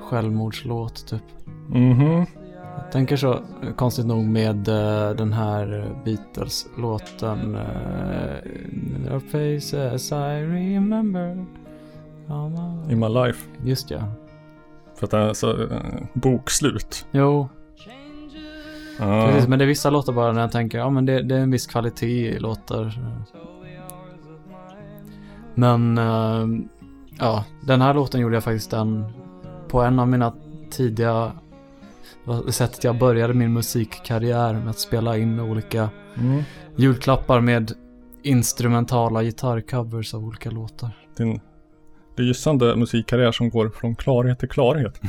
självmordslåt 0.00 1.06
typ. 1.06 1.22
Mhm. 1.68 2.26
Jag 2.76 2.92
tänker 2.92 3.16
så, 3.16 3.38
konstigt 3.76 4.06
nog 4.06 4.24
med 4.24 4.68
eh, 4.68 5.10
den 5.10 5.32
här 5.32 5.94
Beatles-låten 6.04 7.54
uh, 7.54 9.10
Your 9.10 9.20
faces 9.20 10.12
I 10.12 10.42
remember 10.42 11.46
my... 12.26 12.92
In 12.92 12.98
my 12.98 13.08
life. 13.08 13.48
Just 13.64 13.90
ja. 13.90 14.00
För 14.96 15.06
att 15.06 15.10
det 15.10 15.18
är 15.18 15.32
så 15.32 15.62
eh, 15.62 15.78
bokslut. 16.12 17.06
Jo, 17.10 17.48
precis. 18.98 19.48
Men 19.48 19.58
det 19.58 19.64
är 19.64 19.66
vissa 19.66 19.90
låtar 19.90 20.12
bara 20.12 20.32
när 20.32 20.40
jag 20.40 20.52
tänker, 20.52 20.78
ja 20.78 20.90
men 20.90 21.06
det, 21.06 21.22
det 21.22 21.34
är 21.36 21.40
en 21.40 21.50
viss 21.50 21.66
kvalitet 21.66 22.28
i 22.28 22.38
låtar. 22.38 22.92
Men, 25.54 25.98
eh, 25.98 26.46
ja, 27.18 27.44
den 27.60 27.80
här 27.80 27.94
låten 27.94 28.20
gjorde 28.20 28.36
jag 28.36 28.44
faktiskt 28.44 28.72
en 28.72 29.04
på 29.68 29.80
en 29.82 29.98
av 29.98 30.08
mina 30.08 30.32
tidiga 30.70 31.32
sättet 32.50 32.84
jag 32.84 32.98
började 32.98 33.34
min 33.34 33.52
musikkarriär 33.52 34.54
med 34.54 34.68
att 34.70 34.78
spela 34.78 35.16
in 35.18 35.40
olika 35.40 35.88
Mm. 36.16 36.42
julklappar 36.76 37.40
med 37.40 37.72
instrumentala 38.22 39.22
gitarrcovers 39.22 40.14
av 40.14 40.24
olika 40.24 40.50
låtar. 40.50 40.90
Din 41.16 41.40
lysande 42.16 42.76
musikkarriär 42.76 43.32
som 43.32 43.50
går 43.50 43.68
från 43.68 43.94
klarhet 43.94 44.38
till 44.38 44.48
klarhet. 44.48 45.00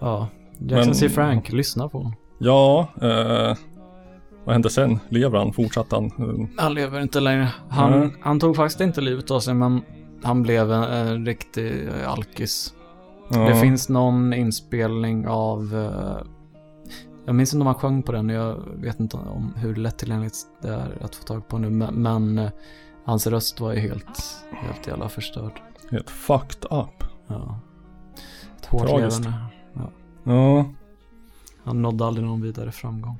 Ja, 0.00 0.28
Jackson 0.58 0.86
Men- 0.86 0.94
C. 0.94 1.08
Frank, 1.08 1.52
lyssna 1.52 1.88
på 1.88 1.98
honom. 1.98 2.12
Ja, 2.38 2.88
eh, 3.02 3.56
vad 4.44 4.52
hände 4.54 4.70
sen? 4.70 4.98
Lever 5.08 5.38
han? 5.38 5.52
Fortsatte 5.52 5.96
han? 5.96 6.04
Eh, 6.04 6.62
Han 6.62 6.74
lever 6.74 7.00
inte 7.00 7.20
längre. 7.20 7.48
Han, 7.68 8.00
Nej. 8.00 8.10
han 8.20 8.40
tog 8.40 8.56
faktiskt 8.56 8.80
inte 8.80 9.00
livet 9.00 9.30
av 9.30 9.40
sig 9.40 9.54
men 9.54 9.82
han 10.22 10.42
blev 10.42 10.72
en, 10.72 10.82
en 10.82 11.26
riktig 11.26 11.88
eh, 11.88 12.10
alkis. 12.12 12.74
Ja. 13.30 13.38
Det 13.38 13.56
finns 13.56 13.88
någon 13.88 14.32
inspelning 14.34 15.28
av 15.28 15.74
eh, 15.74 16.26
jag 17.26 17.34
minns 17.34 17.54
inte 17.54 17.60
om 17.60 17.66
han 17.66 17.74
sjöng 17.74 18.02
på 18.02 18.12
den, 18.12 18.28
jag 18.28 18.56
vet 18.76 19.00
inte 19.00 19.16
om 19.16 19.52
hur 19.56 19.74
lättillgängligt 19.74 20.36
det 20.62 20.68
är 20.68 20.98
att 21.04 21.14
få 21.14 21.24
tag 21.24 21.48
på 21.48 21.58
nu, 21.58 21.70
men, 21.70 21.94
men 21.94 22.48
hans 23.04 23.26
röst 23.26 23.60
var 23.60 23.72
ju 23.72 23.78
helt, 23.80 24.20
helt 24.52 24.86
jävla 24.86 25.08
förstörd. 25.08 25.60
Helt 25.90 26.10
fucked 26.10 26.64
up. 26.70 27.04
Ja. 27.26 27.58
Ett 28.58 28.66
hårt 28.66 28.88
Tragiskt. 28.88 29.20
levande. 29.24 29.44
Ja. 29.72 29.90
Ja. 30.32 30.64
Han 31.64 31.82
nådde 31.82 32.04
aldrig 32.06 32.26
någon 32.26 32.42
vidare 32.42 32.72
framgång. 32.72 33.16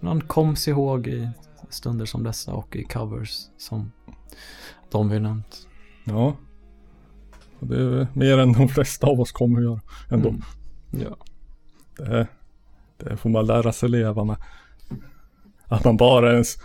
Men 0.00 0.08
han 0.08 0.20
koms 0.20 0.68
ihåg 0.68 1.06
i 1.06 1.28
stunder 1.70 2.06
som 2.06 2.22
dessa 2.24 2.52
och 2.52 2.76
i 2.76 2.84
covers 2.84 3.38
som 3.58 3.92
de 4.90 5.08
vi 5.08 5.20
nämnt. 5.20 5.66
Ja. 6.04 6.36
Det 7.60 7.76
är 7.76 8.06
mer 8.12 8.38
än 8.38 8.52
de 8.52 8.68
flesta 8.68 9.06
av 9.06 9.20
oss 9.20 9.32
kommer 9.32 9.58
att 9.58 9.64
göra 9.64 9.80
ändå. 10.10 10.28
Mm. 10.28 10.42
Ja. 10.90 11.16
Det, 12.04 12.26
det 12.96 13.16
får 13.16 13.30
man 13.30 13.46
lära 13.46 13.72
sig 13.72 13.88
leva 13.88 14.24
med. 14.24 14.36
Att 15.64 15.84
man 15.84 15.96
bara 15.96 16.30
är 16.30 16.34
en 16.34 16.40
s- 16.40 16.58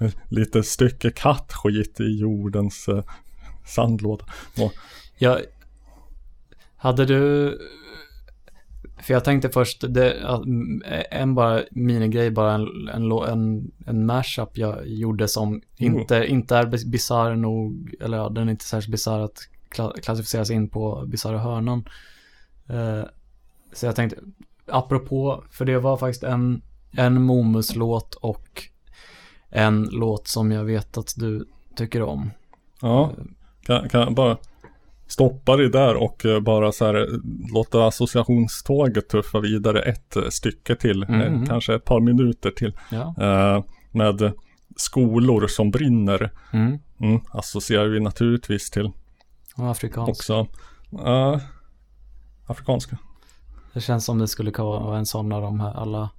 ett 0.00 0.16
litet 0.28 0.66
stycke 0.66 1.10
kattskit 1.10 2.00
i 2.00 2.18
jordens 2.20 2.88
eh, 2.88 3.04
sandlåda. 3.66 4.24
Och, 4.58 4.72
Jag, 5.18 5.40
hade 6.76 7.06
du, 7.06 7.58
för 9.04 9.14
jag 9.14 9.24
tänkte 9.24 9.48
först, 9.50 9.84
det, 9.88 10.12
mm, 10.12 10.82
en 11.10 11.34
bara 11.34 11.62
minigrej, 11.70 12.30
bara 12.30 12.52
en, 12.54 12.88
en, 12.88 13.12
en, 13.12 13.70
en 13.86 14.06
mashup 14.06 14.58
jag 14.58 14.88
gjorde 14.88 15.28
som 15.28 15.62
inte, 15.76 16.26
inte 16.26 16.56
är 16.56 16.66
bis- 16.66 16.86
bisarr 16.86 17.34
nog, 17.36 17.94
eller 18.00 18.16
ja, 18.16 18.28
den 18.28 18.48
är 18.48 18.52
inte 18.52 18.64
särskilt 18.64 18.92
bisarr 18.92 19.20
att 19.20 19.48
kla- 19.76 20.00
klassificeras 20.00 20.50
in 20.50 20.68
på 20.68 21.04
bisarra 21.06 21.38
hörnan. 21.38 21.88
Eh, 22.68 23.04
så 23.72 23.86
jag 23.86 23.96
tänkte, 23.96 24.18
apropå, 24.66 25.44
för 25.50 25.64
det 25.64 25.78
var 25.78 25.96
faktiskt 25.96 26.22
en, 26.24 26.62
en 26.92 27.22
Momus-låt 27.22 28.14
och 28.14 28.62
en 29.50 29.88
låt 29.92 30.28
som 30.28 30.52
jag 30.52 30.64
vet 30.64 30.98
att 30.98 31.14
du 31.16 31.48
tycker 31.76 32.02
om. 32.02 32.30
ja. 32.80 33.12
Kan, 33.62 33.88
kan 33.88 34.00
jag 34.00 34.14
bara 34.14 34.36
stoppa 35.06 35.56
dig 35.56 35.68
där 35.70 35.94
och 35.94 36.24
eh, 36.26 36.40
bara 36.40 36.72
så 36.72 36.84
här 36.86 36.94
eh, 36.94 37.18
låta 37.54 37.86
associationståget 37.86 39.08
tuffa 39.08 39.40
vidare 39.40 39.82
ett 39.82 40.16
eh, 40.16 40.22
stycke 40.28 40.76
till. 40.76 41.02
eh, 41.02 41.08
Mhm. 41.08 41.46
Kanske 41.46 41.74
ett 41.74 41.84
par 41.84 42.00
minuter 42.00 42.50
till. 42.50 42.76
Ja. 42.90 43.14
Eh, 43.20 43.64
med 43.90 44.32
skolor 44.76 45.46
som 45.46 45.70
brinner. 45.70 46.30
Mm. 46.52 46.78
Mm, 47.00 47.20
associerar 47.30 47.86
vi 47.86 48.00
naturligtvis 48.00 48.70
till 48.70 48.90
Och 49.56 49.70
afrikansk. 49.70 50.10
också. 50.10 50.46
Uh, 51.06 51.38
afrikanska. 52.46 52.98
Det 53.72 53.80
känns 53.80 54.04
som 54.04 54.18
det 54.18 54.28
skulle 54.28 54.50
vara 54.50 54.98
en 54.98 55.06
sån 55.06 55.32
av 55.32 55.42
de 55.42 55.60
här 55.60 55.72
alla 55.74 56.10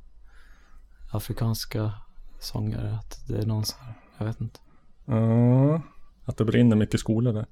afrikanska 1.11 1.91
sångare. 2.39 2.95
Att 2.99 3.21
det 3.27 3.37
är 3.37 3.45
någon 3.45 3.65
sån 3.65 3.79
här, 3.85 3.93
jag 4.17 4.25
vet 4.25 4.41
inte. 4.41 4.59
Ja, 5.05 5.81
att 6.25 6.37
det 6.37 6.45
brinner 6.45 6.75
mycket 6.75 6.99
skolor 6.99 7.33
där. 7.33 7.45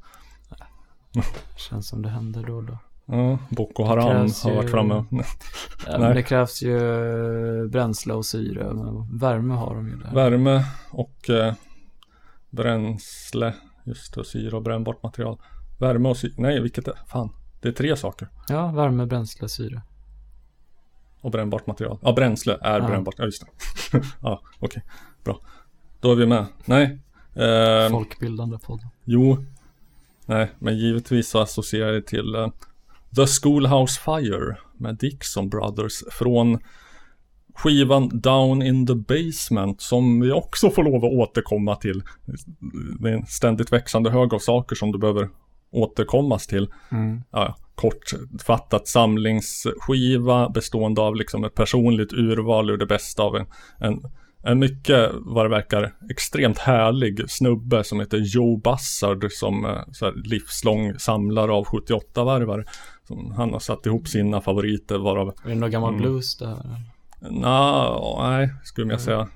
Känns 1.57 1.88
som 1.88 2.02
det 2.02 2.10
händer 2.10 2.44
då 2.48 2.53
och 2.56 2.64
då. 2.64 2.77
Ja, 3.06 3.38
Boko 3.49 3.84
Haram 3.84 4.06
har 4.44 4.49
ju- 4.49 4.56
varit 4.56 4.72
framme. 4.72 5.06
Ja, 5.88 5.98
men 5.99 6.15
det 6.15 6.23
krävs 6.23 6.61
ju 6.61 6.77
bränsle 7.68 8.14
och 8.14 8.26
syre. 8.26 8.73
Men 8.73 9.18
värme 9.18 9.53
har 9.53 9.76
de 9.76 9.88
ju 9.88 9.95
där. 9.95 10.11
Värme 10.14 10.65
och 10.91 11.30
eh, 11.30 11.53
bränsle. 12.49 13.53
Just 13.84 14.15
det, 14.15 14.26
syre 14.26 14.56
och 14.56 14.61
brännbart 14.64 15.03
material. 15.03 15.38
Värme 15.80 16.10
och 16.10 16.18
syre. 16.18 16.34
Nej, 16.38 16.61
vilket 16.61 16.88
är? 16.88 16.94
Fan. 17.07 17.30
Det 17.61 17.68
är 17.68 17.72
tre 17.72 17.95
saker. 17.95 18.27
Ja, 18.48 18.72
värme, 18.72 19.06
bränsle, 19.06 19.49
syre. 19.49 19.81
Och 21.22 21.31
brännbart 21.31 21.68
material. 21.68 21.98
Ja, 22.02 22.14
bränsle 22.14 22.57
är 22.61 22.80
Ja. 22.80 22.88
brännbart. 22.88 23.15
Ja, 23.18 23.26
just 23.26 23.44
det. 23.91 24.02
ja, 24.22 24.41
okej. 24.60 24.84
Bra. 25.23 25.40
Då 25.99 26.11
är 26.11 26.15
vi 26.15 26.26
med. 26.26 26.45
Nej. 26.65 26.99
Eh, 27.35 27.90
Folkbildande 27.90 28.57
podd. 28.57 28.80
Jo. 29.03 29.45
Nej, 30.26 30.52
men 30.60 30.78
givetvis 30.78 31.30
så 31.30 31.40
associerar 31.40 31.94
jag 31.94 32.06
till 32.06 32.36
eh, 32.36 32.48
The 33.16 33.26
Schoolhouse 33.28 34.02
Fire 34.02 34.58
med 34.78 34.98
Dixon 34.98 35.50
Brothers 35.50 36.04
från 36.12 36.60
skivan 37.56 38.10
Down 38.20 38.62
in 38.62 38.88
the 38.88 38.95
Basement 38.95 39.82
som 39.82 40.22
vi 40.22 40.32
också 40.32 40.70
får 40.70 40.84
lov 40.84 40.95
att 40.95 41.12
återkomma 41.12 41.76
till. 41.76 42.04
Det 43.00 43.10
är 43.10 43.14
en 43.14 43.26
ständigt 43.26 43.74
växande 43.74 44.10
hög 44.10 44.34
av 44.34 44.40
saker 44.40 44.76
som 44.76 44.91
du 44.91 45.00
behöver 45.00 45.30
återkommas 45.72 46.48
till. 46.48 46.68
Mm. 46.91 47.24
Ja, 47.32 47.56
kortfattat 47.76 48.88
samlingsskiva 48.88 50.50
bestående 50.50 51.02
av 51.02 51.16
liksom 51.16 51.44
ett 51.44 51.56
personligt 51.56 52.14
urval 52.14 52.70
ur 52.70 52.78
det 52.78 52.86
bästa 52.86 53.24
av 53.24 53.36
en, 53.36 53.45
en, 53.80 54.04
en 54.44 54.60
mycket, 54.60 55.11
vad 55.14 55.45
det 55.45 55.49
verkar, 55.49 55.94
extremt 56.10 56.57
härlig 56.57 57.30
snubbe 57.30 57.84
som 57.84 57.99
heter 57.99 58.18
Joe 58.18 58.57
Buzzard 58.57 59.32
som 59.32 59.65
eh, 59.65 59.82
så 59.91 60.06
här, 60.06 60.14
livslång 60.26 60.99
samlare 60.99 61.52
av 61.52 61.65
78-varvare. 61.65 62.64
Som 63.07 63.32
Han 63.32 63.52
har 63.53 63.60
satt 63.60 63.86
ihop 63.86 64.07
sina 64.07 64.41
favoriter 64.41 64.98
varav 64.98 65.28
Är 65.45 65.49
det 65.49 65.56
någon 65.56 65.72
gammal 65.72 65.90
Mm. 65.90 66.02
blues 66.02 66.38
det 66.38 66.48
här? 66.48 66.82
Nå, 67.32 68.18
nej, 68.30 68.53
skulle 68.64 68.91
jag 68.94 69.02
säga. 69.02 69.28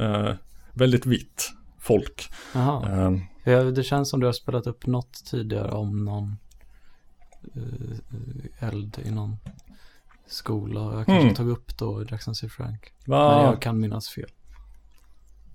Eh, 0.00 0.30
väldigt 0.72 1.06
vitt 1.06 1.52
folk. 1.80 2.28
Jaha. 2.54 3.20
Ja, 3.44 3.62
det 3.62 3.82
känns 3.82 4.10
som 4.10 4.20
du 4.20 4.26
har 4.26 4.32
spelat 4.32 4.66
upp 4.66 4.86
något 4.86 5.24
tidigare 5.30 5.70
om 5.70 6.04
någon 6.04 6.36
eh, 7.56 8.68
eld 8.68 8.98
i 9.04 9.10
någon 9.10 9.36
skola. 10.26 10.80
Jag 10.80 11.06
kanske 11.06 11.22
Mm. 11.22 11.34
tog 11.34 11.48
upp 11.48 11.78
då 11.78 12.04
Jackson 12.10 12.34
C. 12.34 12.48
Frank. 12.48 12.92
Va? 13.06 13.36
Men 13.36 13.44
jag 13.46 13.62
kan 13.62 13.80
minnas 13.80 14.08
fel. 14.08 14.30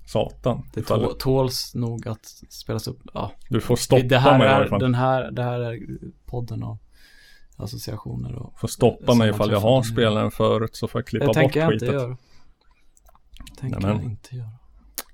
Satan. 0.06 0.70
Det 0.74 0.82
Ifall- 0.82 1.04
tå- 1.04 1.14
tåls 1.20 1.76
nog 1.76 2.08
att 2.08 2.26
spelas 2.50 2.88
upp. 2.88 3.00
Ja. 3.14 3.32
Du 3.50 3.62
får 3.62 3.76
stoppa 3.76 4.04
det 4.04 4.18
här 4.18 4.38
mig 4.38 4.48
är. 4.48 4.80
Den 4.80 4.96
här, 4.96 5.32
det 5.32 5.44
här 5.44 5.60
är 5.60 5.80
podden 6.26 6.64
av 6.64 6.78
associationer 7.58 8.36
och 8.36 8.60
Får 8.60 8.68
stoppa 8.68 9.14
mig 9.14 9.30
ifall 9.30 9.52
jag 9.52 9.58
har 9.60 9.62
sammanträffanden. 9.62 9.84
spelat 9.94 10.24
den 10.24 10.32
förut 10.32 10.76
så 10.76 10.88
får 10.88 11.00
jag 11.02 11.08
klippa 11.08 11.24
Det 11.26 11.28
bort 11.28 11.36
tänker 11.36 11.60
jag 11.60 11.74
inte 11.74 11.86
skitet. 11.86 12.02
göra. 12.02 12.18
Tänker 13.60 13.88
jag 13.88 14.04
inte 14.04 14.36
göra. 14.36 14.50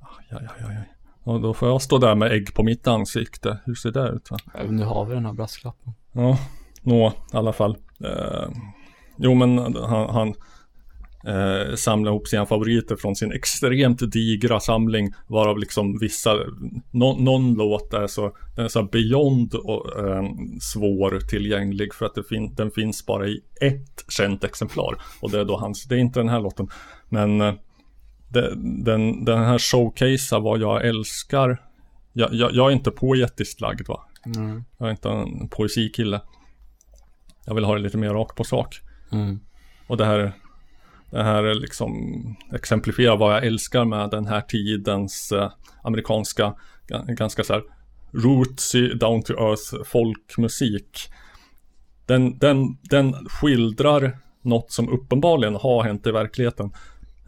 Ja, 0.01 0.07
ja, 0.29 0.39
ja, 0.59 0.65
ja. 0.73 0.81
Och 1.23 1.41
då 1.41 1.53
får 1.53 1.67
jag 1.69 1.81
stå 1.81 1.97
där 1.97 2.15
med 2.15 2.31
ägg 2.31 2.53
på 2.53 2.63
mitt 2.63 2.87
ansikte. 2.87 3.59
Hur 3.65 3.75
ser 3.75 3.91
det 3.91 4.09
ut? 4.09 4.31
Va? 4.31 4.37
Ja, 4.53 4.63
Nu 4.69 4.83
har 4.83 5.05
vi 5.05 5.13
den 5.13 5.25
här 5.25 5.33
brasklappen. 5.33 5.93
Ja, 6.11 6.37
nå, 6.81 7.07
i 7.33 7.37
alla 7.37 7.53
fall. 7.53 7.77
Eh, 8.05 8.49
jo, 9.17 9.33
men 9.33 9.57
han, 9.75 10.09
han 10.09 10.33
eh, 11.25 11.75
samlar 11.75 12.11
ihop 12.11 12.27
sina 12.27 12.45
favoriter 12.45 12.95
från 12.95 13.15
sin 13.15 13.31
extremt 13.31 14.11
digra 14.11 14.59
samling. 14.59 15.13
Varav 15.27 15.59
liksom 15.59 15.99
vissa, 15.99 16.37
nå- 16.91 17.17
någon 17.19 17.53
låt 17.53 17.93
är 17.93 18.07
så, 18.07 18.35
den 18.55 18.65
är 18.65 18.69
så 18.69 18.83
beyond 18.83 19.53
och 19.53 19.99
eh, 19.99 20.23
svår 20.61 21.19
tillgänglig. 21.19 21.93
För 21.93 22.05
att 22.05 22.15
det 22.15 22.23
fin- 22.23 22.55
den 22.55 22.71
finns 22.71 23.05
bara 23.05 23.27
i 23.27 23.41
ett 23.61 24.05
känt 24.09 24.43
exemplar. 24.43 25.01
Och 25.21 25.31
det 25.31 25.39
är 25.39 25.45
då 25.45 25.57
hans, 25.57 25.83
det 25.83 25.95
är 25.95 25.99
inte 25.99 26.19
den 26.19 26.29
här 26.29 26.41
låten. 26.41 26.69
Men 27.09 27.41
eh, 27.41 27.53
det, 28.29 28.53
den, 28.83 29.25
den 29.25 29.39
här 29.39 29.59
showcasear 29.59 30.39
vad 30.39 30.59
jag 30.59 30.87
älskar. 30.87 31.61
Jag, 32.13 32.33
jag, 32.33 32.53
jag 32.53 32.67
är 32.67 32.71
inte 32.71 32.91
poetiskt 32.91 33.61
lagd 33.61 33.87
va? 33.87 34.05
Mm. 34.25 34.63
Jag 34.77 34.87
är 34.87 34.91
inte 34.91 35.09
en 35.09 35.49
poesikille. 35.49 36.21
Jag 37.45 37.55
vill 37.55 37.63
ha 37.63 37.73
det 37.75 37.81
lite 37.81 37.97
mer 37.97 38.09
rakt 38.09 38.35
på 38.35 38.43
sak. 38.43 38.79
Mm. 39.11 39.39
Och 39.87 39.97
det 39.97 40.05
här, 40.05 40.33
det 41.11 41.23
här 41.23 41.43
är 41.43 41.55
liksom 41.55 41.93
exemplifierar 42.53 43.17
vad 43.17 43.33
jag 43.33 43.45
älskar 43.45 43.85
med 43.85 44.09
den 44.09 44.27
här 44.27 44.41
tidens 44.41 45.31
eh, 45.31 45.51
amerikanska, 45.83 46.53
ganska 47.07 47.43
så 47.43 47.53
här 47.53 47.63
rootsy, 48.11 48.93
down 48.93 49.23
to 49.23 49.33
earth 49.33 49.89
folkmusik. 49.89 51.09
Den, 52.05 52.37
den, 52.37 52.77
den 52.81 53.13
skildrar 53.13 54.17
något 54.41 54.71
som 54.71 54.89
uppenbarligen 54.89 55.55
har 55.55 55.83
hänt 55.83 56.07
i 56.07 56.11
verkligheten. 56.11 56.71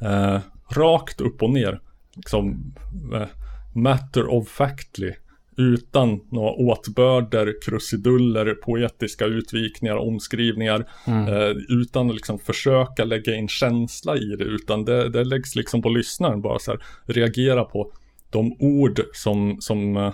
Eh, 0.01 0.39
rakt 0.69 1.21
upp 1.21 1.43
och 1.43 1.49
ner. 1.49 1.81
Liksom 2.15 2.73
eh, 3.13 3.27
matter 3.73 4.27
of 4.27 4.47
factly 4.47 5.13
utan 5.61 6.21
några 6.29 6.51
åtbörder, 6.51 7.53
krusiduller, 7.65 8.53
poetiska 8.53 9.25
utvikningar, 9.25 9.95
omskrivningar. 9.95 10.85
Mm. 11.07 11.27
Eh, 11.27 11.55
utan 11.69 12.09
att 12.09 12.15
liksom 12.15 12.39
försöka 12.39 13.03
lägga 13.03 13.35
in 13.35 13.47
känsla 13.47 14.17
i 14.17 14.35
det. 14.35 14.43
Utan 14.43 14.85
det, 14.85 15.09
det 15.09 15.23
läggs 15.23 15.55
liksom 15.55 15.81
på 15.81 15.89
lyssnaren. 15.89 16.41
Bara 16.41 16.59
så 16.59 16.71
här, 16.71 16.83
reagera 17.05 17.63
på 17.63 17.91
de 18.29 18.55
ord 18.59 19.01
som, 19.13 19.57
som, 19.59 19.97
eh, 19.97 20.13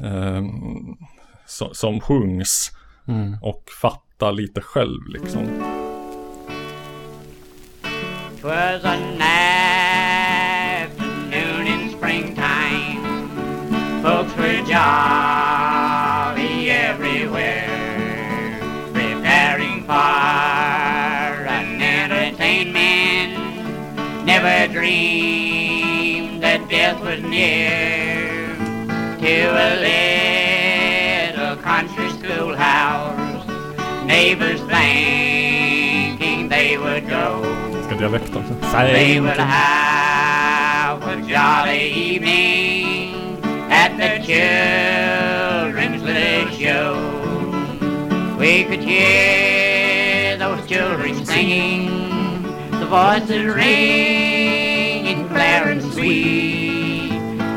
eh, 0.00 0.42
som, 1.46 1.68
som 1.72 2.00
sjungs. 2.00 2.70
Mm. 3.08 3.36
Och 3.42 3.64
fatta 3.82 4.30
lite 4.30 4.60
själv 4.60 5.08
liksom. 5.08 5.46
Dreamed 24.80 26.42
that 26.42 26.66
death 26.70 26.98
was 27.02 27.20
near 27.20 28.56
to 29.20 29.34
a 29.66 29.70
little 31.36 31.56
country 31.56 32.08
schoolhouse. 32.16 33.46
Neighbors 34.06 34.60
thinking 34.72 36.48
they 36.48 36.78
would 36.78 37.06
go. 37.06 37.44
Ska 37.84 37.94
dialekt 37.94 38.36
också. 38.36 38.54
They 38.96 39.20
would 39.20 39.36
have 39.36 41.02
a 41.12 41.16
jolly 41.28 41.84
evening 42.08 43.36
at 43.82 43.90
the 44.00 44.12
children's 44.28 46.02
little 46.02 46.48
show. 46.62 46.92
We 48.38 48.64
could 48.64 48.82
hear 48.90 50.38
those 50.38 50.62
children 50.66 51.12
singing, 51.26 51.84
the 52.80 52.86
voices 52.86 53.44
ringing 53.54 54.39
clear 55.50 55.72
and 55.72 55.82
sweet. 55.92 57.10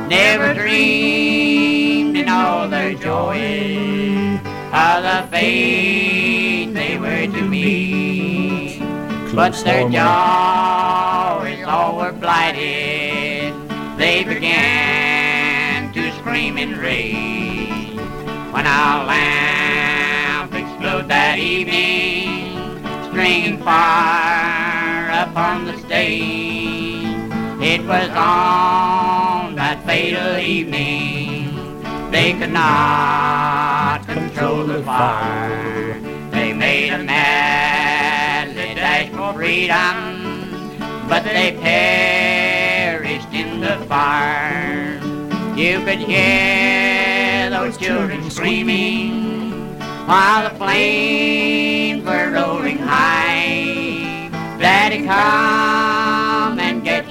Never 0.07 0.53
dreamed 0.53 2.17
in 2.17 2.29
all 2.29 2.67
their 2.67 2.93
joy 2.93 3.39
of 4.73 5.03
the 5.03 5.27
fate 5.31 6.73
they 6.73 6.97
were 6.97 7.27
to 7.27 7.41
meet. 7.41 8.79
But 9.33 9.53
their 9.63 9.89
joys 9.89 11.63
all 11.67 11.97
were 11.97 12.11
blighted. 12.11 13.53
They 13.97 14.23
began 14.23 15.93
to 15.93 16.11
scream 16.17 16.57
and 16.57 16.77
rage. 16.77 17.95
When 18.53 18.67
our 18.67 19.05
lamp 19.05 20.53
exploded 20.53 21.09
that 21.09 21.37
evening, 21.39 22.83
stringing 23.09 23.57
fire 23.63 25.27
upon 25.27 25.65
the 25.65 25.77
stage. 25.77 26.72
It 27.65 27.79
was 27.85 28.09
on 28.09 29.55
that 29.55 29.85
fatal 29.85 30.35
evening 30.37 31.81
they 32.11 32.33
could 32.33 32.51
not 32.51 34.05
control 34.05 34.65
the 34.65 34.83
fire. 34.83 35.97
They 36.31 36.51
made 36.51 36.89
a 36.89 37.01
madly 37.01 38.75
dash 38.75 39.07
for 39.11 39.33
freedom, 39.33 40.75
but 41.07 41.23
they 41.23 41.57
perished 41.61 43.31
in 43.31 43.61
the 43.61 43.77
fire. 43.87 44.99
You 45.55 45.79
could 45.85 45.99
hear 45.99 47.49
those 47.49 47.77
children 47.77 48.29
screaming 48.29 49.79
while 50.05 50.49
the 50.49 50.55
flames 50.57 52.03
were 52.03 52.29
rolling 52.29 52.79
high. 52.79 54.29
Daddy, 54.59 55.05
come 55.05 55.82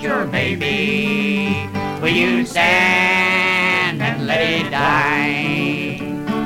your 0.01 0.27
baby. 0.27 1.69
Will 2.01 2.09
you 2.09 2.45
stand 2.45 4.03
and 4.03 4.27
let 4.27 4.41
it 4.41 4.71
die? 4.71 5.99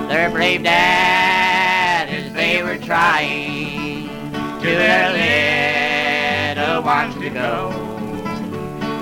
Their 0.09 0.31
brave 0.31 0.62
dad 0.62 2.09
as 2.09 2.32
they 2.35 2.62
were 2.62 2.78
trying 2.78 4.09
to 4.60 4.66
their 4.66 6.55
little 6.56 6.82
ones 6.82 7.14
to 7.14 7.31
go. 7.31 7.73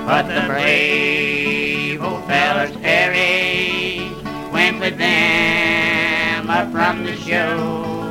But 0.05 0.27
the 0.27 0.45
brave 0.47 2.01
old 2.01 2.23
fellas 2.25 2.75
perished, 2.77 4.23
went 4.53 4.79
with 4.79 4.97
them 4.97 6.49
up 6.49 6.71
from 6.71 7.03
the 7.03 7.15
show. 7.17 8.01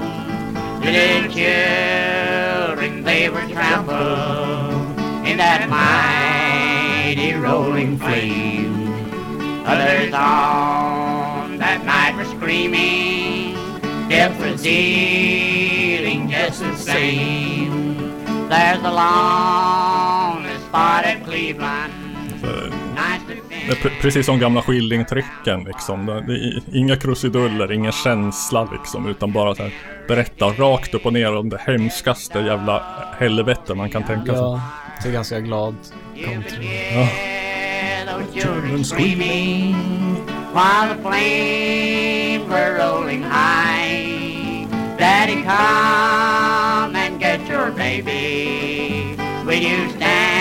Little 0.82 1.32
children, 1.32 3.04
they 3.04 3.30
were 3.30 3.46
trampled 3.48 4.83
that 5.36 5.68
mighty 5.68 7.34
rolling 7.34 7.98
flame. 7.98 8.92
Others 9.64 10.12
on 10.12 11.58
that 11.58 11.84
night 11.84 12.16
were 12.16 12.26
screaming, 12.36 13.54
death 14.08 14.38
was 14.38 14.62
dealing 14.62 16.28
just 16.28 16.60
the 16.60 16.76
same. 16.76 18.04
There's 18.48 18.78
a 18.80 18.92
long 18.92 20.44
spot 20.66 21.04
at 21.04 21.24
Cleveland. 21.24 21.93
Det 23.66 23.72
är 23.72 23.76
pre- 23.76 24.00
precis 24.00 24.26
som 24.26 24.38
gamla 24.38 24.62
skillingtrycken 24.62 25.64
liksom. 25.64 26.06
Det 26.06 26.20
det 26.26 26.32
är 26.34 26.62
inga 26.78 26.96
krusiduller, 26.96 27.72
ingen 27.72 27.92
känsla 27.92 28.68
liksom. 28.72 29.08
Utan 29.08 29.32
bara 29.32 29.54
så 29.54 29.62
här, 29.62 29.72
berätta 30.08 30.46
rakt 30.46 30.94
upp 30.94 31.06
och 31.06 31.12
ner 31.12 31.36
om 31.36 31.48
det 31.48 31.60
hemskaste 31.60 32.38
jävla 32.38 32.82
helvete 33.18 33.74
man 33.74 33.90
kan 33.90 34.02
tänka 34.02 34.32
sig. 34.32 34.34
Ja, 34.34 34.60
det 35.02 35.08
är 35.08 35.12
ganska 35.12 35.40
glad 35.40 35.74
country. 36.24 36.66
Ja. 36.94 37.08
Those 38.18 38.40
children 38.40 38.84
screaming 38.84 39.74
while 40.54 40.88
the 40.94 41.02
flames 41.02 42.48
were 42.48 42.78
rolling 42.78 43.22
high. 43.22 44.66
Daddy, 44.98 45.42
come 45.42 46.96
and 46.96 47.20
get 47.20 47.40
your 47.50 47.70
baby. 47.70 49.16
Will 49.46 49.62
you 49.62 49.88
stand 49.88 50.33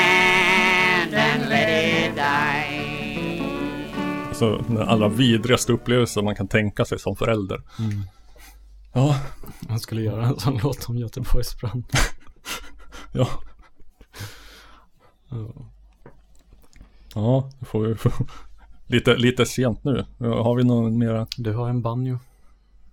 Alltså 4.44 4.74
den 4.74 4.88
allra 4.88 5.08
vidrigaste 5.10 5.74
upplevelsen 5.74 6.26
man 6.26 6.36
kan 6.36 6.48
tänka 6.48 6.86
sig 6.86 7.00
som 7.00 7.16
förälder. 7.16 7.62
Mm. 7.80 8.02
Ja. 8.94 9.16
Han 9.70 9.80
skulle 9.80 10.02
göra 10.02 10.26
en 10.26 10.40
sån 10.40 10.60
låt 10.64 10.90
om 10.90 10.98
Göteborgsbrand. 10.98 11.84
Ja. 13.16 13.28
Ja. 15.30 15.48
Ja, 17.16 17.50
det 17.60 17.66
får 17.66 17.82
vi 17.82 17.96
lite, 18.98 19.16
lite 19.16 19.46
sent 19.46 19.84
nu. 19.84 20.06
Har 20.20 20.56
vi 20.56 20.64
någon 20.64 20.98
mera? 20.98 21.28
Du 21.38 21.54
har 21.54 21.70
en 21.70 21.82
banjo. 21.82 22.20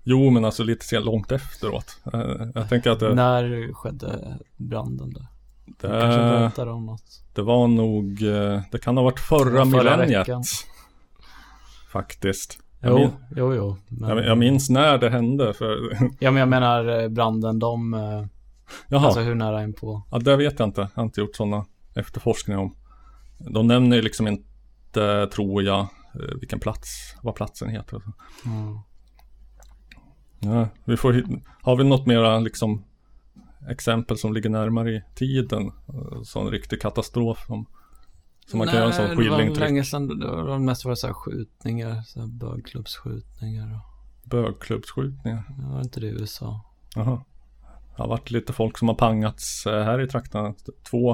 Jo, 0.03 0.31
men 0.31 0.45
alltså 0.45 0.63
lite 0.63 0.85
sent, 0.87 1.05
långt 1.05 1.33
efteråt. 1.33 1.99
Eh, 2.13 2.21
Jag 2.55 2.69
tänker 2.69 2.91
att 2.91 3.01
det, 3.01 3.15
När 3.15 3.73
skedde 3.75 4.39
branden 4.57 5.13
där? 5.13 5.27
Det, 5.67 5.89
kanske 6.01 6.21
berättar 6.21 6.67
om 6.67 6.87
något. 6.87 7.23
det 7.35 7.43
var 7.43 7.69
nog, 7.69 8.23
eh, 8.23 8.61
det 8.73 8.79
kan 8.79 8.97
ha 8.97 9.05
varit 9.05 9.21
förra, 9.21 9.45
Förra 9.51 9.65
millenniet. 9.65 10.21
veckan. 10.21 10.45
Faktiskt. 11.93 12.59
Jo, 12.83 12.95
min, 12.99 13.11
jo, 13.37 13.55
jo. 13.55 13.77
Men... 13.89 14.09
jag, 14.09 14.27
jag 14.27 14.39
minns 14.39 14.71
när 14.71 14.99
det 14.99 15.11
hände. 15.11 15.55
För, 15.55 15.77
Ja, 16.21 16.31
men 16.31 16.41
jag 16.41 16.49
menar 16.49 17.03
eh, 17.03 17.09
branden, 17.09 17.59
de... 17.59 17.95
eh, 17.95 18.25
Jaha. 18.89 19.07
Alltså 19.07 19.21
hur 19.21 19.35
nära 19.35 19.63
in 19.63 19.73
på? 19.73 20.03
Ja, 20.11 20.19
det 20.19 20.37
vet 20.37 20.59
jag 20.59 20.69
inte. 20.69 20.81
Jag 20.81 20.91
har 20.95 21.03
inte 21.03 21.21
gjort 21.21 21.37
sådana 21.37 21.67
efterforskningar 21.95 22.61
om. 22.61 22.75
De 23.39 23.67
nämner 23.67 23.97
ju 23.97 24.03
liksom 24.03 24.29
inte, 24.29 25.27
tror 25.27 25.63
jag, 25.63 25.81
eh, 25.81 26.37
vilken 26.41 26.61
plats, 26.61 27.17
vad 27.23 27.35
platsen 27.35 27.69
heter. 27.69 28.03
Mm. 28.47 28.79
Ja, 30.41 30.69
vi 30.85 30.97
får, 30.97 31.25
har 31.63 31.77
vi 31.77 31.85
något 31.85 32.07
mera 32.07 32.39
liksom 32.39 32.85
exempel 33.69 34.19
som 34.19 34.33
ligger 34.33 34.51
närmare 34.51 34.91
i 34.91 35.03
tiden? 35.15 35.73
Sån 36.25 36.51
riktig 36.51 36.83
katastrof 36.83 37.45
som, 37.47 37.67
som 38.51 38.59
man 38.59 38.67
kan 38.69 38.77
göra 38.77 38.87
en 38.87 38.93
sån 38.93 39.05
det 39.05 39.11
var 39.11 39.17
skillingtryck. 39.17 39.59
länge 39.59 39.85
sedan. 39.85 40.19
Det 40.19 40.27
var 40.27 40.59
mest 40.59 40.85
var 40.85 40.91
det 40.93 40.97
så 40.97 41.07
här 41.07 41.15
skjutningar, 41.15 42.03
så 42.03 42.21
här 42.21 42.27
bögklubbsskjutningar 42.27 43.75
och... 43.75 44.29
Bögklubbsskjutningar. 44.31 45.45
Ja, 45.59 45.69
var 45.69 45.81
inte 45.81 46.01
det 46.01 46.07
i 46.07 46.11
USA? 46.11 46.61
Jaha. 46.95 47.25
Det 47.97 48.03
har 48.03 48.09
varit 48.09 48.31
lite 48.31 48.53
folk 48.53 48.79
som 48.79 48.89
har 48.89 48.95
pangats 48.95 49.67
eh, 49.67 49.85
här 49.85 50.01
i 50.01 50.07
trakterna. 50.09 50.55
Två, 50.91 51.11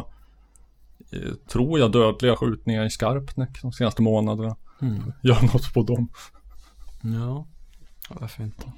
eh, 1.12 1.32
tror 1.48 1.78
jag, 1.78 1.92
dödliga 1.92 2.36
skjutningar 2.36 2.84
i 2.84 2.90
Skarpnäck 2.90 3.62
de 3.62 3.72
senaste 3.72 4.02
månaderna. 4.02 4.56
Mm. 4.80 5.12
Gör 5.22 5.42
något 5.42 5.74
på 5.74 5.82
dem. 5.82 6.08
Ja, 7.02 7.46
Ja, 8.08 8.16
varför 8.20 8.42
inte? 8.42 8.72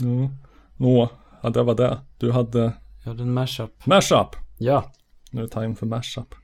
Ja. 0.00 0.30
Nå, 0.76 1.10
ja, 1.42 1.50
det 1.50 1.62
var 1.62 1.74
det. 1.74 2.00
Du 2.18 2.32
hade 2.32 2.72
Jag 3.04 3.10
hade 3.10 3.22
en 3.22 3.32
mashup. 3.34 3.86
mashup. 3.86 4.28
Ja. 4.58 4.92
Nu 5.30 5.40
är 5.42 5.46
det 5.46 5.52
time 5.60 5.74
för 5.74 5.86
mashup. 5.86 6.34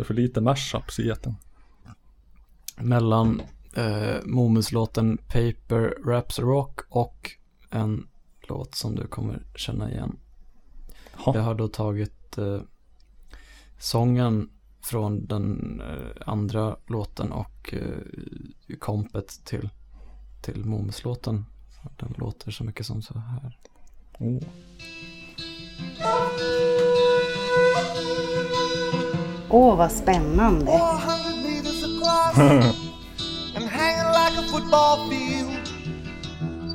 Det 0.00 0.04
är 0.04 0.06
för 0.06 0.14
lite 0.14 0.40
mashups 0.40 0.98
i 0.98 1.10
etern. 1.10 1.34
Mellan 2.76 3.42
eh, 3.76 4.16
Momus-låten 4.24 5.18
Paper 5.18 6.04
Raps 6.04 6.38
Rock 6.38 6.80
och 6.88 7.30
en 7.70 8.08
låt 8.48 8.74
som 8.74 8.94
du 8.94 9.06
kommer 9.06 9.42
känna 9.54 9.90
igen. 9.90 10.16
Ha. 11.12 11.34
Jag 11.34 11.42
har 11.42 11.54
då 11.54 11.68
tagit 11.68 12.38
eh, 12.38 12.60
sången 13.78 14.50
från 14.82 15.26
den 15.26 15.80
eh, 15.80 16.28
andra 16.28 16.76
låten 16.86 17.32
och 17.32 17.74
eh, 17.74 18.76
kompet 18.78 19.44
till, 19.44 19.68
till 20.42 20.64
Momus-låten. 20.64 21.44
Den 21.96 22.14
låter 22.18 22.50
så 22.50 22.64
mycket 22.64 22.86
som 22.86 23.02
så 23.02 23.18
här. 23.18 23.58
Oh. 24.18 24.42
Åh, 29.50 29.76
vad 29.76 29.92
spännande. 29.92 30.66
400 30.66 31.42
meters 31.44 31.84
across 31.84 32.38
and 33.56 33.64
hanging 33.64 34.12
like 34.12 34.38
a 34.38 34.42
football 34.52 35.10
field. 35.10 35.50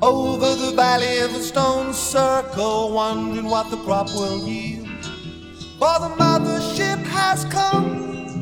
Over 0.02 0.56
the 0.56 0.76
valley 0.76 1.20
of 1.26 1.36
a 1.36 1.40
stone 1.40 1.94
circle, 1.94 2.92
wondering 2.94 3.46
what 3.50 3.70
the 3.72 3.78
crop 3.78 4.08
will 4.10 4.48
yield. 4.48 4.88
For 5.80 6.00
the 6.00 6.16
mothership 6.24 7.04
has 7.06 7.46
come, 7.46 7.86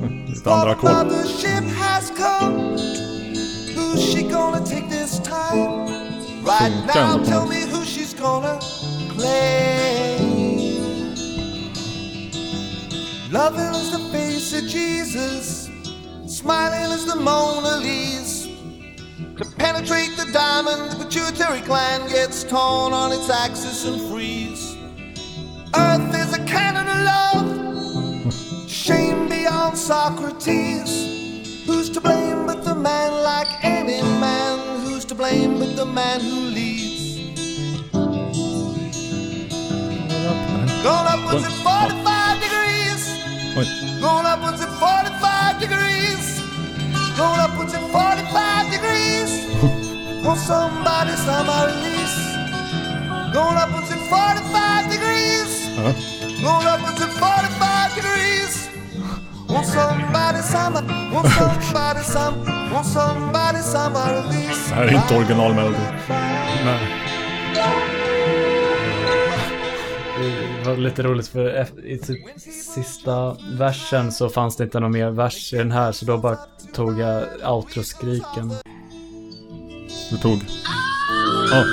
Lite 0.45 0.47
andra 0.47 0.75
ackord. 0.75 1.07
mothership 1.07 1.63
has 1.77 2.09
come. 2.11 2.77
Who's 3.75 4.01
she 4.03 4.23
gonna 4.23 4.65
take 4.65 4.89
this 4.89 5.19
time? 5.19 5.87
Right 6.43 6.73
now, 6.95 7.23
tell 7.23 7.45
me 7.47 7.61
who 7.61 7.83
she's 7.85 8.13
gonna 8.13 8.59
claim. 9.15 10.19
Loving 13.31 13.73
is 13.81 13.91
the 13.91 14.02
Jesus, 14.67 15.69
smiling 16.27 16.91
as 16.91 17.05
the 17.05 17.15
Mona 17.15 17.77
Lisa. 17.77 18.49
To 19.37 19.45
penetrate 19.57 20.15
the 20.15 20.29
diamond, 20.31 20.91
the 20.91 21.05
pituitary 21.05 21.61
gland 21.61 22.09
gets 22.09 22.43
torn 22.43 22.93
on 22.93 23.11
its 23.11 23.29
axis 23.29 23.85
and 23.85 24.01
freeze. 24.09 24.75
Earth 25.75 26.15
is 26.15 26.37
a 26.37 26.43
cannon 26.45 26.87
of 26.87 26.99
love, 27.03 28.69
shame 28.69 29.27
beyond 29.27 29.77
Socrates. 29.77 31.65
Who's 31.65 31.89
to 31.91 32.01
blame 32.01 32.45
but 32.45 32.63
the 32.63 32.75
man 32.75 33.23
like 33.23 33.63
any 33.63 34.01
man? 34.01 34.85
Who's 34.85 35.05
to 35.05 35.15
blame 35.15 35.59
but 35.59 35.75
the 35.75 35.85
man 35.85 36.19
who 36.21 36.31
leads? 36.31 37.17
Going 40.83 41.07
upwards 41.07 41.45
at 41.45 41.51
45 41.63 42.12
Want 50.33 50.45
somebody, 50.45 51.11
somebody 51.11 51.73
release. 51.73 52.17
Going 53.33 53.57
upwards 53.63 53.91
at 53.91 54.01
45 54.09 54.89
degrees. 54.89 55.51
Ja. 55.77 55.93
Going 56.41 56.67
at 56.67 56.79
45 56.79 57.95
degrees. 57.95 58.69
Want 59.47 59.67
somebody, 59.67 60.41
somebody, 60.41 60.87
want 61.13 61.27
somebody, 61.27 62.03
some, 62.03 62.45
want 62.73 62.87
somebody, 62.87 63.61
somebody 63.61 64.13
release. 64.13 64.69
Det 64.69 64.75
här 64.75 64.83
är 64.83 64.95
inte 64.95 65.17
originalmelodi. 65.17 65.77
Nej. 66.65 66.79
Det 70.63 70.69
var 70.69 70.77
lite 70.77 71.03
roligt 71.03 71.27
för 71.27 71.85
i 71.85 71.97
typ 71.97 72.41
sista 72.75 73.35
versen 73.57 74.11
så 74.11 74.29
fanns 74.29 74.57
det 74.57 74.63
inte 74.63 74.79
någon 74.79 74.91
mer 74.91 75.09
vers 75.09 75.53
i 75.53 75.57
den 75.57 75.71
här 75.71 75.91
så 75.91 76.05
då 76.05 76.17
bara 76.17 76.37
tog 76.73 76.99
jag 76.99 77.23
outroskriken. 77.53 78.53
Du 80.13 80.19
tog... 80.19 80.39
Ja. 81.51 81.65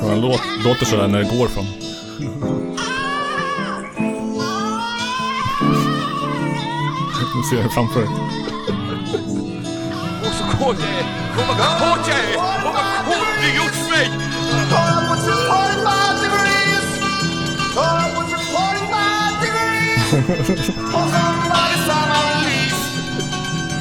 Ja, 0.00 0.08
Den 0.08 0.20
låt, 0.20 0.40
låter 0.64 0.86
sådär 0.86 1.08
när 1.08 1.18
det 1.18 1.38
går 1.38 1.48
från... 1.48 1.64
Nu 7.34 7.42
ser 7.50 7.62
det 7.62 7.68
framför 7.68 8.00
dig. 8.00 8.08
Och 10.20 10.34
så 10.34 10.44
kort 10.56 10.76
jag 10.80 10.88
är! 10.88 11.04
Och 11.30 11.46
kommer, 11.46 11.54
kort 11.56 12.06
kommer, 12.06 12.12
är! 12.12 12.34
kommer, 12.34 12.64
vad 12.64 14.33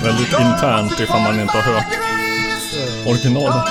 Väldigt 0.04 0.40
internt 0.40 1.00
ifall 1.00 1.22
man 1.22 1.40
inte 1.40 1.58
har 1.58 1.62
hört 1.62 1.86
originalet. 3.08 3.66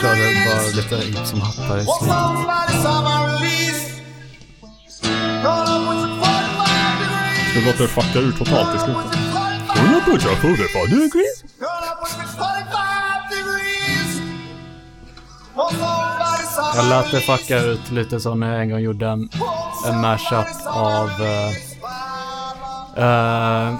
Körde 0.00 0.44
bara 0.46 0.62
lite 0.96 1.26
som 1.26 1.40
hattar 1.40 1.78
i 1.78 1.84
slutet. 1.84 2.08
Det 7.54 7.60
låter 7.60 7.86
fucka 7.86 8.18
ur 8.18 8.32
totalt 8.32 8.76
i 8.76 8.78
slutet. 8.78 9.18
Kolla 9.74 10.00
det 10.56 10.68
fan 10.68 10.86
du 10.90 11.04
jag 16.76 16.88
lät 16.88 17.10
det 17.12 17.20
fucka 17.20 17.62
ut 17.62 17.90
lite 17.90 18.20
så 18.20 18.34
när 18.34 18.52
jag 18.52 18.62
en 18.62 18.70
gång 18.70 18.80
gjorde 18.80 19.06
en, 19.08 19.28
en 19.88 20.00
mashup 20.00 20.46
av 20.66 21.08
eh, 21.08 21.48
eh, 23.04 23.74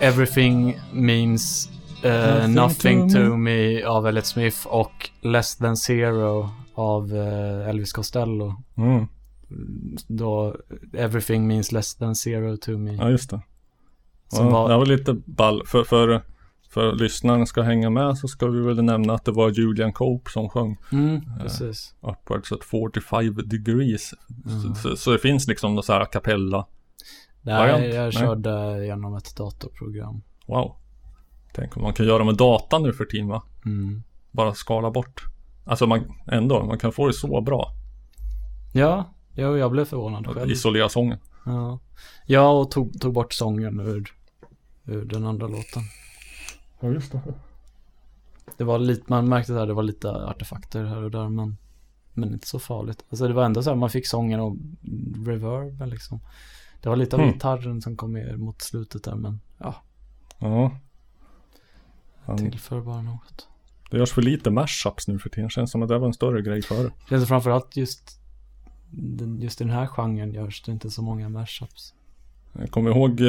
Everything 0.00 0.80
Means 0.92 1.68
eh, 2.02 2.48
Nothing 2.48 3.12
to 3.12 3.18
Me 3.36 3.82
av 3.82 4.06
Elliot 4.06 4.26
Smith 4.26 4.66
och 4.66 5.10
Less 5.22 5.56
than 5.56 5.76
Zero 5.76 6.50
av 6.74 7.14
Elvis 7.68 7.92
Costello. 7.92 8.54
Mm. 8.76 9.06
Då 10.08 10.56
Everything 10.92 11.46
Means 11.46 11.72
Less 11.72 11.94
than 11.94 12.14
Zero 12.16 12.56
to 12.56 12.70
Me. 12.70 12.92
Ja, 12.94 13.10
just 13.10 13.30
det. 13.30 13.40
Som 14.28 14.46
ja, 14.46 14.52
var- 14.52 14.68
Det 14.68 14.76
var 14.76 14.86
lite 14.86 15.14
ball. 15.24 15.62
För, 15.66 15.84
för, 15.84 16.22
för 16.74 16.92
lyssnaren 16.92 17.46
ska 17.46 17.62
hänga 17.62 17.90
med 17.90 18.18
så 18.18 18.28
ska 18.28 18.46
vi 18.46 18.60
väl 18.60 18.82
nämna 18.82 19.14
att 19.14 19.24
det 19.24 19.32
var 19.32 19.50
Julian 19.50 19.92
Cope 19.92 20.30
som 20.30 20.48
sjöng. 20.48 20.78
Mm, 20.92 21.14
Eh, 21.16 21.42
precis. 21.42 21.94
Upwards 22.00 22.52
at 22.52 22.64
45 22.64 23.34
degrees. 23.48 24.14
Mm. 24.46 24.74
Så, 24.74 24.96
så, 24.96 25.12
det 25.12 25.18
finns 25.18 25.48
liksom 25.48 25.74
någon 25.74 25.84
så 25.84 25.92
här 25.92 26.00
a 26.00 26.06
cappella. 26.06 26.66
Nej, 27.42 27.54
variant? 27.54 27.94
jag 27.94 28.02
Nej. 28.02 28.12
körde 28.12 28.86
genom 28.86 29.16
ett 29.16 29.36
datorprogram. 29.36 30.22
Wow. 30.46 30.76
Tänk 31.54 31.76
om 31.76 31.82
man 31.82 31.92
kan 31.92 32.06
göra 32.06 32.24
med 32.24 32.36
data 32.36 32.78
nu 32.78 32.92
för 32.92 33.04
tiden 33.04 33.28
va? 33.28 33.42
Mm. 33.66 34.02
Bara 34.30 34.54
skala 34.54 34.90
bort. 34.90 35.24
Alltså 35.64 35.86
man, 35.86 36.00
ändå, 36.26 36.64
man 36.64 36.78
kan 36.78 36.92
få 36.92 37.06
det 37.06 37.12
så 37.12 37.40
bra. 37.40 37.70
Ja, 38.72 39.14
jo, 39.34 39.56
jag 39.56 39.70
blev 39.70 39.84
förvånad 39.84 40.26
själv. 40.26 40.50
Isolera 40.50 40.88
sången. 40.88 41.18
Ja, 41.46 41.78
ja 42.26 42.50
och 42.50 42.70
tog, 42.70 43.00
tog 43.00 43.14
bort 43.14 43.32
sången 43.32 43.80
ur, 43.80 44.12
ur 44.84 45.04
den 45.04 45.26
andra 45.26 45.46
låten. 45.46 45.82
Ja, 46.84 46.90
just 46.92 47.12
det. 47.12 47.20
Det 48.56 48.64
var 48.64 48.78
lite, 48.78 49.04
man 49.06 49.28
märkte 49.28 49.60
att 49.62 49.68
det 49.68 49.74
var 49.74 49.82
lite 49.82 50.10
artefakter 50.10 50.84
här 50.84 51.02
och 51.02 51.10
där 51.10 51.28
men, 51.28 51.56
men 52.12 52.32
inte 52.32 52.46
så 52.46 52.58
farligt. 52.58 53.04
Alltså 53.10 53.28
det 53.28 53.34
var 53.34 53.44
ändå 53.44 53.62
så 53.62 53.70
här, 53.70 53.76
man 53.76 53.90
fick 53.90 54.06
sången 54.06 54.40
och 54.40 54.56
reverben 55.26 55.90
liksom. 55.90 56.20
Det 56.82 56.88
var 56.88 56.96
lite 56.96 57.16
av 57.16 57.22
Hmm. 57.22 57.32
gitarren 57.32 57.82
som 57.82 57.96
kom 57.96 58.12
med 58.12 58.38
mot 58.40 58.62
slutet 58.62 59.04
där 59.04 59.14
men 59.14 59.40
ja, 59.58 59.74
Ja. 60.38 60.70
Han, 62.24 62.36
tillför 62.38 62.80
bara 62.80 63.02
något. 63.02 63.48
det 63.90 63.96
görs 63.98 64.12
för 64.12 64.22
lite 64.22 64.50
mashups 64.50 65.08
nu 65.08 65.18
för 65.18 65.30
tiden. 65.30 65.50
Känns 65.50 65.70
som 65.70 65.82
att 65.82 65.88
det 65.88 65.98
var 65.98 66.06
en 66.06 66.12
större 66.14 66.42
grej 66.42 66.62
förr. 66.62 66.92
Känns 67.08 67.22
det 67.22 67.26
framförallt 67.26 67.76
just, 67.76 68.20
just 69.40 69.60
i 69.60 69.64
den 69.64 69.72
här 69.72 69.86
genren 69.86 70.32
görs 70.32 70.62
det 70.62 70.72
inte 70.72 70.90
så 70.90 71.02
många 71.02 71.28
mashups. 71.28 71.94
Jag 72.52 72.70
kommer 72.70 72.90
ihåg 72.90 73.20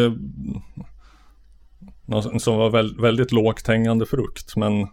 som 2.40 2.57
var 2.57 2.69
väl, 2.69 3.02
väldigt 3.02 3.32
lågt 3.32 3.68
hängande 3.68 4.06
frukt. 4.06 4.56
Men 4.56 4.88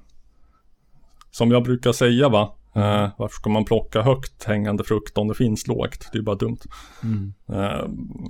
som 1.30 1.50
jag 1.50 1.62
brukar 1.62 1.92
säga 1.92 2.28
va. 2.28 2.54
Eh, 2.74 3.08
varför 3.18 3.34
ska 3.34 3.50
man 3.50 3.64
plocka 3.64 4.02
högt 4.02 4.44
hängande 4.44 4.84
frukt 4.84 5.18
om 5.18 5.28
det 5.28 5.34
finns 5.34 5.66
lågt? 5.66 6.08
Det 6.12 6.18
är 6.18 6.22
bara 6.22 6.36
dumt. 6.36 6.58
Mm. 7.02 7.32
Eh, 7.48 7.88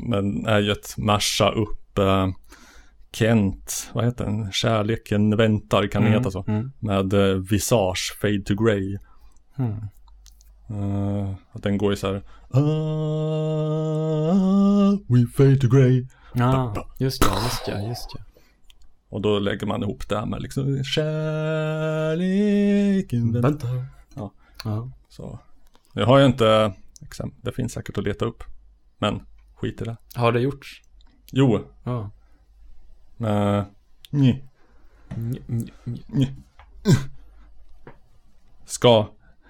men 0.09 0.47
är 0.47 0.59
ju 0.61 0.73
ett 0.73 0.95
masha 0.99 1.51
upp 1.51 1.99
eh, 1.99 2.29
Kent, 3.13 3.91
vad 3.93 4.05
heter 4.05 4.25
den? 4.25 4.53
Kärleken 4.53 5.37
väntar 5.37 5.87
kan 5.87 6.03
Mm, 6.03 6.15
heta 6.15 6.31
så. 6.31 6.45
mm. 6.49 6.73
Med 6.79 7.13
eh, 7.15 7.37
Visage, 7.37 8.19
Fade 8.21 8.43
to 8.43 8.55
Grey. 8.65 8.99
Hmm. 9.57 9.77
Eh, 10.71 11.31
att 11.53 11.63
den 11.63 11.79
går 11.79 11.91
ju 11.93 11.97
så 11.97 12.07
här. 12.07 12.23
Ah, 13.23 14.93
we 15.09 15.27
fade 15.37 15.57
to 15.57 15.69
grey. 15.69 16.07
Ja, 16.35 16.87
just 16.99 17.23
det, 17.23 17.29
just 17.45 17.67
det, 17.67 17.83
just 17.89 18.11
det. 18.13 18.19
Och 19.13 19.21
då 19.21 19.39
lägger 19.39 19.67
man 19.67 19.83
ihop 19.83 20.09
det 20.09 20.19
här 20.19 20.27
med 20.27 20.43
liksom 20.43 20.85
kärleken 20.85 22.23
väntar. 23.33 23.87
Ja. 24.15 24.33
Ja. 24.65 24.91
Så. 25.09 25.39
Jag 25.93 26.07
har 26.07 26.19
ju 26.19 26.27
inte 26.27 26.75
exempel. 27.01 27.41
Det 27.43 27.53
finns 27.53 27.73
säkert 27.73 27.99
att 27.99 28.05
leta 28.05 28.25
upp. 28.25 28.45
Men 28.99 29.27
skit 29.55 29.83
i 29.83 29.85
det. 29.85 29.97
Har 30.15 30.33
det 30.33 30.41
gjorts? 30.41 30.83
Jo. 31.33 31.61
Ja. 31.85 32.11
Uh, 33.21 33.63
nej. 34.11 34.45
Nej. 36.07 36.35
Ska, 38.65 39.07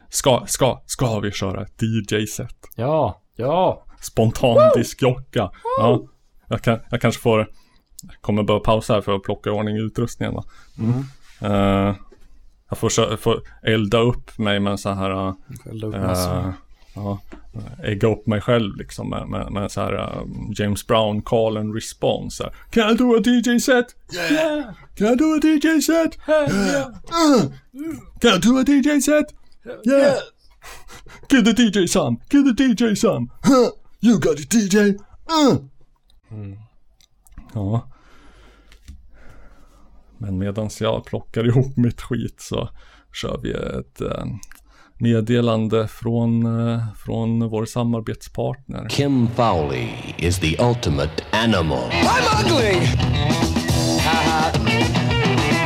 ska, 0.08 0.44
ska, 0.46 0.82
ska 0.86 1.20
vi 1.20 1.30
köra 1.30 1.62
ett 1.62 1.82
DJ-set? 1.82 2.56
Ja, 2.76 3.22
ja. 3.36 3.84
Spontan 4.00 4.56
diskjocka. 4.76 5.50
Ja. 5.78 6.02
Jag, 6.48 6.62
kan, 6.62 6.78
jag 6.90 7.00
kanske 7.00 7.22
får, 7.22 7.50
kommer 8.20 8.42
behöva 8.42 8.64
pausa 8.64 8.94
här 8.94 9.00
för 9.00 9.16
att 9.16 9.22
plocka 9.22 9.50
i 9.50 9.52
ordning 9.52 9.76
utrustningen 9.76 10.34
va. 10.34 10.44
Mm. 10.78 11.04
Eh, 11.40 11.96
jag 12.68 12.78
får, 12.78 13.16
får 13.16 13.42
elda 13.62 13.98
upp 13.98 14.38
mig 14.38 14.60
med 14.60 14.80
så 14.80 14.90
här 14.90 15.10
uh, 15.10 15.34
Elda 15.70 15.86
upp 15.86 15.94
massor. 15.94 16.54
Ja, 16.94 17.20
ägga 17.84 18.08
upp 18.08 18.26
mig 18.26 18.40
själv 18.40 18.76
liksom 18.76 19.10
med, 19.10 19.28
med, 19.28 19.52
med 19.52 19.70
så 19.70 19.80
här 19.80 19.94
uh, 19.94 20.26
James 20.54 20.86
Brown 20.86 21.22
call 21.22 21.56
and 21.56 21.74
response. 21.74 22.44
Här, 22.44 22.52
Can 22.70 22.90
I 22.90 22.94
do 22.94 23.16
a 23.16 23.20
DJ 23.24 23.60
set? 23.60 23.86
Yeah! 24.12 24.64
Can 24.94 25.06
I 25.12 25.16
do 25.16 25.34
a 25.34 25.40
DJ 25.42 25.80
set? 25.82 26.18
Yeah! 26.28 26.88
Uh! 26.88 27.50
Can 28.20 28.36
I 28.36 28.38
do 28.38 28.58
a 28.58 28.64
DJ 28.64 29.00
set? 29.00 29.26
Yeah! 29.84 30.14
Get 31.28 31.44
the 31.44 31.52
DJ 31.52 31.86
son! 31.86 32.16
Get 32.30 32.56
the 32.56 32.64
DJ 32.64 32.94
son! 32.94 33.30
Huh! 33.42 33.70
You 34.00 34.18
got 34.18 34.40
a 34.40 34.46
DJ! 34.50 34.98
Uh! 35.30 35.58
Ja. 37.54 37.91
Men 40.22 40.38
medan 40.38 40.70
jag 40.80 41.04
plockar 41.04 41.46
ihop 41.48 41.76
mitt 41.76 42.00
skit 42.00 42.40
så 42.40 42.68
kör 43.12 43.40
vi 43.42 43.50
ett 43.50 44.00
eh, 44.00 44.24
meddelande 44.98 45.88
från, 45.88 46.46
eh, 46.70 46.82
från 47.04 47.48
vår 47.48 47.64
samarbetspartner. 47.64 48.88
Kim 48.88 49.28
Fowley 49.36 49.88
is 50.18 50.38
the 50.38 50.56
ultimate 50.58 51.24
animal. 51.32 51.90
I'm 51.90 52.44
ugly! 52.44 52.86
Haha. 54.04 54.52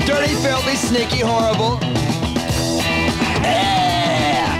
Dirty, 0.06 0.34
filthy, 0.34 0.76
sneaky, 0.76 1.22
horrible. 1.24 1.78
Yeah! 3.42 4.58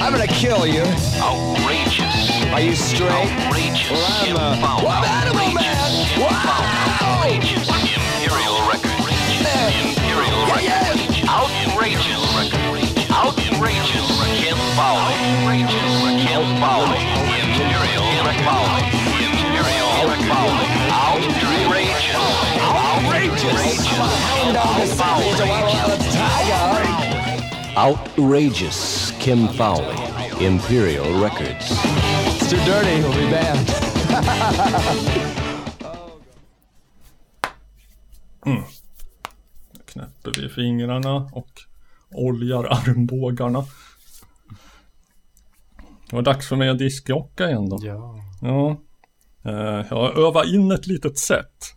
I'm 0.00 0.12
gonna 0.12 0.26
kill 0.26 0.66
you. 0.66 0.84
Outrageous. 1.22 2.30
Are 2.52 2.60
you 2.60 2.74
straight? 2.74 3.10
Outrageous. 3.10 3.90
Well, 3.90 4.06
I'm 4.08 4.26
Kim 4.26 4.36
a... 4.36 4.56
Fowley. 4.60 4.84
Well, 4.84 4.92
I'm 4.92 5.28
Animal 5.28 5.54
Man! 5.54 5.90
Wow! 6.20 7.20
Outrageous. 7.20 7.89
Imperial 9.70 10.42
Records. 10.50 10.98
Imperial 11.06 12.24
Records. 12.34 12.90
Outrageous. 13.10 13.10
Outrageous. 13.10 14.08
Kim 14.40 14.58
Fowley. 14.74 15.14
Outrageous. 15.14 15.94
Kim 16.26 16.44
Fowley. 16.58 17.00
Imperial 17.38 18.06
Fowley. 18.42 18.84
Imperial 19.20 19.90
Fowley. 20.26 20.66
Outrageous. 20.90 22.18
Outrageous. 22.60 23.86
Hound 23.86 24.54
dog 24.54 24.80
is 24.82 24.90
savage, 24.92 25.40
a 25.40 25.46
wild, 25.46 25.70
wild 25.74 26.00
tiger. 26.10 26.90
Outrageous. 27.76 29.10
Kim 29.20 29.48
Fowley. 29.48 29.96
Imperial 30.44 31.20
Records. 31.20 31.66
It's 31.70 32.48
too 32.50 32.56
dirty, 32.64 33.00
we'll 33.02 33.12
be 33.12 33.30
banned. 33.30 33.68
knäpper 40.30 40.42
vi 40.42 40.48
fingrarna 40.48 41.30
och 41.32 41.50
oljar 42.10 42.64
armbågarna. 42.64 43.64
Det 46.10 46.16
var 46.16 46.22
dags 46.22 46.48
för 46.48 46.56
mig 46.56 46.68
att 46.68 46.78
diskjocka 46.78 47.48
igen 47.48 47.68
då. 47.68 47.78
Ja. 47.82 48.14
Ja. 48.42 48.76
Eh, 49.42 49.86
jag 49.90 50.18
övat 50.18 50.46
in 50.46 50.70
ett 50.70 50.86
litet 50.86 51.18
sätt. 51.18 51.74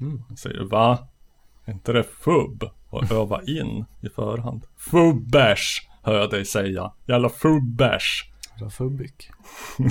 Mm. 0.00 0.22
Jag 0.28 0.38
säger 0.38 0.64
va? 0.64 0.98
Är 1.64 1.72
inte 1.72 1.92
det 1.92 2.04
fubb? 2.04 2.64
att 2.92 3.12
öva 3.12 3.42
in 3.42 3.84
i 4.00 4.08
förhand. 4.08 4.64
Fubbers! 4.76 5.88
Hör 6.02 6.14
jag 6.14 6.30
dig 6.30 6.44
säga. 6.44 6.92
Jävla 7.06 7.28
fubbers! 7.28 8.30
Det 8.58 8.64
var 8.64 8.70
fubbik. 8.70 9.30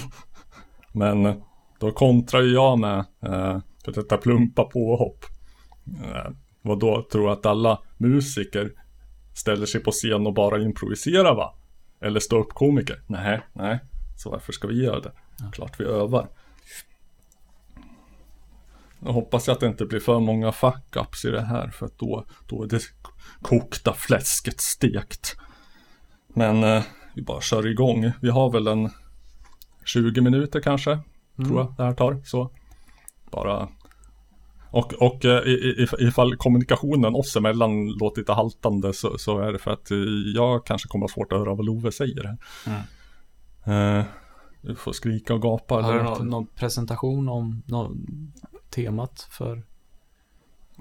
Men 0.91 1.25
eh, 1.25 1.35
då 1.79 1.91
kontrar 1.91 2.41
ju 2.41 2.53
jag 2.53 2.79
med 2.79 2.99
eh, 2.99 3.59
för 3.85 3.91
detta 3.91 4.17
plumpa 4.17 4.63
påhopp. 4.63 5.25
Eh, 6.03 6.31
vad 6.61 6.79
då 6.79 7.07
tror 7.11 7.31
att 7.31 7.45
alla 7.45 7.81
musiker 7.97 8.73
ställer 9.35 9.65
sig 9.65 9.83
på 9.83 9.91
scen 9.91 10.27
och 10.27 10.33
bara 10.33 10.61
improviserar 10.61 11.35
va? 11.35 11.55
Eller 12.01 12.19
stå 12.19 12.39
upp 12.39 12.53
komiker? 12.53 13.01
Nej, 13.07 13.41
nej. 13.53 13.79
Så 14.17 14.29
varför 14.29 14.53
ska 14.53 14.67
vi 14.67 14.83
göra 14.83 14.99
det? 14.99 15.11
Klart 15.51 15.79
vi 15.79 15.85
övar. 15.85 16.27
Jag 19.05 19.13
hoppas 19.13 19.49
att 19.49 19.59
det 19.59 19.67
inte 19.67 19.85
blir 19.85 19.99
för 19.99 20.19
många 20.19 20.51
fuck-ups 20.51 21.27
i 21.27 21.31
det 21.31 21.41
här 21.41 21.69
för 21.69 21.85
att 21.85 21.99
då, 21.99 22.25
då 22.47 22.63
är 22.63 22.67
det 22.67 22.81
kokta 23.41 23.93
fläsket 23.93 24.59
stekt. 24.59 25.37
Men 26.27 26.63
eh, 26.63 26.83
vi 27.13 27.21
bara 27.21 27.41
kör 27.41 27.67
igång. 27.67 28.11
Vi 28.21 28.29
har 28.29 28.51
väl 28.51 28.67
en 28.67 28.89
20 29.85 30.21
minuter 30.21 30.61
kanske, 30.61 30.99
tror 31.35 31.59
jag 31.59 31.73
det 31.77 31.83
här 31.83 31.93
tar. 31.93 32.21
Så 32.25 32.51
bara 33.31 33.69
och, 34.71 34.93
och 34.93 35.25
eh, 35.25 35.41
ifall 35.99 36.35
kommunikationen 36.35 37.15
oss 37.15 37.35
emellan 37.35 37.87
låter 37.87 38.21
lite 38.21 38.33
haltande 38.33 38.93
så, 38.93 39.17
så 39.17 39.39
är 39.39 39.53
det 39.53 39.59
för 39.59 39.71
att 39.71 39.91
eh, 39.91 39.97
jag 40.35 40.65
kanske 40.65 40.87
kommer 40.87 41.05
att 41.05 41.11
ha 41.11 41.15
svårt 41.15 41.31
att 41.33 41.39
höra 41.39 41.55
vad 41.55 41.65
Love 41.65 41.91
säger 41.91 42.23
här. 42.23 42.37
Eh, 43.99 44.05
du 44.61 44.75
får 44.75 44.93
skrika 44.93 45.33
och 45.33 45.41
gapa. 45.41 45.75
Har 45.75 45.93
du 45.93 45.99
eller 45.99 46.09
någon, 46.09 46.27
någon 46.27 46.47
presentation 46.47 47.29
om 47.29 47.63
någon, 47.65 48.05
temat 48.69 49.27
för? 49.31 49.63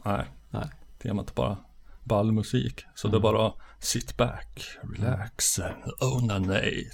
Nej. 0.04 0.24
Nej. 0.50 0.68
Temat 1.02 1.30
är 1.30 1.34
bara 1.34 1.56
ball 2.04 2.32
musik. 2.32 2.84
Så 2.94 3.08
det 3.08 3.16
är 3.16 3.20
bara 3.20 3.52
sit 3.78 4.16
back, 4.16 4.60
relax 4.82 5.58
and 5.58 5.92
onanate. 6.00 6.90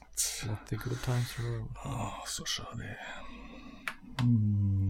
Let 0.47 0.69
the 0.69 0.77
good 0.77 1.03
times 1.05 1.39
roll. 1.39 1.69
Ja, 1.85 2.23
så 2.27 2.45
kör 2.45 2.75
vi. 2.77 2.85
Mm. 4.23 4.86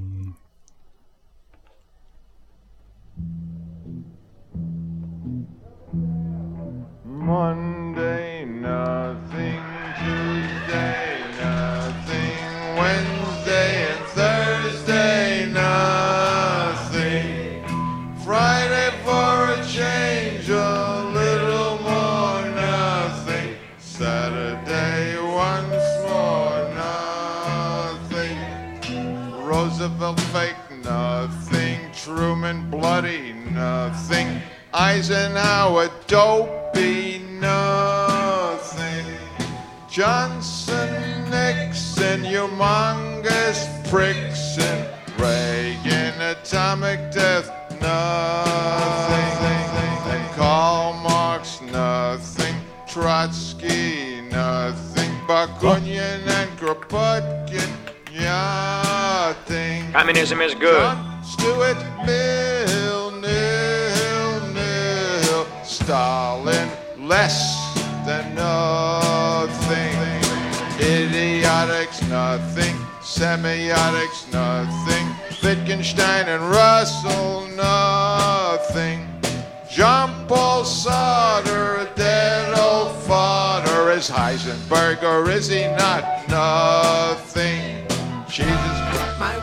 Monday, 7.27 8.45
nothing. 8.45 9.61
Tuesday, 9.99 11.19
nothing. 11.41 12.39
Wednesday 12.79 13.89
and 13.91 14.05
Thursday, 14.15 15.51
nothing. 15.51 17.27
Friday 18.25 18.91
for 19.03 19.51
a 19.51 19.65
change, 19.67 20.49
a 20.51 21.03
little 21.13 21.79
more, 21.83 22.43
nothing. 22.55 23.57
Saturday, 23.81 25.19
once 25.19 25.89
more, 26.07 26.63
nothing. 26.77 28.39
Roosevelt 29.45 30.21
fake, 30.31 30.55
nothing. 30.85 31.91
Truman 31.93 32.71
bloody, 32.71 33.33
nothing. 33.33 34.41
Eisenhower 34.73 35.89
dopey. 36.07 37.16
Johnson, 39.97 41.31
Nixon, 41.31 42.21
humongous 42.21 43.65
pricks, 43.89 44.59
and 44.59 44.87
Reagan, 45.19 46.21
atomic 46.21 47.11
death, 47.11 47.49
nothing. 47.81 47.97
Karl 50.37 50.93
Marx, 51.01 51.63
nothing. 51.63 52.55
Trotsky, 52.87 54.21
nothing. 54.31 55.11
Bakunin 55.27 56.29
and 56.29 56.51
Kropotkin, 56.61 57.73
nothing. 58.13 59.91
Communism 59.93 60.43
is 60.43 60.55
good. 60.55 60.79
John 60.79 61.25
Stuart 61.25 61.83
Mill, 62.05 63.13
nil, 63.13 64.47
nil. 64.53 65.47
Stalin, 65.65 66.69
less 66.99 67.56
nothing. 68.07 69.97
Idiotics, 70.81 72.03
nothing. 72.09 72.75
Semiotics, 73.01 74.33
nothing. 74.33 75.07
Wittgenstein 75.43 76.29
and 76.29 76.43
Russell, 76.51 77.47
nothing. 77.49 79.09
John 79.71 80.27
Paul 80.27 80.65
Sauter, 80.65 81.77
a 81.77 81.91
dead 81.97 82.59
old 82.59 82.97
fodder. 83.03 83.91
Is 83.91 84.09
Heisenberg 84.09 85.03
or 85.03 85.31
is 85.31 85.49
he 85.49 85.67
not? 85.69 86.29
Nothing. 86.29 87.87
Jesus 88.29 88.77
Christ. 88.91 89.19
My 89.19 89.37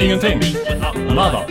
Ingenting. 0.00 0.40
Nada. 1.14 1.44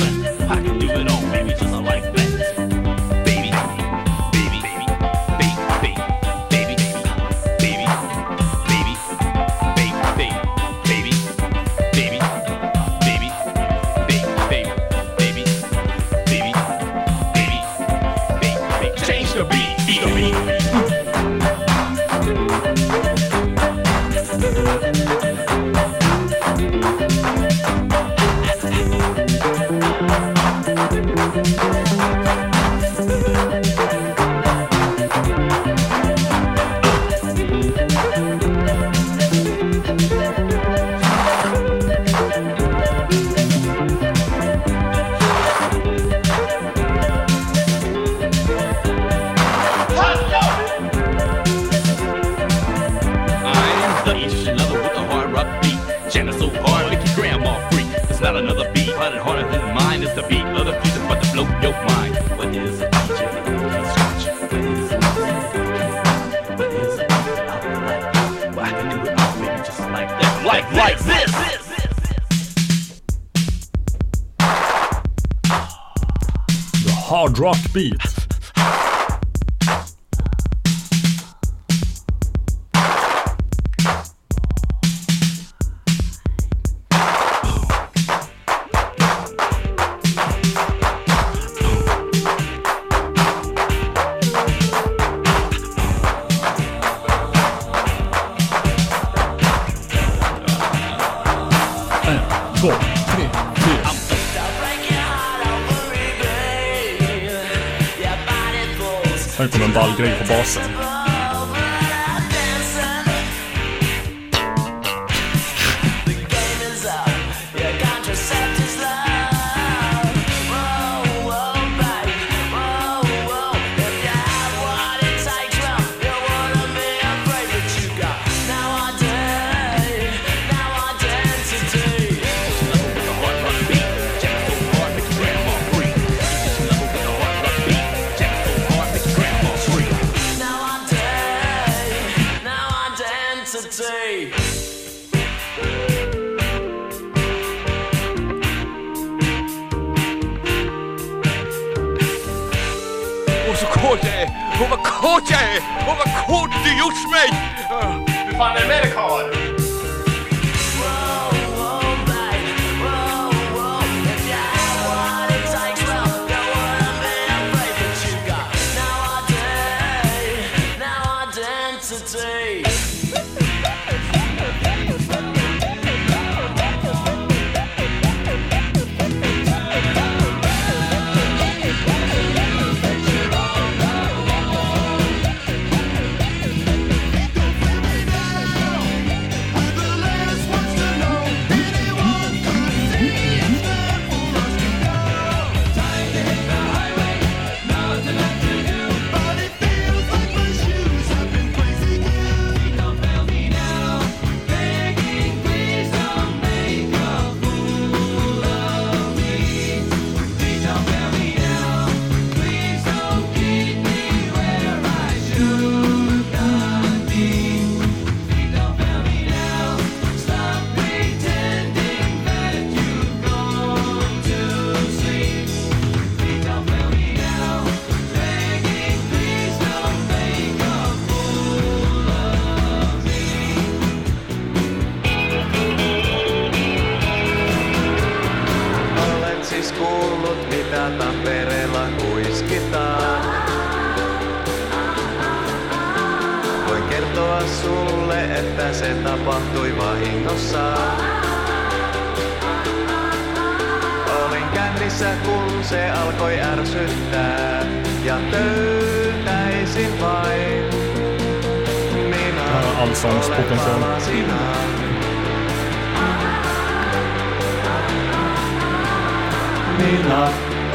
Mila, 269.79 270.23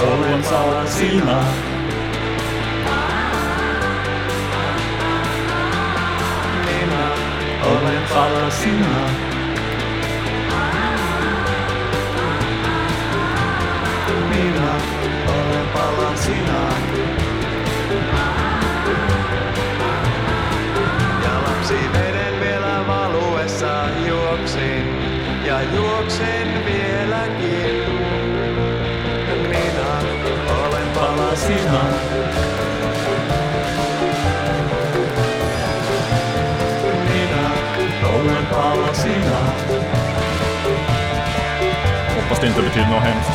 oh 0.04 0.24
and 0.32 0.42
Sarazima. 0.48 1.38
Mila, 6.66 7.04
oh 7.68 7.86
and 7.92 8.06
Sarazima. 8.12 9.00
Mila, 14.30 14.72
oh 15.28 15.54
and 15.58 15.68
Palacina. 15.74 16.93
det 42.44 42.48
inte 42.48 42.62
betyder 42.62 42.90
något 42.90 43.02
hemskt. 43.02 43.30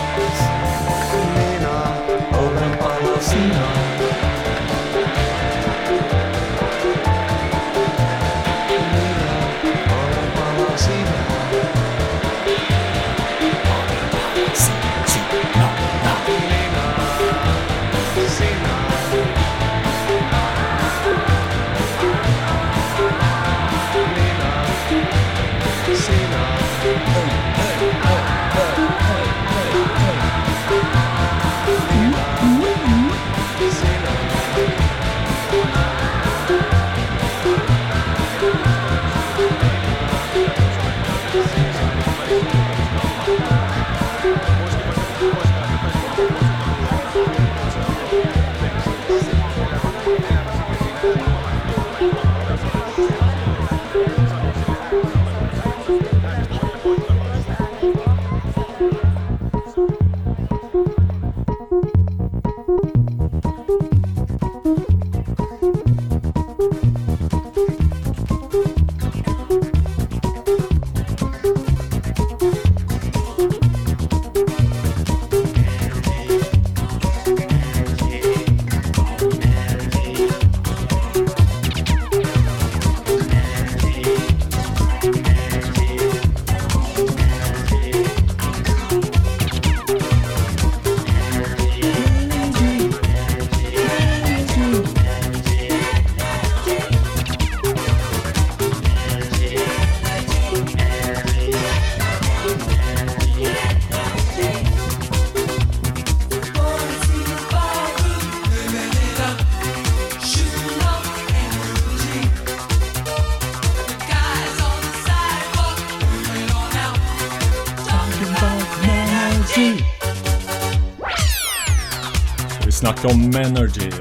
Menergy. 123.29 123.91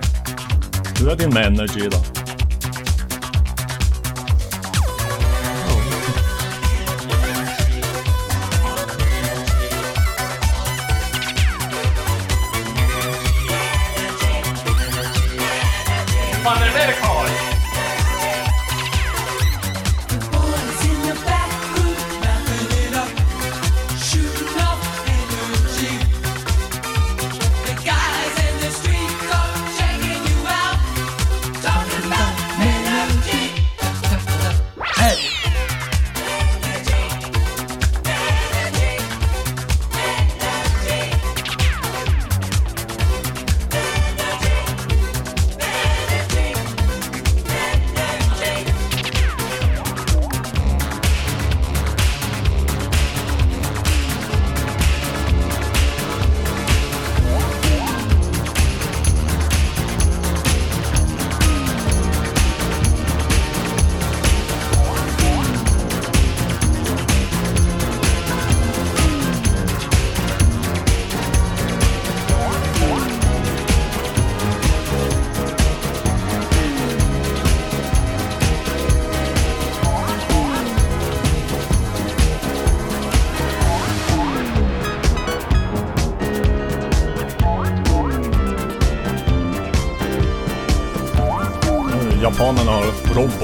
Du 0.98 1.10
är 1.10 1.16
din 1.16 1.34
Menergy 1.34 1.86
idag. 1.86 2.17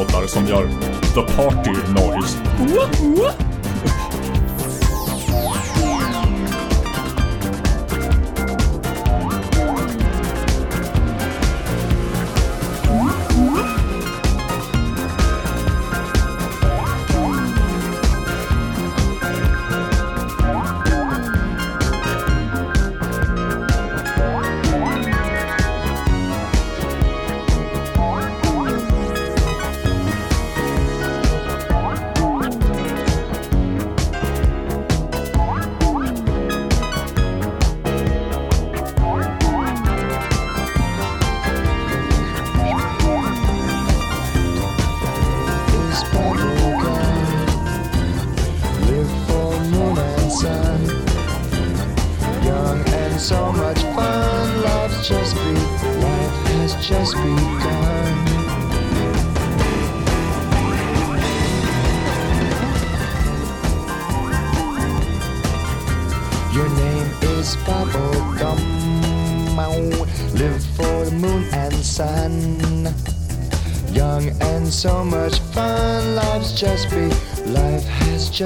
poddar 0.06 0.26
som 0.26 0.46
gör 0.46 0.68
The 1.14 1.22
Party 1.36 1.70
Noise. 1.70 2.38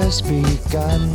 just 0.01 0.23
begun. 0.23 1.08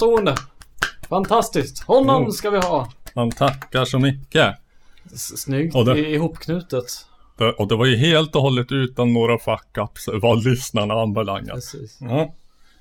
Bravo! 0.00 0.12
Enastående! 0.18 0.34
Fantastiskt! 1.08 1.82
Honom 1.82 2.22
Mm. 2.22 2.32
ska 2.32 2.50
vi 2.50 2.58
ha! 2.58 2.88
Man 3.14 3.30
tackar 3.30 3.84
så 3.84 3.98
mycket. 3.98 4.56
S- 5.12 5.38
Snyggt 5.42 5.74
Och 5.74 5.84
det- 5.84 5.98
i- 5.98 6.14
ihopknutet. 6.14 7.06
Det- 7.38 7.52
Och 7.52 7.68
det 7.68 7.76
var 7.76 7.86
ju 7.86 7.96
helt 7.96 8.36
och 8.36 8.42
hållet 8.42 8.72
utan 8.72 9.12
några 9.12 9.36
fuck-ups 9.38 10.20
vad 10.22 10.44
lyssnarna 10.44 10.94
anbelangar. 10.94 11.54
Precis. 11.54 11.98
Ja. 12.00 12.34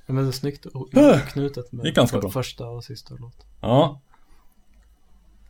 Ja, 0.06 0.14
men 0.14 0.24
det 0.24 0.30
är 0.30 0.32
snyggt 0.32 0.66
Äh, 0.66 0.72
ihopknutet 1.02 1.72
med 1.72 1.86
gick 1.86 1.96
ganska 1.96 2.18
för- 2.18 2.22
bra. 2.22 2.30
första 2.32 2.68
och 2.68 2.84
sista 2.84 3.16
låt. 3.20 3.46
ja. 3.62 4.02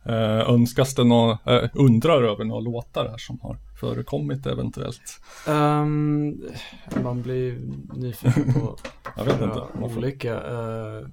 Eh, 0.04 0.50
önskas 0.50 0.94
det 0.94 1.04
några, 1.04 1.38
eh, 1.44 1.70
undrar 1.74 2.22
över 2.22 2.44
några 2.44 2.60
låtar 2.60 3.08
här 3.08 3.18
som 3.18 3.40
har 3.42 3.56
förekommit 3.80 4.46
eventuellt. 4.46 5.20
Ehm, 5.46 6.42
man 7.02 7.22
blir 7.22 7.58
nyfiken 7.96 8.54
på 8.54 8.76
Jag 9.16 9.24
vet 9.24 9.40
inte. 9.40 9.62
Olika. 9.80 10.34
Eh, 10.34 11.06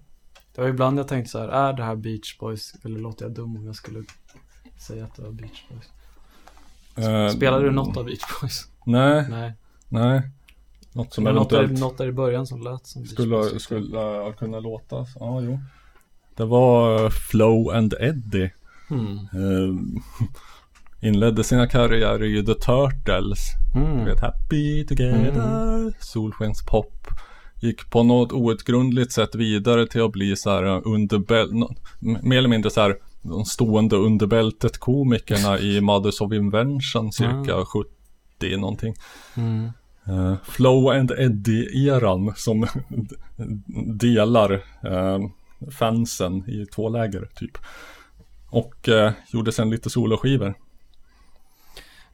det 0.57 0.63
var 0.63 0.69
ibland 0.69 0.99
jag 0.99 1.07
tänkte 1.07 1.31
så 1.31 1.39
här, 1.39 1.47
är 1.47 1.73
det 1.73 1.83
här 1.83 1.95
Beach 1.95 2.37
Boys? 2.39 2.73
Eller 2.85 2.99
låter 2.99 3.25
jag 3.25 3.33
dum 3.33 3.55
om 3.55 3.65
jag 3.65 3.75
skulle 3.75 4.03
säga 4.87 5.03
att 5.03 5.15
det 5.15 5.21
var 5.21 5.31
Beach 5.31 5.63
Boys? 5.69 5.91
Eh, 7.07 7.29
Spelade 7.29 7.65
du 7.65 7.71
något 7.71 7.97
av 7.97 8.05
Beach 8.05 8.21
Boys? 8.41 8.67
Nej. 8.85 9.25
Nej. 9.29 9.53
Nej. 9.89 10.21
Något 10.93 11.13
som 11.13 11.23
något, 11.23 11.49
där, 11.49 11.67
något 11.67 11.97
där 11.97 12.07
i 12.07 12.11
början 12.11 12.47
som 12.47 12.61
lät 12.61 12.87
som 12.87 13.01
Beach 13.01 13.13
skulle, 13.13 13.29
Boys. 13.29 13.63
skulle 13.63 13.99
uh, 13.99 14.33
kunna 14.33 14.59
låta. 14.59 15.05
Ja, 15.19 15.41
jo. 15.41 15.59
Det 16.35 16.45
var 16.45 17.03
eh, 17.03 17.09
Flow 17.09 17.69
and 17.69 17.93
Eddie. 17.99 18.51
Hmm. 18.89 19.17
Eh, 19.17 19.75
inledde 21.07 21.43
sina 21.43 21.67
karriärer 21.67 22.23
i 22.23 22.45
The 22.45 22.53
Turtles. 22.53 23.39
Mm. 23.75 23.97
Du 23.97 24.11
vet, 24.11 24.19
Happy 24.21 24.85
Together, 24.85 25.93
Solskenspop. 25.99 26.96
Gick 27.59 27.89
på 27.89 28.03
något 28.03 28.31
outgrundligt 28.31 29.11
sätt 29.11 29.35
vidare 29.35 29.87
till 29.87 30.01
att 30.03 30.11
bli 30.11 30.35
så 30.35 30.49
här 30.49 30.63
uh, 30.65 30.81
under 30.85 31.17
bäl- 31.17 31.51
nå- 31.51 31.75
m- 32.01 32.17
mer 32.23 32.37
eller 32.37 32.49
mindre 32.49 32.69
så 32.71 32.81
här 32.81 32.95
de 33.21 33.45
stående 33.45 33.95
under 33.95 34.27
bältet 34.27 34.77
komikerna 34.77 35.59
i 35.59 35.81
Mothers 35.81 36.21
of 36.21 36.33
Invention 36.33 37.11
cirka 37.11 37.65
70 37.65 38.57
någonting. 38.57 38.93
Mm. 39.37 39.65
Eh, 40.07 40.35
Flow 40.43 40.89
and 40.89 41.11
Eddie-eran 41.11 42.33
som 42.35 42.67
delar 43.99 44.51
eh, 44.83 45.19
fansen 45.79 46.49
i 46.49 46.65
två 46.65 46.89
läger 46.89 47.29
typ. 47.35 47.57
Och 48.49 48.89
eh, 48.89 49.11
gjorde 49.33 49.51
sen 49.51 49.69
lite 49.69 49.89
soloskivor. 49.89 50.53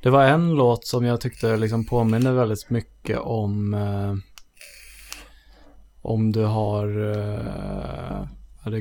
Det 0.02 0.10
var 0.10 0.24
en 0.26 0.49
låt 0.56 0.86
som 0.88 1.06
jag 1.06 1.22
tyckte 1.22 1.57
liksom 1.57 1.86
påminner 1.86 2.32
väldigt 2.32 2.70
mycket 2.70 3.20
om 3.20 3.74
eh, 3.74 4.15
om 6.03 6.31
du 6.31 6.43
har 6.43 6.88
eh, 6.88 8.27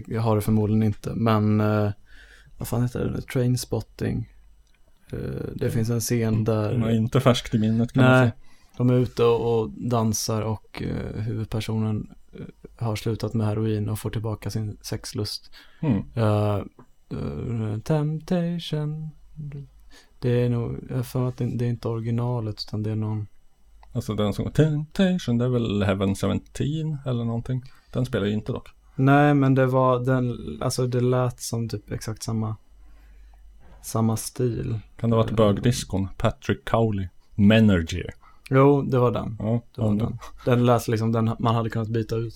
jag 0.06 0.22
har 0.22 0.36
det 0.36 0.42
förmodligen 0.42 0.82
inte 0.82 1.10
men 1.14 1.60
eh, 1.60 1.90
vad 2.58 2.68
fan 2.68 2.82
heter 2.82 3.04
det? 3.04 3.22
Trainspotting. 3.22 4.28
Eh, 5.12 5.18
det 5.54 5.70
finns 5.70 5.90
en 5.90 6.00
scen 6.00 6.44
där 6.44 6.72
De 6.72 6.82
är 6.82 6.90
inte 6.90 7.20
färskt 7.20 7.54
i 7.54 7.58
minnet 7.58 7.92
kan 7.92 8.02
man 8.02 8.12
Nej, 8.12 8.20
säga. 8.20 8.32
de 8.76 8.90
är 8.90 8.94
ute 8.94 9.24
och, 9.24 9.70
dansar 9.70 10.42
och 10.42 10.82
eh, 10.82 11.20
huvudpersonen 11.22 12.10
eh, 12.32 12.84
har 12.86 12.96
slutat 12.96 13.34
med 13.34 13.46
heroin 13.46 13.88
och 13.88 13.98
får 13.98 14.10
tillbaka 14.10 14.50
sin 14.50 14.76
sexlust. 14.80 15.50
Mm. 15.80 16.02
Eh, 16.14 16.64
temptation. 17.82 19.08
Det 20.18 20.30
är 20.30 20.48
nog, 20.48 20.78
jag 20.90 21.06
för 21.06 21.28
att 21.28 21.36
det, 21.36 21.46
det 21.46 21.64
är 21.64 21.68
inte 21.68 21.88
originalet 21.88 22.64
utan 22.68 22.82
det 22.82 22.90
är 22.90 22.96
någon. 22.96 23.26
Alltså 23.92 24.14
den 24.14 24.32
som 24.32 24.52
Temptation, 24.52 25.38
det 25.38 25.44
är 25.44 25.48
väl 25.48 25.82
Heaven 25.82 26.14
17 26.14 26.40
eller 27.06 27.24
någonting. 27.24 27.62
Den 27.92 28.06
spelar 28.06 28.26
ju 28.26 28.32
inte 28.32 28.52
dock. 28.52 28.68
Nej, 28.94 29.34
men 29.34 29.54
det 29.54 29.66
var 29.66 29.98
den, 30.00 30.38
alltså 30.62 30.86
det 30.86 31.00
lät 31.00 31.40
som 31.40 31.68
typ 31.68 31.90
exakt 31.90 32.22
samma, 32.22 32.56
samma 33.82 34.16
stil. 34.16 34.78
Kan 34.96 35.10
det 35.10 35.16
ha 35.16 35.22
varit 35.22 35.36
bögdiskon? 35.36 36.08
Patrick 36.16 36.64
Cowley. 36.64 37.08
Menergy. 37.34 38.02
Jo, 38.50 38.82
det 38.82 38.98
var 38.98 39.10
den. 39.10 39.36
Ja, 39.38 39.62
Det 39.74 39.80
var 39.80 39.88
ja, 39.88 39.94
den. 39.94 40.18
Den 40.44 40.66
lät 40.66 40.88
liksom, 40.88 41.12
den 41.12 41.36
man 41.38 41.54
hade 41.54 41.70
kunnat 41.70 41.88
byta 41.88 42.16
ut 42.16 42.34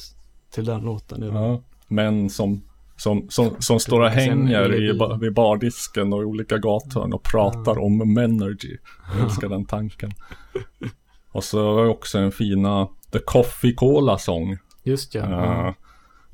till 0.50 0.64
den 0.64 0.80
låten. 0.80 1.22
Ja, 1.22 1.60
men 1.88 2.30
som, 2.30 2.62
som, 2.96 3.26
som, 3.28 3.50
som 3.58 3.80
står 3.80 4.00
och 4.00 4.10
hänger 4.10 4.74
i, 4.74 4.98
vid 5.20 5.34
bardisken 5.34 6.12
och 6.12 6.22
i 6.22 6.24
olika 6.24 6.58
gathörn 6.58 7.12
och 7.12 7.22
pratar 7.22 7.78
om 7.78 8.14
Menergy. 8.14 8.76
Jag 9.14 9.24
älskar 9.24 9.48
den 9.48 9.64
tanken. 9.64 10.12
Och 11.36 11.44
så 11.44 11.74
var 11.74 11.84
det 11.84 11.90
också 11.90 12.18
en 12.18 12.32
fina 12.32 12.88
The 13.12 13.18
Coffee 13.18 13.72
Cola 13.74 14.18
Song. 14.18 14.58
Just 14.82 15.14
ja. 15.14 15.22
eh, 15.22 15.30
ja. 15.30 15.74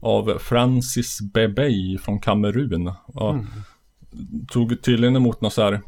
Av 0.00 0.38
Francis 0.38 1.20
Bebey 1.20 1.98
från 1.98 2.20
Kamerun. 2.20 2.92
Mm. 3.20 3.46
Tog 4.48 4.82
tydligen 4.82 5.16
emot 5.16 5.40
något 5.40 5.52
så 5.52 5.62
här 5.62 5.80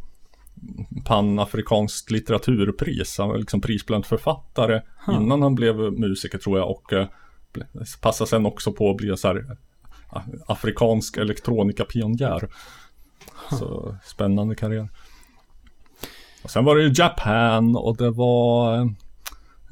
panafrikanskt 1.05 2.11
litteraturpris. 2.11 3.19
Han 3.19 3.29
var 3.29 3.39
liksom 3.39 3.61
prisbelönt 3.61 4.07
författare 4.07 4.81
Huh. 5.07 5.17
innan 5.17 5.43
han 5.43 5.55
blev 5.55 5.77
musiker 5.77 6.39
tror 6.39 6.59
jag. 6.59 6.71
Och 6.71 6.93
eh, 6.93 7.07
ble- 7.53 8.01
passade 8.01 8.31
sen 8.31 8.47
också 8.47 8.73
på 8.73 8.91
att 8.91 8.97
bli 8.97 9.17
så 9.17 9.29
här 9.29 9.37
eh, 10.15 10.21
afrikansk 10.47 11.17
elektronikapionjär. 11.17 12.49
Så 13.51 13.97
spännande 14.05 14.55
karriär. 14.55 14.89
Och 16.45 16.51
sen 16.51 16.65
var 16.65 16.77
det 16.77 16.83
ju 16.83 16.93
Japan 16.97 17.77
och 17.77 17.97
det 17.97 18.11
var 18.11 18.95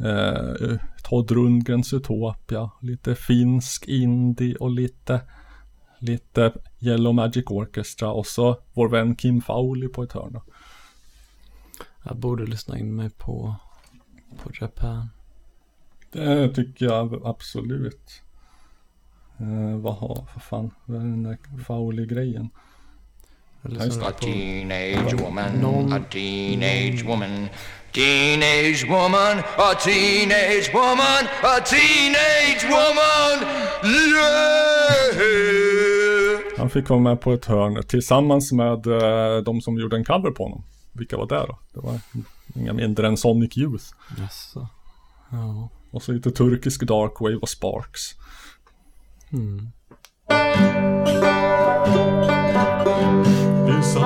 eh, 0.01 0.79
Todd 1.05 1.31
Rundgrens 1.31 1.93
Utopia. 1.93 2.71
Lite 2.81 3.15
finsk 3.15 3.89
indie 3.89 4.57
och 4.57 4.71
lite 4.71 5.21
Lite 6.03 6.53
Yellow 6.81 7.15
Magic 7.15 7.45
Orchestra 7.47 8.13
och 8.13 8.27
så 8.27 8.61
vår 8.73 8.89
vän 8.89 9.17
Kim 9.17 9.41
Fowley 9.41 9.89
på 9.89 10.03
ett 10.03 10.13
hörn. 10.13 10.41
Jag 12.03 12.17
borde 12.17 12.47
lyssna 12.47 12.79
in 12.79 12.95
mig 12.95 13.11
på, 13.11 13.55
på 14.43 14.51
Japan. 14.61 15.09
Det 16.13 16.49
tycker 16.49 16.87
jag 16.87 17.27
absolut. 17.27 18.23
Eh, 19.39 19.77
vad 19.77 19.95
har, 19.95 20.27
vad 20.35 20.43
fan, 20.43 20.71
vad 20.85 20.97
är 20.97 21.05
den 21.05 21.23
där 21.23 21.39
Fowley-grejen? 21.65 22.51
Det. 23.63 24.03
A 24.03 24.13
teenage 24.21 25.15
woman, 25.15 25.93
a 25.93 26.01
teenage 26.11 27.05
woman, 27.05 27.49
teenage 27.93 28.85
woman, 28.89 29.39
a 29.59 29.75
teenage 29.75 30.71
woman, 30.75 31.29
a 31.43 31.61
teenage 31.65 32.65
woman, 32.65 33.39
yeah! 33.85 34.73
Han 36.59 36.71
fick 36.71 36.89
vara 36.89 37.01
med 37.01 37.21
på 37.21 37.33
ett 37.33 37.45
hörn 37.45 37.83
tillsammans 37.83 38.53
med 38.53 38.87
eh, 38.87 39.43
de 39.45 39.61
som 39.61 39.79
gjorde 39.79 39.97
en 39.97 40.05
cover 40.05 40.31
på 40.31 40.43
honom. 40.43 40.65
Vilka 40.93 41.17
var 41.17 41.27
det 41.27 41.47
då? 41.47 41.59
Det 41.75 41.81
var 41.81 42.01
inga 42.55 42.73
mindre 42.73 43.07
än 43.07 43.17
Sonic 43.17 43.57
Youth. 43.57 43.85
Jaså. 44.19 44.69
Ja. 45.31 45.69
Och 45.91 46.03
så 46.03 46.13
lite 46.13 46.31
turkisk 46.31 46.83
Darkwave 46.83 47.37
och 47.37 47.49
Sparks. 47.49 48.15
Mm. 49.33 49.73
Jag 53.95 54.01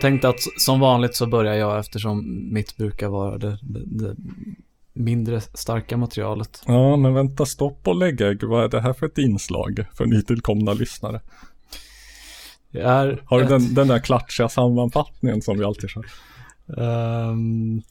tänkte 0.00 0.28
att 0.28 0.40
som 0.56 0.80
vanligt 0.80 1.14
så 1.14 1.26
börjar 1.26 1.54
jag 1.54 1.78
eftersom 1.78 2.48
mitt 2.52 2.76
brukar 2.76 3.08
vara 3.08 3.38
det, 3.38 3.58
det, 3.62 3.84
det 3.84 4.16
mindre 4.94 5.40
starka 5.40 5.96
materialet. 5.96 6.62
Ja, 6.66 6.96
men 6.96 7.14
vänta, 7.14 7.46
stopp 7.46 7.88
och 7.88 7.94
lägg 7.94 8.20
ägg. 8.20 8.44
Vad 8.44 8.64
är 8.64 8.68
det 8.68 8.80
här 8.80 8.92
för 8.92 9.06
ett 9.06 9.18
inslag 9.18 9.84
för 9.94 10.06
nytillkomna 10.06 10.72
lyssnare? 10.72 11.20
Det 12.70 12.80
är 12.80 13.22
Har 13.26 13.38
du 13.38 13.42
ett- 13.44 13.48
den, 13.50 13.74
den 13.74 13.88
där 13.88 13.98
klatschiga 13.98 14.48
sammanfattningen 14.48 15.42
som 15.42 15.58
vi 15.58 15.64
alltid 15.64 15.90
kör? 15.90 16.04
Ehm, 16.78 17.82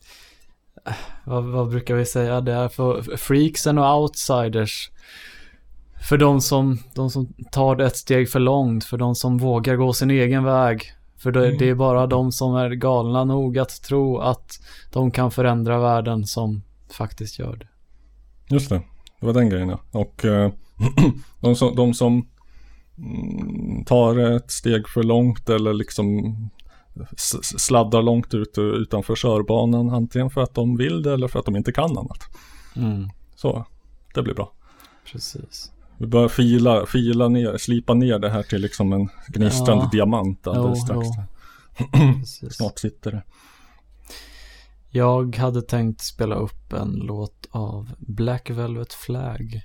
vad, 1.25 1.43
vad 1.43 1.69
brukar 1.69 1.95
vi 1.95 2.05
säga? 2.05 2.41
Det 2.41 2.53
är 2.53 2.67
för 2.69 3.17
freaksen 3.17 3.77
och 3.77 4.01
outsiders. 4.01 4.91
För 6.09 6.17
de 6.17 6.41
som, 6.41 6.79
de 6.95 7.09
som 7.09 7.33
tar 7.51 7.75
det 7.75 7.85
ett 7.85 7.97
steg 7.97 8.29
för 8.29 8.39
långt. 8.39 8.83
För 8.83 8.97
de 8.97 9.15
som 9.15 9.37
vågar 9.37 9.75
gå 9.75 9.93
sin 9.93 10.11
egen 10.11 10.43
väg. 10.43 10.83
För 11.17 11.31
det, 11.31 11.45
Mm. 11.45 11.57
det 11.57 11.69
är 11.69 11.75
bara 11.75 12.07
de 12.07 12.31
som 12.31 12.55
är 12.55 12.69
galna 12.69 13.23
nog 13.23 13.57
att 13.57 13.81
tro 13.83 14.17
att 14.17 14.59
de 14.93 15.11
kan 15.11 15.31
förändra 15.31 15.79
världen 15.79 16.25
som 16.25 16.63
faktiskt 16.93 17.39
gör 17.39 17.55
det. 17.55 17.67
Just 18.55 18.69
det, 18.69 18.81
det 19.19 19.25
var 19.25 19.33
den 19.33 19.49
grejen 19.49 19.69
ja. 19.69 19.79
Och 19.91 20.25
eh, 20.25 20.51
de 21.39 21.55
som, 21.55 21.75
de 21.75 21.93
som 21.93 22.27
mm, 22.97 23.85
tar 23.85 24.17
ett 24.17 24.51
steg 24.51 24.87
för 24.89 25.03
långt 25.03 25.49
eller 25.49 25.73
liksom 25.73 26.35
sladdar 27.41 28.01
långt 28.01 28.33
ut 28.33 28.57
utanför 28.57 29.15
körbanan. 29.15 29.89
Antingen 29.89 30.29
för 30.29 30.41
att 30.41 30.53
de 30.55 30.77
vill 30.77 31.01
det 31.03 31.13
eller 31.13 31.27
för 31.27 31.39
att 31.39 31.45
de 31.45 31.55
inte 31.55 31.71
kan 31.71 31.97
annat. 31.97 32.19
Mm. 32.75 33.09
Så, 33.35 33.65
det 34.13 34.21
blir 34.21 34.33
bra. 34.33 34.51
Precis. 35.11 35.71
Vi 35.97 36.07
börjar 36.07 36.27
fila, 36.27 36.85
fila 36.85 37.27
ner, 37.27 37.57
slipa 37.57 37.93
ner 37.93 38.19
det 38.19 38.29
här 38.29 38.43
till 38.43 38.61
liksom 38.61 38.93
en 38.93 39.09
gnistrande 39.27 39.83
Ja. 39.83 39.89
diamant 39.91 40.47
alldeles 40.47 40.79
Jo, 40.79 40.85
strax. 40.85 41.07
jo. 42.43 42.49
Snart 42.51 42.79
sitter 42.79 43.11
det. 43.11 43.23
Jag 44.95 45.35
hade 45.35 45.61
tänkt 45.61 46.01
spela 46.01 46.35
upp 46.35 46.73
en 46.73 46.91
låt 46.91 47.47
av 47.51 47.91
Black 47.99 48.49
Velvet 48.49 48.93
Flag. 48.93 49.61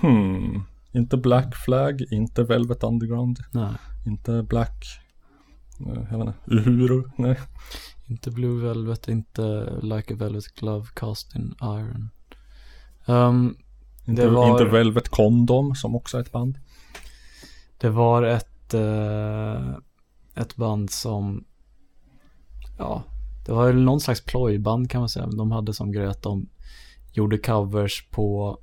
Hmm. 0.00 0.62
Inte 0.92 1.16
Black 1.16 1.56
Flag, 1.56 2.02
inte 2.10 2.42
Velvet 2.44 2.82
Underground. 2.82 3.38
Nej. 3.52 3.72
Inte 4.06 4.42
Black... 4.42 4.84
eh, 5.80 6.02
Jag 6.10 6.18
vet 6.18 6.26
inte. 6.26 6.34
Uhuru? 6.70 7.02
Nej. 7.16 7.38
Inte 8.06 8.30
Blue 8.30 8.62
Velvet, 8.62 9.08
inte 9.08 9.72
Like 9.82 10.14
a 10.14 10.16
Velvet 10.16 10.54
Glove 10.54 10.86
Cast 10.94 11.34
in 11.36 11.54
Iron. 11.62 12.10
Um, 13.06 13.56
Inte, 14.04 14.28
var, 14.28 14.50
inte 14.50 14.64
Velvet 14.64 15.08
Condom 15.08 15.74
som 15.74 15.96
också 15.96 16.16
är 16.16 16.20
ett 16.20 16.32
band. 16.32 16.58
det 17.78 17.88
var 17.90 18.22
ett, 18.22 18.74
eh, 18.74 19.70
ett 20.34 20.56
band 20.56 20.90
som, 20.90 21.44
ja, 22.78 23.02
det 23.46 23.52
var 23.52 23.66
väl 23.66 23.82
någon 23.82 24.00
slags 24.00 24.24
plojband 24.24 24.90
kan 24.90 25.00
man 25.00 25.08
säga. 25.08 25.26
De 25.26 25.52
hade 25.52 25.74
som 25.74 25.92
grej 25.92 26.06
att 26.06 26.22
de 26.22 26.48
gjorde 27.12 27.38
covers 27.38 28.06
på 28.10 28.58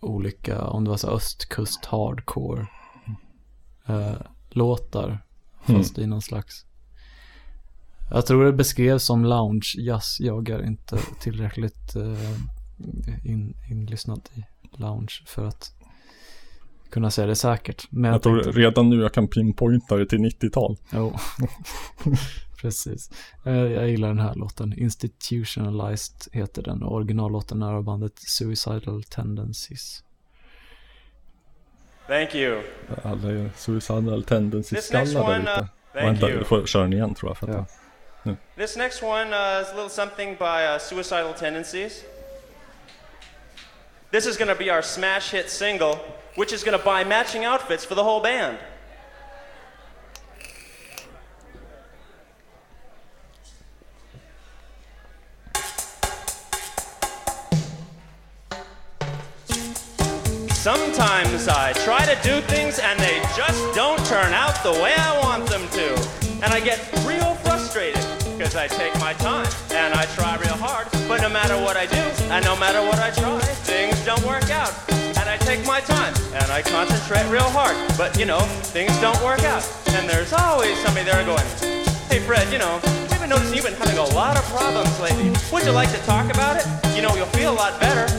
olika, 0.00 0.64
om 0.64 0.84
det 0.84 0.90
var 0.90 0.96
så 0.96 1.10
östkust 1.10 1.84
hardcore 1.84 2.66
eh, 3.86 4.14
låtar. 4.50 5.22
Fast 5.64 5.98
i 5.98 6.06
någon 6.06 6.22
slags 6.22 6.62
jag 8.10 8.26
tror 8.26 8.44
det 8.44 8.52
beskrevs 8.52 9.04
som 9.04 9.24
lounge 9.24 9.74
jazz. 9.78 10.16
Jag 10.20 10.48
är 10.48 10.66
inte 10.66 10.98
tillräckligt 11.20 11.96
eh, 11.96 12.32
in, 13.24 13.54
inlyssnad 13.70 14.20
i 14.34 14.42
lounge 14.76 15.22
för 15.26 15.46
att 15.46 15.72
kunna 16.90 17.10
säga 17.10 17.26
det 17.26 17.36
säkert. 17.36 17.86
Men 17.90 18.12
Jag 18.12 18.22
tror 18.22 18.42
tänkte- 18.42 18.60
redan 18.60 18.90
nu 18.90 18.96
jag 19.02 19.12
kan 19.14 19.28
pinpointa 19.28 19.96
det 19.96 20.06
till 20.06 20.18
90-tal. 20.18 20.76
Jo, 20.92 21.14
precis. 22.56 23.10
Eh, 23.44 23.52
Jag 23.72 23.88
gillar 23.88 24.08
den 24.08 24.18
här 24.18 24.34
låten. 24.34 24.72
Institutionalized 24.78 26.16
heter 26.32 26.62
den 26.62 26.82
och 26.82 26.94
originallåten 26.94 27.62
är 27.62 27.72
av 27.72 27.84
bandet 27.84 28.18
Suicidal 28.18 29.02
Tendencies. 29.02 30.02
Thank 32.06 32.34
you. 32.34 32.62
Alla 33.02 33.30
är 33.30 33.50
suicidal 33.56 34.22
tendencies 34.24 34.84
This 34.84 34.92
next 34.92 35.10
skallar 35.12 35.28
där 35.32 35.38
one, 35.40 35.50
uh, 35.50 35.58
ute. 35.58 35.68
thank 35.92 36.06
Vänta, 36.06 36.28
you. 36.28 36.38
du 36.38 36.44
får 36.44 36.66
köra 36.66 36.82
den 36.82 36.92
igen 36.92 37.14
tror 37.14 37.30
jag. 37.30 37.38
För 37.38 37.64
nu. 38.22 38.36
This 38.56 38.76
next 38.76 39.02
one 39.02 39.22
uh, 39.36 39.62
is 39.62 39.68
a 39.68 39.74
little 39.74 39.88
something 39.90 40.36
by 40.38 40.44
uh, 40.74 40.78
Suicidal 40.78 41.34
Tendencies. 41.34 42.04
This 44.10 44.26
is 44.26 44.38
going 44.38 44.48
to 44.48 44.64
be 44.64 44.70
our 44.76 44.82
smash 44.82 45.32
hit 45.32 45.50
single, 45.50 45.94
which 46.36 46.52
is 46.52 46.64
going 46.64 46.78
to 46.78 46.84
buy 46.84 47.04
matching 47.04 47.44
outfits 47.44 47.84
for 47.86 47.94
the 47.94 48.02
whole 48.02 48.22
band. 48.22 48.56
Sometimes 60.66 61.46
I 61.46 61.72
try 61.86 62.04
to 62.04 62.18
do 62.26 62.40
things 62.40 62.80
and 62.80 62.98
they 62.98 63.22
just 63.36 63.62
don't 63.76 64.04
turn 64.04 64.32
out 64.34 64.50
the 64.64 64.72
way 64.82 64.94
I 64.98 65.16
want 65.22 65.46
them 65.46 65.62
to. 65.78 65.94
And 66.42 66.52
I 66.52 66.58
get 66.58 66.82
real 67.06 67.36
frustrated 67.46 68.02
because 68.36 68.56
I 68.56 68.66
take 68.66 68.92
my 68.98 69.12
time 69.12 69.46
and 69.70 69.94
I 69.94 70.06
try 70.18 70.34
real 70.42 70.58
hard. 70.58 70.88
But 71.06 71.22
no 71.22 71.28
matter 71.28 71.54
what 71.62 71.76
I 71.76 71.86
do 71.86 72.02
and 72.34 72.44
no 72.44 72.58
matter 72.58 72.82
what 72.82 72.98
I 72.98 73.12
try, 73.12 73.38
things 73.62 73.94
don't 74.04 74.26
work 74.26 74.50
out. 74.50 74.74
And 74.90 75.30
I 75.30 75.36
take 75.36 75.64
my 75.64 75.78
time 75.78 76.12
and 76.34 76.50
I 76.50 76.62
concentrate 76.62 77.30
real 77.30 77.48
hard. 77.54 77.76
But 77.96 78.18
you 78.18 78.26
know, 78.26 78.40
things 78.74 78.90
don't 78.98 79.22
work 79.22 79.44
out. 79.44 79.62
And 79.94 80.10
there's 80.10 80.32
always 80.32 80.76
somebody 80.82 81.06
there 81.06 81.24
going, 81.24 81.46
Hey 82.10 82.18
Fred, 82.18 82.52
you 82.52 82.58
know, 82.58 82.80
we've 82.82 83.20
been 83.20 83.30
noticing 83.30 83.54
you've 83.54 83.66
been 83.66 83.78
having 83.78 83.98
a 83.98 84.10
lot 84.18 84.36
of 84.36 84.42
problems 84.50 84.98
lately. 84.98 85.30
Would 85.52 85.64
you 85.64 85.70
like 85.70 85.92
to 85.92 86.02
talk 86.02 86.26
about 86.34 86.58
it? 86.58 86.66
You 86.96 87.02
know, 87.02 87.14
you'll 87.14 87.30
feel 87.38 87.52
a 87.52 87.54
lot 87.54 87.80
better. 87.80 88.10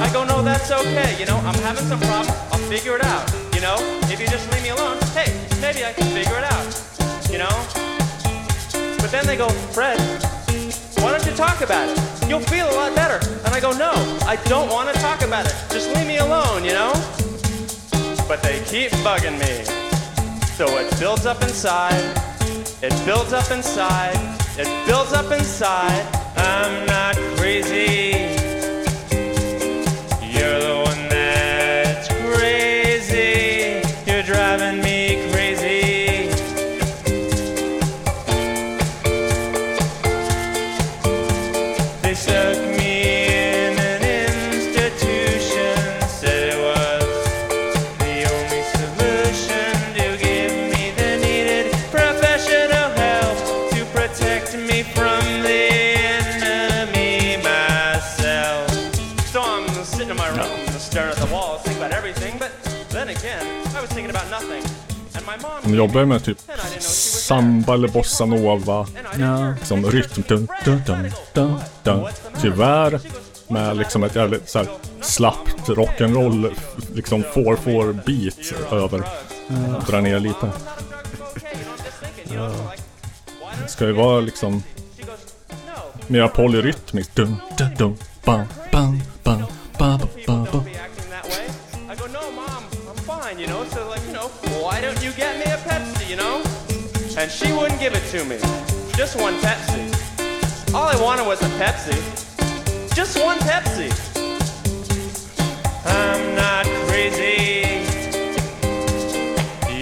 I 0.00 0.10
go, 0.12 0.24
no, 0.24 0.42
that's 0.42 0.70
okay. 0.70 1.18
You 1.18 1.26
know, 1.26 1.36
I'm 1.38 1.58
having 1.62 1.84
some 1.84 2.00
problem. 2.00 2.34
I'll 2.52 2.58
figure 2.68 2.96
it 2.96 3.04
out. 3.04 3.24
You 3.54 3.60
know, 3.60 3.76
if 4.12 4.20
you 4.20 4.26
just 4.26 4.50
leave 4.52 4.62
me 4.62 4.70
alone, 4.70 4.98
hey, 5.14 5.32
maybe 5.60 5.84
I 5.84 5.92
can 5.92 6.06
figure 6.14 6.38
it 6.38 6.44
out. 6.44 6.68
You 7.30 7.38
know? 7.38 7.54
But 9.00 9.10
then 9.10 9.26
they 9.26 9.36
go, 9.36 9.48
Fred, 9.72 9.98
why 11.00 11.12
don't 11.12 11.24
you 11.24 11.32
talk 11.32 11.60
about 11.60 11.88
it? 11.88 12.28
You'll 12.28 12.40
feel 12.40 12.68
a 12.70 12.76
lot 12.76 12.94
better. 12.94 13.18
And 13.44 13.54
I 13.54 13.60
go, 13.60 13.72
no, 13.72 13.92
I 14.26 14.36
don't 14.44 14.68
want 14.68 14.94
to 14.94 15.00
talk 15.00 15.22
about 15.22 15.46
it. 15.46 15.54
Just 15.70 15.94
leave 15.94 16.06
me 16.06 16.18
alone, 16.18 16.64
you 16.64 16.72
know? 16.72 16.92
But 18.28 18.42
they 18.42 18.62
keep 18.66 18.92
bugging 19.02 19.38
me. 19.40 19.64
So 20.58 20.66
it 20.76 20.98
builds 20.98 21.24
up 21.24 21.42
inside. 21.42 22.04
It 22.82 22.92
builds 23.06 23.32
up 23.32 23.50
inside. 23.50 24.18
It 24.58 24.86
builds 24.86 25.12
up 25.12 25.32
inside. 25.32 26.06
I'm 26.36 26.86
not 26.86 27.16
crazy. 27.38 28.27
De 65.68 65.74
jobbar 65.74 66.00
ju 66.00 66.06
med 66.06 66.24
typ 66.24 66.38
samba 66.80 67.74
eller 67.74 67.88
bossa 67.88 68.26
nova. 68.26 68.86
Ja. 69.18 69.54
Som 69.64 69.90
rytm. 69.90 70.22
Dun, 70.28 70.48
dun, 70.64 70.82
dun, 70.86 71.10
dun, 71.32 71.60
dun. 71.82 72.06
Tyvärr 72.40 73.00
med 73.48 73.76
liksom 73.76 74.04
ett 74.04 74.16
jävligt 74.16 74.48
så 74.48 74.58
här 74.58 74.68
slappt 75.00 75.68
rock'n'roll 75.68 76.54
liksom 76.94 77.24
4-4 77.34 78.00
beat 78.06 78.72
över. 78.72 79.02
Ja. 79.48 79.82
Dra 79.86 80.00
ner 80.00 80.20
lite. 80.20 80.50
Det 83.62 83.68
ska 83.68 83.86
ju 83.86 83.92
vara 83.92 84.20
liksom 84.20 84.62
mera 86.06 86.28
polyrytmiskt. 86.28 87.16
Dun, 87.16 87.36
dun, 87.58 87.74
dun, 87.78 87.96
bam, 88.24 88.46
bam, 88.72 89.02
bam, 89.22 89.42
bam, 89.78 90.00
bam, 90.26 90.46
bam. 90.52 90.67
And 97.20 97.30
she 97.30 97.52
wouldn't 97.52 97.80
give 97.80 97.94
it 97.94 98.04
to 98.12 98.24
me. 98.24 98.36
Just 98.96 99.16
one 99.20 99.34
Pepsi. 99.40 99.82
All 100.72 100.88
I 100.88 100.96
wanted 101.02 101.26
was 101.26 101.40
a 101.42 101.48
Pepsi. 101.58 101.96
Just 102.94 103.18
one 103.18 103.38
Pepsi. 103.38 103.90
I'm 105.84 106.36
not 106.36 106.64
crazy. 106.86 107.82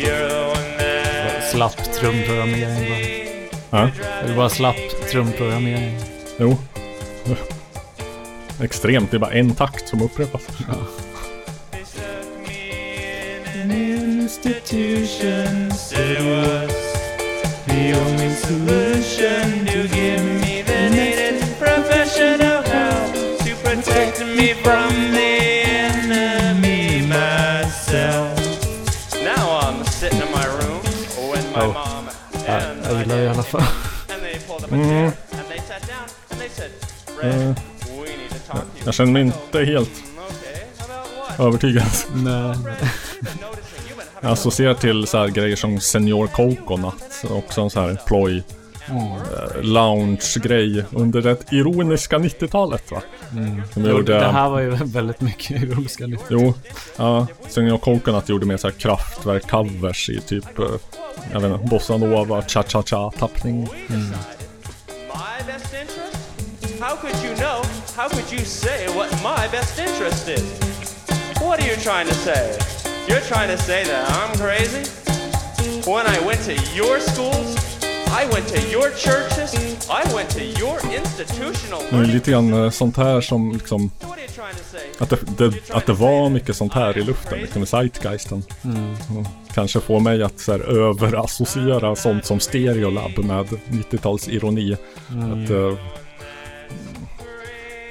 You're 0.01 0.29
the 0.29 0.47
one 0.55 0.79
that 0.79 1.43
Slapp 1.53 1.77
trumprogrammering 2.01 3.51
bara. 3.71 3.71
Ja. 3.71 3.91
Det 4.25 4.33
är 4.33 4.37
bara 4.37 4.51
slapp 4.51 4.77
trumprogrammering. 5.11 5.99
Jo. 6.39 6.57
Extremt, 8.63 9.11
det 9.11 9.17
är 9.17 9.19
bara 9.19 9.33
en 9.33 9.55
takt 9.55 9.89
som 9.89 10.03
upprepas. 10.03 10.43
An 13.63 13.71
institution 13.71 15.71
said 15.73 16.11
it 16.11 16.23
was 16.23 16.86
the 17.77 17.93
only 18.05 18.31
solution 18.49 19.45
to 19.71 19.79
give 19.99 20.23
me 20.43 20.55
the 20.71 20.81
needed 20.99 21.37
professional 21.59 22.59
help 22.75 23.13
to 23.45 23.53
protect 23.65 24.17
me 24.39 24.49
from 24.65 24.91
the 25.19 25.33
enemy 25.85 27.07
myself. 27.07 28.35
Now 29.31 29.45
I'm 29.63 29.79
sitting 29.99 30.21
in 30.27 30.31
my 30.33 30.47
room 30.59 30.81
with 31.31 31.47
my 31.55 31.65
Oh. 31.65 31.73
mom 31.73 32.05
and 32.47 33.13
i 33.13 33.27
alla 33.33 33.43
fall. 33.43 33.63
and 34.13 34.21
they 34.25 34.39
pulled 34.47 34.65
up 34.65 34.73
a 34.73 34.75
Mm. 34.75 34.89
chair 34.89 35.13
and 35.39 35.47
they 35.53 35.61
sat 35.71 35.83
down 35.93 36.07
and 36.31 36.41
they 36.41 36.49
said, 36.59 36.71
Fred, 37.15 37.61
we 38.01 38.07
need 38.21 38.31
to 38.37 38.41
talk 38.51 38.63
to 38.73 38.79
you. 38.79 38.85
Jag 38.85 38.95
känner 38.95 39.13
mig 39.13 39.23
inte 39.23 39.59
helt 39.65 39.91
övertygad. 41.39 41.87
Nej. 42.15 42.55
Jag 44.21 44.31
associerar 44.33 44.75
till 44.75 45.07
så 45.07 45.19
här 45.19 45.29
grejer 45.29 45.57
som 45.57 45.81
Senior 45.81 46.27
Coconut. 46.27 47.23
Också 47.31 47.61
en 47.61 47.71
så 47.71 47.81
här 47.81 47.99
ploj 48.07 48.43
Mm. 48.91 49.03
eh, 49.03 49.63
lounge-grej 49.63 50.85
under 50.93 51.23
det 51.23 51.53
ironiska 51.53 52.19
90-talet 52.19 52.91
va? 52.91 53.03
Mm. 53.33 53.63
Jo, 53.77 53.89
gjorde, 53.89 54.13
Det 54.19 54.29
här 54.29 54.49
var 54.51 54.61
ju 54.61 54.71
väldigt 54.85 55.21
mycket 55.21 55.63
ironiska 55.63 56.07
nytt. 56.07 56.25
Jo, 56.29 56.55
ja. 56.97 57.27
Senior 57.49 57.79
Coconut 57.79 58.29
gjorde 58.29 58.47
mer 58.47 58.57
så 58.57 58.67
här 58.69 58.75
kraftverk-covers 58.75 60.11
i 60.11 60.21
typ, 60.21 60.59
eh, 60.59 60.65
jag 61.33 61.41
vet 61.41 61.53
inte, 61.53 61.67
bossa 61.67 61.97
nova, 61.97 62.43
cha-cha-cha 62.43 63.11
tappning. 63.19 63.61
My 63.61 63.67
best 65.47 65.75
interest? 65.75 66.81
How 66.81 66.97
could 66.97 67.25
you 67.25 67.35
know? 67.37 67.65
How 67.97 68.09
could 68.09 68.33
you 68.33 68.45
say 68.45 68.87
what 68.89 69.13
my 69.13 69.49
best 69.59 69.79
interest 69.79 70.29
is? 70.29 70.45
What 71.41 71.61
are 71.61 71.67
you 71.69 71.77
trying 71.77 72.09
to 72.09 72.15
say? 72.15 72.53
You're 73.09 73.21
trying 73.21 73.57
to 73.57 73.63
say 73.63 73.85
that 73.85 74.11
I'm 74.19 74.37
crazy? 74.37 74.85
When 75.91 76.07
I 76.07 76.19
went 76.27 76.41
to 76.45 76.55
your 76.75 77.01
schools, 77.01 77.57
I 78.11 78.27
went 78.33 78.49
to 78.49 78.61
your 78.73 78.91
churches, 78.91 79.55
I 79.89 80.03
went 80.15 80.31
to 80.31 80.43
your 80.43 80.79
institutional 80.95 81.83
Det 81.91 81.97
är 81.97 82.05
lite 82.05 82.31
grann 82.31 82.53
eh, 82.53 82.71
sånt 82.71 82.97
här 82.97 83.21
som 83.21 83.53
liksom 83.53 83.91
att 84.99 85.11
det, 85.11 85.19
det, 85.39 85.71
att 85.71 85.87
det 85.87 85.93
var 85.93 86.29
mycket 86.29 86.57
sånt 86.57 86.73
här 86.73 86.99
i 86.99 87.03
luften, 87.03 87.39
liksom 87.39 87.63
i 87.63 87.67
zeitgeisten. 87.67 88.43
Mm. 88.65 88.95
Kanske 89.55 89.81
få 89.81 90.01
mig 90.01 90.23
att 90.23 90.41
så 90.41 90.53
här, 90.53 90.61
överassociera 90.61 91.97
sånt 91.97 92.25
som 92.25 92.41
Stereolab 92.41 93.19
med 93.19 93.47
90-tals 93.69 94.29
ironi. 94.29 94.77
Mm. 95.13 95.45
Att, 95.45 95.51
eh, 95.51 95.79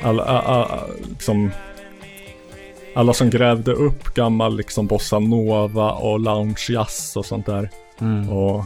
alla, 0.02 0.24
alla, 0.24 0.84
liksom, 1.10 1.52
alla 2.96 3.14
som 3.14 3.30
grävde 3.30 3.72
upp 3.72 4.14
gammal 4.14 4.58
liksom 4.58 4.88
bossa 4.88 5.20
nova 5.20 5.92
och 5.92 6.20
lounge 6.20 6.66
jazz 6.70 7.18
och 7.18 7.26
sånt 7.26 7.46
där. 7.46 7.70
Mm. 8.02 8.30
Och 8.30 8.64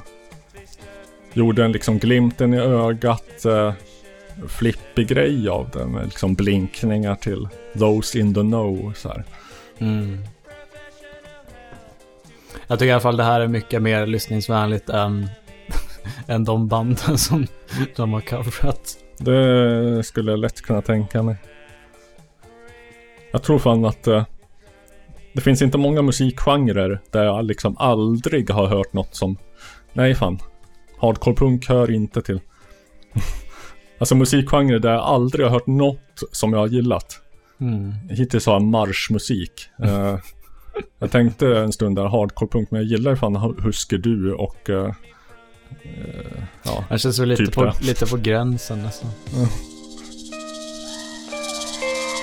gjorde 1.34 1.66
en 1.66 1.72
liksom 1.72 2.00
glimten 2.00 2.54
i 2.54 2.58
ögat 2.58 3.46
eh, 3.46 3.74
flippig 4.48 5.08
grej 5.08 5.50
av 5.50 5.70
det 5.74 5.86
med 5.86 6.06
liksom 6.06 6.34
blinkningar 6.34 7.16
till 7.16 7.48
those 7.80 8.20
in 8.20 8.34
the 8.34 8.42
know 8.42 8.94
så. 8.96 9.14
Mm. 9.78 10.24
Jag 12.68 12.80
tycker 12.80 12.90
i 12.90 12.92
alla 12.92 13.02
fall 13.02 13.18
det 13.18 13.24
här 13.24 13.42
är 13.42 13.48
mycket 13.48 13.82
mer 13.82 14.06
lyssningsvänligt 14.06 14.90
än, 14.90 15.30
än 16.28 16.46
de 16.46 16.68
banden 16.68 17.18
som 17.18 17.48
de 17.96 18.14
har 18.14 18.22
coverat. 18.22 18.98
Det 19.18 20.04
skulle 20.04 20.32
jag 20.32 20.40
lätt 20.40 20.62
kunna 20.62 20.82
tänka 20.82 21.24
mig. 21.24 21.36
Jag 23.32 23.44
tror 23.44 23.60
fan 23.60 23.86
att 23.86 24.08
eh, 24.08 24.26
det 25.34 25.42
finns 25.42 25.62
inte 25.62 25.78
många 25.78 26.02
musikgenrer 26.02 27.02
där 27.12 27.24
jag 27.24 27.46
liksom 27.46 27.78
aldrig 27.78 28.50
har 28.50 28.68
hört 28.68 28.94
något 28.94 29.16
som 29.16 29.38
Nej 29.94 30.16
fan. 30.16 30.40
Hardcore 30.98 31.36
punk 31.36 31.70
hör 31.70 31.92
inte 31.92 32.22
till. 32.22 32.40
alltså 34.00 34.16
musikgenrer 34.16 34.80
där 34.80 34.92
jag 34.92 35.02
aldrig 35.02 35.46
har 35.46 35.52
hört 35.52 35.68
något 35.68 36.24
som 36.32 36.54
jag 36.54 36.60
har 36.60 36.68
gillat. 36.68 37.22
Mm. 37.62 37.94
Hittills 38.10 38.46
har 38.46 38.54
jag 38.54 38.64
marschmusik. 38.64 39.70
Eh, 39.84 40.18
jag 41.00 41.12
tänkte 41.12 41.58
en 41.58 41.72
stund 41.74 41.96
där 41.96 42.08
hardcore 42.08 42.50
punk 42.50 42.72
men 42.72 42.82
jag 42.82 42.90
gillar 42.90 43.12
ju 43.12 43.18
fan 43.18 43.56
Husker 43.64 43.98
Du 43.98 44.34
och 44.34 44.70
eh, 44.70 44.94
eh, 45.84 46.44
ja, 46.64 46.84
Det 46.90 47.00
känns 47.00 47.20
väl 47.20 47.30
lite, 47.30 47.46
typ 47.46 47.56
på, 47.56 47.66
det. 47.66 47.82
lite 47.82 48.06
på 48.06 48.18
gränsen 48.18 48.84
nästan. 48.84 49.10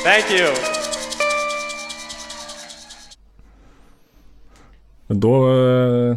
Thank 0.05 0.31
you. 0.31 0.86
Men 5.07 5.21
då 5.21 5.49
eh, 5.49 6.17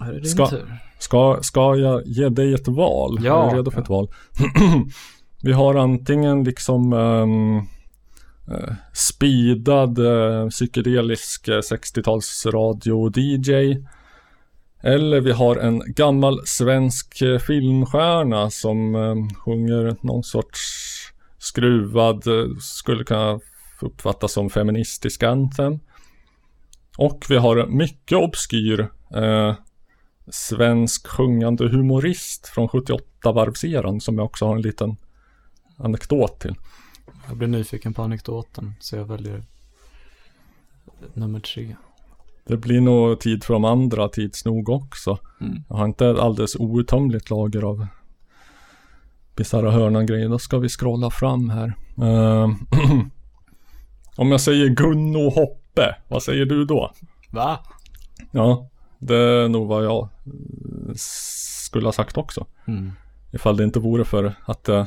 är 0.00 0.24
ska, 0.24 0.50
ska, 0.98 1.38
ska 1.42 1.76
jag 1.76 2.02
ge 2.06 2.28
dig 2.28 2.54
ett 2.54 2.68
val? 2.68 3.18
Ja. 3.22 3.46
Är 3.46 3.50
du 3.50 3.56
redo 3.56 3.70
för 3.70 3.80
ett 3.80 3.88
val? 3.88 4.08
Vi 5.42 5.52
har 5.52 5.74
antingen 5.74 6.44
liksom 6.44 6.92
um, 6.92 7.56
uh, 7.56 8.74
speedad 8.92 9.98
uh, 9.98 10.48
psykedelisk 10.48 11.48
uh, 11.48 11.54
60-tals 11.54 12.46
radio 12.46 13.12
DJ. 13.16 13.76
Eller 14.86 15.20
vi 15.20 15.32
har 15.32 15.56
en 15.56 15.82
gammal 15.86 16.46
svensk 16.46 17.22
eh, 17.22 17.38
filmstjärna 17.38 18.50
som 18.50 18.94
um, 18.94 19.30
sjunger 19.34 19.96
någon 20.00 20.22
sorts 20.22 20.60
skruvad, 21.38 22.26
eh, 22.26 22.56
skulle 22.60 23.04
kunna 23.04 23.40
uppfattas 23.80 24.32
som 24.32 24.50
feministisk 24.50 25.22
anthem. 25.22 25.78
Och 26.96 27.26
vi 27.28 27.36
har 27.36 27.56
en 27.56 27.76
mycket 27.76 28.18
obskyr 28.18 28.88
eh, 29.14 29.54
svensk 30.28 31.06
sjungande 31.06 31.68
humorist 31.68 32.46
från 32.46 32.68
78-varvseran 32.68 34.00
som 34.00 34.18
jag 34.18 34.24
också 34.24 34.46
har 34.46 34.56
en 34.56 34.62
liten 34.62 34.96
anekdot 35.76 36.40
till. 36.40 36.54
Jag 37.28 37.36
blir 37.36 37.48
nyfiken 37.48 37.94
på 37.94 38.02
anekdoten 38.02 38.74
så 38.80 38.96
jag 38.96 39.04
väljer 39.04 39.42
nummer 41.14 41.40
tre. 41.40 41.76
Det 42.46 42.56
blir 42.56 42.80
nog 42.80 43.20
tid 43.20 43.44
för 43.44 43.54
de 43.54 43.64
andra 43.64 44.08
tids 44.08 44.44
nog 44.44 44.68
också. 44.68 45.18
Mm. 45.40 45.62
Jag 45.68 45.76
har 45.76 45.84
inte 45.84 46.06
ett 46.06 46.18
alldeles 46.18 46.56
outtömligt 46.56 47.30
lager 47.30 47.62
av 47.62 47.86
bisarra 49.36 49.70
hörnan-grejer. 49.70 50.28
Då 50.28 50.38
ska 50.38 50.58
vi 50.58 50.68
scrolla 50.68 51.10
fram 51.10 51.50
här. 51.50 51.74
Eh, 51.98 52.50
om 54.16 54.30
jag 54.30 54.40
säger 54.40 54.68
Gunno 54.68 55.32
Hoppe, 55.76 55.96
vad 56.08 56.22
säger 56.22 56.46
du 56.46 56.64
då? 56.64 56.92
Va? 57.30 57.58
Ja, 58.30 58.68
det 58.98 59.16
är 59.16 59.48
nog 59.48 59.68
vad 59.68 59.84
jag 59.84 60.02
eh, 60.02 60.92
skulle 60.96 61.86
ha 61.86 61.92
sagt 61.92 62.16
också. 62.16 62.46
Mm. 62.66 62.92
Ifall 63.32 63.56
det 63.56 63.64
inte 63.64 63.78
vore 63.80 64.04
för 64.04 64.34
att 64.44 64.68
eh, 64.68 64.86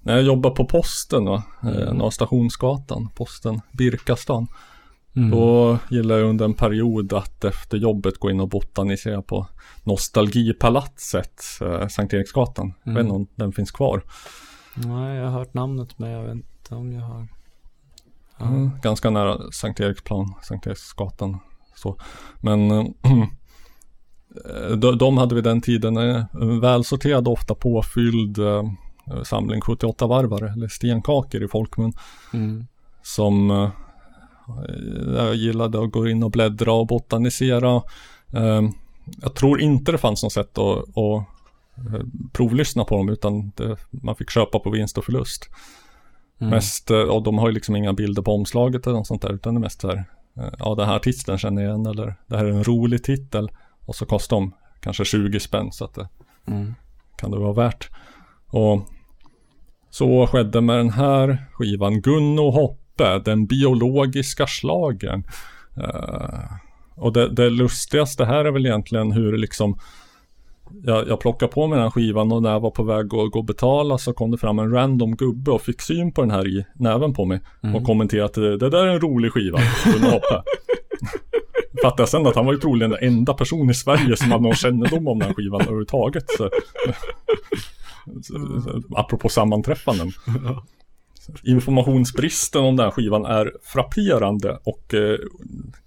när 0.00 0.14
jag 0.14 0.22
jobbade 0.22 0.54
på 0.54 0.64
posten, 0.66 1.24
va, 1.24 1.42
eh, 1.62 1.88
Mm. 1.88 2.10
Stationsgatan, 2.10 3.08
posten 3.14 3.60
Birkastan. 3.72 4.46
Mm. 5.16 5.30
Då 5.30 5.78
gillade 5.90 6.20
jag 6.20 6.28
under 6.30 6.44
en 6.44 6.54
period 6.54 7.12
att 7.12 7.44
efter 7.44 7.76
jobbet 7.78 8.18
gå 8.18 8.30
in 8.30 8.40
och 8.40 8.48
botanisera 8.48 9.22
på 9.22 9.46
Nostalgipalatset, 9.84 11.42
eh, 11.60 11.88
Sankt 11.88 12.14
Eriksgatan. 12.14 12.72
Jag 12.82 12.92
vet 12.92 13.00
Mm. 13.00 13.06
inte 13.06 13.14
om 13.16 13.26
den 13.34 13.52
finns 13.52 13.70
kvar. 13.70 14.02
Nej, 14.74 15.16
jag 15.16 15.24
har 15.24 15.38
hört 15.38 15.54
namnet 15.54 15.98
men 15.98 16.10
jag 16.10 16.22
vet 16.22 16.34
inte 16.34 16.74
om 16.74 16.92
jag 16.92 17.02
har. 17.02 17.28
Mm, 18.40 18.70
ganska 18.82 19.10
nära 19.10 19.52
Sankt 19.52 19.80
Eriksplan, 19.80 20.34
Sankt 20.42 20.66
Eriksgatan. 20.66 21.38
Så. 21.76 21.96
Men 22.40 22.70
eh, 24.50 24.76
de, 24.76 24.98
de 24.98 25.18
hade 25.18 25.34
vid 25.34 25.44
den 25.44 25.60
tiden 25.60 25.96
eh, 25.96 26.24
en 26.32 26.60
välsorterad, 26.60 27.28
ofta 27.28 27.54
påfylld 27.54 28.38
eh, 28.38 28.62
samling 29.24 29.60
78-varvare, 29.60 30.52
eller 30.52 30.68
stenkakor 30.68 31.44
i 31.44 31.48
folkmun. 31.48 31.92
Mm. 32.32 32.66
Som 33.02 33.50
eh, 33.50 33.70
jag 35.14 35.34
gillade 35.34 35.84
att 35.84 35.92
gå 35.92 36.08
in 36.08 36.22
och 36.22 36.30
bläddra 36.30 36.72
och 36.72 36.86
botanisera. 36.86 37.82
Eh, 38.32 38.62
jag 39.22 39.34
tror 39.34 39.60
inte 39.60 39.92
det 39.92 39.98
fanns 39.98 40.22
något 40.22 40.32
sätt 40.32 40.58
att, 40.58 40.78
att 40.78 41.26
eh, 41.76 42.06
provlyssna 42.32 42.84
på 42.84 42.96
dem 42.96 43.08
utan 43.08 43.52
det, 43.56 43.76
man 43.90 44.16
fick 44.16 44.30
köpa 44.30 44.58
på 44.58 44.70
vinst 44.70 44.98
och 44.98 45.04
förlust. 45.04 45.50
Mm. 46.40 46.50
Mest, 46.50 46.90
eh, 46.90 46.98
och 46.98 47.22
de 47.22 47.38
har 47.38 47.48
ju 47.48 47.54
liksom 47.54 47.76
inga 47.76 47.92
bilder 47.92 48.22
på 48.22 48.32
omslaget 48.34 48.86
eller 48.86 48.96
något 48.96 49.06
sånt 49.06 49.22
där 49.22 49.32
utan 49.32 49.54
det 49.54 49.58
är 49.58 49.60
mest 49.60 49.80
så 49.80 49.88
här, 49.88 50.04
eh, 50.36 50.52
ja 50.58 50.74
den 50.74 50.86
här 50.86 50.98
titeln 50.98 51.38
känner 51.38 51.62
jag 51.62 51.68
igen 51.70 51.86
eller 51.86 52.14
det 52.26 52.36
här 52.36 52.44
är 52.44 52.50
en 52.50 52.64
rolig 52.64 53.04
titel 53.04 53.50
och 53.86 53.94
så 53.96 54.06
kostar 54.06 54.36
de 54.36 54.54
kanske 54.80 55.04
20 55.04 55.40
spänn 55.40 55.72
så 55.72 55.84
att 55.84 55.94
det 55.94 56.08
Mm. 56.46 56.74
kan 57.16 57.30
det 57.30 57.38
vara 57.38 57.52
värt. 57.52 57.90
Och 58.46 58.88
så 59.90 60.26
skedde 60.26 60.60
med 60.60 60.76
den 60.76 60.90
här 60.90 61.46
skivan 61.52 62.00
Gunno 62.00 62.50
Hoppe, 62.50 63.18
den 63.24 63.46
biologiska 63.46 64.46
slagern. 64.46 65.24
Eh, 65.76 66.40
och 66.96 67.12
det, 67.12 67.28
det 67.28 67.50
lustigaste 67.50 68.24
här 68.24 68.44
är 68.44 68.50
väl 68.50 68.66
egentligen 68.66 69.12
hur 69.12 69.36
liksom 69.38 69.78
jag, 70.82 71.08
jag 71.08 71.20
plockade 71.20 71.52
på 71.52 71.66
mig 71.66 71.76
den 71.76 71.82
här 71.82 71.90
skivan 71.90 72.32
och 72.32 72.42
när 72.42 72.50
jag 72.52 72.60
var 72.60 72.70
på 72.70 72.82
väg 72.82 73.04
att 73.04 73.08
gå 73.08 73.38
och 73.38 73.44
betala 73.44 73.98
så 73.98 74.12
kom 74.12 74.30
det 74.30 74.38
fram 74.38 74.58
en 74.58 74.70
random 74.72 75.16
gubbe 75.16 75.50
och 75.50 75.62
fick 75.62 75.80
syn 75.82 76.12
på 76.12 76.20
den 76.20 76.30
här 76.30 76.48
i 76.48 76.64
näven 76.74 77.14
på 77.14 77.24
mig 77.24 77.40
Mm. 77.62 77.76
och 77.76 77.84
kommenterade 77.84 78.24
att 78.54 78.60
det, 78.60 78.70
där 78.70 78.86
är 78.86 78.92
en 78.94 79.00
rolig 79.00 79.32
skiva. 79.32 79.58
Fattade 81.82 82.02
jag 82.02 82.08
sen 82.08 82.26
att 82.26 82.34
han 82.36 82.46
var 82.46 82.52
ju 82.52 82.58
troligen 82.58 82.90
den 82.90 82.98
enda 83.02 83.34
person 83.34 83.70
i 83.70 83.74
Sverige 83.74 84.16
som 84.16 84.30
hade 84.30 84.42
någon 84.42 84.54
kännedom 84.54 85.08
om 85.08 85.18
den 85.18 85.28
här 85.28 85.34
skivan 85.34 85.60
överhuvudtaget. 85.60 86.24
Så- 86.38 86.50
Apropå 88.96 89.28
sammanträffanden. 89.28 90.12
Informationsbristen 91.44 92.64
om 92.64 92.76
den 92.76 92.84
här 92.84 92.90
skivan 92.90 93.24
är 93.24 93.52
frapperande 93.62 94.58
och 94.64 94.94
eh, 94.94 95.18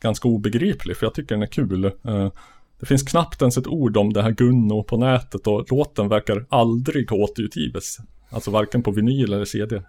ganska 0.02 0.28
obegriplig 0.28 0.98
för 0.98 1.06
jag 1.06 1.14
tycker 1.14 1.36
den 1.36 1.41
är 1.41 1.48
kul. 1.48 1.86
Eh, 1.86 2.30
det 2.80 2.86
finns 2.86 3.04
knappt 3.04 3.41
ens 3.41 3.58
ett 3.58 3.68
ord 3.68 3.98
om 3.98 4.14
det 4.14 4.22
här 4.22 4.32
Gunno 4.32 4.84
på 4.84 4.98
nätet 4.98 5.48
och 5.48 5.72
låten 5.72 6.10
verkar 6.10 6.45
aldrig 6.49 7.10
ha 7.10 7.18
återutgivits. 7.18 7.98
Alltså 8.30 8.52
varken 8.52 8.84
på 8.84 8.91
vinyl 8.91 9.34
eller 9.34 9.45
CD. 9.45 9.82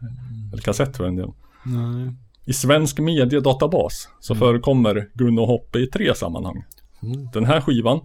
Eller 0.52 0.62
kassett 0.62 0.96
för 0.96 1.04
en 1.04 1.16
del. 1.16 1.30
Nej. 1.62 2.14
I 2.44 2.52
svensk 2.52 2.98
mediedatabas 2.98 4.08
så 4.20 4.34
förekommer 4.34 5.08
Gunno 5.14 5.44
Hoppe 5.44 5.78
i 5.78 5.86
tre 5.86 6.14
sammanhang. 6.14 6.64
Mm. 7.02 7.28
Den 7.32 7.44
här 7.44 7.60
skivan 7.60 8.00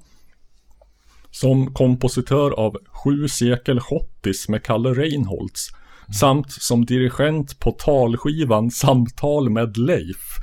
som 1.32 1.74
kompositör 1.74 2.52
av 2.52 2.78
Sju 2.86 3.28
sekel 3.28 3.80
schottis 3.80 4.50
med 4.50 4.64
Kalle 4.64 4.90
Reinholds 4.90 5.70
samt 6.20 6.52
som 6.52 6.86
dirigent 6.86 7.60
på 7.60 7.72
talskivan 7.72 8.72
Samtal 8.72 9.50
med 9.50 9.78
Leif 9.78 10.40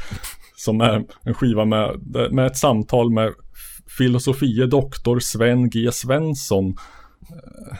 som 0.61 0.81
är 0.81 1.05
en 1.23 1.35
skiva 1.35 1.65
med, 1.65 2.01
med 2.33 2.47
ett 2.47 2.57
samtal 2.57 3.11
med 3.11 3.33
filosofie 3.99 4.67
doktor 4.67 5.21
Sven 5.21 5.71
G 5.71 5.93
Svensson. 5.93 6.67
Eh, 6.69 7.77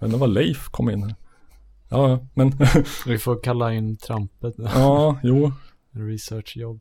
vet 0.00 0.14
inte 0.14 0.16
vad 0.16 0.30
Leif 0.34 0.68
kom 0.68 0.90
in 0.90 1.02
här. 1.02 1.14
Ja, 1.88 2.26
men 2.34 2.52
Vi 3.06 3.18
får 3.18 3.42
kalla 3.42 3.72
in 3.72 3.96
trampet. 3.96 4.54
ja, 4.58 5.18
jo. 5.22 5.52
Researchjobb. 5.96 6.80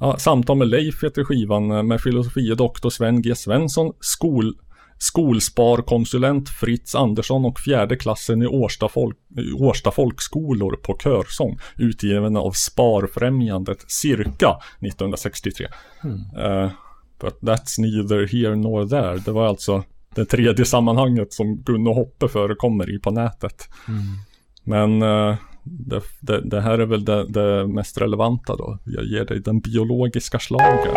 Ja, 0.00 0.18
Samtal 0.18 0.56
med 0.56 0.68
Leif 0.68 1.04
heter 1.04 1.24
skivan 1.24 1.70
eh, 1.70 1.82
med 1.82 2.00
filosofie 2.00 2.54
doktor 2.54 2.90
Sven 2.90 3.22
G 3.22 3.34
Svensson, 3.34 3.92
skol, 4.00 4.54
skolsparkonsulent 4.98 6.48
Fritz 6.48 6.94
Andersson 6.94 7.44
och 7.44 7.60
fjärde 7.60 7.96
klassen 7.96 8.42
i 8.42 8.46
Årsta, 8.46 8.88
folk, 8.88 9.16
Årsta 9.58 9.90
folkskolor 9.90 10.76
på 10.76 10.98
körsång 11.02 11.58
utgiven 11.76 12.36
av 12.36 12.50
Sparfrämjandet 12.52 13.90
cirka 13.90 14.58
1963. 14.80 15.66
Mm. 16.04 16.20
Eh, 16.36 16.70
but 17.22 17.40
that's 17.40 17.78
neither 17.78 18.26
here 18.26 18.56
nor 18.56 18.86
there. 18.86 19.18
Det 19.24 19.32
var 19.32 19.46
alltså 19.46 19.84
det 20.14 20.24
tredje 20.24 20.64
sammanhanget 20.64 21.32
som 21.32 21.56
Gunno 21.56 21.92
Hoppe 21.92 22.28
förekommer 22.28 22.94
i 22.94 22.98
på 22.98 23.10
nätet. 23.10 23.68
Mm. 23.88 24.02
Men 24.64 25.02
eh, 25.02 25.36
det, 25.62 26.02
det, 26.20 26.40
det 26.40 26.60
här 26.60 26.78
är 26.78 26.86
väl 26.86 27.04
det, 27.04 27.24
det 27.28 27.66
mest 27.66 28.00
relevanta 28.00 28.56
då. 28.56 28.78
Jag 28.84 29.04
ger 29.04 29.24
dig 29.24 29.40
den 29.40 29.60
biologiska 29.60 30.38
slagen. 30.38 30.94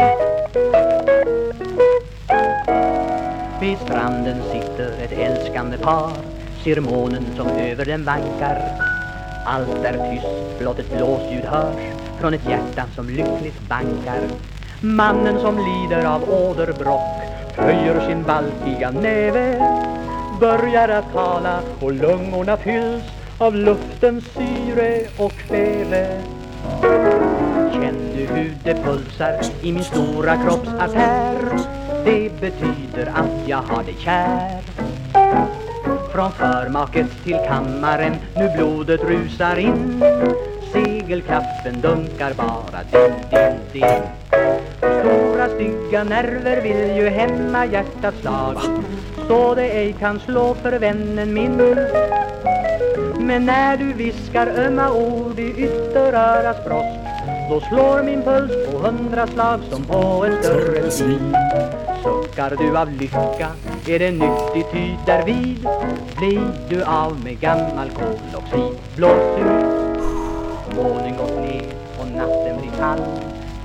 Vid 3.61 3.77
stranden 3.77 4.41
sitter 4.51 4.91
ett 5.03 5.11
älskande 5.11 5.77
par 5.77 6.11
Ser 6.63 6.81
månen 6.81 7.23
som 7.35 7.47
över 7.47 7.85
dem 7.85 8.03
vankar 8.03 8.61
Allt 9.45 9.85
är 9.85 10.11
tyst, 10.11 10.59
blott 10.59 10.79
ett 10.79 10.97
blåsljud 10.97 11.45
hörs 11.45 11.93
Från 12.19 12.33
ett 12.33 12.49
hjärta 12.49 12.83
som 12.95 13.09
lyckligt 13.09 13.69
bankar 13.69 14.21
Mannen 14.81 15.39
som 15.39 15.57
lider 15.57 16.05
av 16.05 16.29
åderbråck 16.29 17.21
Höjer 17.55 18.07
sin 18.07 18.23
valkiga 18.23 18.91
näve 18.91 19.59
Börjar 20.39 20.89
att 20.89 21.13
tala 21.13 21.59
och 21.79 21.93
lungorna 21.93 22.57
fylls 22.57 23.03
Av 23.37 23.55
luftens 23.55 24.23
syre 24.23 25.01
och 25.17 25.31
kväve. 25.31 26.21
Känn 27.73 27.95
nu 28.15 28.25
hur 28.25 28.55
det 28.63 28.83
pulsar 28.83 29.41
i 29.61 29.71
min 29.71 29.83
stora 29.83 30.35
kroppsartär 30.35 31.37
Det 32.05 32.41
betyder 32.41 33.11
att 33.15 33.47
jag 33.47 33.57
har 33.57 33.83
dig 33.83 33.95
kär. 33.99 34.61
Från 36.13 36.31
förmaket 36.31 37.23
till 37.23 37.37
kammaren 37.47 38.15
nu 38.35 38.51
blodet 38.57 39.01
rusar 39.03 39.55
in. 39.55 40.03
Segelklaffen 41.05 41.81
dunkar 41.81 42.33
bara 42.33 42.81
din, 42.91 43.13
din, 43.29 43.59
din. 43.73 44.01
Stora 44.77 45.49
stygga 45.49 46.03
nerver 46.03 46.61
vill 46.61 46.97
ju 46.97 47.09
hämma 47.09 47.65
hjärtats 47.65 48.21
slag 48.21 48.57
Så 49.27 49.55
det 49.55 49.69
ej 49.69 49.95
kan 49.99 50.19
slå 50.19 50.53
för 50.53 50.79
vännen 50.79 51.33
min. 51.33 51.57
Men 53.19 53.45
när 53.45 53.77
du 53.77 53.93
viskar 53.93 54.47
ömma 54.47 54.91
ord 54.91 55.39
i 55.39 55.49
ytteröras 55.49 56.65
brosk 56.65 56.99
Då 57.49 57.59
slår 57.59 58.03
min 58.03 58.21
puls 58.21 58.71
på 58.71 58.77
hundra 58.77 59.27
slag 59.27 59.59
som 59.71 59.83
på 59.83 60.25
en 60.25 60.43
större 60.43 60.91
svin. 60.91 61.35
Suckar 62.03 62.55
du 62.57 62.77
av 62.77 62.91
lycka 62.91 63.49
är 63.87 63.99
det 63.99 64.11
nyttigt 64.11 64.71
ty 64.71 64.95
därvid? 65.05 65.67
Blir 66.17 66.69
du 66.69 66.83
av 66.83 67.23
med 67.23 67.39
gammal 67.39 67.89
koloxid 67.89 68.79
Blås 68.95 69.39
ut, 69.39 69.85
månen 70.75 71.17
gått 71.17 71.41
ner 71.41 71.73
och 71.99 72.07
natten 72.07 72.61
blir 72.61 72.71
kall. 72.79 72.99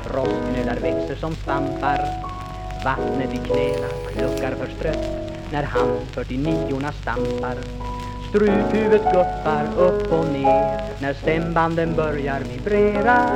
Frostknölar 0.04 0.76
växer 0.76 1.14
som 1.14 1.34
svampar 1.34 2.00
Vattnet 2.84 3.34
i 3.34 3.36
knäna 3.36 3.88
kluckar 4.12 4.54
förstrött 4.54 5.06
När 5.52 5.62
han 5.62 5.88
49orna 6.14 6.92
stampar. 6.92 7.54
Struphuvudet 8.28 9.04
guppar 9.04 9.64
upp 9.78 10.12
och 10.12 10.32
ner 10.32 10.80
När 10.98 11.14
stämbanden 11.14 11.94
börjar 11.96 12.40
vibrera. 12.40 13.30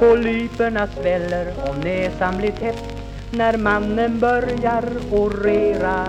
Polyperna 0.00 0.86
sväller 0.86 1.46
och 1.68 1.84
näsan 1.84 2.36
blir 2.38 2.52
täppt 2.52 2.94
När 3.30 3.56
mannen 3.56 4.20
börjar 4.20 4.84
orera. 5.12 6.06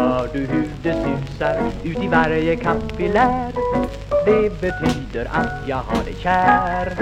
Hör 0.00 0.28
du 0.32 0.38
hur 0.38 0.68
det 0.82 0.92
susar 0.92 1.56
ut 1.84 2.04
i 2.04 2.08
varje 2.08 2.56
kapillär? 2.56 3.52
Det 4.26 4.60
betyder 4.60 5.24
att 5.32 5.68
jag 5.68 5.76
har 5.76 6.04
dig 6.04 6.14
kär. 6.22 6.92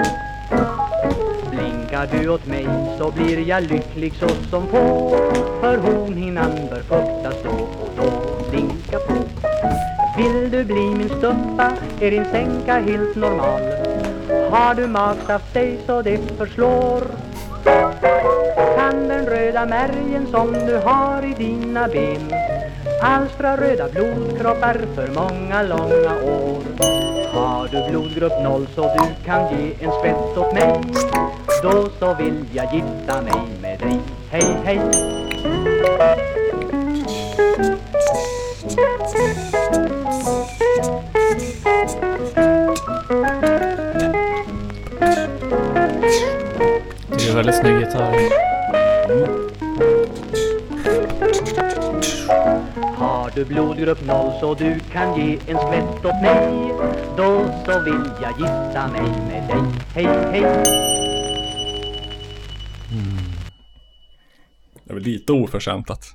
Blinkar 1.51 2.07
du 2.11 2.29
åt 2.29 2.45
mig 2.45 2.67
så 2.97 3.11
blir 3.11 3.47
jag 3.47 3.63
lycklig 3.63 4.13
så 4.13 4.29
som 4.49 4.67
få. 4.67 5.17
För 5.61 5.77
hornhinnan 5.77 6.51
bör 6.69 6.81
fuktas 6.81 7.35
då 7.43 7.49
och 7.49 7.89
då 7.97 8.11
Blinka 8.51 8.99
på. 9.07 9.13
Vill 10.17 10.51
du 10.51 10.63
bli 10.63 10.95
min 10.95 11.09
stumpa 11.09 11.71
är 11.99 12.11
din 12.11 12.25
sänka 12.25 12.79
helt 12.79 13.15
normal. 13.15 13.61
Har 14.51 14.75
du 14.75 14.87
magsaft 14.87 15.53
dig 15.53 15.79
så 15.87 16.01
det 16.01 16.17
förslår. 16.37 17.03
Kan 18.75 19.07
den 19.07 19.25
röda 19.25 19.65
märgen 19.65 20.27
som 20.31 20.53
du 20.53 20.77
har 20.77 21.25
i 21.25 21.33
dina 21.33 21.87
ben. 21.87 22.58
Alstra 23.01 23.57
röda 23.57 23.89
blodkroppar 23.89 24.81
för 24.95 25.07
många 25.07 25.63
långa 25.63 26.15
år. 26.23 26.63
Har 27.33 27.67
du 27.67 27.89
blodgrupp 27.91 28.43
noll 28.43 28.67
så 28.75 28.81
du 28.81 29.25
kan 29.25 29.51
ge 29.51 29.73
en 29.79 29.91
skvätt 29.91 30.37
åt 30.37 30.53
mig 30.53 30.81
Då 31.63 31.89
så 31.99 32.13
vill 32.13 32.45
jag 32.53 32.73
gifta 32.73 33.21
mig 33.21 33.41
med 33.61 33.79
dig. 33.79 33.99
Hej 34.31 34.55
hej! 34.63 34.79
Det 47.07 47.29
är 47.29 47.35
väldigt 47.35 47.55
snygg 47.55 47.79
gitarr. 47.79 49.48
Har 52.95 53.31
du 53.35 53.45
blodgrupp 53.45 54.05
noll 54.05 54.39
så 54.39 54.53
du 54.53 54.79
kan 54.91 55.19
ge 55.19 55.33
en 55.33 55.57
skvätt 55.57 56.05
åt 56.05 56.21
mig 56.21 56.73
Då 57.17 57.63
så 57.65 57.79
vill 57.83 58.11
jag 58.21 58.31
gifta 58.31 58.87
mig 58.87 59.01
med 59.01 59.47
dig 59.47 59.63
Hej 59.93 60.05
hej 60.05 60.41
Det 64.83 64.91
är 64.91 64.93
väl 64.93 65.03
lite 65.03 65.33
oförskämt 65.33 65.89
att, 65.89 66.05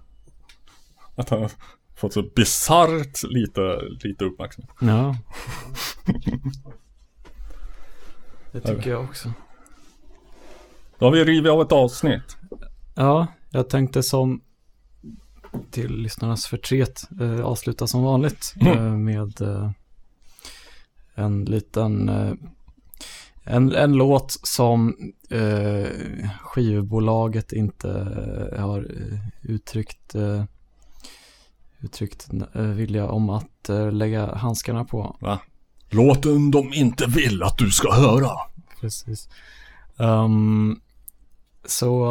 att 1.14 1.30
han 1.30 1.40
har 1.42 1.50
fått 1.96 2.12
så 2.12 2.22
bisarrt 2.22 3.22
lite, 3.22 3.80
lite 4.08 4.24
uppmärksamhet. 4.24 4.70
Ja. 4.80 5.16
Det 8.52 8.60
tycker 8.60 8.90
jag 8.90 9.04
också. 9.04 9.32
Då 10.98 11.06
har 11.06 11.12
vi 11.12 11.24
rivit 11.24 11.52
av 11.52 11.62
ett 11.62 11.72
avsnitt. 11.72 12.36
Ja, 12.94 13.26
jag 13.50 13.68
tänkte 13.70 14.02
som 14.02 14.40
till 15.70 15.96
lyssnarnas 15.96 16.46
förtret 16.46 17.08
eh, 17.20 17.40
avsluta 17.40 17.86
som 17.86 18.02
vanligt 18.02 18.54
Mm. 18.60 18.78
eh, 18.78 18.92
med 18.92 19.40
eh, 19.40 19.70
en 21.14 21.44
liten 21.44 22.08
eh, 22.08 22.32
en, 23.46 23.72
en 23.72 23.92
låt 23.92 24.38
som 24.42 24.96
eh, 25.30 25.88
skivbolaget 26.42 27.52
inte 27.52 27.90
eh, 28.52 28.60
har 28.64 28.88
uttryckt 29.42 30.14
uttryckt 31.80 32.28
vilja 32.54 33.08
om 33.08 33.30
att 33.30 33.70
lägga 33.92 34.34
handskarna 34.34 34.84
på. 34.84 35.16
Va? 35.20 35.40
Låten 35.90 36.50
de 36.50 36.72
inte 36.74 37.06
vill 37.06 37.42
att 37.42 37.58
du 37.58 37.70
ska 37.70 37.92
höra. 37.92 38.30
Precis. 38.80 39.28
Ehm, 39.98 40.80
så 41.64 42.06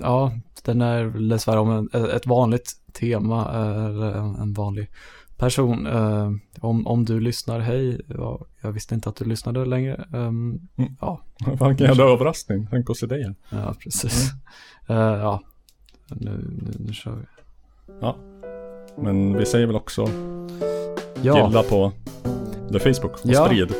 ja, 0.00 0.32
den 0.64 0.80
är 0.82 1.04
dessvärre 1.28 1.58
om 1.60 1.88
ett 2.14 2.26
vanligt 2.26 2.79
tema 2.90 3.50
eller 3.54 4.12
en, 4.42 4.52
vanlig 4.52 4.88
person. 5.36 5.86
Eh, 5.86 6.30
om, 6.60 6.86
om 6.86 7.04
du 7.04 7.20
lyssnar, 7.20 7.60
hej, 7.60 8.00
ja, 8.08 8.40
jag 8.60 8.72
visste 8.72 8.94
inte 8.94 9.08
att 9.08 9.16
du 9.16 9.24
lyssnade 9.24 9.64
längre. 9.64 10.04
Um, 10.12 10.68
Mm. 10.76 10.96
Ja. 11.00 11.20
Vilken 11.68 11.86
jävla 11.86 12.04
överraskning. 12.04 12.66
Tänk 12.70 12.90
att 12.90 12.96
se 12.96 13.06
det 13.06 13.18
igen. 13.18 13.34
Ja, 13.50 13.74
precis. 13.82 14.30
Eh, 14.88 14.96
ja, 14.96 15.40
nu, 16.08 16.30
nu, 16.62 16.72
nu 16.78 16.92
kör 16.92 17.12
vi. 17.16 17.22
Ja. 18.00 18.16
Men 18.96 19.36
vi 19.36 19.46
säger 19.46 19.66
väl 19.66 19.76
också 19.76 20.08
Ja. 21.22 21.46
gilla 21.46 21.62
på 21.62 21.92
The 22.72 22.78
Facebook 22.78 23.12
och 23.12 23.20
Ja. 23.24 23.44
sprid. 23.46 23.70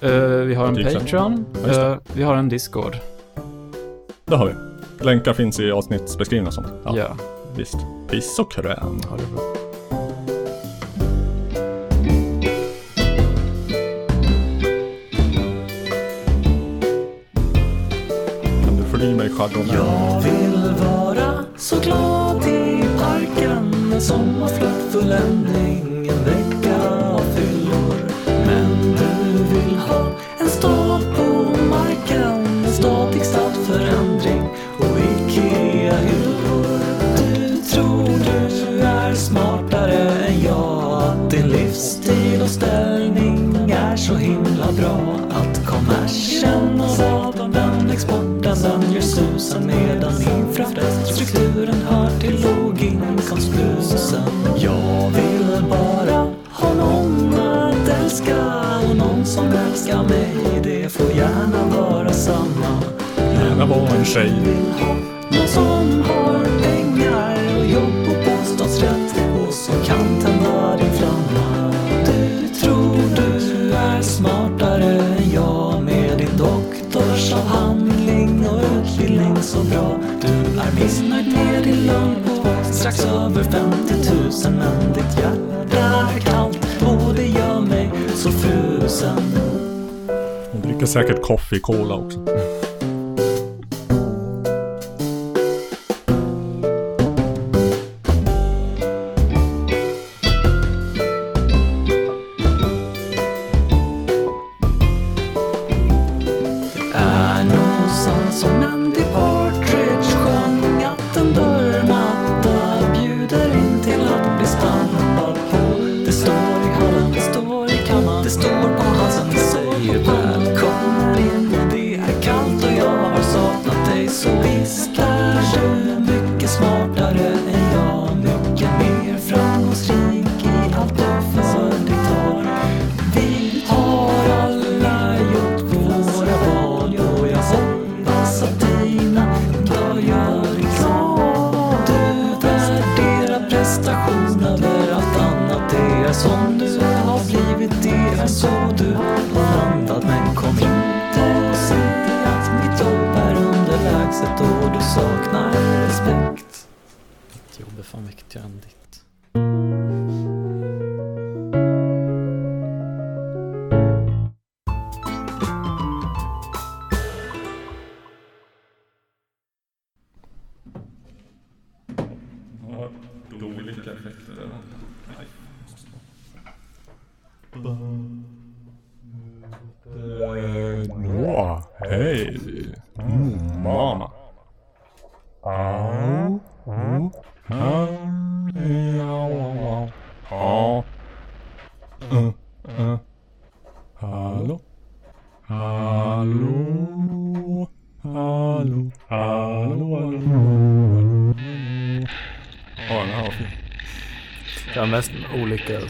Eh, 0.00 0.10
vi 0.20 0.54
har 0.54 0.68
en 0.68 0.74
Typ. 0.74 0.92
Patreon, 0.94 1.44
Ja. 1.66 1.90
Eh, 1.92 1.98
vi 2.14 2.22
har 2.22 2.36
en 2.36 2.48
Discord. 2.48 2.96
Det 4.24 4.36
har 4.36 4.46
vi. 4.46 4.54
Länkar 5.04 5.32
finns 5.32 5.60
i 5.60 5.70
avsnittsbeskrivningen 5.70 6.46
och 6.46 6.54
sånt. 6.54 6.68
Ja. 6.84 7.16
Visst. 7.56 7.76
Piss 8.08 8.38
och 8.38 8.52
krön. 8.52 9.00
Ha 9.08 9.16
det 9.16 9.26
bra. 9.26 9.42
Kan 18.64 18.76
du 18.76 18.84
fly 18.98 19.14
mig 19.14 19.30
chardonnay? 19.30 19.76
Jag 19.76 20.20
vill 20.20 20.74
vara 20.84 21.44
så 21.56 21.80
glad 21.80 22.46
i 22.46 22.84
parken 22.98 23.92
En 23.94 24.00
sommarflört 24.00 24.92
fulländning 24.92 26.03
vilja 63.64 63.80
vara 63.80 63.96
en 63.98 64.04
tjej. 64.04 64.32
Någon 65.30 65.48
som 65.48 66.02
har 66.02 66.44
pengar 66.62 67.58
och 67.58 67.66
jobb 67.66 68.08
och 68.08 68.16
bostadsrätt 68.24 69.14
och 69.40 69.54
som 69.54 69.74
kan 69.84 70.20
tända 70.20 70.76
din 70.76 70.92
flamma. 70.92 71.72
Du 72.06 72.48
tror 72.48 72.96
du 73.16 73.72
är 73.72 74.02
smartare 74.02 74.84
än 74.84 75.30
jag 75.34 75.82
med 75.82 76.18
din 76.18 76.36
doktorsavhandling 76.38 78.48
och 78.48 78.60
utbildning 78.60 79.42
så 79.42 79.64
bra. 79.64 79.98
Du 80.20 80.28
är 80.60 80.72
missnöjd 80.84 81.32
med 81.32 81.62
din 81.62 81.86
lön 81.86 82.14
på 82.24 82.46
strax 82.72 83.04
över 83.04 83.42
50 83.42 83.94
000 84.44 84.52
men 84.52 84.92
säkert 90.86 91.22
kaffe 91.22 91.56
i 91.56 91.60
cola 91.60 91.94
också. 91.94 92.18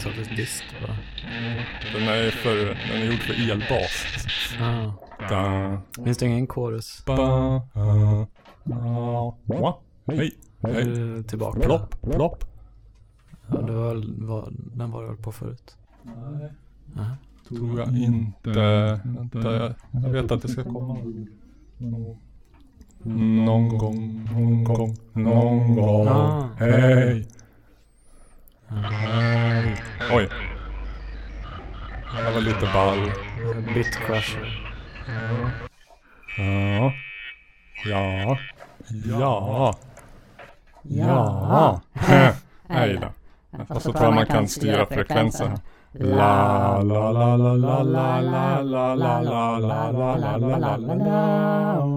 Sorters 0.05 0.37
dist 0.37 0.63
bara. 0.81 0.97
Den 1.93 2.07
är, 2.07 2.31
för, 2.31 2.55
den 2.65 3.01
är 3.01 3.05
gjord 3.05 3.19
för 3.19 3.51
elbas. 3.51 4.05
Ah. 4.61 4.91
Da, 5.29 5.81
Finns 6.03 6.17
det 6.17 6.25
ingen 6.25 6.47
chorus? 6.47 7.05
ba, 7.05 7.55
uh, 7.75 8.25
uh, 8.67 9.73
hej, 10.05 10.31
Är 10.61 10.73
hej. 10.73 11.23
tillbaka? 11.23 11.59
Plopp, 11.59 12.01
plopp. 12.01 12.45
Ja, 13.47 13.57
det 13.57 13.71
var, 13.73 14.25
var, 14.25 14.49
den 14.51 14.91
var 14.91 15.01
du 15.01 15.07
höll 15.07 15.17
på 15.17 15.31
förut. 15.31 15.77
Nej. 16.03 16.51
Aha. 16.97 17.15
Tror 17.47 17.79
jag 17.79 17.97
inte. 17.97 18.49
Jag, 19.33 19.73
jag 19.91 20.09
vet 20.09 20.31
att 20.31 20.41
det 20.41 20.47
ska 20.47 20.63
komma. 20.63 20.97
Någon 23.03 23.77
gång, 23.77 24.29
någon 24.33 24.63
gång, 24.63 24.95
någon 25.13 25.75
gång. 25.75 26.07
Ah. 26.07 26.49
Hej. 26.57 27.27
Hej. 28.83 29.81
Oj. 30.11 30.29
Det 32.25 32.31
var 32.33 32.41
lite 32.41 32.69
ball. 32.73 33.11
Bitcrusher. 33.73 34.61
Ja. 36.37 36.93
Ja. 37.85 38.37
Ja. 39.05 39.75
Ja. 40.83 41.81
Nej 42.67 42.99
då. 43.01 43.07
Och 43.75 43.81
så 43.81 43.91
tror 43.91 44.03
jag 44.03 44.13
man 44.13 44.25
kan 44.25 44.47
styra 44.47 44.85
frekvensen. 44.85 45.51
La 45.91 46.81
la 46.81 47.11
la 47.11 47.35
la 47.35 47.53
la 47.53 47.83
la 47.83 48.21
la 48.21 48.61
la 48.61 48.93
la 48.93 49.19
la 49.19 49.59
la 49.59 49.89
la 49.89 50.15
la 50.17 50.37
la 50.37 50.57
la 50.57 50.77
la 50.77 51.95